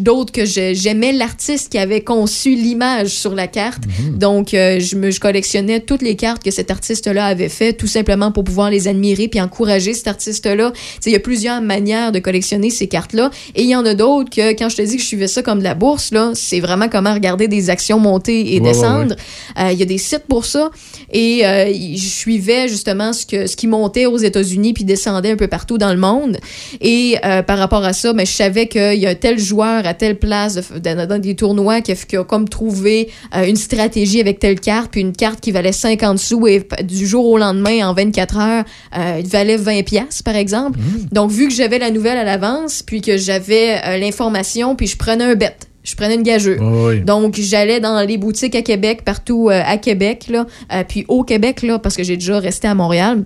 D'autres 0.00 0.32
que 0.32 0.46
j'aimais 0.46 1.12
l'artiste 1.12 1.70
qui 1.70 1.78
avait 1.78 2.00
conçu 2.00 2.54
l'image 2.54 3.08
sur 3.08 3.34
la 3.34 3.48
carte. 3.48 3.82
Donc, 4.14 4.54
euh, 4.54 4.80
je, 4.80 4.96
me, 4.96 5.10
je 5.10 5.20
collectionnais 5.20 5.80
toutes 5.80 6.02
les 6.02 6.16
cartes 6.16 6.42
que 6.42 6.50
cet 6.50 6.70
artiste-là 6.70 7.33
avait 7.34 7.48
fait, 7.48 7.72
tout 7.72 7.86
simplement 7.86 8.32
pour 8.32 8.44
pouvoir 8.44 8.70
les 8.70 8.88
admirer 8.88 9.28
puis 9.28 9.40
encourager 9.40 9.92
cet 9.94 10.08
artiste-là. 10.08 10.72
Il 11.06 11.12
y 11.12 11.16
a 11.16 11.20
plusieurs 11.20 11.60
manières 11.60 12.12
de 12.12 12.18
collectionner 12.18 12.70
ces 12.70 12.86
cartes-là. 12.88 13.30
Et 13.54 13.62
il 13.62 13.68
y 13.68 13.76
en 13.76 13.84
a 13.84 13.94
d'autres 13.94 14.30
que, 14.30 14.52
quand 14.52 14.68
je 14.68 14.76
te 14.76 14.82
dis 14.82 14.96
que 14.96 15.02
je 15.02 15.06
suivais 15.06 15.28
ça 15.28 15.42
comme 15.42 15.58
de 15.58 15.64
la 15.64 15.74
bourse, 15.74 16.10
là, 16.12 16.32
c'est 16.34 16.60
vraiment 16.60 16.88
comment 16.88 17.12
regarder 17.14 17.48
des 17.48 17.70
actions 17.70 17.98
monter 18.00 18.54
et 18.54 18.60
Ouais, 18.60 18.66
ouais, 18.66 18.72
descendre. 18.72 19.14
Euh, 19.58 19.70
Il 19.72 19.78
y 19.78 19.82
a 19.82 19.86
des 19.86 19.98
sites 19.98 20.24
pour 20.28 20.44
ça. 20.46 20.70
Et 21.12 21.46
euh, 21.46 21.72
je 21.72 22.04
suivais 22.08 22.68
justement 22.68 23.12
ce, 23.12 23.26
que, 23.26 23.46
ce 23.46 23.56
qui 23.56 23.66
montait 23.66 24.06
aux 24.06 24.16
États-Unis 24.18 24.72
puis 24.72 24.84
descendait 24.84 25.30
un 25.32 25.36
peu 25.36 25.48
partout 25.48 25.76
dans 25.78 25.92
le 25.92 25.98
monde. 25.98 26.38
Et 26.80 27.16
euh, 27.24 27.42
par 27.42 27.58
rapport 27.58 27.84
à 27.84 27.92
ça, 27.92 28.12
ben, 28.12 28.24
je 28.26 28.32
savais 28.32 28.66
qu'il 28.68 28.98
y 28.98 29.06
a 29.06 29.14
tel 29.14 29.38
joueur 29.38 29.86
à 29.86 29.94
telle 29.94 30.18
place 30.18 30.54
de- 30.56 30.78
dans, 30.94 31.06
dans 31.08 31.18
des 31.20 31.34
tournois 31.34 31.80
qui 31.80 31.92
a, 31.92 31.94
qui 31.94 32.16
a 32.16 32.24
comme 32.24 32.48
trouvé 32.48 33.08
une 33.46 33.56
stratégie 33.56 34.20
avec 34.20 34.38
telle 34.38 34.58
carte, 34.60 34.90
puis 34.90 35.00
une 35.00 35.12
carte 35.12 35.40
qui 35.40 35.50
valait 35.52 35.72
50 35.72 36.18
sous 36.18 36.46
et 36.46 36.66
du 36.82 37.06
jour 37.06 37.13
au 37.22 37.38
lendemain, 37.38 37.88
en 37.88 37.94
24 37.94 38.38
heures, 38.38 38.64
euh, 38.96 39.20
il 39.20 39.26
valait 39.26 39.56
20 39.56 39.82
pièces 39.84 40.22
par 40.22 40.36
exemple. 40.36 40.78
Donc, 41.12 41.30
vu 41.30 41.48
que 41.48 41.54
j'avais 41.54 41.78
la 41.78 41.90
nouvelle 41.90 42.18
à 42.18 42.24
l'avance, 42.24 42.82
puis 42.82 43.00
que 43.00 43.16
j'avais 43.16 43.80
euh, 43.84 43.98
l'information, 43.98 44.74
puis 44.76 44.86
je 44.86 44.96
prenais 44.96 45.24
un 45.24 45.34
bet. 45.34 45.56
Je 45.84 45.94
prenais 45.94 46.14
une 46.14 46.22
gageure. 46.22 46.58
Donc, 47.04 47.36
j'allais 47.38 47.78
dans 47.78 48.00
les 48.00 48.16
boutiques 48.16 48.54
à 48.54 48.62
Québec, 48.62 49.02
partout 49.04 49.50
euh, 49.50 49.60
à 49.64 49.76
Québec, 49.76 50.26
là, 50.30 50.46
euh, 50.72 50.82
puis 50.88 51.04
au 51.08 51.24
Québec, 51.24 51.62
là, 51.62 51.78
parce 51.78 51.94
que 51.94 52.02
j'ai 52.02 52.16
déjà 52.16 52.38
resté 52.38 52.66
à 52.66 52.74
Montréal. 52.74 53.24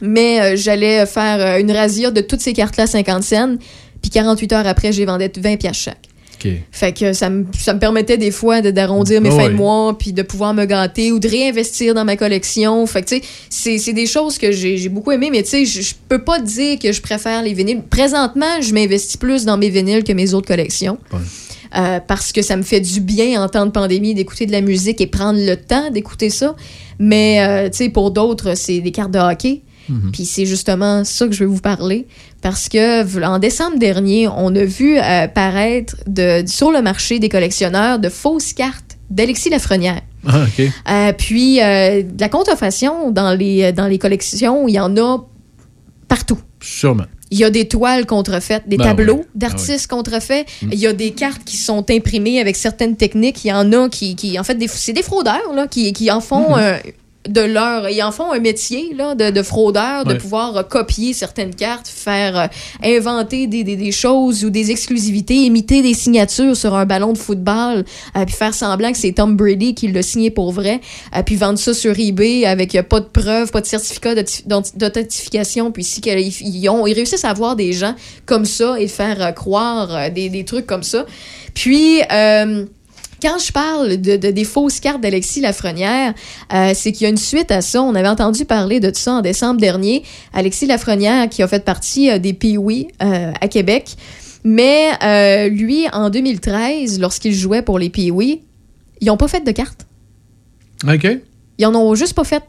Mais 0.00 0.40
euh, 0.40 0.56
j'allais 0.56 1.04
faire 1.04 1.58
une 1.58 1.70
razzia 1.70 2.10
de 2.10 2.22
toutes 2.22 2.40
ces 2.40 2.54
cartes-là 2.54 2.84
à 2.84 2.86
50 2.86 3.22
cents, 3.22 3.56
puis 4.00 4.10
48 4.10 4.52
heures 4.54 4.66
après, 4.66 4.90
j'ai 4.90 5.04
vendais 5.04 5.30
20 5.36 5.56
pièces 5.58 5.76
chaque. 5.76 6.07
Fait 6.72 6.92
que 6.92 7.12
ça 7.12 7.28
me, 7.30 7.44
ça 7.58 7.74
me 7.74 7.78
permettait 7.78 8.16
des 8.18 8.30
fois 8.30 8.60
de- 8.60 8.70
d'arrondir 8.70 9.20
mes 9.20 9.28
Ah 9.30 9.36
fins 9.36 9.48
de 9.48 9.54
mois, 9.54 9.96
puis 9.98 10.12
de 10.12 10.22
pouvoir 10.22 10.54
me 10.54 10.64
gâter 10.64 11.12
ou 11.12 11.18
de 11.18 11.28
réinvestir 11.28 11.94
dans 11.94 12.04
ma 12.04 12.16
collection. 12.16 12.86
Fait 12.86 13.02
que, 13.02 13.08
tu 13.08 13.22
sais, 13.50 13.78
c'est- 13.78 13.92
des 13.92 14.06
choses 14.06 14.38
que 14.38 14.52
j'ai 14.52 14.88
beaucoup 14.88 15.12
aimé, 15.12 15.28
mais 15.32 15.42
tu 15.42 15.50
sais, 15.50 15.64
je 15.64 15.94
peux 16.08 16.22
pas 16.22 16.38
dire 16.40 16.78
que 16.78 16.92
je 16.92 17.00
préfère 17.00 17.42
les 17.42 17.54
vinyles. 17.54 17.82
Présentement, 17.88 18.60
je 18.60 18.72
m'investis 18.72 19.16
plus 19.16 19.44
dans 19.44 19.56
mes 19.56 19.70
vinyles 19.70 20.04
que 20.04 20.12
mes 20.12 20.34
autres 20.34 20.46
collections. 20.48 20.98
Euh, 21.76 22.00
parce 22.06 22.32
que 22.32 22.40
ça 22.40 22.56
me 22.56 22.62
fait 22.62 22.80
du 22.80 23.00
bien 23.00 23.42
en 23.42 23.46
temps 23.48 23.66
de 23.66 23.70
pandémie 23.70 24.14
d'écouter 24.14 24.46
de 24.46 24.52
la 24.52 24.62
musique 24.62 25.02
et 25.02 25.06
prendre 25.06 25.38
le 25.38 25.54
temps 25.54 25.90
d'écouter 25.90 26.30
ça. 26.30 26.56
Mais, 26.98 27.40
euh, 27.40 27.68
tu 27.68 27.76
sais, 27.84 27.88
pour 27.90 28.10
d'autres, 28.10 28.56
c'est 28.56 28.80
des 28.80 28.90
cartes 28.90 29.10
de 29.10 29.18
hockey. 29.18 29.60
Mhm. 29.88 30.10
Puis 30.12 30.24
c'est 30.24 30.46
justement 30.46 31.04
ça 31.04 31.26
que 31.26 31.32
je 31.32 31.40
vais 31.40 31.46
vous 31.46 31.60
parler. 31.60 32.06
Parce 32.42 32.68
que 32.68 33.24
en 33.24 33.38
décembre 33.38 33.78
dernier, 33.78 34.28
on 34.28 34.54
a 34.54 34.64
vu 34.64 34.98
euh, 34.98 35.28
paraître 35.28 35.96
de, 36.06 36.44
sur 36.46 36.70
le 36.70 36.82
marché 36.82 37.18
des 37.18 37.28
collectionneurs 37.28 37.98
de 37.98 38.08
fausses 38.08 38.52
cartes 38.52 38.98
d'Alexis 39.10 39.50
Lafrenière. 39.50 40.02
Ah, 40.26 40.42
OK. 40.44 40.60
Euh, 40.88 41.12
puis 41.16 41.62
euh, 41.62 42.02
de 42.02 42.20
la 42.20 42.28
contrefaçon 42.28 43.10
dans 43.10 43.34
les, 43.34 43.72
dans 43.72 43.86
les 43.86 43.98
collections, 43.98 44.68
il 44.68 44.74
y 44.74 44.80
en 44.80 44.96
a 44.96 45.18
partout. 46.08 46.38
Sûrement. 46.60 47.04
Il 47.30 47.38
y 47.38 47.44
a 47.44 47.50
des 47.50 47.68
toiles 47.68 48.06
contrefaites, 48.06 48.66
des 48.68 48.78
Ben 48.78 48.84
tableaux 48.84 49.24
d'artistes 49.34 49.86
contrefaits. 49.86 50.46
Mm. 50.62 50.68
Il 50.72 50.78
y 50.78 50.86
a 50.86 50.92
des 50.94 51.10
cartes 51.10 51.42
qui 51.44 51.56
sont 51.58 51.84
imprimées 51.90 52.40
avec 52.40 52.56
certaines 52.56 52.96
techniques. 52.96 53.44
Il 53.44 53.48
y 53.48 53.52
en 53.52 53.70
a 53.72 53.88
qui, 53.90 54.16
qui 54.16 54.38
en 54.38 54.44
fait, 54.44 54.56
c'est 54.68 54.94
des 54.94 55.02
fraudeurs 55.02 55.52
là, 55.54 55.66
qui, 55.66 55.92
qui 55.92 56.10
en 56.10 56.20
font 56.20 56.56
Mhm. 56.56 56.58
euh, 56.58 56.76
de 57.28 57.40
leur, 57.40 57.88
ils 57.90 58.02
en 58.02 58.10
font 58.12 58.32
un 58.32 58.38
métier 58.40 58.92
là, 58.96 59.14
de, 59.14 59.30
de 59.30 59.42
fraudeur, 59.42 60.04
de 60.04 60.14
pouvoir 60.18 60.56
euh, 60.56 60.62
copier 60.62 61.12
certaines 61.12 61.54
cartes, 61.54 61.86
faire 61.88 62.38
euh, 62.38 62.46
inventer 62.84 63.46
des, 63.46 63.64
des, 63.64 63.76
des 63.76 63.92
choses 63.92 64.44
ou 64.44 64.50
des 64.50 64.70
exclusivités, 64.70 65.34
imiter 65.34 65.82
des 65.82 65.94
signatures 65.94 66.56
sur 66.56 66.74
un 66.74 66.86
ballon 66.86 67.12
de 67.12 67.18
football, 67.18 67.84
euh, 68.16 68.24
puis 68.24 68.34
faire 68.34 68.54
semblant 68.54 68.90
que 68.92 68.98
c'est 68.98 69.12
Tom 69.12 69.36
Brady 69.36 69.74
qui 69.74 69.88
l'a 69.88 70.02
signé 70.02 70.30
pour 70.30 70.52
vrai, 70.52 70.80
puis 71.26 71.36
vendre 71.36 71.58
ça 71.58 71.74
sur 71.74 71.98
eBay 71.98 72.44
avec 72.46 72.72
pas 72.88 73.00
de 73.00 73.06
preuves, 73.06 73.50
pas 73.50 73.60
de 73.60 73.66
certificat 73.66 74.14
d'authenti- 74.14 74.46
d'authenti- 74.46 74.76
d'authentification, 74.76 75.70
puis 75.72 75.84
si 75.84 76.00
qu'ils- 76.00 76.18
ils, 76.20 76.68
ont, 76.68 76.86
ils 76.86 76.94
réussissent 76.94 77.24
à 77.24 77.30
avoir 77.30 77.56
des 77.56 77.72
gens 77.72 77.94
comme 78.26 78.44
ça 78.44 78.80
et 78.80 78.88
faire 78.88 79.34
croire 79.34 80.10
des, 80.10 80.28
des 80.28 80.44
trucs 80.44 80.66
comme 80.66 80.82
ça. 80.82 81.06
Puis 81.54 82.00
euh, 82.12 82.64
quand 83.20 83.38
je 83.38 83.52
parle 83.52 83.96
de, 83.96 84.16
de- 84.16 84.30
des 84.30 84.44
fausses 84.44 84.80
cartes 84.80 85.00
d'Alexis 85.00 85.40
Lafrenière, 85.40 86.14
euh, 86.52 86.72
c'est 86.74 86.92
qu'il 86.92 87.02
y 87.02 87.06
a 87.06 87.08
une 87.10 87.16
suite 87.16 87.50
à 87.50 87.60
ça. 87.60 87.82
On 87.82 87.94
avait 87.94 88.08
entendu 88.08 88.44
parler 88.44 88.80
de 88.80 88.90
ça 88.94 89.14
en 89.14 89.20
décembre 89.22 89.60
dernier. 89.60 90.02
Alexis 90.32 90.66
Lafrenière, 90.66 91.28
qui 91.28 91.42
a 91.42 91.48
fait 91.48 91.64
partie 91.64 92.10
euh, 92.10 92.18
des 92.18 92.32
Pee-Wee 92.32 92.88
euh, 93.02 93.32
à 93.40 93.48
Québec. 93.48 93.96
Mais 94.44 95.48
lui, 95.50 95.86
en 95.92 96.10
2013, 96.10 97.00
lorsqu'il 97.00 97.34
jouait 97.34 97.60
pour 97.62 97.78
les 97.78 97.90
Pee-Wee, 97.90 98.40
ils 99.00 99.06
n'ont 99.08 99.16
pas 99.16 99.28
fait 99.28 99.44
de 99.44 99.50
cartes. 99.50 99.86
OK. 100.88 101.06
Ils 101.58 101.66
en 101.66 101.74
ont 101.74 101.94
juste 101.96 102.14
pas 102.14 102.24
fait. 102.24 102.42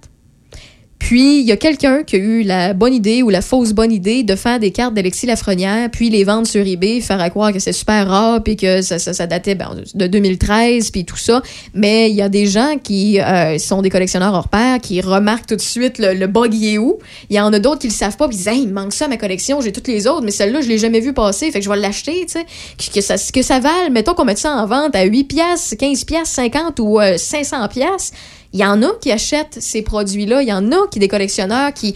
Puis, 0.99 1.39
il 1.39 1.47
y 1.47 1.51
a 1.51 1.57
quelqu'un 1.57 2.03
qui 2.03 2.17
a 2.17 2.19
eu 2.19 2.43
la 2.43 2.73
bonne 2.73 2.93
idée 2.93 3.23
ou 3.23 3.29
la 3.29 3.41
fausse 3.41 3.73
bonne 3.73 3.91
idée 3.91 4.23
de 4.23 4.35
faire 4.35 4.59
des 4.59 4.71
cartes 4.71 4.93
d'Alexis 4.93 5.25
Lafrenière, 5.25 5.89
puis 5.89 6.09
les 6.09 6.23
vendre 6.23 6.45
sur 6.45 6.65
eBay, 6.65 7.01
faire 7.01 7.19
à 7.21 7.29
croire 7.29 7.51
que 7.51 7.59
c'est 7.59 7.71
super 7.71 8.07
rare, 8.07 8.43
puis 8.43 8.55
que 8.55 8.81
ça, 8.81 8.99
ça, 8.99 9.13
ça 9.13 9.25
datait 9.25 9.55
ben, 9.55 9.75
de 9.95 10.07
2013, 10.07 10.91
puis 10.91 11.05
tout 11.05 11.17
ça. 11.17 11.41
Mais 11.73 12.11
il 12.11 12.15
y 12.15 12.21
a 12.21 12.29
des 12.29 12.45
gens 12.45 12.75
qui 12.83 13.19
euh, 13.19 13.57
sont 13.57 13.81
des 13.81 13.89
collectionneurs 13.89 14.33
hors 14.33 14.49
pair, 14.49 14.79
qui 14.79 15.01
remarquent 15.01 15.47
tout 15.47 15.55
de 15.55 15.61
suite 15.61 15.97
le, 15.97 16.13
le 16.13 16.27
bug 16.27 16.53
il 16.53 16.73
est 16.73 16.77
où. 16.77 16.99
Il 17.29 17.35
y 17.35 17.39
en 17.39 17.51
a 17.53 17.59
d'autres 17.59 17.79
qui 17.79 17.87
le 17.87 17.93
savent 17.93 18.17
pas, 18.17 18.27
puis 18.27 18.35
ils 18.35 18.39
disent 18.39 18.47
Hey, 18.47 18.61
il 18.63 18.69
manque 18.69 18.93
ça 18.93 19.05
à 19.05 19.07
ma 19.07 19.17
collection, 19.17 19.61
j'ai 19.61 19.71
toutes 19.71 19.87
les 19.87 20.05
autres, 20.05 20.23
mais 20.23 20.31
celle-là, 20.31 20.61
je 20.61 20.67
l'ai 20.67 20.77
jamais 20.77 20.99
vue 20.99 21.13
passer, 21.13 21.51
fait 21.51 21.59
que 21.59 21.65
je 21.65 21.69
vais 21.69 21.77
l'acheter, 21.77 22.25
tu 22.25 22.33
sais. 22.33 22.45
Que, 22.77 22.93
que 22.93 23.01
ça, 23.01 23.15
que 23.17 23.41
ça 23.41 23.59
vale, 23.59 23.91
mettons 23.91 24.13
qu'on 24.13 24.25
mette 24.25 24.37
ça 24.37 24.53
en 24.55 24.67
vente 24.67 24.95
à 24.95 25.03
8 25.03 25.23
piastres, 25.23 25.77
15 25.77 26.03
piastres, 26.03 26.35
50 26.35 26.79
ou 26.79 26.99
euh, 26.99 27.17
500 27.17 27.67
piastres. 27.69 28.17
Il 28.53 28.59
y 28.59 28.65
en 28.65 28.81
a 28.81 28.89
qui 29.01 29.11
achètent 29.11 29.57
ces 29.59 29.81
produits-là. 29.81 30.41
Il 30.41 30.47
y 30.47 30.53
en 30.53 30.71
a 30.71 30.87
qui, 30.91 30.99
des 30.99 31.07
collectionneurs, 31.07 31.73
qui 31.73 31.95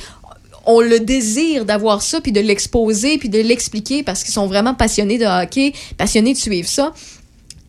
ont 0.65 0.79
le 0.79 0.99
désir 0.99 1.65
d'avoir 1.65 2.01
ça, 2.01 2.21
puis 2.21 2.31
de 2.31 2.39
l'exposer, 2.39 3.17
puis 3.17 3.29
de 3.29 3.39
l'expliquer 3.39 4.03
parce 4.03 4.23
qu'ils 4.23 4.33
sont 4.33 4.47
vraiment 4.47 4.73
passionnés 4.73 5.17
de 5.17 5.25
hockey, 5.25 5.73
passionnés 5.97 6.33
de 6.33 6.37
suivre 6.37 6.69
ça. 6.69 6.93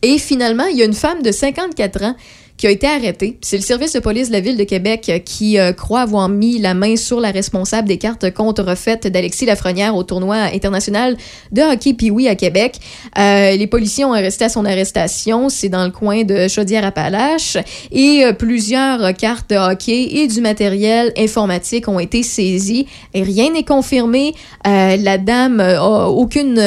Et 0.01 0.17
finalement, 0.17 0.65
il 0.65 0.77
y 0.77 0.81
a 0.81 0.85
une 0.85 0.93
femme 0.93 1.21
de 1.21 1.31
54 1.31 2.03
ans 2.03 2.15
qui 2.57 2.67
a 2.67 2.69
été 2.69 2.87
arrêté. 2.87 3.37
C'est 3.41 3.57
le 3.57 3.63
service 3.63 3.93
de 3.93 3.99
police 3.99 4.29
de 4.29 4.33
la 4.33 4.39
ville 4.39 4.55
de 4.55 4.63
Québec 4.63 5.09
euh, 5.09 5.19
qui 5.19 5.59
euh, 5.59 5.73
croit 5.73 6.01
avoir 6.01 6.29
mis 6.29 6.57
la 6.57 6.73
main 6.73 6.95
sur 6.95 7.19
la 7.19 7.31
responsable 7.31 7.87
des 7.87 7.97
cartes 7.97 8.31
contrefaites 8.33 9.07
d'Alexis 9.07 9.45
Lafrenière 9.45 9.95
au 9.95 10.03
tournoi 10.03 10.37
international 10.53 11.17
de 11.51 11.61
hockey 11.61 11.93
Pee-Wee 11.93 12.29
à 12.29 12.35
Québec. 12.35 12.79
Euh, 13.17 13.51
les 13.51 13.67
policiers 13.67 14.05
ont 14.05 14.13
arrêté 14.13 14.45
à 14.45 14.49
son 14.49 14.65
arrestation. 14.65 15.49
C'est 15.49 15.69
dans 15.69 15.83
le 15.83 15.91
coin 15.91 16.23
de 16.23 16.47
Chaudière-Appalaches. 16.47 17.57
Et 17.91 18.23
plusieurs 18.37 19.13
cartes 19.13 19.49
de 19.49 19.55
hockey 19.55 20.07
et 20.11 20.27
du 20.27 20.41
matériel 20.41 21.11
informatique 21.17 21.87
ont 21.87 21.99
été 21.99 22.23
saisis. 22.23 22.87
Et 23.13 23.23
rien 23.23 23.51
n'est 23.51 23.63
confirmé. 23.63 24.33
La 24.63 25.17
dame 25.17 25.59
a 25.59 26.07
aucune, 26.07 26.61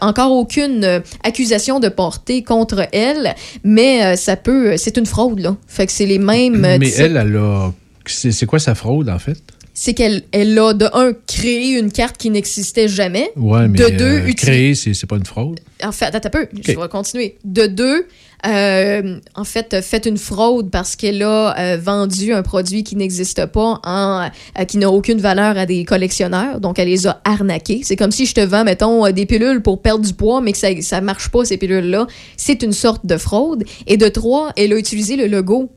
encore 0.00 0.32
aucune 0.32 1.02
accusation 1.24 1.80
de 1.80 1.88
porter 1.88 2.42
contre 2.42 2.86
elle, 2.92 3.34
mais 3.64 4.16
ça 4.16 4.36
peut, 4.36 4.76
c'est 4.76 4.96
une 4.96 5.06
fraude 5.06 5.27
là. 5.36 5.56
Fait 5.66 5.86
que 5.86 5.92
c'est 5.92 6.06
les 6.06 6.18
mêmes. 6.18 6.64
euh, 6.64 6.76
Mais 6.78 6.90
elle, 6.94 7.16
elle 7.16 7.36
a. 7.36 7.72
C'est 8.06 8.46
quoi 8.46 8.58
sa 8.58 8.74
fraude, 8.74 9.08
en 9.10 9.18
fait? 9.18 9.38
C'est 9.78 9.94
qu'elle 9.94 10.24
elle 10.32 10.58
a 10.58 10.72
de 10.72 10.86
un 10.92 11.12
créé 11.28 11.78
une 11.78 11.92
carte 11.92 12.16
qui 12.16 12.30
n'existait 12.30 12.88
jamais. 12.88 13.30
Ouais, 13.36 13.68
mais 13.68 13.78
de 13.78 13.96
deux 13.96 14.28
euh, 14.28 14.32
créer, 14.32 14.74
c'est 14.74 14.92
c'est 14.92 15.06
pas 15.06 15.16
une 15.16 15.24
fraude. 15.24 15.60
En 15.84 15.92
fait, 15.92 16.06
attends 16.06 16.26
un 16.26 16.30
peu, 16.30 16.46
je 16.52 16.72
vais 16.72 16.88
continuer. 16.88 17.38
De 17.44 17.68
deux, 17.68 18.04
euh, 18.44 19.18
en 19.36 19.44
fait, 19.44 19.80
fait 19.80 20.06
une 20.06 20.16
fraude 20.16 20.70
parce 20.72 20.96
qu'elle 20.96 21.22
a 21.22 21.56
euh, 21.56 21.76
vendu 21.80 22.32
un 22.32 22.42
produit 22.42 22.82
qui 22.82 22.96
n'existe 22.96 23.46
pas, 23.46 23.80
en, 23.84 24.28
euh, 24.58 24.64
qui 24.64 24.78
n'a 24.78 24.90
aucune 24.90 25.20
valeur 25.20 25.56
à 25.56 25.64
des 25.64 25.84
collectionneurs. 25.84 26.60
Donc, 26.60 26.80
elle 26.80 26.88
les 26.88 27.06
a 27.06 27.20
arnaqués. 27.24 27.82
C'est 27.84 27.94
comme 27.94 28.10
si 28.10 28.26
je 28.26 28.34
te 28.34 28.40
vends, 28.40 28.64
mettons, 28.64 29.06
euh, 29.06 29.12
des 29.12 29.26
pilules 29.26 29.62
pour 29.62 29.80
perdre 29.80 30.04
du 30.04 30.12
poids, 30.12 30.40
mais 30.40 30.50
que 30.50 30.58
ça 30.58 30.68
ça 30.80 31.00
marche 31.00 31.28
pas, 31.28 31.44
ces 31.44 31.56
pilules-là. 31.56 32.08
C'est 32.36 32.64
une 32.64 32.72
sorte 32.72 33.06
de 33.06 33.16
fraude. 33.16 33.62
Et 33.86 33.96
de 33.96 34.08
trois, 34.08 34.52
elle 34.56 34.72
a 34.72 34.76
utilisé 34.76 35.14
le 35.14 35.28
logo 35.28 35.70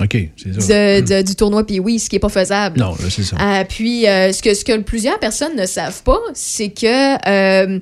OK, 0.00 0.16
c'est 0.36 0.60
ça. 0.60 1.00
de- 1.00 1.06
de- 1.06 1.22
du 1.22 1.34
tournoi 1.36 1.64
puis 1.64 1.78
oui, 1.78 1.98
ce 2.00 2.10
qui 2.10 2.16
est 2.16 2.20
pas 2.20 2.28
faisable. 2.28 2.80
Non, 2.80 2.90
là, 2.90 3.08
c'est 3.10 3.22
ça. 3.22 3.36
Euh, 3.40 3.64
puis, 3.68 4.08
euh, 4.08 4.32
ce, 4.32 4.42
que, 4.42 4.52
ce 4.54 4.64
que 4.64 4.76
plusieurs 4.78 5.18
personnes 5.20 5.56
ne 5.56 5.66
savent 5.66 6.02
pas, 6.02 6.18
c'est 6.34 6.70
que 6.70 7.14
euh, 7.28 7.78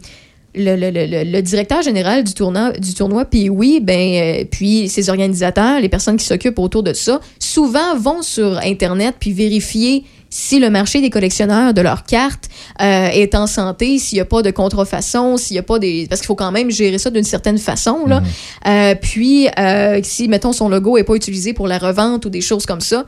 le, 0.55 0.77
le- 0.77 0.91
le- 0.91 1.25
le- 1.31 1.41
directeur 1.43 1.81
général 1.81 2.25
du 2.25 2.35
tournoi, 2.35 2.73
du 2.73 2.93
tournoi 2.93 3.25
puis 3.25 3.49
oui, 3.49 3.81
ben, 3.83 4.45
puis 4.51 4.91
ses 4.91 5.09
organisateurs, 5.09 5.81
les 5.81 5.89
personnes 5.89 6.19
qui 6.19 6.27
s'occupent 6.27 6.59
autour 6.59 6.83
de 6.83 6.93
ça, 6.93 7.19
souvent 7.39 7.97
vont 7.97 8.21
sur 8.21 8.59
Internet 8.59 9.15
puis 9.19 9.33
vérifier 9.33 10.05
si 10.35 10.59
le 10.59 10.71
marché 10.71 11.03
des 11.03 11.11
collectionneurs 11.11 11.75
de 11.75 11.83
leurs 11.83 12.05
cartes 12.05 12.49
euh, 12.81 13.09
est 13.09 13.35
en 13.35 13.47
santé, 13.47 13.99
s'il 13.99 14.17
n'y 14.17 14.21
a 14.23 14.25
pas 14.25 14.41
de 14.41 14.51
contrefaçon, 14.51 15.37
s'il 15.37 15.57
n'y 15.57 15.59
a 15.59 15.63
pas 15.63 15.79
des... 15.79 16.07
Parce 16.09 16.23
qu'il 16.23 16.27
faut 16.27 16.35
quand 16.35 16.53
même 16.53 16.71
gérer 16.71 16.97
ça 16.97 17.11
d'une 17.11 17.23
certaine 17.23 17.59
façon. 17.59 18.07
Là. 18.07 18.23
Euh, 18.67 18.95
puis, 18.95 19.49
euh, 19.59 20.01
si, 20.03 20.29
mettons, 20.29 20.53
son 20.53 20.71
logo 20.71 20.97
n'est 20.97 21.05
pas 21.05 21.15
utilisé 21.17 21.53
pour 21.53 21.69
la 21.69 21.77
revente 21.77 22.25
ou 22.25 22.31
des 22.31 22.41
choses 22.41 22.65
comme 22.65 22.81
ça, 22.81 23.05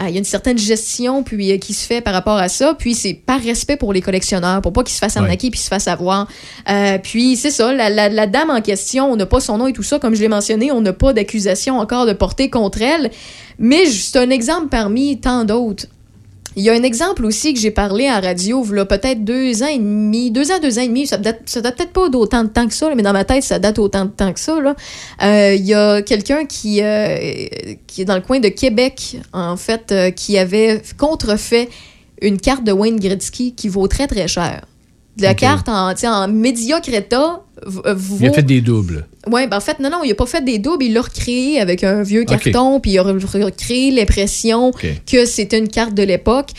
euh, 0.00 0.04
il 0.06 0.12
y 0.12 0.14
a 0.14 0.18
une 0.18 0.24
certaine 0.24 0.56
gestion 0.56 1.24
puis, 1.24 1.50
euh, 1.50 1.58
qui 1.58 1.74
se 1.74 1.84
fait 1.84 2.00
par 2.00 2.14
rapport 2.14 2.36
à 2.36 2.48
ça. 2.48 2.74
Puis, 2.78 2.94
c'est 2.94 3.14
par 3.14 3.40
respect 3.42 3.76
pour 3.76 3.92
les 3.92 4.00
collectionneurs, 4.00 4.62
pour 4.62 4.72
pas 4.72 4.84
qu'ils 4.84 4.94
se 4.94 5.00
fassent 5.00 5.16
arnaquer 5.16 5.50
puis 5.50 5.58
se 5.58 5.66
fassent 5.68 5.88
avoir. 5.88 6.28
Euh, 6.70 6.98
puis, 7.02 7.34
c'est 7.36 7.50
ça, 7.50 7.72
la, 7.72 7.90
la- 7.90 8.08
la 8.08 8.26
dame 8.28 8.50
en 8.50 8.60
question, 8.60 9.10
on 9.10 9.16
n'a 9.16 9.26
pas 9.26 9.40
son 9.40 9.58
nom 9.58 9.66
et 9.66 9.72
tout 9.72 9.82
ça. 9.82 9.98
Comme 9.98 10.14
je 10.14 10.20
l'ai 10.20 10.28
mentionné, 10.28 10.70
on 10.70 10.80
n'a 10.80 10.92
pas 10.92 11.12
d'accusation 11.12 11.78
encore 11.80 12.06
de 12.06 12.12
portée 12.12 12.50
contre 12.50 12.82
elle. 12.82 13.10
Mais 13.58 13.86
c'est 13.86 14.18
un 14.20 14.30
exemple 14.30 14.68
parmi 14.68 15.18
tant 15.18 15.44
d'autres. 15.44 15.86
Il 16.58 16.64
y 16.64 16.70
a 16.70 16.72
un 16.72 16.82
exemple 16.82 17.24
aussi 17.24 17.54
que 17.54 17.60
j'ai 17.60 17.70
parlé 17.70 18.08
à 18.08 18.18
radio, 18.20 18.64
là, 18.72 18.84
peut-être 18.84 19.22
deux 19.24 19.62
ans 19.62 19.68
et 19.68 19.78
demi, 19.78 20.32
deux 20.32 20.50
ans, 20.50 20.58
deux 20.60 20.76
ans 20.78 20.82
et 20.82 20.88
demi, 20.88 21.06
ça 21.06 21.16
date, 21.16 21.42
ça 21.46 21.60
date 21.60 21.76
peut-être 21.76 21.92
pas 21.92 22.08
d'autant 22.08 22.42
de 22.42 22.48
temps 22.48 22.66
que 22.66 22.74
ça, 22.74 22.88
là, 22.88 22.96
mais 22.96 23.04
dans 23.04 23.12
ma 23.12 23.24
tête, 23.24 23.44
ça 23.44 23.60
date 23.60 23.78
autant 23.78 24.06
de 24.06 24.10
temps 24.10 24.32
que 24.32 24.40
ça. 24.40 24.60
là. 24.60 24.74
Euh, 25.22 25.54
Il 25.54 25.64
y 25.64 25.72
a 25.72 26.02
quelqu'un 26.02 26.46
qui, 26.46 26.82
euh, 26.82 27.16
qui 27.86 28.02
est 28.02 28.04
dans 28.04 28.16
le 28.16 28.22
coin 28.22 28.40
de 28.40 28.48
Québec, 28.48 29.18
en 29.32 29.56
fait, 29.56 29.92
euh, 29.92 30.10
qui 30.10 30.36
avait 30.36 30.82
contrefait 30.98 31.68
une 32.20 32.38
carte 32.38 32.64
de 32.64 32.72
Wayne 32.72 32.98
Gretzky 32.98 33.54
qui 33.54 33.68
vaut 33.68 33.86
très, 33.86 34.08
très 34.08 34.26
cher. 34.26 34.64
La 35.20 35.34
carte 35.34 35.68
en, 35.68 35.92
en 35.92 36.28
médiocre 36.28 36.92
état 36.92 37.42
v- 37.66 37.80
vaut... 37.94 38.16
Il 38.20 38.26
a 38.28 38.32
fait 38.32 38.42
des 38.42 38.60
doubles. 38.60 39.06
Oui, 39.30 39.46
ben 39.46 39.56
en 39.56 39.60
fait, 39.60 39.78
non, 39.80 39.90
non, 39.90 40.02
il 40.04 40.10
a 40.10 40.14
pas 40.14 40.26
fait 40.26 40.44
des 40.44 40.58
doubles, 40.58 40.84
il 40.84 40.92
l'a 40.94 41.02
recréé 41.02 41.60
avec 41.60 41.84
un 41.84 42.02
vieux 42.02 42.24
carton, 42.52 42.80
puis 42.80 42.92
il 42.92 42.98
a 42.98 43.02
re- 43.02 43.44
recréé 43.44 43.90
l'impression 43.90 44.72
que 45.06 45.24
c'était 45.26 45.58
une 45.58 45.68
carte 45.68 45.94
de 45.94 46.02
l'époque. 46.02 46.50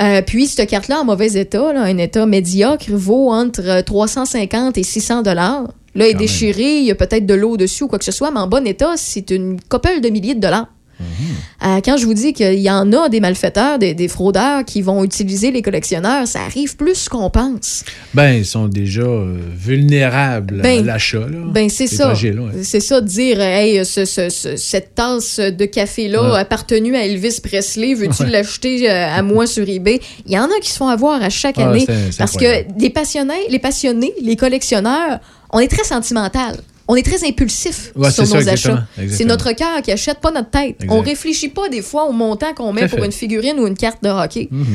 Euh, 0.00 0.22
puis, 0.22 0.46
cette 0.46 0.68
carte-là, 0.68 1.00
en 1.00 1.04
mauvais 1.04 1.32
état, 1.34 1.72
là, 1.72 1.82
un 1.82 1.98
état 1.98 2.26
médiocre, 2.26 2.86
vaut 2.90 3.30
entre 3.30 3.62
euh, 3.68 3.82
350 3.82 4.76
et 4.78 4.82
600 4.82 5.22
dollars. 5.22 5.62
Là, 5.96 6.06
elle 6.06 6.10
est 6.10 6.12
Quand 6.14 6.18
déchirée, 6.18 6.78
il 6.78 6.84
y 6.84 6.90
a 6.90 6.96
peut-être 6.96 7.24
de 7.26 7.34
l'eau 7.34 7.56
dessus 7.56 7.84
ou 7.84 7.88
quoi 7.88 7.98
que 8.00 8.04
ce 8.04 8.10
soit, 8.12 8.30
mais 8.32 8.40
en 8.40 8.48
bon 8.48 8.66
état, 8.66 8.94
c'est 8.96 9.30
une 9.30 9.60
couple 9.68 10.00
de 10.00 10.08
milliers 10.08 10.34
de 10.34 10.40
dollars. 10.40 10.66
Euh, 11.00 11.80
quand 11.84 11.96
je 11.96 12.06
vous 12.06 12.14
dis 12.14 12.32
qu'il 12.32 12.60
y 12.60 12.70
en 12.70 12.92
a 12.92 13.08
des 13.08 13.20
malfaiteurs, 13.20 13.78
des, 13.78 13.94
des 13.94 14.08
fraudeurs 14.08 14.64
qui 14.64 14.82
vont 14.82 15.02
utiliser 15.04 15.50
les 15.50 15.62
collectionneurs, 15.62 16.26
ça 16.28 16.40
arrive 16.42 16.76
plus 16.76 17.08
qu'on 17.08 17.30
pense. 17.30 17.84
Ben, 18.14 18.32
ils 18.32 18.46
sont 18.46 18.68
déjà 18.68 19.02
euh, 19.02 19.36
vulnérables 19.56 20.60
à 20.60 20.62
Ben, 20.62 20.84
l'achat. 20.84 21.18
là. 21.20 21.38
Ben, 21.46 21.68
c'est 21.68 21.86
ça. 21.86 22.12
ouais. 22.12 22.34
C'est 22.62 22.80
ça, 22.80 23.00
de 23.00 23.06
dire, 23.06 23.40
hey, 23.40 23.84
ce- 23.84 24.04
ce- 24.04 24.28
ce- 24.30 24.56
cette 24.56 24.94
tasse 24.94 25.38
de 25.40 25.64
café-là 25.64 26.32
Ouais. 26.32 26.38
appartenue 26.38 26.96
à 26.96 27.04
Elvis 27.04 27.40
Presley, 27.42 27.94
veux-tu 27.94 28.22
Ouais. 28.24 28.30
l'acheter 28.30 28.90
euh, 28.90 29.06
à 29.08 29.22
moi 29.22 29.46
sur 29.46 29.68
eBay? 29.68 30.00
Il 30.26 30.32
y 30.32 30.38
en 30.38 30.44
a 30.44 30.60
qui 30.62 30.70
se 30.70 30.76
font 30.76 30.88
avoir 30.88 31.22
à 31.22 31.30
chaque 31.30 31.56
Ah, 31.58 31.68
année. 31.70 31.86
parce 32.18 32.34
incroyable. 32.34 32.74
que 32.76 32.80
les 32.80 32.90
passionnés, 32.90 33.48
les 33.50 33.58
passionnés, 33.58 34.12
les 34.22 34.36
collectionneurs, 34.36 35.18
on 35.50 35.58
est 35.60 35.68
très 35.68 35.84
sentimental. 35.84 36.56
On 36.86 36.96
est 36.96 37.02
très 37.02 37.26
impulsif 37.26 37.92
Ouais, 37.96 38.10
sur 38.10 38.24
nos 38.24 38.40
ça, 38.42 38.50
achats. 38.52 38.86
C'est 39.10 39.24
notre 39.24 39.52
cœur 39.52 39.80
qui 39.82 39.90
achète, 39.90 40.18
pas 40.20 40.30
notre 40.30 40.50
tête. 40.50 40.76
Exact. 40.82 40.90
On 40.92 41.00
réfléchit 41.00 41.48
pas 41.48 41.68
des 41.70 41.80
fois 41.80 42.04
au 42.04 42.12
montant 42.12 42.52
qu'on 42.54 42.72
met 42.74 42.88
pour 42.88 43.02
une 43.04 43.12
figurine 43.12 43.58
ou 43.58 43.66
une 43.66 43.76
carte 43.76 44.02
de 44.02 44.10
hockey. 44.10 44.48
Mhm. 44.50 44.66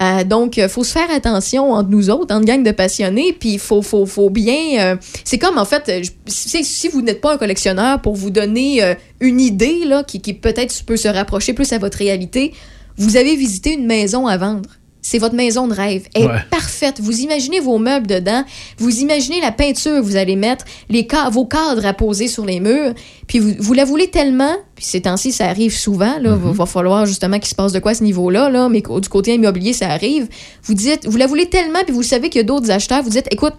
Euh, 0.00 0.24
donc, 0.24 0.56
il 0.56 0.68
faut 0.68 0.82
se 0.84 0.92
faire 0.92 1.10
attention 1.10 1.72
entre 1.72 1.90
nous 1.90 2.08
autres, 2.08 2.34
entre 2.34 2.46
gang 2.46 2.62
de 2.62 2.70
passionnés, 2.70 3.34
puis 3.38 3.50
il 3.54 3.58
faut, 3.58 3.82
faut, 3.82 4.06
faut 4.06 4.30
bien... 4.30 4.56
euh, 4.80 4.96
c'est 5.24 5.36
comme, 5.38 5.58
en 5.58 5.64
fait, 5.66 5.82
euh, 5.88 6.02
je- 6.02 6.10
si, 6.26 6.64
si 6.64 6.88
vous 6.88 7.02
n'êtes 7.02 7.20
pas 7.20 7.34
un 7.34 7.36
collectionneur, 7.38 8.00
pour 8.00 8.14
vous 8.14 8.30
donner 8.30 8.82
euh, 8.82 8.94
une 9.20 9.38
idée 9.40 9.84
là, 9.84 10.04
qui, 10.04 10.20
qui 10.22 10.32
peut-être 10.34 10.74
peut 10.84 10.96
se 10.96 11.08
rapprocher 11.08 11.52
plus 11.52 11.70
à 11.74 11.78
votre 11.78 11.98
réalité, 11.98 12.54
vous 12.96 13.16
avez 13.16 13.36
visité 13.36 13.74
une 13.74 13.86
maison 13.86 14.26
à 14.26 14.36
vendre. 14.38 14.70
C'est 15.10 15.18
votre 15.18 15.34
maison 15.34 15.66
de 15.68 15.72
rêve. 15.72 16.06
Elle 16.14 16.26
Ouais. 16.26 16.34
est 16.36 16.50
parfaite. 16.50 17.00
Vous 17.00 17.20
imaginez 17.20 17.60
vos 17.60 17.78
meubles 17.78 18.06
dedans. 18.06 18.44
Vous 18.76 18.98
imaginez 19.00 19.40
la 19.40 19.52
peinture 19.52 19.94
que 19.96 20.00
vous 20.00 20.16
allez 20.16 20.36
mettre, 20.36 20.66
les 20.90 21.08
ca- 21.10 21.30
vos 21.30 21.46
cadres 21.46 21.86
à 21.86 21.94
poser 21.94 22.28
sur 22.28 22.44
les 22.44 22.60
murs. 22.60 22.92
Puis 23.26 23.38
vous, 23.38 23.52
vous 23.58 23.72
la 23.72 23.86
voulez 23.86 24.08
tellement, 24.10 24.54
puis 24.74 24.84
ces 24.84 25.00
temps-ci, 25.00 25.32
ça 25.32 25.46
arrive 25.46 25.74
souvent. 25.74 26.18
Là, 26.20 26.34
va, 26.36 26.50
va 26.52 26.66
falloir 26.66 27.06
justement 27.06 27.38
qu'il 27.38 27.48
se 27.48 27.54
passe 27.54 27.72
de 27.72 27.78
quoi 27.78 27.92
à 27.92 27.94
ce 27.94 28.04
niveau-là. 28.04 28.50
Là, 28.50 28.68
mais 28.68 28.82
du 28.82 29.08
côté 29.08 29.32
immobilier, 29.34 29.72
ça 29.72 29.88
arrive. 29.88 30.28
Vous 30.64 30.74
dites, 30.74 31.06
vous 31.06 31.16
la 31.16 31.26
voulez 31.26 31.48
tellement, 31.48 31.80
puis 31.86 31.94
vous 31.94 32.02
savez 32.02 32.28
qu'il 32.28 32.40
y 32.40 32.44
a 32.44 32.46
d'autres 32.46 32.70
acheteurs. 32.70 33.02
Vous 33.02 33.08
dites, 33.08 33.28
écoute, 33.30 33.54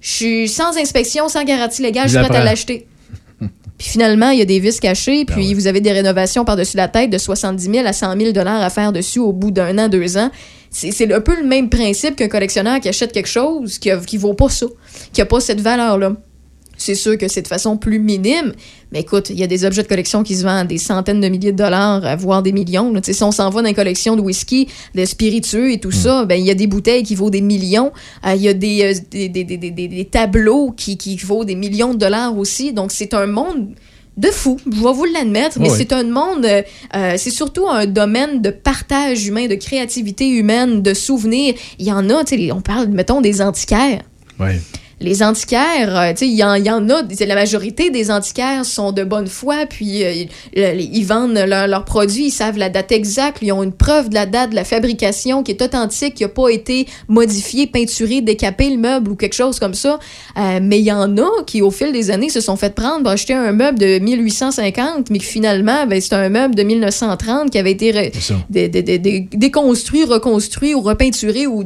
je 0.00 0.08
suis 0.12 0.48
sans 0.48 0.76
inspection, 0.78 1.28
sans 1.28 1.42
garantie 1.42 1.82
légale, 1.82 2.08
je 2.08 2.16
suis 2.16 2.24
prête 2.26 2.36
à 2.40 2.44
l'acheter. 2.44 2.86
Puis 3.82 3.90
finalement, 3.90 4.30
il 4.30 4.38
y 4.38 4.42
a 4.42 4.44
des 4.44 4.60
vis 4.60 4.78
cachés, 4.78 5.24
Ben 5.24 5.34
puis 5.34 5.54
vous 5.54 5.66
avez 5.66 5.80
des 5.80 5.90
rénovations 5.90 6.44
par-dessus 6.44 6.76
la 6.76 6.86
tête 6.86 7.10
de 7.10 7.18
70 7.18 7.64
000 7.64 7.84
à 7.84 7.92
100 7.92 8.16
000 8.16 8.30
dollars 8.30 8.62
à 8.62 8.70
faire 8.70 8.92
dessus 8.92 9.18
au 9.18 9.32
bout 9.32 9.50
d'un 9.50 9.76
an, 9.76 9.88
deux 9.88 10.16
ans. 10.16 10.30
C'est 10.70 10.92
c'est 10.92 11.12
un 11.12 11.20
peu 11.20 11.34
le 11.34 11.44
même 11.44 11.68
principe 11.68 12.14
qu'un 12.14 12.28
collectionneur 12.28 12.78
qui 12.78 12.88
achète 12.88 13.10
quelque 13.10 13.26
chose 13.26 13.80
qui, 13.80 13.90
qui 14.06 14.18
vaut 14.18 14.34
pas 14.34 14.48
ça, 14.50 14.66
qui 15.12 15.20
a 15.20 15.26
pas 15.26 15.40
cette 15.40 15.60
valeur-là. 15.60 16.12
C'est 16.82 16.94
sûr 16.94 17.16
que 17.16 17.28
c'est 17.28 17.42
de 17.42 17.48
façon 17.48 17.76
plus 17.76 17.98
minime, 17.98 18.52
mais 18.92 19.00
écoute, 19.00 19.30
il 19.30 19.38
y 19.38 19.42
a 19.42 19.46
des 19.46 19.64
objets 19.64 19.82
de 19.82 19.88
collection 19.88 20.22
qui 20.22 20.34
se 20.36 20.42
vendent 20.42 20.66
des 20.68 20.78
centaines 20.78 21.20
de 21.20 21.28
milliers 21.28 21.52
de 21.52 21.56
dollars, 21.56 22.04
euh, 22.04 22.16
voire 22.16 22.42
des 22.42 22.52
millions. 22.52 22.92
là. 22.92 23.00
Si 23.02 23.22
on 23.22 23.30
s'en 23.32 23.50
va 23.50 23.62
dans 23.62 23.68
une 23.68 23.74
collection 23.74 24.16
de 24.16 24.20
whisky, 24.20 24.68
de 24.94 25.04
spiritueux 25.04 25.70
et 25.72 25.78
tout 25.78 25.90
ça, 25.92 26.24
ben 26.24 26.34
il 26.34 26.44
y 26.46 26.50
a 26.50 26.54
des 26.54 26.66
bouteilles 26.66 27.02
qui 27.04 27.14
vaut 27.14 27.30
des 27.30 27.40
millions. 27.40 27.92
Euh, 28.26 28.34
Il 28.34 28.42
y 28.42 28.48
a 28.48 28.54
des, 28.54 28.82
euh, 28.82 29.00
des, 29.10 29.28
des- 29.28 29.44
des- 29.44 29.70
des- 29.70 30.04
tableaux 30.06 30.72
qui, 30.76 30.96
qui 30.98 31.16
vaut 31.16 31.44
des 31.44 31.54
millions 31.54 31.94
de 31.94 31.98
dollars 31.98 32.36
aussi. 32.36 32.72
Donc 32.72 32.90
c'est 32.92 33.14
un 33.14 33.26
monde 33.26 33.68
de 34.18 34.28
fou, 34.28 34.58
je 34.66 34.76
vais 34.76 34.92
vous 34.92 35.06
l'admettre, 35.06 35.58
mais 35.58 35.68
c'est 35.76 35.92
un 35.94 36.02
monde, 36.04 36.44
euh, 36.44 37.14
c'est 37.16 37.30
surtout 37.30 37.66
un 37.68 37.86
domaine 37.86 38.42
de 38.42 38.50
partage 38.50 39.26
humain, 39.26 39.46
de 39.46 39.54
créativité 39.54 40.28
humaine, 40.28 40.82
de 40.82 40.92
souvenirs. 40.92 41.54
Il 41.78 41.86
y 41.86 41.92
en 41.92 42.10
a, 42.10 42.22
on 42.52 42.60
parle, 42.60 42.88
mettons, 42.88 43.22
des 43.22 43.40
antiquaires. 43.40 44.02
Ouais. 44.38 44.60
Les 45.02 45.22
antiquaires, 45.22 45.98
euh, 45.98 46.12
il 46.20 46.32
y, 46.34 46.44
en- 46.44 46.54
y 46.54 46.70
en 46.70 46.88
a, 46.88 47.02
la 47.26 47.34
majorité 47.34 47.90
des 47.90 48.10
antiquaires 48.10 48.64
sont 48.64 48.92
de 48.92 49.04
bonne 49.04 49.26
foi, 49.26 49.66
puis 49.68 50.04
euh, 50.04 50.12
ils, 50.54 50.90
ils 50.94 51.04
vendent 51.04 51.34
leur- 51.34 51.66
leurs 51.66 51.84
produits, 51.84 52.26
ils 52.26 52.30
savent 52.30 52.56
la 52.56 52.68
date 52.70 52.92
exacte, 52.92 53.38
ils 53.42 53.52
ont 53.52 53.62
une 53.62 53.72
preuve 53.72 54.08
de 54.08 54.14
la 54.14 54.26
date 54.26 54.50
de 54.50 54.54
la 54.54 54.64
fabrication 54.64 55.42
qui 55.42 55.50
est 55.52 55.60
authentique, 55.62 56.14
qui 56.14 56.22
n'a 56.22 56.28
pas 56.28 56.48
été 56.48 56.86
modifiée, 57.08 57.66
peinturée, 57.66 58.20
décapé 58.20 58.70
le 58.70 58.76
meuble 58.78 59.10
ou 59.10 59.16
quelque 59.16 59.34
chose 59.34 59.58
comme 59.58 59.74
ça. 59.74 59.98
Euh, 60.38 60.60
mais 60.62 60.78
il 60.78 60.84
y 60.84 60.92
en 60.92 61.16
a 61.18 61.28
qui, 61.46 61.62
au 61.62 61.70
fil 61.70 61.92
des 61.92 62.10
années, 62.10 62.28
se 62.28 62.40
sont 62.40 62.56
fait 62.56 62.74
prendre 62.74 63.10
acheter 63.10 63.34
un 63.34 63.52
meuble 63.52 63.78
de 63.78 63.98
1850, 63.98 65.10
mais 65.10 65.18
que 65.18 65.24
finalement, 65.24 65.86
ben, 65.86 66.00
c'est 66.00 66.14
un 66.14 66.28
meuble 66.28 66.54
de 66.54 66.62
1930 66.62 67.50
qui 67.50 67.58
avait 67.58 67.72
été 67.72 68.12
déconstruit, 69.32 70.04
reconstruit 70.04 70.74
ou 70.74 70.80
repeinturé 70.80 71.46
ou 71.46 71.64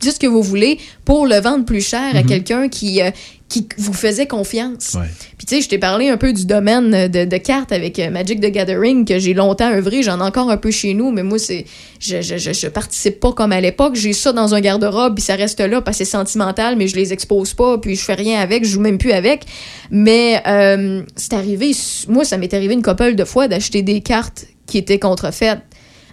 dites 0.00 0.14
ce 0.14 0.18
que 0.20 0.26
vous 0.26 0.42
voulez 0.42 0.78
pour 1.04 1.26
le 1.26 1.36
vendre 1.40 1.64
plus 1.64 1.86
cher 1.86 2.14
à 2.16 2.20
Mhm. 2.22 2.26
quelqu'un 2.26 2.68
qui, 2.68 3.00
euh, 3.02 3.10
qui 3.48 3.66
vous 3.78 3.92
faisait 3.92 4.26
confiance. 4.28 4.96
Puis 5.36 5.44
tu 5.46 5.56
sais, 5.56 5.60
je 5.62 5.68
t'ai 5.68 5.78
parlé 5.78 6.08
un 6.08 6.16
peu 6.16 6.32
du 6.32 6.46
domaine 6.46 7.08
de, 7.08 7.24
de 7.24 7.36
cartes 7.36 7.72
avec 7.72 7.98
euh, 7.98 8.08
Magic 8.10 8.40
the 8.40 8.46
Gathering 8.52 9.04
que 9.04 9.18
j'ai 9.18 9.34
longtemps 9.34 9.70
œuvré, 9.72 10.02
j'en 10.04 10.20
ai 10.20 10.22
encore 10.22 10.50
un 10.50 10.56
peu 10.56 10.70
chez 10.70 10.94
nous, 10.94 11.10
mais 11.10 11.22
moi 11.24 11.38
c'est 11.38 11.64
je, 11.98 12.22
je, 12.22 12.38
je, 12.38 12.52
je 12.52 12.66
participe 12.68 13.18
pas 13.20 13.32
comme 13.32 13.50
à 13.52 13.60
l'époque, 13.60 13.96
j'ai 13.96 14.12
ça 14.12 14.32
dans 14.32 14.54
un 14.54 14.60
garde-robe 14.60 15.16
puis 15.16 15.24
ça 15.24 15.34
reste 15.34 15.58
là 15.60 15.80
parce 15.82 15.98
que 15.98 16.04
c'est 16.04 16.10
sentimental, 16.10 16.76
mais 16.76 16.86
je 16.86 16.94
les 16.96 17.12
expose 17.12 17.54
pas 17.54 17.78
puis 17.78 17.96
je 17.96 18.02
fais 18.04 18.14
rien 18.14 18.40
avec, 18.40 18.64
je 18.64 18.70
joue 18.70 18.80
même 18.80 18.98
plus 18.98 19.12
avec. 19.12 19.44
Mais 19.90 20.40
euh, 20.46 21.02
c'est 21.16 21.32
arrivé, 21.32 21.72
moi 22.08 22.24
ça 22.24 22.36
m'est 22.38 22.54
arrivé 22.54 22.74
une 22.74 22.82
couple 22.82 23.16
de 23.16 23.24
fois 23.24 23.48
d'acheter 23.48 23.82
des 23.82 24.00
cartes 24.00 24.46
qui 24.66 24.78
étaient 24.78 25.00
contrefaites 25.00 25.58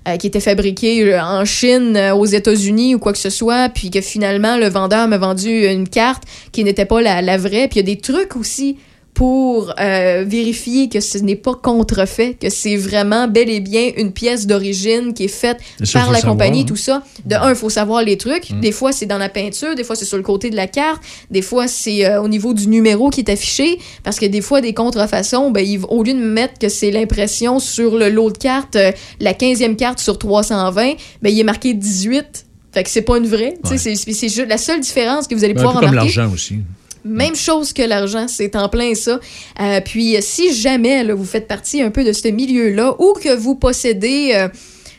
euh, 0.08 0.18
qui 0.18 0.28
étaient 0.28 0.40
fabriquées 0.40 1.04
euh, 1.04 1.22
en 1.22 1.44
Chine, 1.44 1.98
euh, 1.98 2.16
aux 2.16 2.26
États-Unis 2.26 2.96
ou 2.96 3.00
quoi 3.00 3.12
que 3.12 3.20
ce 3.20 3.30
soit, 3.30 3.70
puis 3.70 3.90
que 3.90 4.00
finalement 4.02 4.58
le 4.58 4.68
vendeur 4.70 5.08
m'a 5.08 5.18
vendu 5.18 5.66
une 5.66 5.88
carte 5.88 6.24
qui 6.52 6.64
n'était 6.64 6.86
pas 6.86 7.02
la, 7.02 7.22
la 7.22 7.38
vraie. 7.38 7.68
Puis 7.68 7.80
il 7.80 7.88
y 7.88 7.92
a 7.92 7.96
des 7.96 8.00
trucs 8.00 8.36
aussi 8.36 8.78
pour 9.18 9.74
euh, 9.80 10.24
vérifier 10.28 10.90
que 10.90 11.00
ce 11.00 11.18
n'est 11.18 11.36
pas 11.36 11.56
contrefait, 11.56 12.36
que 12.40 12.52
c'est 12.52 12.76
vraiment 12.78 13.28
bel 13.28 13.50
et 13.50 13.62
bien 13.62 13.90
une 13.98 14.12
pièce 14.12 14.46
d'origine 14.46 15.16
qui 15.16 15.24
est 15.24 15.28
faite 15.28 15.58
Ça, 15.84 16.02
par 16.02 16.12
la 16.12 16.20
savoir, 16.20 16.34
compagnie, 16.34 16.62
hein. 16.62 16.66
tout 16.68 16.76
ça. 16.76 17.02
De 17.26 17.34
un, 17.34 17.50
il 17.50 17.56
faut 17.56 17.72
savoir 17.72 18.04
les 18.04 18.16
trucs. 18.20 18.52
Mm. 18.52 18.60
Des 18.60 18.72
fois, 18.72 18.92
c'est 18.92 19.08
dans 19.08 19.18
la 19.18 19.30
peinture, 19.30 19.74
des 19.74 19.84
fois, 19.84 19.96
c'est 19.96 20.06
sur 20.06 20.18
le 20.18 20.24
côté 20.24 20.52
de 20.52 20.56
la 20.56 20.68
carte, 20.68 21.02
des 21.32 21.42
fois, 21.42 21.68
c'est 21.68 22.06
euh, 22.06 22.22
au 22.22 22.28
niveau 22.28 22.54
du 22.54 22.68
numéro 22.68 23.10
qui 23.10 23.22
est 23.22 23.30
affiché, 23.32 23.80
parce 24.04 24.20
que 24.20 24.28
des 24.28 24.42
fois, 24.42 24.62
des 24.62 24.76
contrefaçons, 24.76 25.50
ben, 25.50 25.66
ils- 25.66 25.82
au 25.90 26.04
lieu 26.04 26.14
de 26.14 26.20
mettre 26.20 26.60
que 26.60 26.70
c'est 26.70 26.92
l'impression 26.92 27.58
sur 27.58 27.98
le 27.98 28.10
lot 28.10 28.30
de 28.30 28.38
cartes, 28.38 28.76
euh, 28.76 28.92
la 29.20 29.34
15e 29.34 29.76
carte 29.78 29.98
sur 29.98 30.20
320, 30.20 30.94
ben, 31.24 31.34
il 31.34 31.40
est 31.40 31.44
marqué 31.44 31.74
18. 31.74 32.46
Fait 32.72 32.84
que 32.84 32.90
c'est 32.92 33.02
pas 33.02 33.18
une 33.18 33.26
vraie. 33.26 33.56
C'est 33.64 34.46
la 34.46 34.58
seule 34.60 34.80
différence 34.82 35.28
que 35.28 35.34
vous 35.34 35.44
allez 35.44 35.56
Ben, 35.56 35.62
un 35.62 35.64
pouvoir 35.64 35.80
peu 35.82 35.88
comme 35.88 35.98
remarquer. 35.98 36.16
l'argent 36.18 36.32
aussi. 36.32 36.58
Même 37.08 37.36
chose 37.36 37.74
que 37.74 37.82
l'argent, 37.82 38.28
c'est 38.28 38.56
en 38.56 38.70
plein 38.70 38.94
ça. 38.96 39.20
Euh, 39.60 39.82
puis 39.84 40.16
si 40.22 40.54
jamais 40.54 41.04
là, 41.04 41.14
vous 41.14 41.26
faites 41.26 41.48
partie 41.48 41.82
un 41.82 41.90
peu 41.90 42.04
de 42.04 42.12
ce 42.12 42.28
milieu-là 42.28 42.96
ou 43.00 43.14
que 43.14 43.36
vous 43.36 43.56
possédez, 43.56 44.32
euh, 44.36 44.48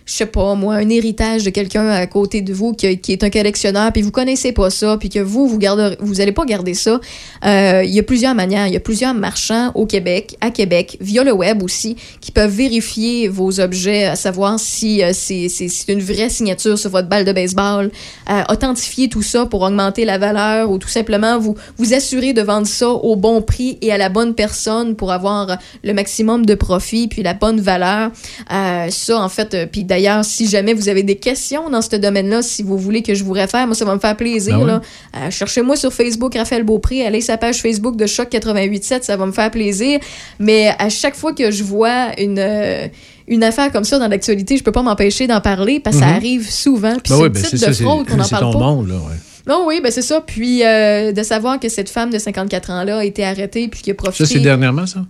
je 0.08 0.14
sais 0.14 0.26
pas 0.26 0.54
moi, 0.54 0.76
un 0.76 0.88
héritage 0.88 1.44
de 1.44 1.50
quelqu'un 1.50 1.86
à 1.90 2.06
côté 2.06 2.40
de 2.40 2.54
vous 2.54 2.72
qui, 2.72 2.98
qui 2.98 3.12
est 3.12 3.22
un 3.22 3.28
collectionneur, 3.28 3.92
puis 3.92 4.00
vous 4.00 4.10
connaissez 4.10 4.52
pas 4.52 4.70
ça, 4.70 4.96
puis 4.96 5.10
que 5.10 5.18
vous, 5.18 5.46
vous 5.46 5.58
garderez, 5.58 5.98
vous 6.00 6.22
allez 6.22 6.32
pas 6.32 6.46
garder 6.46 6.72
ça, 6.72 6.98
euh, 7.44 7.82
il 7.84 7.90
y 7.90 7.98
a 7.98 8.02
plusieurs 8.02 8.34
manières. 8.34 8.66
Il 8.66 8.72
y 8.72 8.76
a 8.76 8.80
plusieurs 8.80 9.12
marchands 9.12 9.70
au 9.74 9.84
Québec, 9.84 10.36
à 10.40 10.50
Québec, 10.50 10.96
via 11.02 11.24
le 11.24 11.32
web 11.32 11.62
aussi, 11.62 11.96
qui 12.22 12.32
peuvent 12.32 12.50
vérifier 12.50 13.28
vos 13.28 13.60
objets, 13.60 14.06
à 14.06 14.16
savoir 14.16 14.58
si 14.58 15.04
euh, 15.04 15.10
c'est 15.12 15.48
une 15.88 16.00
vraie 16.00 16.30
signature 16.30 16.78
sur 16.78 16.88
votre 16.88 17.08
balle 17.08 17.26
de 17.26 17.32
baseball, 17.32 17.90
euh, 18.30 18.42
authentifier 18.48 19.10
tout 19.10 19.22
ça 19.22 19.44
pour 19.44 19.60
augmenter 19.60 20.06
la 20.06 20.16
valeur 20.16 20.70
ou 20.70 20.78
tout 20.78 20.88
simplement 20.88 21.38
vous, 21.38 21.54
vous 21.76 21.92
assurer 21.92 22.32
de 22.32 22.40
vendre 22.40 22.66
ça 22.66 22.88
au 22.88 23.14
bon 23.14 23.42
prix 23.42 23.76
et 23.82 23.92
à 23.92 23.98
la 23.98 24.08
bonne 24.08 24.34
personne 24.34 24.96
pour 24.96 25.12
avoir 25.12 25.58
le 25.84 25.92
maximum 25.92 26.46
de 26.46 26.54
profit 26.54 27.08
puis 27.08 27.22
la 27.22 27.34
bonne 27.34 27.60
valeur. 27.60 28.10
Ça, 28.48 29.20
en 29.20 29.28
fait, 29.28 29.70
puis 29.70 29.84
d'ailleurs, 29.84 29.97
si 30.22 30.48
jamais 30.48 30.74
vous 30.74 30.88
avez 30.88 31.02
des 31.02 31.16
questions 31.16 31.70
dans 31.70 31.82
ce 31.82 31.96
domaine-là, 31.96 32.42
si 32.42 32.62
vous 32.62 32.78
voulez 32.78 33.02
que 33.02 33.14
je 33.14 33.24
vous 33.24 33.32
réfère, 33.32 33.66
moi, 33.66 33.74
ça 33.74 33.84
va 33.84 33.94
me 33.94 34.00
faire 34.00 34.16
plaisir. 34.16 34.58
Ben. 34.58 34.80
Euh, 35.16 35.30
Cherchez-moi 35.30 35.76
sur 35.76 35.92
Facebook, 35.92 36.34
Raphaël 36.34 36.62
Beaupré, 36.64 37.04
allez 37.06 37.20
sa 37.20 37.36
page 37.36 37.60
Facebook 37.62 37.96
de 37.96 38.06
Choc 38.06 38.28
887, 38.32 39.04
ça 39.04 39.16
va 39.16 39.26
me 39.26 39.32
faire 39.32 39.50
plaisir. 39.50 39.98
Mais 40.38 40.70
à 40.78 40.88
chaque 40.88 41.14
fois 41.14 41.32
que 41.32 41.50
je 41.50 41.62
vois 41.64 42.18
une... 42.18 42.38
euh, 42.38 42.86
une 43.30 43.44
affaire 43.44 43.70
comme 43.70 43.84
ça 43.84 43.98
dans 43.98 44.08
l'actualité, 44.08 44.56
je 44.56 44.62
peux 44.64 44.72
pas 44.72 44.80
m'empêcher 44.82 45.26
d'en 45.26 45.42
parler 45.42 45.80
parce 45.80 45.96
que 45.96 46.02
ça 46.02 46.08
Mhm. 46.08 46.16
arrive 46.16 46.50
souvent. 46.50 46.94
Puis 46.94 47.10
Ben 47.10 47.16
c'est 47.16 47.22
oui, 47.24 47.28
ben 47.28 47.42
type 47.42 47.52
de 47.52 47.58
ça, 47.58 47.72
fraude 47.74 48.08
qu'on 48.08 48.16
n'en 48.16 48.24
c'est 48.24 48.30
parle 48.30 48.52
ton 48.52 48.58
pas. 48.58 48.64
monde, 48.64 48.88
là, 48.88 48.94
ouais. 48.94 49.16
Non, 49.46 49.64
oui, 49.66 49.80
ben 49.82 49.92
c'est 49.92 50.00
ça. 50.00 50.22
Puis 50.26 50.64
euh, 50.64 51.12
de 51.12 51.22
savoir 51.22 51.60
que 51.60 51.68
cette 51.68 51.90
femme 51.90 52.08
de 52.10 52.18
54 52.18 52.70
ans-là 52.70 52.98
a 52.98 53.04
été 53.04 53.24
arrêtée 53.26 53.68
puis 53.68 53.82
qui 53.82 53.90
a 53.90 53.94
profité. 53.94 54.24
Ça, 54.24 54.32
c'est 54.32 54.40
dernièrement, 54.40 54.86
ça? 54.86 55.00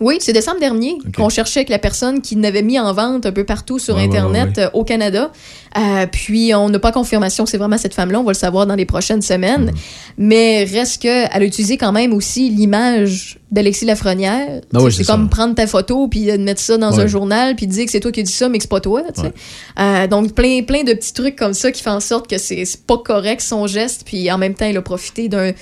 Oui, 0.00 0.18
c'est 0.20 0.32
décembre 0.32 0.60
dernier 0.60 0.98
qu'on 1.16 1.28
cherchait 1.28 1.60
avec 1.60 1.68
la 1.70 1.78
personne 1.78 2.20
qui 2.20 2.36
n'avait 2.36 2.62
mis 2.62 2.78
en 2.78 2.92
vente 2.92 3.26
un 3.26 3.32
peu 3.32 3.44
partout 3.44 3.78
sur 3.78 3.96
Ouais, 3.96 4.04
Internet 4.04 4.56
ouais, 4.56 4.62
ouais. 4.64 4.68
euh, 4.68 4.70
au 4.78 4.84
Canada. 4.84 5.32
Euh, 5.76 6.06
puis 6.10 6.54
on 6.54 6.68
n'a 6.70 6.78
pas 6.78 6.92
confirmation 6.92 7.44
que 7.44 7.50
c'est 7.50 7.58
vraiment 7.58 7.78
cette 7.78 7.94
femme-là. 7.94 8.20
On 8.20 8.24
va 8.24 8.32
le 8.32 8.36
savoir 8.38 8.66
dans 8.66 8.74
les 8.74 8.86
prochaines 8.86 9.22
semaines. 9.22 9.66
Mm. 9.66 9.74
Mais 10.18 10.64
reste 10.64 11.02
qu'elle 11.02 11.28
a 11.30 11.44
utilisé 11.44 11.76
quand 11.76 11.92
même 11.92 12.12
aussi 12.14 12.48
l'image 12.50 13.38
d'Alexis 13.50 13.86
Lafrenière. 13.86 14.60
Oui, 14.74 14.92
c'est 14.92 15.04
comme 15.06 15.28
prendre 15.30 15.54
ta 15.54 15.66
photo 15.66 16.06
puis 16.08 16.24
de 16.26 16.36
mettre 16.36 16.60
ça 16.60 16.76
dans 16.76 16.92
Ouais. 16.94 17.04
un 17.04 17.06
journal 17.06 17.54
puis 17.56 17.66
de 17.66 17.72
dire 17.72 17.84
que 17.86 17.90
c'est 17.90 18.00
toi 18.00 18.12
qui 18.12 18.20
as 18.20 18.22
dit 18.24 18.32
ça 18.32 18.48
mais 18.48 18.58
que 18.58 18.64
c'est 18.64 18.68
pas 18.68 18.80
toi. 18.80 19.02
Ouais. 19.02 19.32
Euh, 19.78 20.06
donc 20.06 20.34
plein, 20.34 20.62
plein 20.62 20.82
de 20.84 20.92
petits 20.92 21.12
trucs 21.14 21.36
comme 21.36 21.54
ça 21.54 21.70
qui 21.72 21.82
font 21.82 21.92
en 21.92 22.00
sorte 22.00 22.28
que 22.28 22.36
c'est 22.38 22.64
pas 22.86 22.98
correct 22.98 23.40
son 23.40 23.66
geste. 23.66 24.02
Puis 24.04 24.30
en 24.30 24.36
même 24.38 24.54
temps, 24.54 24.66
il 24.66 24.76
a 24.76 24.82
profité 24.82 25.28
d'un 25.28 25.52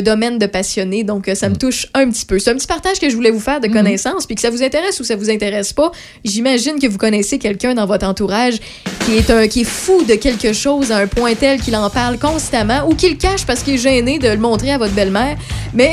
domaine 0.00 0.38
de 0.38 0.46
passionné. 0.46 1.04
Donc 1.04 1.28
euh, 1.28 1.34
ça 1.34 1.48
me 1.48 1.54
Mm. 1.54 1.58
touche 1.58 1.86
un 1.94 2.10
petit 2.10 2.26
peu. 2.26 2.38
C'est 2.38 2.50
un 2.50 2.54
petit 2.56 2.66
partage 2.66 2.98
que 2.98 3.08
je 3.08 3.14
voulais 3.14 3.30
vous 3.30 3.40
faire 3.40 3.60
de 3.60 3.68
connaissances. 3.68 4.26
Puis 4.26 4.34
que 4.34 4.40
ça 4.42 4.50
vous 4.50 4.62
intéresse 4.62 4.98
ou 5.00 5.04
ça 5.04 5.14
vous 5.16 5.30
intéresse 5.30 5.72
pas, 5.72 5.90
j'imagine 6.24 6.78
que 6.80 6.86
vous 6.86 6.98
connaissez 6.98 7.38
quelqu'un 7.38 7.74
dans 7.74 7.86
votre 7.86 8.06
entourage 8.06 8.54
qui 9.04 9.16
est, 9.16 9.30
un, 9.30 9.46
qui 9.46 9.55
fou 9.64 10.04
de 10.04 10.14
quelque 10.14 10.52
chose 10.52 10.92
à 10.92 10.98
un 10.98 11.06
point 11.06 11.34
tel 11.34 11.60
qu'il 11.60 11.76
en 11.76 11.88
parle 11.90 12.18
constamment 12.18 12.88
ou 12.88 12.94
qu'il 12.94 13.16
cache 13.16 13.44
parce 13.46 13.62
qu'il 13.62 13.74
est 13.74 13.78
gêné 13.78 14.18
de 14.18 14.28
le 14.28 14.38
montrer 14.38 14.72
à 14.72 14.78
votre 14.78 14.94
belle-mère. 14.94 15.36
Mais 15.74 15.92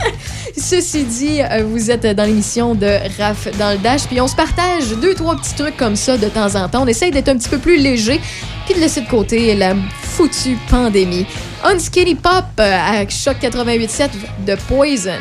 ceci 0.56 1.04
dit, 1.04 1.40
euh, 1.42 1.64
vous 1.66 1.90
êtes 1.90 2.06
dans 2.06 2.24
l'émission 2.24 2.74
de 2.74 2.98
Raph 3.18 3.48
dans 3.58 3.72
le 3.72 3.78
Dash. 3.78 4.04
Puis 4.04 4.20
on 4.20 4.28
se 4.28 4.36
partage 4.36 4.88
deux, 5.00 5.14
trois 5.14 5.36
petits 5.36 5.54
trucs 5.54 5.76
comme 5.76 5.96
ça 5.96 6.16
de 6.16 6.28
temps 6.28 6.54
en 6.54 6.68
temps. 6.68 6.82
On 6.82 6.86
essaye 6.86 7.10
d'être 7.10 7.28
un 7.28 7.36
petit 7.36 7.48
peu 7.48 7.58
plus 7.58 7.76
léger 7.76 8.20
puis 8.66 8.74
de 8.74 8.80
laisser 8.80 9.02
de 9.02 9.08
côté 9.08 9.54
la 9.54 9.74
foutue 10.02 10.56
pandémie. 10.70 11.26
Unskinny 11.64 12.14
Pop 12.14 12.44
euh, 12.60 12.62
à 12.62 13.08
Choc 13.08 13.36
88.7 13.40 14.10
de 14.46 14.54
Poison. 14.68 15.12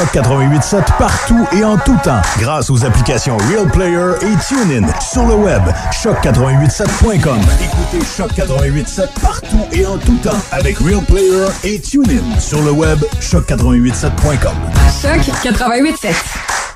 Choc 0.00 0.14
88.7 0.14 0.96
partout 0.96 1.46
et 1.52 1.62
en 1.62 1.76
tout 1.76 1.98
temps 2.02 2.22
grâce 2.38 2.70
aux 2.70 2.86
applications 2.86 3.36
Real 3.36 3.70
Player 3.70 4.12
et 4.22 4.34
TuneIn. 4.48 4.88
Sur 4.98 5.26
le 5.26 5.34
web, 5.34 5.60
choc887.com. 5.92 7.38
Écoutez 7.62 8.06
Choc 8.16 8.32
88.7 8.32 9.08
partout 9.20 9.66
et 9.72 9.84
en 9.84 9.98
tout 9.98 10.16
temps 10.22 10.38
avec 10.52 10.78
Real 10.78 11.04
Player 11.04 11.44
et 11.64 11.78
TuneIn. 11.78 12.40
Sur 12.40 12.62
le 12.62 12.70
web, 12.70 12.98
choc887.com. 13.20 14.56
Choc 15.02 15.52
88.7. 15.52 16.14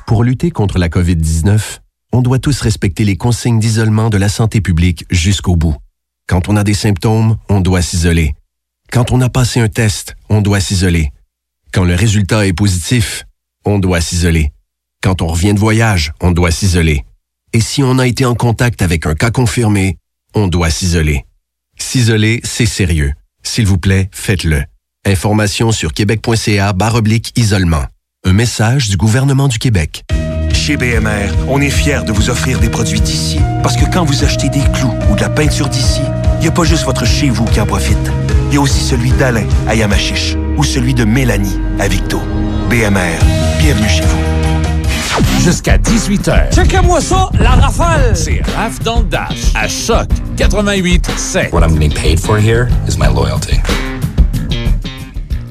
Pour 0.07 0.23
lutter 0.23 0.51
contre 0.51 0.79
la 0.79 0.91
COVID-19, 0.91 1.79
on 2.13 2.21
doit 2.21 2.39
tous 2.39 2.61
respecter 2.61 3.05
les 3.05 3.17
consignes 3.17 3.59
d'isolement 3.59 4.11
de 4.11 4.19
la 4.19 4.29
santé 4.29 4.61
publique 4.61 5.07
jusqu'au 5.09 5.57
bout. 5.57 5.77
Quand 6.29 6.51
on 6.51 6.57
a 6.57 6.65
des 6.65 6.75
symptômes, 6.75 7.39
on 7.49 7.63
doit 7.63 7.81
s'isoler. 7.81 8.35
Quand 8.93 9.13
on 9.13 9.23
a 9.23 9.31
passé 9.31 9.61
un 9.61 9.69
test, 9.69 10.15
on 10.29 10.43
doit 10.43 10.61
s'isoler. 10.61 11.11
Quand 11.75 11.83
le 11.83 11.97
résultat 11.97 12.47
est 12.47 12.53
positif, 12.53 13.25
on 13.65 13.81
doit 13.81 14.01
s'isoler. 14.01 14.53
Quand 15.03 15.23
on 15.23 15.27
revient 15.27 15.55
de 15.55 15.59
voyage, 15.59 16.13
on 16.21 16.31
doit 16.31 16.53
s'isoler. 16.53 17.05
Et 17.53 17.61
si 17.61 17.83
on 17.83 17.99
a 17.99 18.07
été 18.07 18.25
en 18.25 18.37
contact 18.37 18.81
avec 18.81 19.07
un 19.07 19.17
cas 19.17 19.33
confirmé, 19.33 19.99
on 20.35 20.47
doit 20.47 20.71
s'isoler. 20.71 21.25
S'isoler, 21.77 22.41
c'est 22.45 22.65
sérieux. 22.65 23.13
S'il 23.43 23.67
vous 23.67 23.77
plaît, 23.77 24.09
faites-le. 24.13 24.63
Information 25.05 25.73
sur 25.73 25.93
québec.ca 25.93 26.73
barre 26.75 26.95
oblique 26.95 27.33
isolement. 27.37 27.87
Un 28.25 28.35
message 28.35 28.89
du 28.89 28.97
gouvernement 28.97 29.49
du 29.49 29.59
Québec. 29.59 30.05
Chez 30.53 30.77
BMR, 30.77 31.35
on 31.49 31.61
est 31.61 31.71
fiers 31.71 32.05
de 32.07 32.13
vous 32.13 32.31
offrir 32.31 32.61
des 32.61 32.69
produits 32.69 33.01
d'ici. 33.01 33.41
Parce 33.65 33.77
que 33.77 33.85
quand 33.93 34.05
vous 34.05 34.23
achetez 34.23 34.49
des 34.49 34.63
clous 34.75 34.95
ou 35.11 35.17
de 35.17 35.23
la 35.23 35.29
peinture 35.29 35.69
d'ici, 35.69 36.03
il 36.37 36.43
n'y 36.43 36.47
a 36.47 36.53
pas 36.53 36.63
juste 36.63 36.85
votre 36.85 37.05
chez 37.05 37.31
vous 37.31 37.47
qui 37.47 37.61
en 37.61 37.67
profite. 37.67 38.13
Il 38.55 38.59
y 38.59 38.61
a 38.61 38.63
aussi 38.63 38.85
celui 38.85 39.11
d'Alain 39.11 39.49
à 39.67 39.75
Yamachiche 39.75 40.37
ou 40.57 40.63
celui 40.63 40.95
de 40.95 41.05
Mélanie 41.05 41.59
à 41.81 41.89
Victo. 41.89 42.21
BMR, 42.71 43.19
bienvenue 43.59 43.89
chez 43.89 44.05
vous. 44.05 45.43
Jusqu'à 45.43 45.77
18h. 45.77 46.55
Checkez-moi 46.55 47.01
ça, 47.01 47.31
la 47.41 47.51
rafale! 47.51 48.17
C'est 48.17 48.43
Raf 48.55 48.79
dans 48.85 49.01
le 49.01 49.07
Dash. 49.07 49.51
À 49.57 49.67
Choc 49.67 50.07
88 50.37 51.11
7. 51.17 51.53
What 51.53 51.63
I'm 51.63 51.75
getting 51.75 51.93
paid 51.93 52.21
for 52.21 52.39
here 52.39 52.69
is 52.87 52.97
my 52.97 53.09
loyalty. 53.09 53.61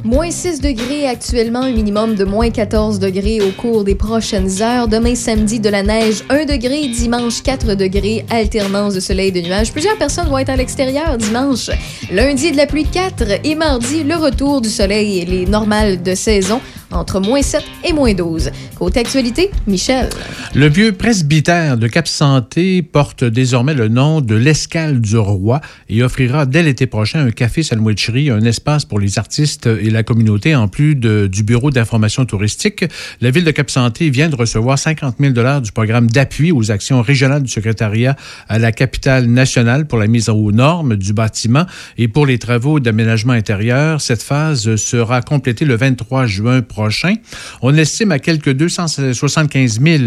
Moins 0.06 0.32
6 0.32 0.60
degrés 0.60 1.08
actuellement, 1.08 1.62
un 1.62 1.72
minimum 1.72 2.16
de 2.16 2.26
moins 2.26 2.50
14 2.50 3.00
degrés 3.00 3.40
au 3.40 3.52
cours 3.52 3.86
des 3.86 3.96
prochaines 3.96 4.62
heures. 4.62 4.90
Demain 4.90 5.16
samedi, 5.16 5.62
de 5.62 5.70
la 5.70 5.82
neige 5.82 6.24
1 6.30 6.44
degré. 6.44 6.90
Dimanche 6.90 7.42
4 7.42 7.76
degrés, 7.76 8.26
alternance 8.30 8.96
de 8.96 9.00
soleil 9.00 9.30
et 9.30 9.32
de 9.32 9.48
nuages. 9.48 9.72
Plusieurs 9.72 9.98
personnes 9.98 10.28
vont 10.28 10.40
être 10.40 10.50
à 10.50 10.58
l'extérieur 10.58 11.18
dimanche. 11.18 11.70
Lundi, 12.12 12.52
de 12.52 12.58
la 12.58 12.68
pluie 12.68 12.84
4 12.84 13.46
et 13.46 13.56
mardi, 13.56 14.04
le 14.04 14.16
retour 14.16 14.60
du 14.60 14.68
soleil 14.68 15.20
et 15.20 15.26
les 15.26 15.46
normales 15.46 16.04
de 16.04 16.16
saison. 16.16 16.60
entre 16.94 17.20
moins 17.20 17.42
7 17.42 17.64
et 17.84 17.94
moins 17.94 18.14
12. 18.14 18.52
Côté 18.78 19.00
actualité, 19.00 19.50
Michel. 19.68 20.10
Le 20.54 20.70
vieux 20.70 20.92
presbytère 20.92 21.78
de 21.78 21.88
Cap-Santé 21.88 22.84
porte 22.84 23.24
désormais 23.24 23.74
le 23.74 23.88
nom 23.88 24.22
de 24.22 24.36
l'Escale 24.36 25.02
du 25.02 25.18
Roi 25.18 25.60
et 25.90 26.04
offrira 26.04 26.46
dès 26.46 26.62
l'été 26.62 26.86
prochain 26.86 27.26
un 27.26 27.32
café 27.32 27.64
sandwicherie, 27.64 28.30
un 28.30 28.44
espace 28.44 28.86
pour 28.86 29.00
les 29.00 29.18
artistes 29.18 29.66
et 29.66 29.90
la 29.94 30.03
communauté 30.03 30.56
en 30.56 30.68
plus 30.68 30.95
du 30.95 31.44
bureau 31.44 31.72
d'information 31.72 32.26
touristique. 32.26 32.86
La 33.22 33.32
ville 33.32 33.44
de 33.44 33.52
Cap-Santé 33.52 34.10
vient 34.10 34.30
de 34.30 34.36
recevoir 34.36 34.78
50 34.78 35.15
000 35.20 35.60
du 35.61 35.72
programme 35.72 36.10
d'appui 36.10 36.52
aux 36.52 36.72
actions 36.72 37.02
régionales 37.02 37.44
du 37.44 37.52
secrétariat 37.52 38.15
à 38.49 38.60
la 38.60 38.72
capitale 38.72 39.28
nationale 39.28 39.86
pour 39.88 39.99
la 39.99 40.07
mise 40.07 40.30
aux 40.30 40.52
normes 40.52 40.95
du 40.95 41.14
bâtiment 41.14 41.65
et 41.98 42.07
pour 42.07 42.26
les 42.26 42.40
travaux 42.40 42.80
d'aménagement 42.80 43.34
intérieur. 43.34 44.02
Cette 44.02 44.24
phase 44.24 44.76
sera 44.76 45.22
complétée 45.22 45.65
le 45.65 45.76
23 45.76 46.26
juin 46.26 46.61
prochain. 46.61 47.15
On 47.61 47.76
estime 47.76 48.11
à 48.11 48.20
quelques 48.20 48.52
275 48.52 49.80
000 49.82 50.03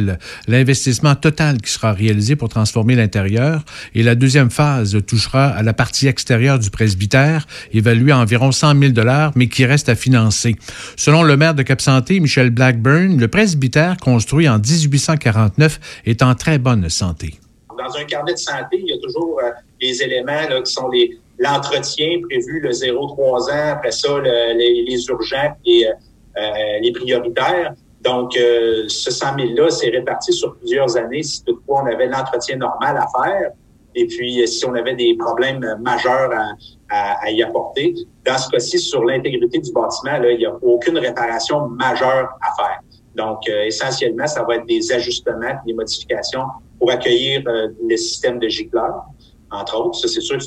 l'investissement 0.48 1.14
total 1.14 1.60
qui 1.62 1.70
sera 1.70 1.92
réalisé 1.92 2.36
pour 2.36 2.48
transformer 2.48 2.94
l'intérieur 2.96 3.64
et 3.94 4.02
la 4.02 4.14
deuxième 4.14 4.50
phase 4.50 4.98
touchera 5.06 5.46
à 5.46 5.62
la 5.62 5.72
partie 5.72 6.08
extérieure 6.08 6.58
du 6.58 6.70
presbytère, 6.70 7.46
évaluée 7.72 8.12
à 8.12 8.18
environ 8.18 8.52
100 8.52 8.78
000 8.78 8.92
mais 9.34 9.48
qui 9.48 9.64
reste 9.64 9.75
à 9.88 9.94
financer. 9.94 10.56
Selon 10.96 11.22
le 11.22 11.36
maire 11.36 11.54
de 11.54 11.62
Cap-Santé, 11.62 12.20
Michel 12.20 12.50
Blackburn, 12.50 13.18
le 13.18 13.28
presbytère 13.28 13.96
construit 13.98 14.48
en 14.48 14.58
1849 14.58 16.02
est 16.06 16.22
en 16.22 16.34
très 16.34 16.58
bonne 16.58 16.88
santé. 16.88 17.34
Dans 17.78 17.96
un 17.96 18.04
carnet 18.04 18.32
de 18.32 18.38
santé, 18.38 18.78
il 18.80 18.88
y 18.88 18.92
a 18.92 18.98
toujours 18.98 19.38
euh, 19.42 19.50
les 19.80 20.02
éléments 20.02 20.46
qui 20.64 20.72
sont 20.72 20.90
l'entretien 21.38 22.20
prévu 22.28 22.60
le 22.60 22.70
0-3 22.70 23.52
ans, 23.52 23.72
après 23.72 23.92
ça, 23.92 24.18
le, 24.18 24.56
les, 24.56 24.84
les, 24.88 25.04
urgents 25.06 25.54
et 25.66 25.86
euh, 25.86 25.90
euh 26.38 26.78
les 26.80 26.92
prioritaires. 26.92 27.74
Donc, 28.02 28.36
euh, 28.36 28.84
ce 28.88 29.10
100 29.10 29.36
000-là, 29.36 29.70
c'est 29.70 29.90
réparti 29.90 30.32
sur 30.32 30.56
plusieurs 30.56 30.96
années 30.96 31.22
si 31.22 31.44
toutefois 31.44 31.82
on 31.82 31.86
avait 31.86 32.06
l'entretien 32.06 32.56
normal 32.56 32.96
à 32.96 33.06
faire. 33.22 33.50
Et 33.94 34.06
puis, 34.06 34.46
si 34.46 34.64
on 34.64 34.74
avait 34.74 34.94
des 34.94 35.16
problèmes 35.16 35.64
majeurs 35.80 36.30
à, 36.32 36.52
à, 36.90 37.24
à 37.24 37.30
y 37.30 37.42
apporter. 37.42 37.94
Dans 38.24 38.38
ce 38.38 38.48
cas-ci, 38.50 38.78
sur 38.78 39.04
l'intégrité 39.04 39.58
du 39.58 39.72
bâtiment, 39.72 40.18
là, 40.18 40.30
il 40.30 40.38
n'y 40.38 40.46
a 40.46 40.54
aucune 40.62 40.98
réparation 40.98 41.68
majeure 41.68 42.30
à 42.40 42.54
faire. 42.56 42.80
Donc, 43.14 43.48
euh, 43.48 43.64
essentiellement, 43.64 44.26
ça 44.26 44.42
va 44.42 44.56
être 44.56 44.66
des 44.66 44.92
ajustements, 44.92 45.54
des 45.66 45.72
modifications 45.72 46.44
pour 46.78 46.90
accueillir 46.90 47.42
euh, 47.46 47.68
le 47.88 47.96
système 47.96 48.38
de 48.38 48.48
gicleurs, 48.48 49.04
entre 49.50 49.80
autres. 49.80 49.98
Ça, 49.98 50.08
c'est 50.08 50.20
sûr 50.20 50.36
que 50.36 50.44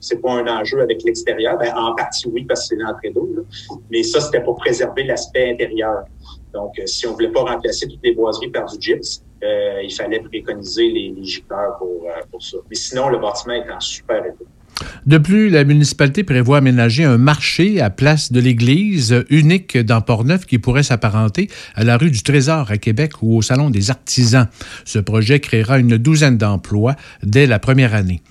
c'est 0.00 0.22
pas 0.22 0.32
un 0.32 0.46
enjeu 0.46 0.80
avec 0.80 1.02
l'extérieur. 1.02 1.58
Ben, 1.58 1.74
en 1.76 1.94
partie, 1.94 2.28
oui, 2.28 2.44
parce 2.44 2.68
que 2.68 2.76
c'est 2.76 2.82
l'entrée 2.82 3.10
d'eau. 3.10 3.28
Mais 3.90 4.02
ça, 4.02 4.20
c'était 4.20 4.42
pour 4.42 4.56
préserver 4.56 5.04
l'aspect 5.04 5.50
intérieur. 5.50 6.04
Donc, 6.52 6.78
euh, 6.78 6.86
si 6.86 7.06
on 7.08 7.12
voulait 7.12 7.32
pas 7.32 7.42
remplacer 7.42 7.88
toutes 7.88 8.04
les 8.04 8.12
boiseries 8.12 8.50
par 8.50 8.66
du 8.66 8.80
gyps, 8.80 9.24
euh, 9.42 9.82
il 9.82 9.92
fallait 9.92 10.20
préconiser 10.20 10.88
les, 10.88 11.14
les 11.16 11.44
pour, 11.78 12.04
euh, 12.04 12.20
pour 12.30 12.40
ça. 12.40 12.58
Mais 12.70 12.76
sinon, 12.76 13.08
le 13.08 13.18
bâtiment 13.18 13.54
est 13.54 13.70
en 13.70 13.80
super 13.80 14.24
état. 14.24 14.44
De 15.06 15.18
plus, 15.18 15.50
la 15.50 15.64
municipalité 15.64 16.24
prévoit 16.24 16.58
aménager 16.58 17.04
un 17.04 17.18
marché 17.18 17.80
à 17.80 17.90
place 17.90 18.32
de 18.32 18.40
l'église 18.40 19.22
unique 19.28 19.76
dans 19.76 20.00
Port-Neuf 20.00 20.46
qui 20.46 20.58
pourrait 20.58 20.82
s'apparenter 20.82 21.50
à 21.74 21.84
la 21.84 21.98
rue 21.98 22.10
du 22.10 22.22
Trésor 22.22 22.70
à 22.70 22.78
Québec 22.78 23.12
ou 23.20 23.36
au 23.36 23.42
Salon 23.42 23.68
des 23.68 23.90
artisans. 23.90 24.48
Ce 24.86 24.98
projet 24.98 25.40
créera 25.40 25.78
une 25.78 25.98
douzaine 25.98 26.38
d'emplois 26.38 26.96
dès 27.22 27.46
la 27.46 27.58
première 27.58 27.94
année. 27.94 28.22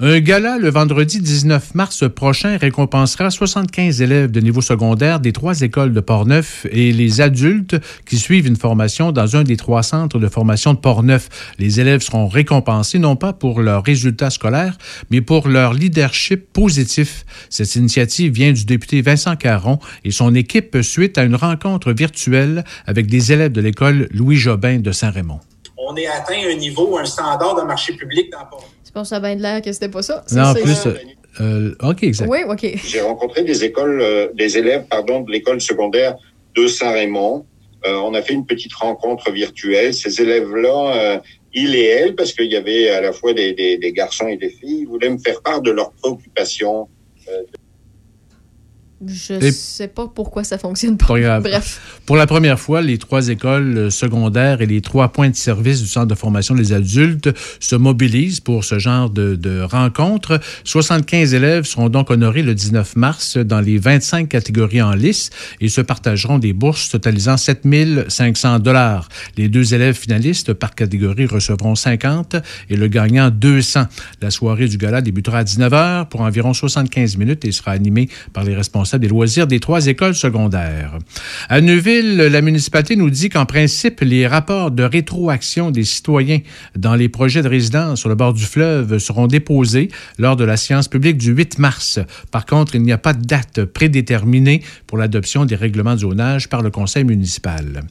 Un 0.00 0.18
gala 0.18 0.58
le 0.58 0.70
vendredi 0.70 1.20
19 1.20 1.76
mars 1.76 2.02
prochain 2.12 2.56
récompensera 2.56 3.30
75 3.30 4.02
élèves 4.02 4.32
de 4.32 4.40
niveau 4.40 4.60
secondaire 4.60 5.20
des 5.20 5.32
trois 5.32 5.60
écoles 5.60 5.92
de 5.92 6.00
Portneuf 6.00 6.66
et 6.72 6.92
les 6.92 7.20
adultes 7.20 7.76
qui 8.04 8.18
suivent 8.18 8.48
une 8.48 8.56
formation 8.56 9.12
dans 9.12 9.36
un 9.36 9.44
des 9.44 9.56
trois 9.56 9.84
centres 9.84 10.18
de 10.18 10.26
formation 10.26 10.74
de 10.74 10.80
Portneuf. 10.80 11.54
Les 11.60 11.78
élèves 11.78 12.00
seront 12.00 12.26
récompensés 12.26 12.98
non 12.98 13.14
pas 13.14 13.32
pour 13.32 13.60
leurs 13.60 13.84
résultats 13.84 14.30
scolaires, 14.30 14.76
mais 15.10 15.20
pour 15.20 15.46
leur 15.46 15.74
leadership 15.74 16.52
positif. 16.52 17.24
Cette 17.48 17.76
initiative 17.76 18.32
vient 18.32 18.52
du 18.52 18.64
député 18.64 19.00
Vincent 19.00 19.36
Caron 19.36 19.78
et 20.02 20.10
son 20.10 20.34
équipe 20.34 20.76
suite 20.82 21.18
à 21.18 21.22
une 21.22 21.36
rencontre 21.36 21.92
virtuelle 21.92 22.64
avec 22.88 23.06
des 23.06 23.32
élèves 23.32 23.52
de 23.52 23.60
l'école 23.60 24.08
Louis 24.10 24.36
Jobin 24.36 24.80
de 24.80 24.90
Saint-Raymond. 24.90 25.38
On 25.78 25.94
est 25.94 26.06
atteint 26.08 26.50
un 26.52 26.56
niveau, 26.56 26.98
un 26.98 27.04
standard 27.04 27.54
de 27.54 27.62
marché 27.62 27.92
public 27.92 28.32
dans 28.32 28.44
Portneuf 28.50 28.83
pense 28.94 29.08
que 29.08 29.10
ça 29.10 29.16
a 29.16 29.20
bien 29.20 29.36
de 29.36 29.42
l'air 29.42 29.60
que 29.60 29.72
c'était 29.72 29.88
pas 29.88 30.02
ça? 30.02 30.24
Non, 30.32 30.44
en 30.44 30.54
plus, 30.54 30.88
euh, 31.40 31.74
OK, 31.82 32.02
exact. 32.04 32.28
Oui, 32.28 32.38
OK. 32.48 32.64
J'ai 32.86 33.00
rencontré 33.00 33.42
des 33.42 33.64
écoles, 33.64 34.00
euh, 34.00 34.28
des 34.34 34.56
élèves, 34.56 34.84
pardon, 34.88 35.20
de 35.20 35.30
l'école 35.30 35.60
secondaire 35.60 36.16
de 36.54 36.66
Saint-Raymond. 36.66 37.44
Euh, 37.86 37.96
on 37.96 38.14
a 38.14 38.22
fait 38.22 38.34
une 38.34 38.46
petite 38.46 38.72
rencontre 38.72 39.30
virtuelle. 39.30 39.92
Ces 39.92 40.22
élèves-là, 40.22 40.96
euh, 40.96 41.18
ils 41.52 41.74
et 41.74 41.84
elles, 41.84 42.14
parce 42.14 42.32
qu'il 42.32 42.50
y 42.50 42.56
avait 42.56 42.88
à 42.88 43.00
la 43.00 43.12
fois 43.12 43.34
des, 43.34 43.52
des, 43.52 43.76
des, 43.76 43.92
garçons 43.92 44.28
et 44.28 44.36
des 44.36 44.48
filles, 44.48 44.80
ils 44.80 44.86
voulaient 44.86 45.10
me 45.10 45.18
faire 45.18 45.42
part 45.42 45.60
de 45.60 45.70
leurs 45.70 45.92
préoccupations. 45.92 46.88
Euh, 47.28 47.42
je 49.06 49.34
ne 49.34 49.50
sais 49.50 49.88
pas 49.88 50.10
pourquoi 50.12 50.44
ça 50.44 50.58
fonctionne 50.58 50.96
pas. 50.96 51.40
Bref. 51.40 51.80
Pour 52.06 52.16
la 52.16 52.26
première 52.26 52.58
fois, 52.58 52.82
les 52.82 52.98
trois 52.98 53.28
écoles 53.28 53.90
secondaires 53.90 54.60
et 54.60 54.66
les 54.66 54.80
trois 54.80 55.08
points 55.08 55.30
de 55.30 55.36
service 55.36 55.82
du 55.82 55.88
Centre 55.88 56.06
de 56.06 56.14
formation 56.14 56.54
des 56.54 56.72
adultes 56.72 57.30
se 57.60 57.76
mobilisent 57.76 58.40
pour 58.40 58.64
ce 58.64 58.78
genre 58.78 59.10
de, 59.10 59.34
de 59.34 59.60
rencontre. 59.60 60.40
75 60.64 61.34
élèves 61.34 61.64
seront 61.64 61.88
donc 61.88 62.10
honorés 62.10 62.42
le 62.42 62.54
19 62.54 62.96
mars 62.96 63.36
dans 63.36 63.60
les 63.60 63.78
25 63.78 64.28
catégories 64.28 64.82
en 64.82 64.92
lice 64.92 65.30
et 65.60 65.68
se 65.68 65.80
partageront 65.80 66.38
des 66.38 66.52
bourses 66.52 66.90
totalisant 66.90 67.36
7 67.36 67.64
500 68.08 68.58
dollars. 68.58 69.08
Les 69.36 69.48
deux 69.48 69.74
élèves 69.74 69.96
finalistes 69.96 70.52
par 70.52 70.74
catégorie 70.74 71.26
recevront 71.26 71.74
50 71.74 72.36
et 72.70 72.76
le 72.76 72.88
gagnant 72.88 73.30
200. 73.30 73.84
La 74.20 74.30
soirée 74.30 74.68
du 74.68 74.76
gala 74.76 75.00
débutera 75.00 75.38
à 75.38 75.44
19 75.44 75.72
h 75.72 76.08
pour 76.08 76.20
environ 76.20 76.52
75 76.52 77.16
minutes 77.16 77.44
et 77.44 77.52
sera 77.52 77.72
animée 77.72 78.08
par 78.32 78.44
les 78.44 78.54
responsables 78.54 78.93
des 78.98 79.08
loisirs 79.08 79.46
des 79.46 79.60
trois 79.60 79.86
écoles 79.86 80.14
secondaires. 80.14 80.98
À 81.48 81.60
Neuville, 81.60 82.16
la 82.16 82.40
municipalité 82.40 82.96
nous 82.96 83.10
dit 83.10 83.28
qu'en 83.28 83.46
principe, 83.46 84.00
les 84.00 84.26
rapports 84.26 84.70
de 84.70 84.82
rétroaction 84.82 85.70
des 85.70 85.84
citoyens 85.84 86.40
dans 86.76 86.94
les 86.94 87.08
projets 87.08 87.42
de 87.42 87.48
résidence 87.48 88.00
sur 88.00 88.08
le 88.08 88.14
bord 88.14 88.32
du 88.32 88.44
fleuve 88.44 88.98
seront 88.98 89.26
déposés 89.26 89.88
lors 90.18 90.36
de 90.36 90.44
la 90.44 90.56
séance 90.56 90.88
publique 90.88 91.18
du 91.18 91.32
8 91.32 91.58
mars. 91.58 91.98
Par 92.30 92.46
contre, 92.46 92.74
il 92.74 92.82
n'y 92.82 92.92
a 92.92 92.98
pas 92.98 93.12
de 93.12 93.24
date 93.24 93.64
prédéterminée 93.64 94.62
pour 94.86 94.98
l'adoption 94.98 95.44
des 95.44 95.56
règlements 95.56 95.94
de 95.94 96.00
zonage 96.00 96.48
par 96.48 96.62
le 96.62 96.70
conseil 96.70 97.04
municipal. 97.04 97.82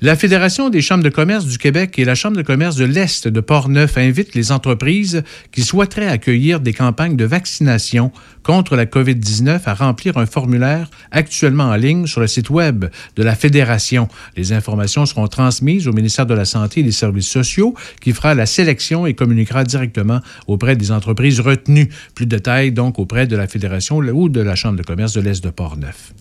La 0.00 0.16
Fédération 0.16 0.70
des 0.70 0.80
chambres 0.80 1.04
de 1.04 1.10
commerce 1.10 1.46
du 1.46 1.58
Québec 1.58 1.98
et 1.98 2.04
la 2.04 2.14
Chambre 2.14 2.36
de 2.36 2.42
commerce 2.42 2.76
de 2.76 2.84
l'Est 2.84 3.28
de 3.28 3.40
Portneuf 3.40 3.98
invitent 3.98 4.34
les 4.34 4.52
entreprises 4.52 5.22
qui 5.52 5.62
souhaiteraient 5.62 6.08
accueillir 6.08 6.60
des 6.60 6.72
campagnes 6.72 7.16
de 7.16 7.24
vaccination 7.24 8.12
contre 8.42 8.76
la 8.76 8.86
COVID-19 8.86 9.60
à 9.66 9.74
remplir 9.74 10.16
un 10.16 10.21
formulaire 10.26 10.90
actuellement 11.10 11.64
en 11.64 11.76
ligne 11.76 12.06
sur 12.06 12.20
le 12.20 12.26
site 12.26 12.50
Web 12.50 12.86
de 13.16 13.22
la 13.22 13.34
Fédération. 13.34 14.08
Les 14.36 14.52
informations 14.52 15.06
seront 15.06 15.28
transmises 15.28 15.88
au 15.88 15.92
ministère 15.92 16.26
de 16.26 16.34
la 16.34 16.44
Santé 16.44 16.80
et 16.80 16.82
des 16.82 16.92
Services 16.92 17.28
sociaux 17.28 17.74
qui 18.00 18.12
fera 18.12 18.34
la 18.34 18.46
sélection 18.46 19.06
et 19.06 19.14
communiquera 19.14 19.64
directement 19.64 20.20
auprès 20.46 20.76
des 20.76 20.90
entreprises 20.90 21.40
retenues. 21.40 21.88
Plus 22.14 22.26
de 22.26 22.36
détails 22.36 22.72
donc 22.72 22.98
auprès 22.98 23.26
de 23.26 23.36
la 23.36 23.46
Fédération 23.46 23.98
ou 23.98 24.28
de 24.28 24.40
la 24.40 24.54
Chambre 24.54 24.76
de 24.78 24.82
commerce 24.82 25.12
de 25.12 25.20
l'Est 25.20 25.42
de 25.42 25.50
Portneuf. 25.50 26.12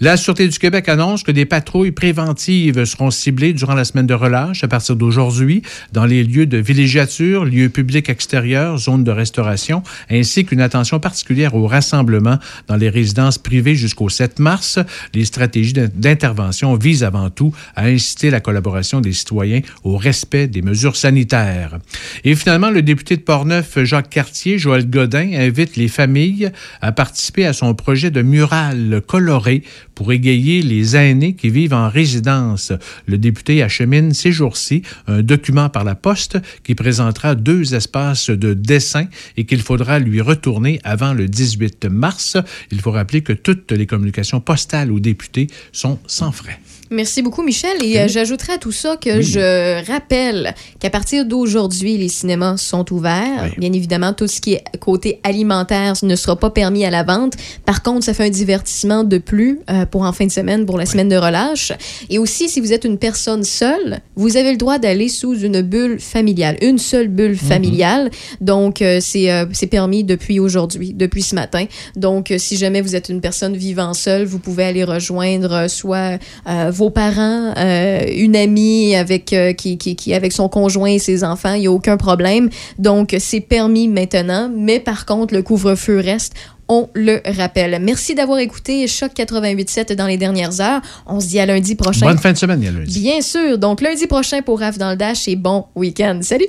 La 0.00 0.16
Sûreté 0.16 0.46
du 0.48 0.58
Québec 0.58 0.88
annonce 0.88 1.22
que 1.22 1.32
des 1.32 1.44
patrouilles 1.44 1.90
préventives 1.90 2.84
seront 2.84 3.10
ciblées 3.10 3.52
durant 3.52 3.74
la 3.74 3.84
semaine 3.84 4.06
de 4.06 4.14
relâche 4.14 4.64
à 4.64 4.68
partir 4.68 4.96
d'aujourd'hui 4.96 5.62
dans 5.92 6.04
les 6.04 6.22
lieux 6.24 6.46
de 6.46 6.58
villégiature, 6.58 7.44
lieux 7.44 7.68
publics 7.68 8.08
extérieurs, 8.08 8.78
zones 8.78 9.04
de 9.04 9.10
restauration, 9.10 9.82
ainsi 10.10 10.44
qu'une 10.44 10.60
attention 10.60 11.00
particulière 11.00 11.54
au 11.54 11.66
rassemblement 11.66 12.38
dans 12.66 12.76
les 12.76 12.88
résidences 12.88 13.37
privées 13.38 13.74
jusqu'au 13.74 14.08
7 14.08 14.38
mars. 14.38 14.78
Les 15.14 15.24
stratégies 15.24 15.72
d'intervention 15.72 16.74
visent 16.74 17.04
avant 17.04 17.30
tout 17.30 17.54
à 17.76 17.86
inciter 17.86 18.30
la 18.30 18.40
collaboration 18.40 19.00
des 19.00 19.12
citoyens 19.12 19.60
au 19.84 19.96
respect 19.96 20.46
des 20.46 20.62
mesures 20.62 20.96
sanitaires. 20.96 21.78
Et 22.24 22.34
finalement, 22.34 22.70
le 22.70 22.82
député 22.82 23.16
de 23.16 23.22
Portneuf, 23.22 23.82
Jacques 23.84 24.10
Cartier, 24.10 24.58
Joël 24.58 24.88
Godin, 24.88 25.30
invite 25.34 25.76
les 25.76 25.88
familles 25.88 26.50
à 26.80 26.92
participer 26.92 27.46
à 27.46 27.52
son 27.52 27.74
projet 27.74 28.10
de 28.10 28.22
mural 28.22 29.00
coloré 29.06 29.62
pour 29.98 30.12
égayer 30.12 30.62
les 30.62 30.94
aînés 30.94 31.34
qui 31.34 31.50
vivent 31.50 31.74
en 31.74 31.88
résidence. 31.88 32.72
Le 33.08 33.18
député 33.18 33.64
achemine 33.64 34.14
ces 34.14 34.30
jours-ci 34.30 34.82
un 35.08 35.22
document 35.22 35.70
par 35.70 35.82
la 35.82 35.96
poste 35.96 36.38
qui 36.62 36.76
présentera 36.76 37.34
deux 37.34 37.74
espaces 37.74 38.30
de 38.30 38.54
dessin 38.54 39.06
et 39.36 39.44
qu'il 39.44 39.60
faudra 39.60 39.98
lui 39.98 40.20
retourner 40.20 40.78
avant 40.84 41.14
le 41.14 41.26
18 41.26 41.86
mars. 41.86 42.36
Il 42.70 42.80
faut 42.80 42.92
rappeler 42.92 43.22
que 43.22 43.32
toutes 43.32 43.72
les 43.72 43.86
communications 43.86 44.40
postales 44.40 44.92
aux 44.92 45.00
députés 45.00 45.48
sont 45.72 45.98
sans 46.06 46.30
frais. 46.30 46.60
Merci 46.90 47.20
beaucoup, 47.22 47.42
Michel. 47.42 47.84
Et 47.84 47.98
euh, 47.98 48.08
j'ajouterai 48.08 48.54
à 48.54 48.58
tout 48.58 48.72
ça 48.72 48.96
que 48.96 49.18
Oui. 49.18 49.22
je 49.22 49.86
rappelle 49.90 50.54
qu'à 50.80 50.88
partir 50.88 51.26
d'aujourd'hui, 51.26 51.98
les 51.98 52.08
cinémas 52.08 52.56
sont 52.56 52.90
ouverts. 52.92 53.52
Bien 53.58 53.72
évidemment, 53.72 54.14
tout 54.14 54.26
ce 54.26 54.40
qui 54.40 54.54
est 54.54 54.64
côté 54.80 55.20
alimentaire 55.22 55.94
ne 56.02 56.16
sera 56.16 56.36
pas 56.36 56.48
permis 56.50 56.84
à 56.86 56.90
la 56.90 57.02
vente. 57.02 57.34
Par 57.66 57.82
contre, 57.82 58.04
ça 58.04 58.14
fait 58.14 58.24
un 58.24 58.30
divertissement 58.30 59.04
de 59.04 59.18
plus 59.18 59.60
euh, 59.70 59.84
pour 59.84 60.02
en 60.02 60.12
fin 60.12 60.24
de 60.26 60.32
semaine, 60.32 60.64
pour 60.64 60.78
la 60.78 60.86
semaine 60.86 61.08
de 61.10 61.16
relâche. 61.16 61.72
Et 62.08 62.18
aussi, 62.18 62.48
si 62.48 62.60
vous 62.60 62.72
êtes 62.72 62.84
une 62.84 62.98
personne 62.98 63.44
seule, 63.44 64.00
vous 64.16 64.36
avez 64.38 64.52
le 64.52 64.56
droit 64.56 64.78
d'aller 64.78 65.08
sous 65.08 65.38
une 65.38 65.60
bulle 65.60 66.00
familiale, 66.00 66.56
une 66.62 66.78
seule 66.78 67.08
bulle 67.08 67.36
familiale. 67.36 68.10
Donc, 68.40 68.80
euh, 68.80 68.98
c'est 69.00 69.28
c'est 69.52 69.66
permis 69.66 70.04
depuis 70.04 70.40
aujourd'hui, 70.40 70.94
depuis 70.94 71.22
ce 71.22 71.34
matin. 71.34 71.66
Donc, 71.96 72.32
si 72.38 72.56
jamais 72.56 72.80
vous 72.80 72.96
êtes 72.96 73.08
une 73.10 73.20
personne 73.20 73.56
vivant 73.56 73.92
seule, 73.94 74.24
vous 74.24 74.38
pouvez 74.38 74.64
aller 74.64 74.84
rejoindre 74.84 75.68
soit 75.68 76.18
euh, 76.48 76.70
vos 76.78 76.90
parents, 76.90 77.52
euh, 77.56 78.04
une 78.14 78.36
amie 78.36 78.94
avec 78.94 79.32
euh, 79.32 79.52
qui, 79.52 79.78
qui, 79.78 79.96
qui 79.96 80.14
avec 80.14 80.32
son 80.32 80.48
conjoint 80.48 80.90
et 80.90 81.00
ses 81.00 81.24
enfants, 81.24 81.54
il 81.54 81.60
n'y 81.60 81.66
a 81.66 81.72
aucun 81.72 81.96
problème. 81.96 82.48
Donc, 82.78 83.16
c'est 83.18 83.40
permis 83.40 83.88
maintenant, 83.88 84.48
mais 84.54 84.78
par 84.78 85.04
contre, 85.04 85.34
le 85.34 85.42
couvre-feu 85.42 85.98
reste. 85.98 86.34
On 86.68 86.88
le 86.94 87.20
rappelle. 87.36 87.78
Merci 87.80 88.14
d'avoir 88.14 88.38
écouté 88.38 88.86
Choc 88.86 89.12
88.7 89.16 89.94
dans 89.94 90.06
les 90.06 90.18
dernières 90.18 90.60
heures. 90.60 90.82
On 91.06 91.18
se 91.18 91.26
dit 91.28 91.40
à 91.40 91.46
lundi 91.46 91.74
prochain. 91.74 92.06
Bonne 92.06 92.18
fin 92.18 92.32
de 92.32 92.36
semaine, 92.36 92.62
lundi. 92.62 93.00
Bien 93.00 93.22
sûr. 93.22 93.58
Donc, 93.58 93.80
lundi 93.80 94.06
prochain 94.06 94.42
pour 94.42 94.60
RAF 94.60 94.78
dans 94.78 94.90
le 94.90 94.96
Dash 94.96 95.26
et 95.28 95.36
bon 95.36 95.64
week-end. 95.74 96.20
Salut! 96.22 96.48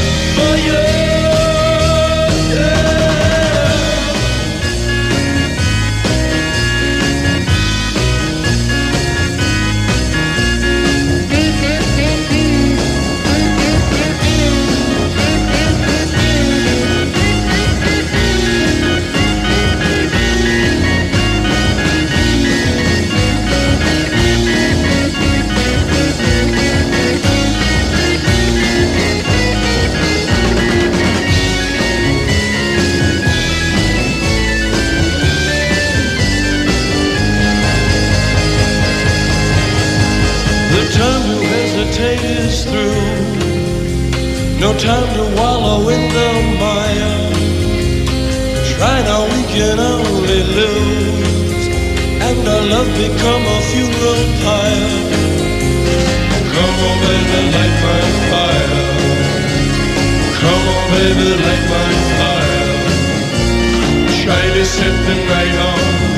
can 49.61 49.79
only 49.79 50.41
lose. 50.57 51.67
And 52.27 52.39
our 52.53 52.63
love 52.73 52.91
become 53.05 53.43
a 53.55 53.59
funeral 53.69 54.23
pyre. 54.41 54.97
Come 56.53 56.77
on, 56.87 56.97
baby, 57.05 57.39
light 57.55 57.77
my 57.85 58.03
fire. 58.31 58.85
Come 60.41 60.65
on, 60.75 60.85
baby, 60.95 61.29
light 61.45 61.65
my 61.75 61.89
fire. 62.17 62.75
Try 64.21 64.43
to 64.57 64.63
set 64.65 64.95
the 65.07 65.15
night 65.31 65.57
on 65.69 66.10